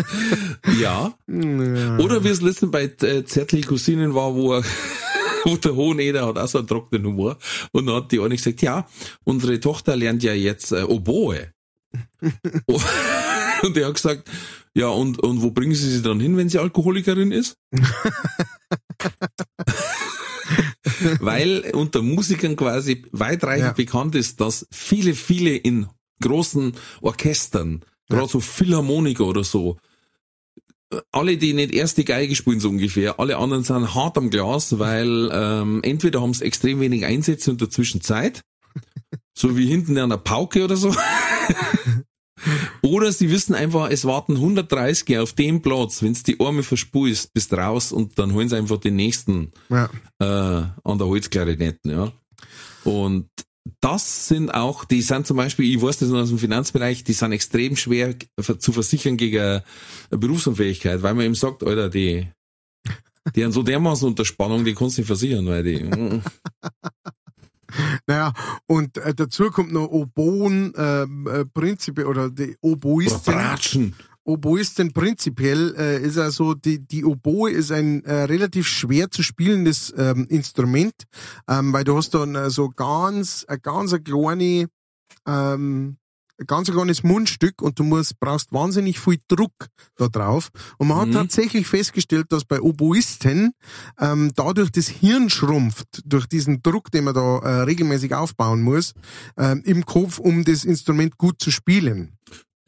Ja. 0.81 1.15
Ja. 1.29 1.99
Oder 1.99 2.23
wie 2.25 2.29
es 2.29 2.41
letztens 2.41 2.71
bei 2.71 2.85
äh, 2.85 3.25
Zärtliche 3.25 3.69
Cousinen 3.69 4.15
war, 4.15 4.35
wo, 4.35 4.55
er, 4.55 4.63
wo 5.45 5.57
der 5.57 5.75
Hoheneder 5.75 6.27
hat 6.27 6.39
auch 6.39 6.49
so 6.49 6.59
einen 6.59 6.67
trockenen 6.69 7.07
Humor. 7.07 7.39
Und 7.73 7.87
dann 7.87 7.97
hat 7.97 8.13
die 8.13 8.21
eine 8.21 8.37
gesagt, 8.37 8.63
ja, 8.63 8.87
unsere 9.25 9.59
Tochter 9.61 9.97
lernt 9.97 10.23
ja 10.23 10.33
jetzt 10.33 10.73
äh, 10.73 10.83
Oboe. 10.83 11.53
Oh, 12.67 12.81
und 13.63 13.77
er 13.79 13.87
hat 13.89 13.95
gesagt, 13.95 14.29
ja, 14.75 14.89
und, 14.89 15.19
und 15.23 15.41
wo 15.43 15.51
bringen 15.51 15.75
Sie 15.75 15.91
sie 15.91 16.03
dann 16.03 16.21
hin, 16.21 16.37
wenn 16.37 16.49
sie 16.49 16.59
Alkoholikerin 16.59 17.33
ist? 17.33 17.57
Weil 21.21 21.71
unter 21.75 22.03
Musikern 22.03 22.57
quasi 22.57 23.05
weitreichend 23.13 23.67
Ja. 23.69 23.73
bekannt 23.73 24.15
ist, 24.15 24.41
dass 24.41 24.67
viele, 24.71 25.15
viele 25.15 25.57
in 25.57 25.87
großen 26.23 26.73
Orchestern, 27.01 27.83
gerade 28.09 28.29
so 28.29 28.41
Philharmoniker 28.41 29.25
oder 29.27 29.45
so, 29.45 29.79
alle, 31.13 31.37
die 31.37 31.53
nicht 31.53 31.73
erste 31.73 32.05
Geige 32.05 32.35
spielen, 32.35 32.61
so 32.61 32.69
ungefähr, 32.69 33.21
alle 33.21 33.37
anderen 33.37 33.65
sind 33.65 33.95
hart 33.95 34.17
am 34.17 34.31
Glas, 34.31 34.79
weil 34.79 35.31
ähm, 35.33 35.81
entweder 35.83 36.21
haben 36.23 36.35
sie 36.35 36.45
extrem 36.45 36.81
wenig 36.81 37.05
Einsätze 37.05 37.51
und 37.51 37.61
dazwischen 37.61 38.01
Zeit, 38.01 38.43
so 39.37 39.57
wie 39.57 39.67
hinten 39.67 39.99
an 39.99 40.11
der 40.11 40.17
Pauke 40.17 40.65
oder 40.65 40.77
so, 40.77 40.95
oder 42.83 43.13
sie 43.13 43.31
wissen 43.31 43.55
einfach, 43.55 43.91
es 43.91 44.05
warten 44.05 44.37
130 44.37 45.19
auf 45.19 45.33
dem 45.33 45.61
Platz, 45.61 46.03
wenn 46.03 46.15
die 46.15 46.41
Arme 46.41 46.63
verspulst, 46.63 47.33
bist 47.35 47.53
raus 47.53 47.93
und 47.93 48.19
dann 48.19 48.33
holen 48.33 48.49
sie 48.49 48.57
einfach 48.57 48.79
den 48.79 48.97
nächsten 48.97 49.53
Ja. 49.69 49.91
äh, 50.21 50.25
an 50.85 50.99
der 50.99 51.07
Holzklarinetten, 51.07 51.91
ja. 51.91 52.13
Und 52.85 53.29
das 53.81 54.29
sind 54.29 54.53
auch, 54.55 54.85
die 54.85 55.03
sind 55.03 55.27
zum 55.27 55.37
Beispiel, 55.37 55.75
ich 55.75 55.81
weiß 55.81 55.99
das 55.99 56.09
noch 56.09 56.21
aus 56.21 56.29
dem 56.29 56.39
Finanzbereich, 56.39 57.05
die 57.05 57.13
sind 57.13 57.33
extrem 57.33 57.77
schwer 57.77 58.15
zu 58.59 58.73
versichern 58.73 59.17
gegen 59.17 59.39
eine 59.41 59.63
Berufsunfähigkeit, 60.11 61.03
weil 61.03 61.15
man 61.15 61.27
eben 61.27 61.35
sagt, 61.35 61.63
Alter, 61.63 61.89
die, 61.89 62.29
die 63.35 63.45
haben 63.45 63.53
so 63.53 63.63
dermaßen 63.63 64.09
unter 64.09 64.25
Spannung, 64.25 64.65
die 64.65 64.75
kannst 64.75 64.97
du 64.97 65.01
nicht 65.01 65.07
versichern, 65.07 65.47
weil 65.47 65.63
die, 65.63 65.83
mm, 65.85 66.23
Naja, 68.07 68.33
und 68.67 68.97
äh, 68.99 69.15
dazu 69.15 69.51
kommt 69.51 69.73
noch 69.73 69.89
Oboen 69.89 70.73
ähm, 70.77 71.27
äh, 71.27 71.45
prinzipiell 71.45 72.07
oder 72.07 72.31
die 72.31 72.57
oder 72.63 73.95
Oboistin 74.29 74.93
prinzipiell 74.93 75.75
äh, 75.79 76.03
ist 76.03 76.19
also 76.19 76.53
die 76.55 76.87
die 76.87 77.05
Oboe 77.05 77.51
ist 77.51 77.73
ein 77.73 78.05
äh, 78.05 78.25
relativ 78.25 78.67
schwer 78.69 79.11
zu 79.11 79.23
spielendes 79.23 79.93
ähm, 79.97 80.27
Instrument, 80.29 80.95
ähm, 81.49 81.73
weil 81.73 81.85
du 81.85 81.97
hast 81.97 82.11
dann 82.13 82.35
äh, 82.35 82.51
so 82.51 82.69
ganz 82.69 83.45
ein 83.49 83.59
ganz 83.63 83.93
eine 83.95 84.03
kleine 84.03 84.69
ähm, 85.27 85.97
ganz 86.47 86.69
ein 86.69 86.75
kleines 86.75 87.03
Mundstück 87.03 87.63
und 87.63 87.79
du 87.79 87.85
musst 87.85 88.21
brauchst 88.21 88.53
wahnsinnig 88.53 89.01
viel 89.01 89.19
Druck 89.29 89.55
da 89.97 90.09
drauf 90.09 90.51
und 90.79 90.89
man 90.89 90.99
hat 90.99 91.09
Mhm. 91.09 91.13
tatsächlich 91.13 91.67
festgestellt, 91.67 92.27
dass 92.31 92.45
bei 92.45 92.61
Oboisten 92.61 93.53
ähm, 93.99 94.33
dadurch 94.37 94.71
das 94.71 94.89
Hirn 94.89 95.31
schrumpft 95.31 96.03
durch 96.05 96.27
diesen 96.27 96.63
Druck, 96.63 96.91
den 96.93 97.05
man 97.05 97.15
da 97.15 97.39
äh, 97.39 97.61
regelmäßig 97.63 98.15
aufbauen 98.15 98.63
muss 98.63 98.93
ähm, 99.39 99.63
im 99.65 99.85
Kopf, 99.87 100.19
um 100.19 100.45
das 100.45 100.65
Instrument 100.65 101.17
gut 101.17 101.41
zu 101.41 101.51
spielen. 101.51 102.13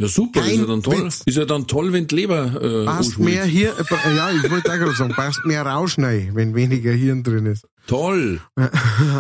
Ja, 0.01 0.09
super, 0.09 0.41
Kein 0.41 0.53
ist 0.53 0.59
ja 0.61 0.67
dann 0.67 0.83
toll. 0.83 1.05
Witz. 1.05 1.23
Ist 1.27 1.37
ja 1.37 1.45
dann 1.45 1.67
toll, 1.67 1.93
wenn 1.93 2.07
die 2.07 2.15
Leber 2.15 2.63
äh, 2.63 2.85
Passt 2.87 3.19
mehr 3.19 3.45
hier, 3.45 3.69
äh, 3.79 4.17
ja, 4.17 4.31
ich 4.33 4.51
wollte 4.51 4.71
auch 4.73 4.77
gerade 4.79 4.95
sagen, 4.95 5.13
passt 5.15 5.45
mehr 5.45 5.61
Rausch 5.67 5.99
rein, 5.99 6.31
wenn 6.33 6.55
weniger 6.55 6.91
Hirn 6.93 7.23
drin 7.23 7.45
ist. 7.45 7.67
Toll. 7.87 8.41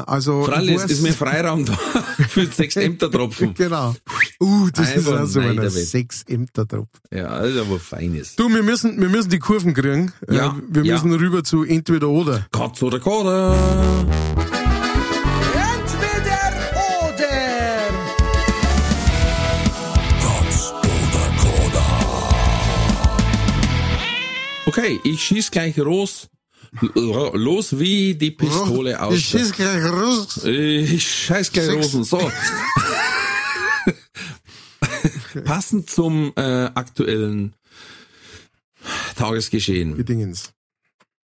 Also, 0.06 0.44
Freilich 0.44 0.70
ich 0.76 0.76
ist, 0.84 0.90
ist 0.90 1.02
mehr 1.02 1.12
Freiraum 1.12 1.64
da 1.66 1.72
für 2.28 2.46
sechs 2.46 2.76
Ämtertropfen. 2.76 3.52
Genau. 3.54 3.94
Uh, 4.40 4.68
das 4.72 4.88
ist 4.90 4.96
Einfach 5.08 5.20
auch 5.20 5.26
so 5.26 5.40
nein 5.40 5.50
einer 5.50 5.62
damit. 5.68 5.86
sechs 5.86 6.22
Ämter 6.26 6.64
drauf. 6.64 6.88
Ja, 7.12 7.40
das 7.42 7.50
ist 7.54 7.58
aber 7.60 7.78
feines. 7.78 8.36
Du, 8.36 8.48
wir 8.48 8.62
müssen, 8.62 8.98
wir 9.00 9.08
müssen 9.10 9.28
die 9.30 9.38
Kurven 9.38 9.74
kriegen. 9.74 10.12
Ja, 10.30 10.48
Äh, 10.48 10.74
Wir 10.74 10.84
ja. 10.84 10.94
müssen 10.94 11.12
rüber 11.14 11.44
zu 11.44 11.62
entweder 11.64 12.08
oder. 12.08 12.46
Katz 12.52 12.82
oder 12.82 13.00
Koda. 13.00 13.54
Okay, 24.70 25.00
ich 25.02 25.20
schieß 25.24 25.50
gleich 25.50 25.76
los. 25.78 26.28
Los 26.94 27.76
wie 27.80 28.14
die 28.14 28.30
Pistole 28.30 29.02
aus. 29.02 29.16
Ich 29.16 29.26
schieß 29.26 29.50
gleich 29.50 29.82
raus. 29.82 30.44
Ich 30.44 31.24
scheiß 31.24 31.50
gleich. 31.50 31.70
Rosen. 31.70 32.04
So. 32.04 32.30
Passend 35.44 35.90
zum 35.90 36.32
äh, 36.36 36.70
aktuellen 36.72 37.56
Tagesgeschehen. 39.16 39.96
Gedingens. 39.96 40.52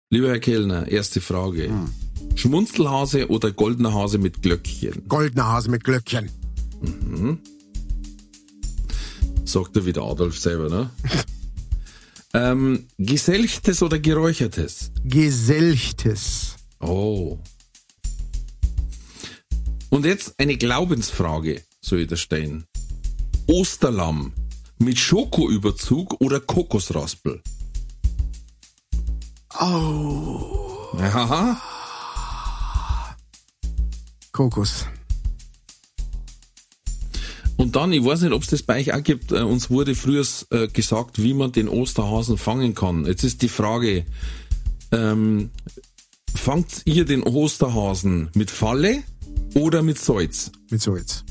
Lieber 0.09 0.29
Herr 0.29 0.39
Kellner, 0.39 0.87
erste 0.87 1.19
Frage. 1.19 1.69
Schmunzelhase 2.35 3.27
oder 3.27 3.51
goldener 3.51 3.93
Hase 3.93 4.19
mit 4.19 4.41
Glöckchen? 4.41 5.09
Goldener 5.09 5.47
Hase 5.47 5.69
mit 5.69 5.83
Glöckchen. 5.83 6.31
Sagt 9.43 9.75
er 9.75 9.85
wieder 9.85 10.03
Adolf 10.03 10.39
selber, 10.39 10.69
ne? 10.69 10.89
ähm, 12.33 12.87
geselchtes 12.97 13.83
oder 13.83 13.99
geräuchertes? 13.99 14.91
Geselchtes. 15.03 16.55
Oh. 16.79 17.39
Und 19.89 20.05
jetzt 20.05 20.39
eine 20.39 20.57
Glaubensfrage, 20.57 21.63
soll 21.81 22.01
ich 22.01 22.07
da 22.07 22.15
stellen. 22.15 22.65
Osterlamm 23.47 24.33
mit 24.79 24.97
Schokoüberzug 24.97 26.19
oder 26.19 26.39
Kokosraspel? 26.39 27.41
Oh. 29.59 30.89
Aha. 30.97 31.61
Kokos. 34.31 34.87
Und 37.57 37.75
dann, 37.75 37.93
ich 37.93 38.03
weiß 38.03 38.21
nicht, 38.21 38.33
ob 38.33 38.41
es 38.41 38.49
das 38.49 38.63
bei 38.63 38.79
euch 38.79 38.93
auch 38.93 39.03
gibt, 39.03 39.31
äh, 39.31 39.41
uns 39.41 39.69
wurde 39.69 39.95
früher 39.95 40.25
äh, 40.49 40.67
gesagt, 40.67 41.21
wie 41.21 41.33
man 41.33 41.51
den 41.51 41.69
Osterhasen 41.69 42.37
fangen 42.37 42.73
kann. 42.73 43.05
Jetzt 43.05 43.23
ist 43.23 43.41
die 43.41 43.49
Frage, 43.49 44.05
ähm, 44.91 45.49
fangt 46.33 46.81
ihr 46.85 47.05
den 47.05 47.23
Osterhasen 47.23 48.29
mit 48.33 48.51
Falle 48.51 49.03
oder 49.55 49.83
mit 49.83 49.99
Salz? 49.99 50.51
Mit 50.69 50.81
Salz. 50.81 51.23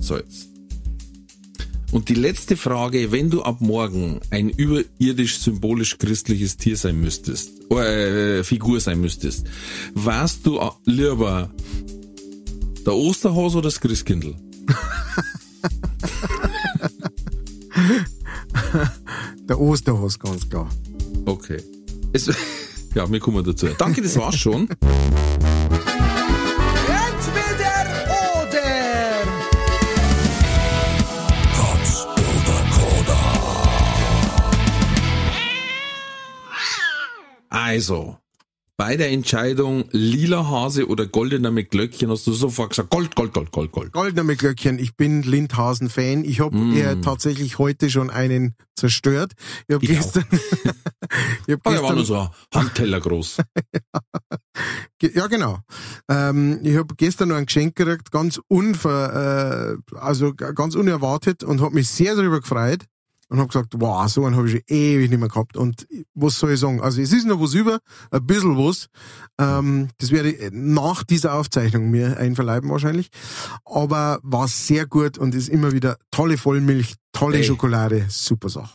Salz. 0.00 0.48
Und 1.90 2.10
die 2.10 2.14
letzte 2.14 2.56
Frage, 2.56 3.12
wenn 3.12 3.30
du 3.30 3.42
ab 3.42 3.60
morgen 3.60 4.20
ein 4.30 4.50
überirdisch 4.50 5.38
symbolisch 5.38 5.96
christliches 5.96 6.58
Tier 6.58 6.76
sein 6.76 7.00
müsstest, 7.00 7.70
äh, 7.72 8.44
Figur 8.44 8.78
sein 8.80 9.00
müsstest, 9.00 9.46
warst 9.94 10.44
du 10.44 10.58
äh, 10.58 10.70
lieber 10.84 11.50
der 12.84 12.94
Osterhase 12.94 13.58
oder 13.58 13.68
das 13.68 13.80
Christkindl? 13.80 14.34
Der 19.48 19.60
Osterhas, 19.60 20.18
ganz 20.18 20.48
klar. 20.48 20.68
Okay. 21.24 21.62
Es, 22.12 22.26
ja, 22.94 23.10
wir 23.10 23.20
kommen 23.20 23.44
dazu. 23.44 23.68
Danke, 23.78 24.02
das 24.02 24.16
war's 24.16 24.36
schon. 24.36 24.68
Entweder 24.68 24.78
oder. 28.42 28.68
Also, 37.50 38.18
bei 38.78 38.96
der 38.96 39.10
Entscheidung 39.10 39.86
lila 39.90 40.46
Hase 40.48 40.86
oder 40.86 41.06
goldener 41.08 41.50
mit 41.50 41.70
Glöckchen 41.72 42.10
hast 42.12 42.28
du 42.28 42.32
sofort 42.32 42.70
gesagt, 42.70 42.90
Gold, 42.90 43.16
Gold, 43.16 43.32
Gold, 43.34 43.50
Gold, 43.50 43.72
Gold. 43.72 43.92
Goldener 43.92 44.22
mit 44.22 44.38
Glöckchen. 44.38 44.78
Ich 44.78 44.94
bin 44.96 45.22
Lindhasen-Fan. 45.22 46.24
Ich 46.24 46.38
habe 46.38 46.56
Mm. 46.56 47.02
tatsächlich 47.02 47.58
heute 47.58 47.90
schon 47.90 48.08
einen 48.08 48.54
zerstört. 48.76 49.32
Ich 49.66 49.74
habe 49.74 49.84
gestern, 49.84 50.24
ich 51.48 51.54
hab 51.54 51.62
der 51.64 51.64
war 51.64 51.72
nur 51.72 51.82
gestern 51.96 52.04
so 52.04 52.14
ein 52.18 52.28
Handteller 52.54 53.00
groß. 53.00 53.38
Ge- 55.00 55.12
Ja, 55.12 55.26
genau. 55.26 55.58
Ähm, 56.08 56.60
ich 56.62 56.76
habe 56.76 56.94
gestern 56.96 57.30
noch 57.30 57.36
ein 57.36 57.46
Geschenk 57.46 57.74
gekriegt, 57.74 58.12
ganz 58.12 58.40
unver, 58.46 59.76
äh, 59.92 59.96
also 59.96 60.34
ganz 60.34 60.76
unerwartet 60.76 61.42
und 61.42 61.60
habe 61.60 61.74
mich 61.74 61.88
sehr 61.88 62.14
darüber 62.14 62.40
gefreut 62.40 62.84
und 63.28 63.38
habe 63.38 63.48
gesagt, 63.48 63.74
wow, 63.78 64.08
so 64.08 64.24
einen 64.24 64.36
habe 64.36 64.48
ich 64.48 64.52
schon 64.52 64.62
ewig 64.66 65.10
nicht 65.10 65.18
mehr 65.18 65.28
gehabt. 65.28 65.56
Und 65.56 65.86
was 66.14 66.38
soll 66.38 66.52
ich 66.52 66.60
sagen? 66.60 66.80
Also 66.80 67.00
es 67.00 67.12
ist 67.12 67.26
noch 67.26 67.40
was 67.40 67.54
über, 67.54 67.80
ein 68.10 68.26
bisschen 68.26 68.56
was. 68.56 68.88
Ähm, 69.38 69.88
das 69.98 70.10
werde 70.10 70.32
ich 70.32 70.50
nach 70.52 71.04
dieser 71.04 71.34
Aufzeichnung 71.34 71.90
mir 71.90 72.16
einverleiben 72.16 72.70
wahrscheinlich. 72.70 73.08
Aber 73.64 74.18
war 74.22 74.48
sehr 74.48 74.86
gut 74.86 75.18
und 75.18 75.34
ist 75.34 75.48
immer 75.48 75.72
wieder 75.72 75.98
tolle 76.10 76.38
Vollmilch, 76.38 76.94
tolle 77.12 77.38
Ey. 77.38 77.44
Schokolade, 77.44 78.06
super 78.08 78.48
Sache. 78.48 78.74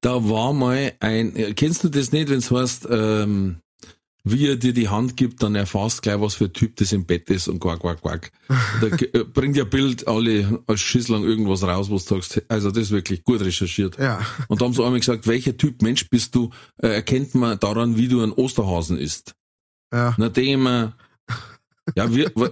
Da 0.00 0.28
war 0.28 0.52
mal 0.52 0.92
ein, 0.98 1.54
kennst 1.54 1.84
du 1.84 1.88
das 1.88 2.10
nicht, 2.10 2.28
wenn 2.28 2.38
es 2.38 2.50
heißt, 2.50 2.88
ähm, 2.90 3.61
wie 4.24 4.46
er 4.48 4.56
dir 4.56 4.72
die 4.72 4.88
Hand 4.88 5.16
gibt, 5.16 5.42
dann 5.42 5.54
erfasst 5.54 6.02
gleich, 6.02 6.20
was 6.20 6.34
für 6.34 6.44
ein 6.44 6.52
Typ 6.52 6.76
das 6.76 6.92
im 6.92 7.04
Bett 7.06 7.28
ist 7.28 7.48
und 7.48 7.58
quack, 7.60 7.80
quack, 7.80 8.00
quack. 8.02 8.30
Da 8.80 8.86
äh, 9.18 9.24
bringt 9.24 9.56
ja 9.56 9.64
Bild 9.64 10.06
alle 10.06 10.62
als 10.66 10.80
Schisslang 10.80 11.24
irgendwas 11.24 11.62
raus, 11.64 11.90
wo 11.90 11.94
du 11.94 11.98
sagst, 12.00 12.42
also 12.48 12.70
das 12.70 12.84
ist 12.84 12.90
wirklich 12.92 13.24
gut 13.24 13.40
recherchiert. 13.40 13.98
Ja. 13.98 14.24
Und 14.48 14.60
da 14.60 14.66
haben 14.66 14.74
sie 14.74 14.84
einmal 14.84 15.00
gesagt, 15.00 15.26
welcher 15.26 15.56
Typ 15.56 15.82
Mensch 15.82 16.08
bist 16.08 16.34
du, 16.34 16.50
äh, 16.80 16.88
erkennt 16.88 17.34
man 17.34 17.58
daran, 17.58 17.96
wie 17.96 18.08
du 18.08 18.22
ein 18.22 18.32
Osterhasen 18.32 18.96
isst. 18.96 19.34
Ja. 19.92 20.14
Nachdem, 20.18 20.66
äh, 20.66 20.88
ja, 21.96 22.08
wa- 22.34 22.50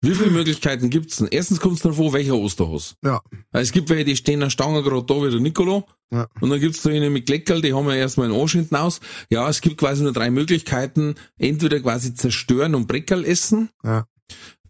wie 0.00 0.14
viele 0.14 0.30
Möglichkeiten 0.30 0.90
gibt's 0.90 1.16
denn? 1.16 1.28
Erstens 1.30 1.60
kommt 1.60 1.76
es 1.76 1.82
davor, 1.82 2.12
welcher 2.12 2.34
Osterhas. 2.36 2.94
Ja. 3.04 3.20
Es 3.52 3.72
gibt 3.72 3.88
welche, 3.90 4.04
die 4.04 4.16
stehen 4.16 4.42
an 4.42 4.50
Stange 4.50 4.82
gerade 4.82 5.04
da 5.06 5.14
wie 5.22 5.30
der 5.30 5.40
Nicolo. 5.40 5.84
Ja. 6.10 6.28
Und 6.40 6.50
dann 6.50 6.60
gibt's 6.60 6.82
da 6.82 6.90
eine 6.90 7.10
mit 7.10 7.26
Gleckerl, 7.26 7.60
die 7.60 7.74
haben 7.74 7.86
ja 7.88 7.94
erstmal 7.96 8.30
einen 8.30 8.40
Arsch 8.40 8.52
hinten 8.52 8.76
aus. 8.76 9.00
Ja, 9.30 9.48
es 9.48 9.60
gibt 9.60 9.76
quasi 9.78 10.02
nur 10.02 10.12
drei 10.12 10.30
Möglichkeiten. 10.30 11.16
Entweder 11.38 11.80
quasi 11.80 12.14
zerstören 12.14 12.74
und 12.74 12.86
Breckerl 12.86 13.24
essen, 13.24 13.70
Ja. 13.84 14.06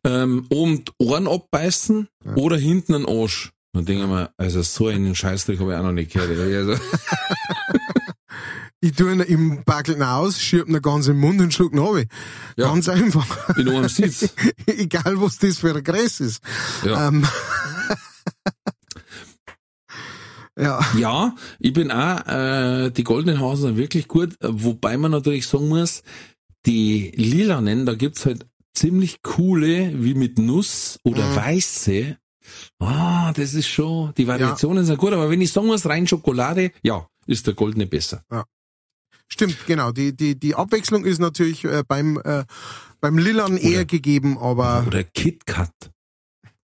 ähm, 0.05 0.47
oben 0.51 0.85
die 0.85 0.93
Ohren 0.99 1.29
abbeißen 1.29 2.09
oder 2.37 2.57
hinten 2.57 2.95
einen 2.95 3.07
Arsch. 3.07 3.53
Dann 3.75 3.85
denke 3.85 4.05
ich 4.05 4.09
mir, 4.09 4.31
also 4.39 4.63
so 4.63 4.87
einen 4.89 5.15
Scheißdreck 5.15 5.61
habe 5.61 5.73
ich 5.73 5.79
auch 5.79 5.83
noch 5.83 5.93
nicht 5.93 6.13
gehört. 6.13 6.31
Also, 6.71 6.83
Ich 8.81 8.93
tue 8.93 9.13
ihn 9.13 9.21
im 9.21 9.65
Backeln 9.65 10.03
aus, 10.03 10.41
schieb 10.41 10.69
ihn 10.69 10.81
ganz 10.81 11.09
im 11.09 11.19
Mund 11.19 11.41
und 11.41 11.53
schluck 11.53 11.73
ihn 11.73 11.79
runter. 11.81 12.05
Ja. 12.57 12.69
Ganz 12.69 12.89
einfach. 12.89 13.57
in 13.57 13.69
einem 13.69 13.89
Sitz. 13.89 14.33
Egal, 14.67 15.21
was 15.21 15.39
das 15.39 15.59
für 15.59 15.75
ein 15.75 15.83
Gräs 15.83 16.21
ist. 16.21 16.41
Ja. 16.85 17.09
Ähm, 17.09 17.27
ja, 20.59 20.81
Ja, 20.97 21.35
ich 21.59 21.73
bin 21.73 21.91
auch, 21.91 22.27
äh, 22.27 22.91
die 22.91 23.05
goldenen 23.05 23.41
Hasen 23.41 23.63
sind 23.69 23.77
wirklich 23.77 24.09
gut, 24.09 24.35
wobei 24.41 24.97
man 24.97 25.11
natürlich 25.11 25.47
sagen 25.47 25.69
muss, 25.69 26.03
die 26.67 27.13
lilanen, 27.17 27.87
da 27.87 27.95
gibt's 27.95 28.27
halt 28.27 28.47
ziemlich 28.75 29.23
coole, 29.23 29.93
wie 30.05 30.15
mit 30.15 30.39
Nuss 30.39 30.99
oder 31.05 31.27
Mhm. 31.27 31.37
weiße. 31.37 32.17
Ah, 32.79 33.33
das 33.33 33.55
ist 33.55 33.69
schon, 33.69 34.13
die 34.17 34.27
Variationen 34.27 34.85
sind 34.85 34.99
gut, 34.99 35.13
aber 35.13 35.31
wenn 35.31 35.41
ich 35.41 35.53
sagen 35.53 35.67
muss, 35.67 35.85
rein 35.87 36.07
Schokolade, 36.07 36.71
ja, 36.83 37.07
ist 37.27 37.47
der 37.47 37.55
goldene 37.55 37.87
besser. 37.87 38.23
Stimmt, 39.29 39.67
genau. 39.67 39.93
Die, 39.93 40.15
die, 40.17 40.39
die 40.39 40.55
Abwechslung 40.55 41.05
ist 41.05 41.19
natürlich 41.19 41.65
äh, 41.65 41.85
beim, 41.87 42.21
äh, 42.25 42.45
beim 43.01 43.19
Lilan 43.19 43.57
eher 43.57 43.85
gegeben, 43.85 44.39
aber 44.39 44.85
Oder 44.87 45.05
KitKat. 45.05 45.91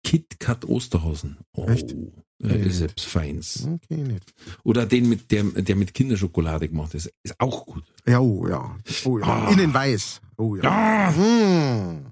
KitKat 0.03 0.65
Osterhasen. 0.65 1.37
Oh, 1.53 1.65
Echt? 1.67 1.95
Ja, 2.39 2.55
ist 2.55 2.79
selbst 2.79 3.05
feins. 3.05 3.65
okay, 3.65 4.01
nicht. 4.01 4.33
Oder 4.63 4.85
den 4.85 5.07
mit, 5.07 5.31
der, 5.31 5.43
der 5.43 5.77
mit 5.77 5.93
Kinderschokolade 5.93 6.67
gemacht 6.67 6.93
ist, 6.93 7.09
ist 7.23 7.39
auch 7.39 7.65
gut. 7.65 7.83
Ja, 8.05 8.19
oh 8.19 8.47
ja. 8.47 8.75
Oh 9.05 9.17
ja. 9.17 9.25
Ah. 9.25 9.51
Innen 9.51 9.73
weiß. 9.73 10.19
Oh 10.37 10.57
ja. 10.57 11.11
Mmh. 11.11 12.11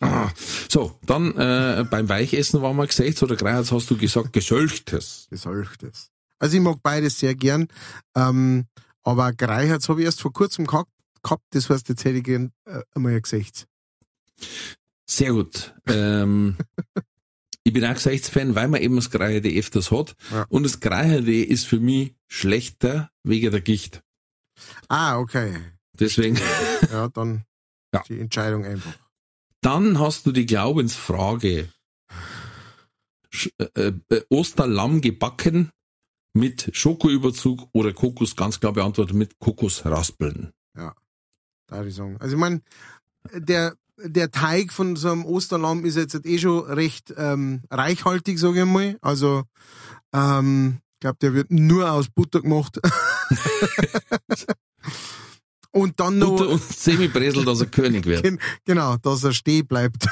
Ah, 0.00 0.30
so, 0.68 0.98
dann 1.06 1.36
äh, 1.36 1.84
beim 1.90 2.08
Weichessen 2.08 2.62
waren 2.62 2.76
wir 2.76 2.86
gesagt, 2.86 3.22
oder 3.22 3.36
gerade 3.36 3.68
hast 3.68 3.90
du 3.90 3.96
gesagt, 3.96 4.32
gesölchtes. 4.32 5.26
Gesalchtes. 5.30 6.10
Also 6.38 6.56
ich 6.56 6.62
mag 6.62 6.78
beides 6.82 7.18
sehr 7.18 7.34
gern. 7.34 7.66
Ähm, 8.14 8.66
aber 9.04 9.32
Greiherz 9.32 9.88
habe 9.88 10.00
ich 10.00 10.06
erst 10.06 10.20
vor 10.20 10.32
kurzem 10.32 10.66
gehabt, 10.66 10.90
gehabt. 11.22 11.44
Das 11.50 11.70
heißt, 11.70 11.88
jetzt 11.88 12.04
hätte 12.04 12.18
ich 12.18 12.24
gern 12.24 12.52
äh, 12.64 12.80
einmal 12.94 13.20
gesagt. 13.20 13.66
Sehr 15.06 15.32
gut. 15.32 15.74
Ähm, 15.86 16.56
ich 17.64 17.72
bin 17.72 17.84
auch 17.84 17.94
Gesichtsfan, 17.94 18.54
weil 18.54 18.68
man 18.68 18.80
eben 18.80 18.96
das 18.96 19.10
Greierde 19.10 19.50
öfters 19.50 19.90
hat. 19.90 20.16
Ja. 20.30 20.46
Und 20.48 20.64
das 20.64 20.80
Greierde 20.80 21.44
ist 21.44 21.66
für 21.66 21.78
mich 21.78 22.14
schlechter 22.28 23.10
wegen 23.22 23.50
der 23.50 23.60
Gicht. 23.60 24.02
Ah, 24.88 25.18
okay. 25.18 25.54
Deswegen. 25.98 26.38
Ja, 26.90 27.08
dann 27.08 27.44
Ja. 27.94 28.02
die 28.08 28.18
Entscheidung 28.18 28.64
einfach. 28.64 28.92
Dann 29.60 30.00
hast 30.00 30.26
du 30.26 30.32
die 30.32 30.46
Glaubensfrage. 30.46 31.68
Sch 33.30 33.50
äh, 33.58 33.92
äh, 34.10 34.22
Osterlamm 34.28 35.00
gebacken 35.00 35.70
mit 36.34 36.70
Schokoüberzug 36.72 37.68
oder 37.72 37.92
Kokos, 37.92 38.36
ganz 38.36 38.60
klar 38.60 38.72
beantwortet 38.72 39.16
mit 39.16 39.38
Kokosraspeln. 39.38 40.52
Da 41.66 41.76
würde 41.76 41.88
ich 41.88 41.94
sagen. 41.94 42.16
Also 42.20 42.34
ich 42.36 42.40
meine, 42.40 42.60
der, 43.32 43.76
der 43.98 44.30
Teig 44.30 44.72
von 44.72 44.96
so 44.96 45.10
einem 45.10 45.24
Osterlamm 45.24 45.84
ist 45.84 45.96
jetzt 45.96 46.24
eh 46.24 46.38
schon 46.38 46.64
recht 46.64 47.12
ähm, 47.16 47.62
reichhaltig, 47.70 48.38
sage 48.38 48.60
ich 48.60 48.66
mal. 48.66 48.98
Also 49.00 49.44
ähm, 50.12 50.78
ich 50.94 51.00
glaube, 51.00 51.18
der 51.20 51.34
wird 51.34 51.50
nur 51.50 51.90
aus 51.90 52.08
Butter 52.08 52.42
gemacht. 52.42 52.80
und 55.72 55.98
dann 56.00 56.18
noch 56.18 56.36
Butter 56.36 56.48
und 56.50 56.62
Semibresel, 56.62 57.44
dass 57.44 57.60
er 57.60 57.66
König 57.66 58.06
wird. 58.06 58.22
Gen 58.22 58.38
genau, 58.64 58.96
dass 58.98 59.24
er 59.24 59.32
stehen 59.32 59.66
bleibt. 59.66 60.06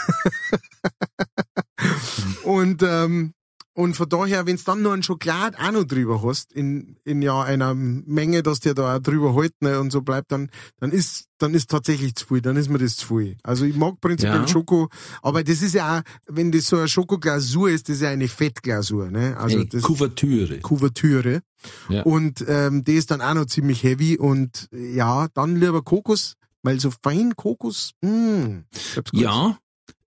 und, 2.44 2.82
ähm, 2.82 3.34
und 3.74 3.94
von 3.96 4.08
daher, 4.08 4.46
wenn 4.46 4.56
du 4.56 4.62
dann 4.64 4.82
noch 4.82 4.92
ein 4.92 5.02
Schokolade 5.02 5.56
auch 5.58 5.72
noch 5.72 5.84
drüber 5.84 6.22
hast, 6.22 6.52
in, 6.52 6.96
in 7.04 7.22
ja 7.22 7.42
einer 7.42 7.74
Menge, 7.74 8.42
dass 8.42 8.60
der 8.60 8.74
da 8.74 8.96
auch 8.96 9.00
drüber 9.00 9.34
hält 9.34 9.54
ne, 9.60 9.80
und 9.80 9.90
so 9.90 10.02
bleibt, 10.02 10.30
dann, 10.30 10.50
dann 10.78 10.90
ist, 10.92 11.24
dann 11.38 11.54
ist 11.54 11.70
tatsächlich 11.70 12.14
zu 12.14 12.26
viel, 12.26 12.42
dann 12.42 12.56
ist 12.56 12.68
mir 12.68 12.78
das 12.78 12.96
zu 12.96 13.06
viel. 13.18 13.36
Also 13.42 13.64
ich 13.64 13.74
mag 13.74 14.00
prinzipiell 14.00 14.40
Ja. 14.42 14.48
Schoko, 14.48 14.88
aber 15.22 15.42
das 15.42 15.62
ist 15.62 15.74
ja 15.74 15.98
auch, 15.98 16.02
wenn 16.28 16.52
das 16.52 16.66
so 16.66 16.76
eine 16.76 16.88
Schokoglasur 16.88 17.70
ist, 17.70 17.88
das 17.88 17.96
ist 17.96 18.02
ja 18.02 18.10
eine 18.10 18.28
Fettglasur, 18.28 19.10
ne? 19.10 19.36
Also 19.38 19.56
Eine 19.56 19.66
das 19.66 19.82
Kuvertüre. 19.82 20.60
Kuvertüre. 20.60 21.40
Ja. 21.88 22.02
Und 22.02 22.44
ähm, 22.48 22.84
die 22.84 22.94
ist 22.94 23.10
dann 23.10 23.20
auch 23.22 23.34
noch 23.34 23.46
ziemlich 23.46 23.82
heavy 23.82 24.18
und 24.18 24.68
ja, 24.72 25.28
dann 25.32 25.56
lieber 25.56 25.82
Kokos, 25.82 26.34
weil 26.62 26.78
so 26.78 26.90
fein 27.02 27.34
Kokos, 27.36 27.92
mh, 28.02 28.64
gut. 28.96 29.10
Ja, 29.12 29.58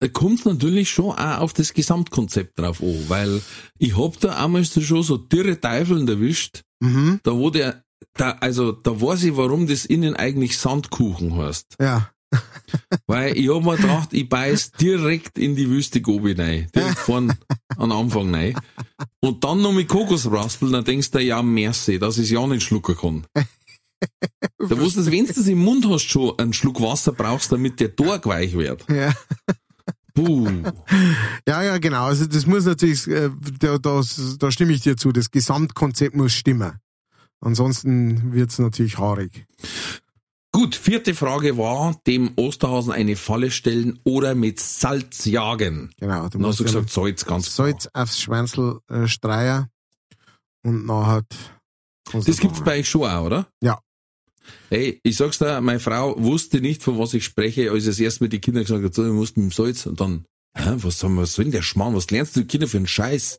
kommt 0.08 0.44
natürlich 0.46 0.90
schon 0.90 1.10
auch 1.12 1.38
auf 1.38 1.52
das 1.52 1.72
Gesamtkonzept 1.74 2.58
drauf 2.58 2.82
an, 2.82 3.04
weil 3.08 3.40
ich 3.78 3.96
hab 3.96 4.18
da 4.20 4.42
einmal 4.44 4.64
schon 4.64 5.02
so 5.02 5.16
dürre 5.16 5.60
Teufeln 5.60 6.08
erwischt, 6.08 6.62
Mhm. 6.80 7.20
da 7.22 7.32
wo 7.32 7.50
der, 7.50 7.84
da, 8.14 8.32
also 8.40 8.72
da 8.72 9.00
weiß 9.00 9.22
ich, 9.24 9.36
warum 9.36 9.66
das 9.68 9.84
innen 9.84 10.16
eigentlich 10.16 10.58
Sandkuchen 10.58 11.36
heißt. 11.36 11.76
Ja. 11.80 12.10
Weil 13.06 13.36
ich 13.36 13.48
hab 13.50 13.62
mir 13.62 13.76
gedacht, 13.76 14.08
ich 14.12 14.28
beiß 14.28 14.72
direkt 14.72 15.38
in 15.38 15.54
die 15.54 15.68
Wüste 15.68 16.00
Gobi 16.00 16.32
rein. 16.32 16.68
Direkt 16.74 16.98
vorn 16.98 17.32
am 17.76 17.92
Anfang 17.92 18.34
rein. 18.34 18.54
Und 19.20 19.44
dann 19.44 19.60
noch 19.60 19.72
mit 19.72 19.88
Kokosraspeln, 19.88 20.72
dann 20.72 20.84
denkst 20.84 21.10
du, 21.10 21.20
ja, 21.20 21.42
merci, 21.42 21.98
dass 21.98 22.16
ich 22.18 22.30
ja 22.30 22.46
nicht 22.46 22.62
schlucken 22.62 22.96
kann. 22.96 23.26
Da 24.58 24.78
wusstest 24.80 25.06
du, 25.08 25.12
wenn 25.12 25.26
du 25.26 25.32
das 25.32 25.46
im 25.46 25.58
Mund 25.62 25.86
hast, 25.88 26.02
schon 26.02 26.36
einen 26.38 26.52
Schluck 26.52 26.80
Wasser 26.80 27.12
brauchst, 27.12 27.52
damit 27.52 27.78
der 27.78 27.94
Tag 27.94 28.26
weich 28.26 28.52
wird. 28.52 28.84
Ja. 28.88 29.12
Puh. 30.14 30.48
ja, 31.48 31.62
ja, 31.62 31.78
genau. 31.78 32.04
Also 32.04 32.26
das 32.26 32.46
muss 32.46 32.64
natürlich, 32.64 33.06
äh, 33.08 33.30
da, 33.58 33.78
das, 33.78 34.36
da 34.38 34.50
stimme 34.50 34.72
ich 34.72 34.82
dir 34.82 34.96
zu, 34.96 35.12
das 35.12 35.30
Gesamtkonzept 35.30 36.14
muss 36.16 36.32
stimmen. 36.32 36.78
Ansonsten 37.40 38.32
wird's 38.32 38.58
natürlich 38.58 38.98
haarig. 38.98 39.46
Gut, 40.54 40.74
vierte 40.76 41.14
Frage 41.14 41.56
war, 41.56 41.98
dem 42.06 42.32
Osterhasen 42.36 42.92
eine 42.92 43.16
Falle 43.16 43.50
stellen 43.50 43.98
oder 44.04 44.34
mit 44.34 44.60
Salz 44.60 45.24
jagen. 45.24 45.90
Genau. 45.98 46.28
Du 46.28 46.36
Dann 46.38 46.46
hast 46.46 46.60
du 46.60 46.64
musst 46.64 46.74
gesagt, 46.74 46.90
Salz, 46.90 47.24
ganz 47.24 47.54
klar. 47.54 47.68
Salz 47.68 47.88
aufs 47.94 48.20
Schwänzel 48.20 48.80
äh, 48.90 49.06
streichen 49.08 49.68
und 50.62 50.84
nachher 50.84 51.22
Das 52.12 52.24
gibt's 52.26 52.42
machen. 52.42 52.64
bei 52.64 52.80
euch 52.80 52.88
schon 52.88 53.08
auch, 53.08 53.24
oder? 53.24 53.48
Ja. 53.62 53.78
Hey, 54.70 55.00
ich 55.02 55.16
sag's 55.16 55.38
dir, 55.38 55.60
meine 55.60 55.80
Frau 55.80 56.20
wusste 56.22 56.60
nicht, 56.60 56.82
von 56.82 56.98
was 56.98 57.14
ich 57.14 57.24
spreche, 57.24 57.70
als 57.70 57.84
das 57.84 57.98
erst 58.00 58.20
mit 58.20 58.32
den 58.32 58.40
Kindern 58.40 58.64
gesagt 58.64 58.84
hat, 58.84 58.94
so, 58.94 59.06
ich 59.06 59.12
muss 59.12 59.36
mit 59.36 59.44
dem 59.46 59.52
Salz 59.52 59.86
und 59.86 60.00
dann, 60.00 60.24
hä, 60.56 60.72
was 60.76 60.98
soll, 60.98 61.16
was 61.16 61.34
soll 61.34 61.44
denn 61.46 61.52
der 61.52 61.62
Schmarrn, 61.62 61.94
was 61.94 62.10
lernst 62.10 62.36
du 62.36 62.40
die 62.40 62.46
Kinder 62.46 62.66
für 62.68 62.78
einen 62.78 62.86
Scheiß? 62.86 63.38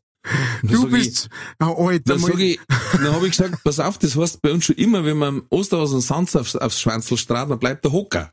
Und 0.62 0.72
dann 0.72 0.82
Du 0.82 0.90
bist 0.90 1.28
ja, 1.60 1.76
alt. 1.76 2.08
dann 2.08 2.16
einmal- 2.18 2.32
sag 2.32 2.40
ich, 2.40 2.60
dann 2.94 3.14
habe 3.14 3.26
ich 3.28 3.32
gesagt, 3.38 3.64
pass 3.64 3.80
auf, 3.80 3.98
das 3.98 4.16
heißt 4.16 4.42
bei 4.42 4.52
uns 4.52 4.66
schon 4.66 4.76
immer, 4.78 5.04
wenn 5.04 5.18
man 5.18 5.42
Osterhasen 5.50 6.02
Sands 6.02 6.36
aufs, 6.36 6.56
aufs 6.56 6.80
Schwänzel 6.80 7.18
strahlt, 7.18 7.52
dann 7.52 7.60
bleibt 7.60 7.84
der 7.84 7.92
Hocker. 7.92 8.32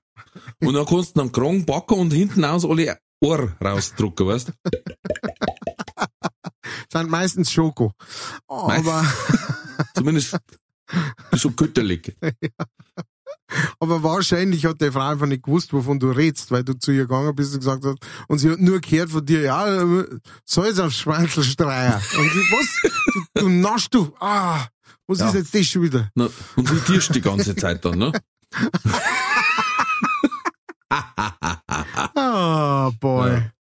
Und 0.61 0.75
dann 0.75 0.87
kannst 0.87 1.17
du 1.17 1.21
am 1.23 1.33
Kragen 1.33 1.65
backen 1.67 1.99
und 1.99 2.13
hinten 2.13 2.45
aus 2.45 2.65
alle 2.65 2.97
Ohr 3.21 3.57
rausdrucken, 3.63 4.27
weißt 4.29 4.53
sind 6.93 7.11
meistens 7.11 7.51
Schoko. 7.51 7.93
Aber, 8.47 9.05
Zumindest 9.97 10.37
so 11.33 11.51
gütterlich. 11.51 12.15
aber 13.81 14.03
wahrscheinlich 14.03 14.65
hat 14.65 14.81
die 14.81 14.91
Frau 14.91 15.09
einfach 15.09 15.27
nicht 15.27 15.43
gewusst, 15.43 15.73
wovon 15.73 15.99
du 15.99 16.11
redst, 16.11 16.51
weil 16.51 16.63
du 16.65 16.75
zu 16.79 16.93
ihr 16.93 17.03
gegangen 17.07 17.35
bist 17.35 17.53
und 17.55 17.61
gesagt 17.61 17.85
hast, 17.85 17.99
und 18.29 18.39
sie 18.39 18.51
hat 18.51 18.61
nur 18.61 18.81
gehört 18.81 19.11
von 19.11 19.25
dir, 19.25 19.41
ja, 19.43 19.83
äh, 19.83 20.05
Salz 20.45 20.79
aufs 20.79 20.99
Schwänzel 20.99 21.45
streichen. 21.45 22.01
Und 22.21 22.31
sie, 22.31 22.41
was? 22.51 22.93
Du, 23.35 23.41
du 23.43 23.49
naschst 23.49 23.95
du. 23.95 24.13
Ah, 24.21 24.67
was 25.07 25.19
Ja. 25.21 25.29
ist 25.29 25.35
jetzt 25.35 25.55
das 25.55 25.67
schon 25.67 25.83
wieder? 25.83 26.09
Na, 26.15 26.29
und 26.57 26.69
du 26.71 26.77
tierst 26.81 27.15
die 27.15 27.21
ganze 27.21 27.55
Zeit 27.57 27.85
dann, 27.85 27.99
ne? 27.99 28.13
Ah, 32.15 32.91
boy. 33.01 33.31
Ja. 33.31 33.51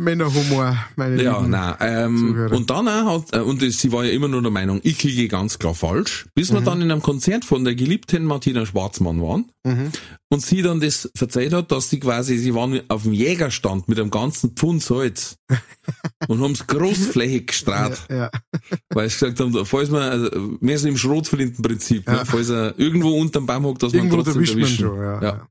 Männerhumor, 0.00 0.76
meine 0.96 1.22
Ja, 1.22 1.38
Lieben. 1.38 1.50
nein. 1.50 1.74
Ähm, 1.80 2.18
Zuhörer. 2.18 2.56
und 2.56 2.70
dann 2.70 2.88
auch 2.88 3.22
hat, 3.22 3.36
äh, 3.36 3.40
und 3.40 3.60
sie 3.60 3.92
war 3.92 4.04
ja 4.04 4.10
immer 4.12 4.28
nur 4.28 4.42
der 4.42 4.50
Meinung, 4.50 4.80
ich 4.82 5.02
liege 5.02 5.28
ganz 5.28 5.58
klar 5.58 5.74
falsch, 5.74 6.26
bis 6.34 6.50
Mhm. 6.50 6.54
wir 6.56 6.60
dann 6.62 6.80
in 6.82 6.90
einem 6.90 7.02
Konzert 7.02 7.44
von 7.44 7.64
der 7.64 7.74
geliebten 7.74 8.24
Martina 8.24 8.64
Schwarzmann 8.66 9.20
waren 9.20 9.44
Mhm. 9.64 9.92
und 10.30 10.40
sie 10.42 10.62
dann 10.62 10.80
das 10.80 11.10
verzeiht 11.14 11.52
hat, 11.52 11.70
dass 11.70 11.90
sie 11.90 12.00
quasi, 12.00 12.38
sie 12.38 12.54
waren 12.54 12.80
auf 12.88 13.02
dem 13.02 13.12
Jägerstand 13.12 13.88
mit 13.88 14.00
einem 14.00 14.10
ganzen 14.10 14.52
Pfund 14.56 14.82
Salz 14.82 15.36
und 16.28 16.40
haben 16.40 16.52
es 16.52 16.66
großflächig 16.66 17.48
gestrahlt, 17.48 18.00
Ja, 18.10 18.30
weil 18.94 19.08
sie 19.10 19.14
gesagt 19.26 19.40
haben, 19.40 19.66
falls 19.66 19.90
man, 19.90 20.02
also, 20.02 20.30
mehr 20.60 20.78
so 20.78 20.88
im 20.88 20.96
Schrotflintenprinzip, 20.96 22.08
ne, 22.08 22.14
Ja. 22.16 22.24
falls 22.24 22.48
er 22.48 22.78
irgendwo 22.78 23.10
unterm 23.20 23.44
Baum 23.46 23.64
hockt, 23.64 23.82
dass 23.82 23.92
irgendwo 23.92 24.16
man 24.16 24.24
trotzdem 24.24 24.40
erwischt 24.42 24.54
man 24.54 24.62
erwischen. 24.64 24.86
schon, 24.86 24.96
ja. 25.02 25.22
Ja. 25.22 25.46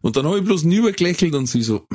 Und 0.00 0.16
dann 0.16 0.24
habe 0.26 0.38
ich 0.38 0.44
bloß 0.44 0.62
nie 0.64 0.80
gelächelt 0.92 1.34
und 1.34 1.46
sie 1.46 1.60
so, 1.62 1.86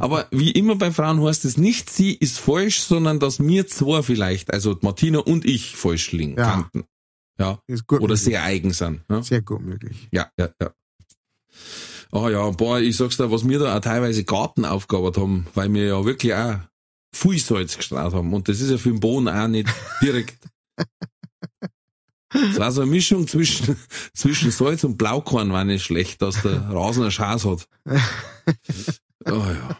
Aber 0.00 0.26
wie 0.30 0.50
immer 0.50 0.76
bei 0.76 0.90
Frauen 0.90 1.22
heißt 1.22 1.44
es 1.44 1.56
nicht, 1.56 1.90
sie 1.90 2.14
ist 2.14 2.38
falsch, 2.38 2.80
sondern 2.80 3.18
dass 3.20 3.40
wir 3.40 3.66
zwei 3.66 4.02
vielleicht, 4.02 4.52
also 4.52 4.76
Martina 4.82 5.18
und 5.20 5.44
ich 5.44 5.76
falsch 5.76 6.12
liegen 6.12 6.36
Ja. 6.36 6.50
kannten. 6.52 6.84
Ja. 7.38 7.58
Ist 7.66 7.86
gut 7.86 7.98
Oder 8.00 8.14
möglich. 8.14 8.20
sehr 8.24 8.42
eigen 8.44 8.72
sind. 8.72 9.02
Ja, 9.10 9.22
Sehr 9.22 9.42
gut 9.42 9.60
möglich. 9.62 10.08
ja, 10.10 10.28
ja. 10.38 10.48
ja. 10.60 10.70
Ah 12.12 12.30
ja, 12.30 12.48
boah, 12.50 12.78
ich 12.80 12.96
sag's 12.96 13.16
dir, 13.16 13.30
was 13.30 13.46
wir 13.48 13.58
da 13.58 13.76
auch 13.76 13.80
teilweise 13.80 14.24
Garten 14.24 14.64
aufgearbeitet 14.64 15.22
haben, 15.22 15.46
weil 15.54 15.72
wir 15.74 15.84
ja 15.86 16.04
wirklich 16.04 16.34
auch 16.34 16.58
viel 17.12 17.38
Salz 17.38 17.76
gestrahlt 17.76 18.14
haben. 18.14 18.32
Und 18.32 18.48
das 18.48 18.60
ist 18.60 18.70
ja 18.70 18.78
für 18.78 18.90
den 18.90 19.00
Boden 19.00 19.28
auch 19.28 19.48
nicht 19.48 19.68
direkt. 20.02 20.38
Es 22.32 22.58
war 22.58 22.70
so 22.72 22.82
eine 22.82 22.90
Mischung 22.90 23.26
zwischen, 23.26 23.76
zwischen 24.14 24.50
Salz 24.50 24.84
und 24.84 24.96
Blaukorn 24.98 25.52
war 25.52 25.64
nicht 25.64 25.84
schlecht, 25.84 26.20
dass 26.22 26.42
der 26.42 26.68
Rasen 26.70 27.02
eine 27.02 27.10
Chance 27.10 27.50
hat. 27.50 27.68
Oh 29.26 29.32
ja. 29.32 29.78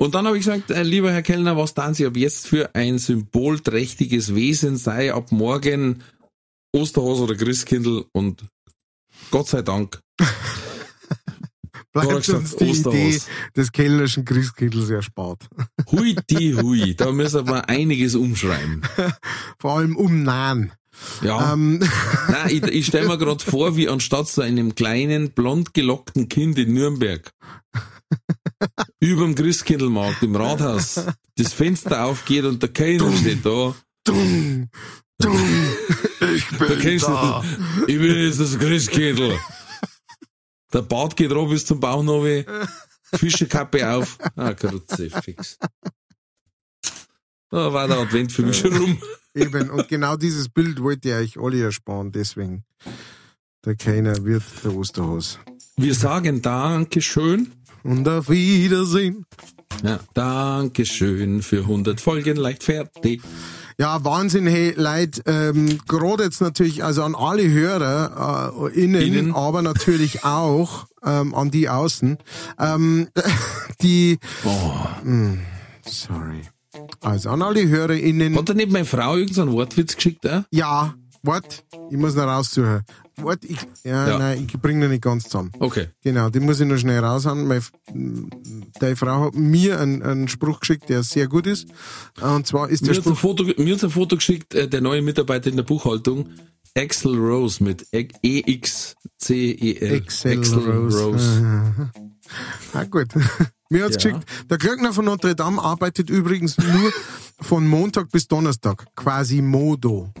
Und 0.00 0.14
dann 0.14 0.26
habe 0.26 0.38
ich 0.38 0.44
gesagt, 0.44 0.70
äh, 0.70 0.82
lieber 0.82 1.12
Herr 1.12 1.22
Kellner, 1.22 1.56
was 1.56 1.74
tun 1.74 1.92
Sie 1.94 2.06
ab 2.06 2.16
jetzt 2.16 2.46
für 2.46 2.74
ein 2.74 2.98
symbolträchtiges 2.98 4.34
Wesen 4.34 4.76
sei 4.76 5.12
ab 5.12 5.32
morgen 5.32 6.02
Osterhase 6.72 7.24
oder 7.24 7.34
Christkindl 7.34 8.04
und 8.12 8.44
Gott 9.30 9.48
sei 9.48 9.62
Dank. 9.62 10.00
Bleibt 11.92 12.12
uns 12.12 12.26
gesagt, 12.26 12.60
die 12.60 12.70
Osterhase. 12.70 12.98
Idee 12.98 13.20
des 13.56 13.72
kellnerischen 13.72 14.24
Christkindls 14.24 14.90
erspart. 14.90 15.48
Hui 15.90 16.14
die 16.30 16.54
hui, 16.54 16.94
da 16.94 17.10
müssen 17.10 17.48
wir 17.48 17.68
einiges 17.68 18.14
umschreiben. 18.14 18.82
Vor 19.58 19.78
allem 19.78 19.96
umnahen. 19.96 20.72
Ja, 21.22 21.52
Ähm, 21.52 21.78
nein, 22.28 22.48
ich, 22.50 22.62
ich 22.64 22.86
stelle 22.86 23.08
mir 23.08 23.18
gerade 23.18 23.44
vor, 23.44 23.76
wie 23.76 23.88
anstatt 23.88 24.28
so 24.28 24.42
einem 24.42 24.74
kleinen, 24.74 25.30
blond 25.32 25.74
gelockten 25.74 26.28
Kind 26.28 26.58
in 26.58 26.74
Nürnberg 26.74 27.30
überm 29.00 29.34
Christkindlmarkt 29.34 30.22
im 30.22 30.36
Rathaus 30.36 31.00
das 31.36 31.52
Fenster 31.52 32.04
aufgeht 32.04 32.44
und 32.44 32.62
der 32.62 32.70
Kellner 32.70 33.12
steht 33.16 33.44
da. 33.44 33.74
dumm, 34.04 34.68
dumm, 35.18 35.68
ich 36.34 36.44
Der 36.58 36.66
bin 36.66 36.98
da. 36.98 37.42
du, 37.76 37.86
ich 37.86 37.98
bin 37.98 38.16
jetzt 38.24 38.40
das 38.40 38.58
Christkindl. 38.58 39.38
Der 40.72 40.82
Bart 40.82 41.16
geht 41.16 41.32
runter 41.32 41.50
bis 41.50 41.64
zum 41.66 41.80
Bauch 41.80 42.02
noch 42.02 42.24
weh. 42.24 42.44
Fischekappe 43.14 43.90
auf. 43.90 44.18
Ah, 44.36 44.52
Kruzifix. 44.52 45.58
Da 47.50 47.72
war 47.72 47.88
der 47.88 47.98
Advent 47.98 48.32
für 48.32 48.42
mich 48.42 48.58
schon 48.58 48.76
rum. 48.76 49.02
Eben, 49.34 49.70
und 49.70 49.88
genau 49.88 50.16
dieses 50.16 50.48
Bild 50.48 50.82
wollte 50.82 51.08
ich 51.08 51.38
euch 51.38 51.44
alle 51.44 51.62
ersparen, 51.62 52.12
deswegen. 52.12 52.64
Der 53.64 53.76
Keiner 53.76 54.24
wird 54.24 54.42
der 54.64 54.74
Osterhase. 54.74 55.38
Wir 55.76 55.94
sagen 55.94 56.42
Dankeschön 56.42 57.52
und 57.82 58.08
auf 58.08 58.28
Wiedersehen. 58.30 59.24
Ja, 59.82 60.00
Dankeschön 60.14 61.42
für 61.42 61.60
100 61.60 62.00
Folgen 62.00 62.36
leichtfertig. 62.36 63.22
Ja, 63.80 64.02
Wahnsinn, 64.04 64.48
hey, 64.48 64.74
Leute, 64.76 65.22
ähm, 65.26 65.78
gerade 65.86 66.24
jetzt 66.24 66.40
natürlich, 66.40 66.82
also 66.82 67.04
an 67.04 67.14
alle 67.14 67.48
Hörer, 67.48 68.70
äh, 68.74 68.84
innen, 68.84 69.00
Innen. 69.00 69.34
aber 69.36 69.62
natürlich 69.62 70.24
auch 70.24 70.88
ähm, 71.04 71.32
an 71.32 71.52
die 71.52 71.68
außen, 71.68 72.18
ähm, 72.58 73.08
die, 73.82 74.18
Mm, 75.04 75.34
sorry, 75.86 76.42
also 77.00 77.30
an 77.30 77.42
alle 77.42 77.66
HörerInnen, 77.68 78.36
Hat 78.36 78.48
da 78.48 78.54
nicht 78.54 78.70
meine 78.70 78.84
Frau 78.84 79.16
irgendeinen 79.16 79.52
Wortwitz 79.52 79.96
geschickt? 79.96 80.24
Äh? 80.24 80.42
ja, 80.50 80.94
wart, 81.22 81.64
ich 81.90 81.96
muss 81.96 82.14
noch 82.14 82.24
raussuchen. 82.24 82.82
Wart, 83.20 83.44
ich, 83.44 83.58
ja, 83.82 84.08
Ja. 84.08 84.18
nein, 84.18 84.46
ich 84.48 84.60
bringe 84.60 84.80
noch 84.84 84.88
nicht 84.88 85.02
ganz 85.02 85.24
zusammen. 85.24 85.50
Okay. 85.58 85.88
Genau, 86.04 86.30
den 86.30 86.44
muss 86.44 86.60
ich 86.60 86.66
noch 86.68 86.76
schnell 86.78 87.00
raushauen. 87.00 87.48
Meine, 87.48 87.62
deine 88.78 88.94
Frau 88.96 89.24
hat 89.26 89.34
mir 89.34 89.80
einen, 89.80 90.02
einen 90.02 90.28
Spruch 90.28 90.60
geschickt, 90.60 90.88
der 90.88 91.02
sehr 91.02 91.26
gut 91.26 91.46
ist. 91.48 91.66
Und 92.20 92.46
zwar 92.46 92.68
ist 92.68 92.82
der 92.86 92.90
Mir 92.94 93.00
hat, 93.00 93.06
ein 93.06 93.16
Spruch, 93.16 93.18
Foto, 93.18 93.44
mir 93.60 93.74
hat 93.74 93.82
ein 93.82 93.90
Foto 93.90 94.14
geschickt, 94.16 94.54
äh, 94.54 94.68
der 94.68 94.80
neue 94.80 95.02
Mitarbeiter 95.02 95.50
in 95.50 95.56
der 95.56 95.64
Buchhaltung, 95.64 96.28
Axel 96.76 97.16
Rose 97.16 97.64
mit 97.64 97.86
E- 97.92 98.06
E-X-C-E-L. 98.22 99.92
Excel 99.94 100.38
Rose. 100.64 101.90
Ah, 102.74 102.84
gut. 102.84 103.08
Mir 103.70 103.84
hat's 103.84 104.02
Ja. 104.02 104.10
geschickt. 104.12 104.50
Der 104.50 104.58
Glöckner 104.58 104.92
von 104.92 105.04
Notre 105.04 105.34
Dame 105.34 105.60
arbeitet 105.62 106.08
übrigens 106.10 106.56
nur 106.58 106.92
von 107.40 107.66
Montag 107.66 108.10
bis 108.10 108.26
Donnerstag. 108.26 108.86
Quasi 108.96 109.42
Modo. 109.42 110.12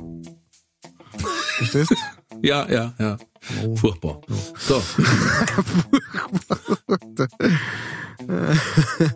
Verstehst? 1.56 1.94
Ja, 2.40 2.70
ja, 2.70 2.94
ja. 3.00 3.16
Oh. 3.64 3.76
Furchtbar. 3.76 4.20
So. 4.58 4.82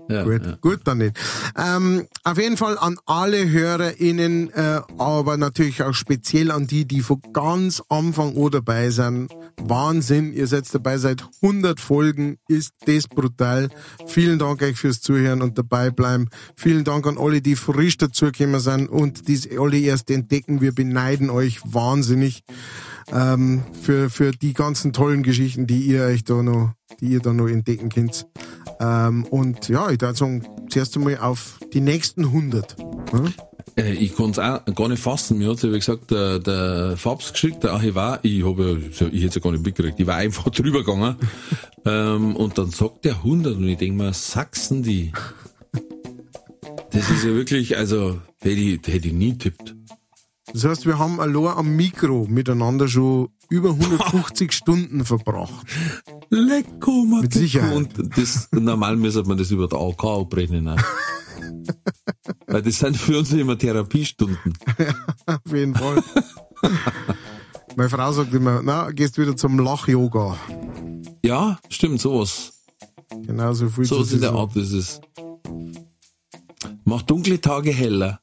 ja, 0.08 0.22
Gut, 0.24 0.42
ja. 0.44 0.56
gut 0.60 0.80
dann 0.84 0.98
nicht. 0.98 1.18
Ähm, 1.56 2.06
auf 2.24 2.38
jeden 2.38 2.56
Fall 2.56 2.78
an 2.78 2.96
alle 3.06 3.50
HörerInnen, 3.50 4.50
äh, 4.50 4.80
aber 4.98 5.36
natürlich 5.36 5.82
auch 5.82 5.94
speziell 5.94 6.50
an 6.50 6.66
die, 6.66 6.84
die 6.86 7.02
von 7.02 7.20
ganz 7.32 7.82
Anfang 7.88 8.36
an 8.36 8.50
dabei 8.50 8.90
sind. 8.90 9.30
Wahnsinn, 9.60 10.32
ihr 10.32 10.46
seid 10.46 10.72
dabei 10.72 10.98
seit 10.98 11.24
100 11.42 11.80
Folgen, 11.80 12.38
ist 12.48 12.74
das 12.86 13.08
brutal. 13.08 13.68
Vielen 14.06 14.38
Dank 14.38 14.62
euch 14.62 14.78
fürs 14.78 15.00
Zuhören 15.00 15.42
und 15.42 15.58
dabei 15.58 15.90
bleiben. 15.90 16.28
Vielen 16.56 16.84
Dank 16.84 17.06
an 17.06 17.18
alle, 17.18 17.42
die 17.42 17.56
frisch 17.56 17.98
dazugekommen 17.98 18.60
sind 18.60 18.88
und 18.88 19.28
die 19.28 19.58
alle 19.58 19.78
erst 19.78 20.10
entdecken. 20.10 20.60
Wir 20.60 20.72
beneiden 20.72 21.28
euch 21.30 21.60
wahnsinnig 21.64 22.44
ähm, 23.10 23.62
für, 23.80 24.10
für 24.10 24.32
die 24.32 24.52
ganzen 24.52 24.92
tollen 24.92 25.22
Geschichten, 25.22 25.66
die 25.66 25.82
ihr 25.82 26.04
euch 26.04 26.24
da 26.24 26.42
noch, 26.42 26.72
die 27.00 27.06
ihr 27.06 27.20
da 27.20 27.32
noch 27.32 27.48
entdecken 27.48 27.88
könnt. 27.88 28.26
Ähm, 28.80 29.24
und 29.24 29.68
ja, 29.68 29.90
ich 29.90 30.00
würde 30.00 30.14
sagen, 30.16 30.46
zuerst 30.68 30.96
einmal 30.96 31.18
auf 31.18 31.58
die 31.72 31.80
nächsten 31.80 32.24
100. 32.24 32.76
Hm? 33.10 33.32
Äh, 33.76 33.92
Ich 33.94 34.14
kann 34.16 34.30
es 34.30 34.38
auch 34.38 34.64
gar 34.74 34.88
nicht 34.88 35.02
fassen. 35.02 35.38
Mir 35.38 35.50
hat 35.50 35.62
ja, 35.62 35.70
wie 35.70 35.78
gesagt, 35.78 36.10
der, 36.10 36.38
der 36.38 36.96
Fabs 36.96 37.32
geschickt, 37.32 37.62
der 37.62 37.72
Archivar, 37.72 38.20
ich 38.22 38.44
habe 38.44 38.80
ich 38.80 39.00
hätte 39.00 39.26
es 39.26 39.34
ja 39.34 39.40
gar 39.40 39.52
nicht 39.52 39.64
mitgekriegt, 39.64 39.98
ich 40.00 40.06
war 40.06 40.16
einfach 40.16 40.48
drüber 40.50 40.80
gegangen. 40.80 41.16
ähm, 41.84 42.36
und 42.36 42.58
dann 42.58 42.70
sagt 42.70 43.04
der 43.04 43.16
100 43.16 43.56
und 43.56 43.68
ich 43.68 43.78
denke 43.78 43.96
mal, 43.96 44.12
Sachsen 44.12 44.82
die. 44.82 45.12
Das 46.90 47.08
ist 47.08 47.24
ja 47.24 47.30
wirklich, 47.34 47.76
also, 47.78 48.20
hätte 48.42 48.60
ich, 48.60 48.80
hätte 48.86 49.08
ich 49.08 49.14
nie 49.14 49.36
tippt. 49.38 49.74
Das 50.52 50.64
heißt, 50.64 50.86
wir 50.86 50.98
haben 50.98 51.18
allein 51.18 51.56
am 51.56 51.76
Mikro 51.76 52.26
miteinander 52.28 52.86
schon 52.86 53.28
über 53.48 53.70
150 53.70 54.52
Stunden 54.52 55.04
verbracht. 55.04 55.66
Lecko, 56.28 57.04
Mann. 57.04 57.22
Mit 57.22 57.32
Sicherheit. 57.32 57.74
Und 57.74 58.18
das, 58.18 58.48
normal 58.52 58.96
müsste 58.96 59.24
man 59.24 59.38
das 59.38 59.50
über 59.50 59.66
der 59.66 59.78
AK 59.78 60.04
abbrechen. 60.04 60.64
Ne? 60.64 60.76
Weil 62.46 62.62
das 62.62 62.78
sind 62.78 62.96
für 62.96 63.18
uns 63.18 63.32
immer 63.32 63.56
Therapiestunden. 63.56 64.52
Auf 65.26 65.52
jeden 65.52 65.74
Fall. 65.74 66.02
Meine 67.76 67.88
Frau 67.88 68.12
sagt 68.12 68.34
immer, 68.34 68.60
na, 68.62 68.90
gehst 68.90 69.16
wieder 69.18 69.36
zum 69.36 69.58
Lach-Yoga. 69.58 70.36
Ja, 71.24 71.58
stimmt, 71.68 72.00
sowas. 72.00 72.52
Genauso 73.26 73.68
viel 73.68 73.84
So 73.84 74.02
in 74.02 74.20
der 74.20 74.32
Art 74.32 74.54
ist 74.56 74.72
es. 74.72 75.00
Macht 76.84 77.10
dunkle 77.10 77.40
Tage 77.40 77.70
heller. 77.70 78.20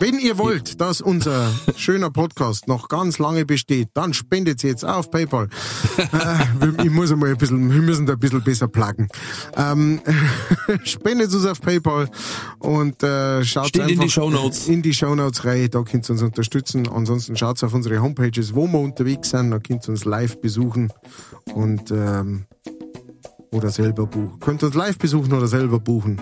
Wenn 0.00 0.18
ihr 0.18 0.38
wollt, 0.38 0.80
dass 0.80 1.00
unser 1.00 1.52
schöner 1.76 2.10
Podcast 2.10 2.66
noch 2.66 2.88
ganz 2.88 3.20
lange 3.20 3.46
besteht, 3.46 3.90
dann 3.94 4.12
spendet 4.12 4.64
jetzt 4.64 4.84
auf 4.84 5.08
PayPal. 5.08 5.48
äh, 5.98 6.82
ich 6.82 6.90
muss 6.90 7.12
einmal 7.12 7.30
ein 7.30 7.36
bisschen, 7.36 7.72
wir 7.72 7.80
müssen 7.80 8.04
da 8.04 8.14
ein 8.14 8.18
bisschen 8.18 8.42
besser 8.42 8.66
pluggen. 8.66 9.06
Ähm, 9.56 10.00
spendet 10.82 11.32
uns 11.32 11.46
auf 11.46 11.60
PayPal 11.60 12.10
und 12.58 13.04
äh, 13.04 13.44
schaut 13.44 13.68
Steht 13.68 13.82
in 13.82 13.90
einfach 13.90 14.04
die 14.04 14.10
Shownotes. 14.10 14.66
in 14.66 14.82
die 14.82 14.92
Shownotes 14.92 15.44
rein, 15.44 15.70
da 15.70 15.82
könnt 15.82 16.08
ihr 16.08 16.10
uns 16.10 16.22
unterstützen. 16.22 16.88
Ansonsten 16.88 17.36
schaut 17.36 17.62
auf 17.62 17.72
unsere 17.72 18.02
Homepages, 18.02 18.52
wo 18.52 18.66
wir 18.66 18.80
unterwegs 18.80 19.30
sind, 19.30 19.52
da 19.52 19.60
könnt 19.60 19.86
ihr 19.86 19.90
uns 19.90 20.04
live 20.04 20.40
besuchen 20.40 20.92
und 21.54 21.92
ähm, 21.92 22.46
oder 23.52 23.70
selber 23.70 24.08
buchen. 24.08 24.40
Könnt 24.40 24.60
ihr 24.64 24.66
uns 24.66 24.74
live 24.74 24.98
besuchen 24.98 25.32
oder 25.32 25.46
selber 25.46 25.78
buchen. 25.78 26.20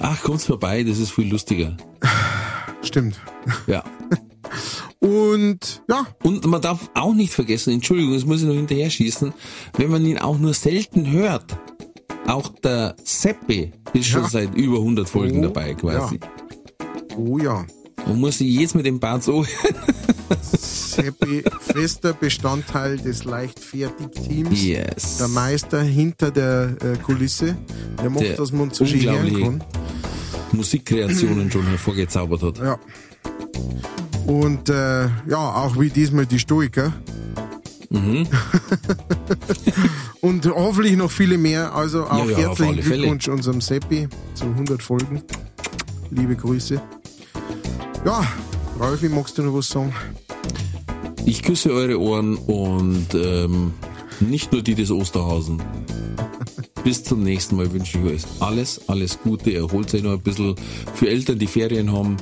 Ach, 0.00 0.20
kommt's 0.22 0.46
vorbei, 0.46 0.82
das 0.82 0.98
ist 0.98 1.12
viel 1.12 1.30
lustiger. 1.30 1.76
Stimmt. 2.90 3.20
Ja. 3.68 3.84
Und 4.98 5.82
ja, 5.88 6.06
Und 6.24 6.44
man 6.46 6.60
darf 6.60 6.90
auch 6.94 7.14
nicht 7.14 7.32
vergessen, 7.32 7.72
Entschuldigung, 7.72 8.14
das 8.14 8.24
muss 8.26 8.40
ich 8.42 8.48
noch 8.48 8.54
hinterher 8.54 8.90
schießen, 8.90 9.32
wenn 9.76 9.90
man 9.90 10.04
ihn 10.04 10.18
auch 10.18 10.38
nur 10.38 10.52
selten 10.54 11.08
hört. 11.10 11.56
Auch 12.26 12.48
der 12.62 12.96
Seppi 13.04 13.72
ist 13.92 14.06
schon 14.08 14.22
Ja. 14.24 14.28
seit 14.28 14.54
über 14.56 14.78
100 14.78 15.08
Folgen 15.08 15.38
Oh, 15.38 15.42
dabei 15.42 15.74
quasi. 15.74 16.18
oh 17.16 17.38
ja. 17.38 17.64
Man 18.06 18.18
muss 18.20 18.38
sich 18.38 18.48
jetzt 18.52 18.74
mit 18.74 18.86
dem 18.86 18.98
Bart 18.98 19.22
so 19.22 19.44
Seppi, 20.52 21.44
fester 21.60 22.12
Bestandteil 22.12 22.96
des 22.98 23.24
Leichtfertig-Teams. 23.24 24.62
Yes. 24.62 25.18
Der 25.18 25.28
Meister 25.28 25.82
hinter 25.82 26.30
der 26.30 26.76
äh, 26.82 26.96
Kulisse. 26.98 27.56
Der 28.02 28.10
macht, 28.10 28.22
Der 28.24 28.36
dass 28.36 28.52
man 28.52 28.70
so 28.70 28.84
schön 28.84 29.02
hören 29.02 29.42
kann. 29.42 29.64
Musikkreationen 30.52 31.50
schon 31.50 31.66
hervorgezaubert 31.66 32.42
hat. 32.42 32.58
Ja. 32.58 32.78
Und 34.26 34.68
äh, 34.68 35.02
ja, 35.28 35.36
auch 35.38 35.78
wie 35.78 35.90
diesmal 35.90 36.26
die 36.26 36.38
Stoiker. 36.38 36.92
Mhm. 37.90 38.26
Und 40.20 40.46
hoffentlich 40.46 40.96
noch 40.96 41.10
viele 41.10 41.38
mehr. 41.38 41.74
Also 41.74 42.04
auch 42.04 42.26
Ja, 42.26 42.32
ja, 42.32 42.38
herzlichen 42.48 42.74
alle 42.74 42.82
Fälle. 42.82 42.96
Glückwunsch 42.98 43.28
unserem 43.28 43.60
Seppi 43.60 44.08
zu 44.34 44.44
100 44.44 44.82
Folgen. 44.82 45.22
Liebe 46.10 46.36
Grüße. 46.36 46.80
Ja, 48.04 48.22
Ralfi, 48.80 49.10
magst 49.10 49.36
du 49.36 49.42
noch 49.42 49.54
was 49.54 49.68
sagen? 49.68 49.92
Ich 51.26 51.42
küsse 51.42 51.70
eure 51.70 52.00
Ohren 52.00 52.36
und 52.38 53.08
ähm, 53.14 53.74
nicht 54.20 54.52
nur 54.52 54.62
die 54.62 54.74
des 54.74 54.90
Osterhausen. 54.90 55.62
Bis 56.84 57.04
zum 57.04 57.22
nächsten 57.22 57.56
Mal 57.56 57.70
wünsche 57.72 57.98
ich 57.98 58.04
euch 58.04 58.22
alles, 58.40 58.88
alles 58.88 59.18
Gute. 59.22 59.54
Erholt 59.54 59.94
euch 59.94 60.02
noch 60.02 60.12
ein 60.12 60.22
bisschen. 60.22 60.54
Für 60.94 61.08
Eltern, 61.10 61.38
die 61.38 61.46
Ferien 61.46 61.92
haben, 61.92 62.16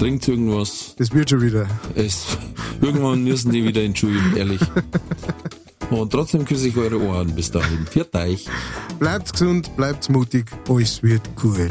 trinkt 0.00 0.26
irgendwas. 0.26 0.96
Das 0.98 1.14
wird 1.14 1.30
schon 1.30 1.42
wieder. 1.42 1.68
Es, 1.94 2.36
irgendwann 2.80 3.22
müssen 3.22 3.52
die 3.52 3.62
wieder 3.62 3.84
entschuldigen, 3.84 4.36
ehrlich. 4.36 4.60
Und 5.90 6.10
trotzdem 6.10 6.44
küsse 6.44 6.68
ich 6.68 6.76
eure 6.76 7.00
Ohren. 7.00 7.32
Bis 7.36 7.52
dahin. 7.52 7.86
Viert 7.88 8.12
euch. 8.16 8.46
Bleibt 8.98 9.32
gesund, 9.32 9.76
bleibt 9.76 10.10
mutig, 10.10 10.46
alles 10.68 11.04
wird 11.04 11.22
gut. 11.36 11.70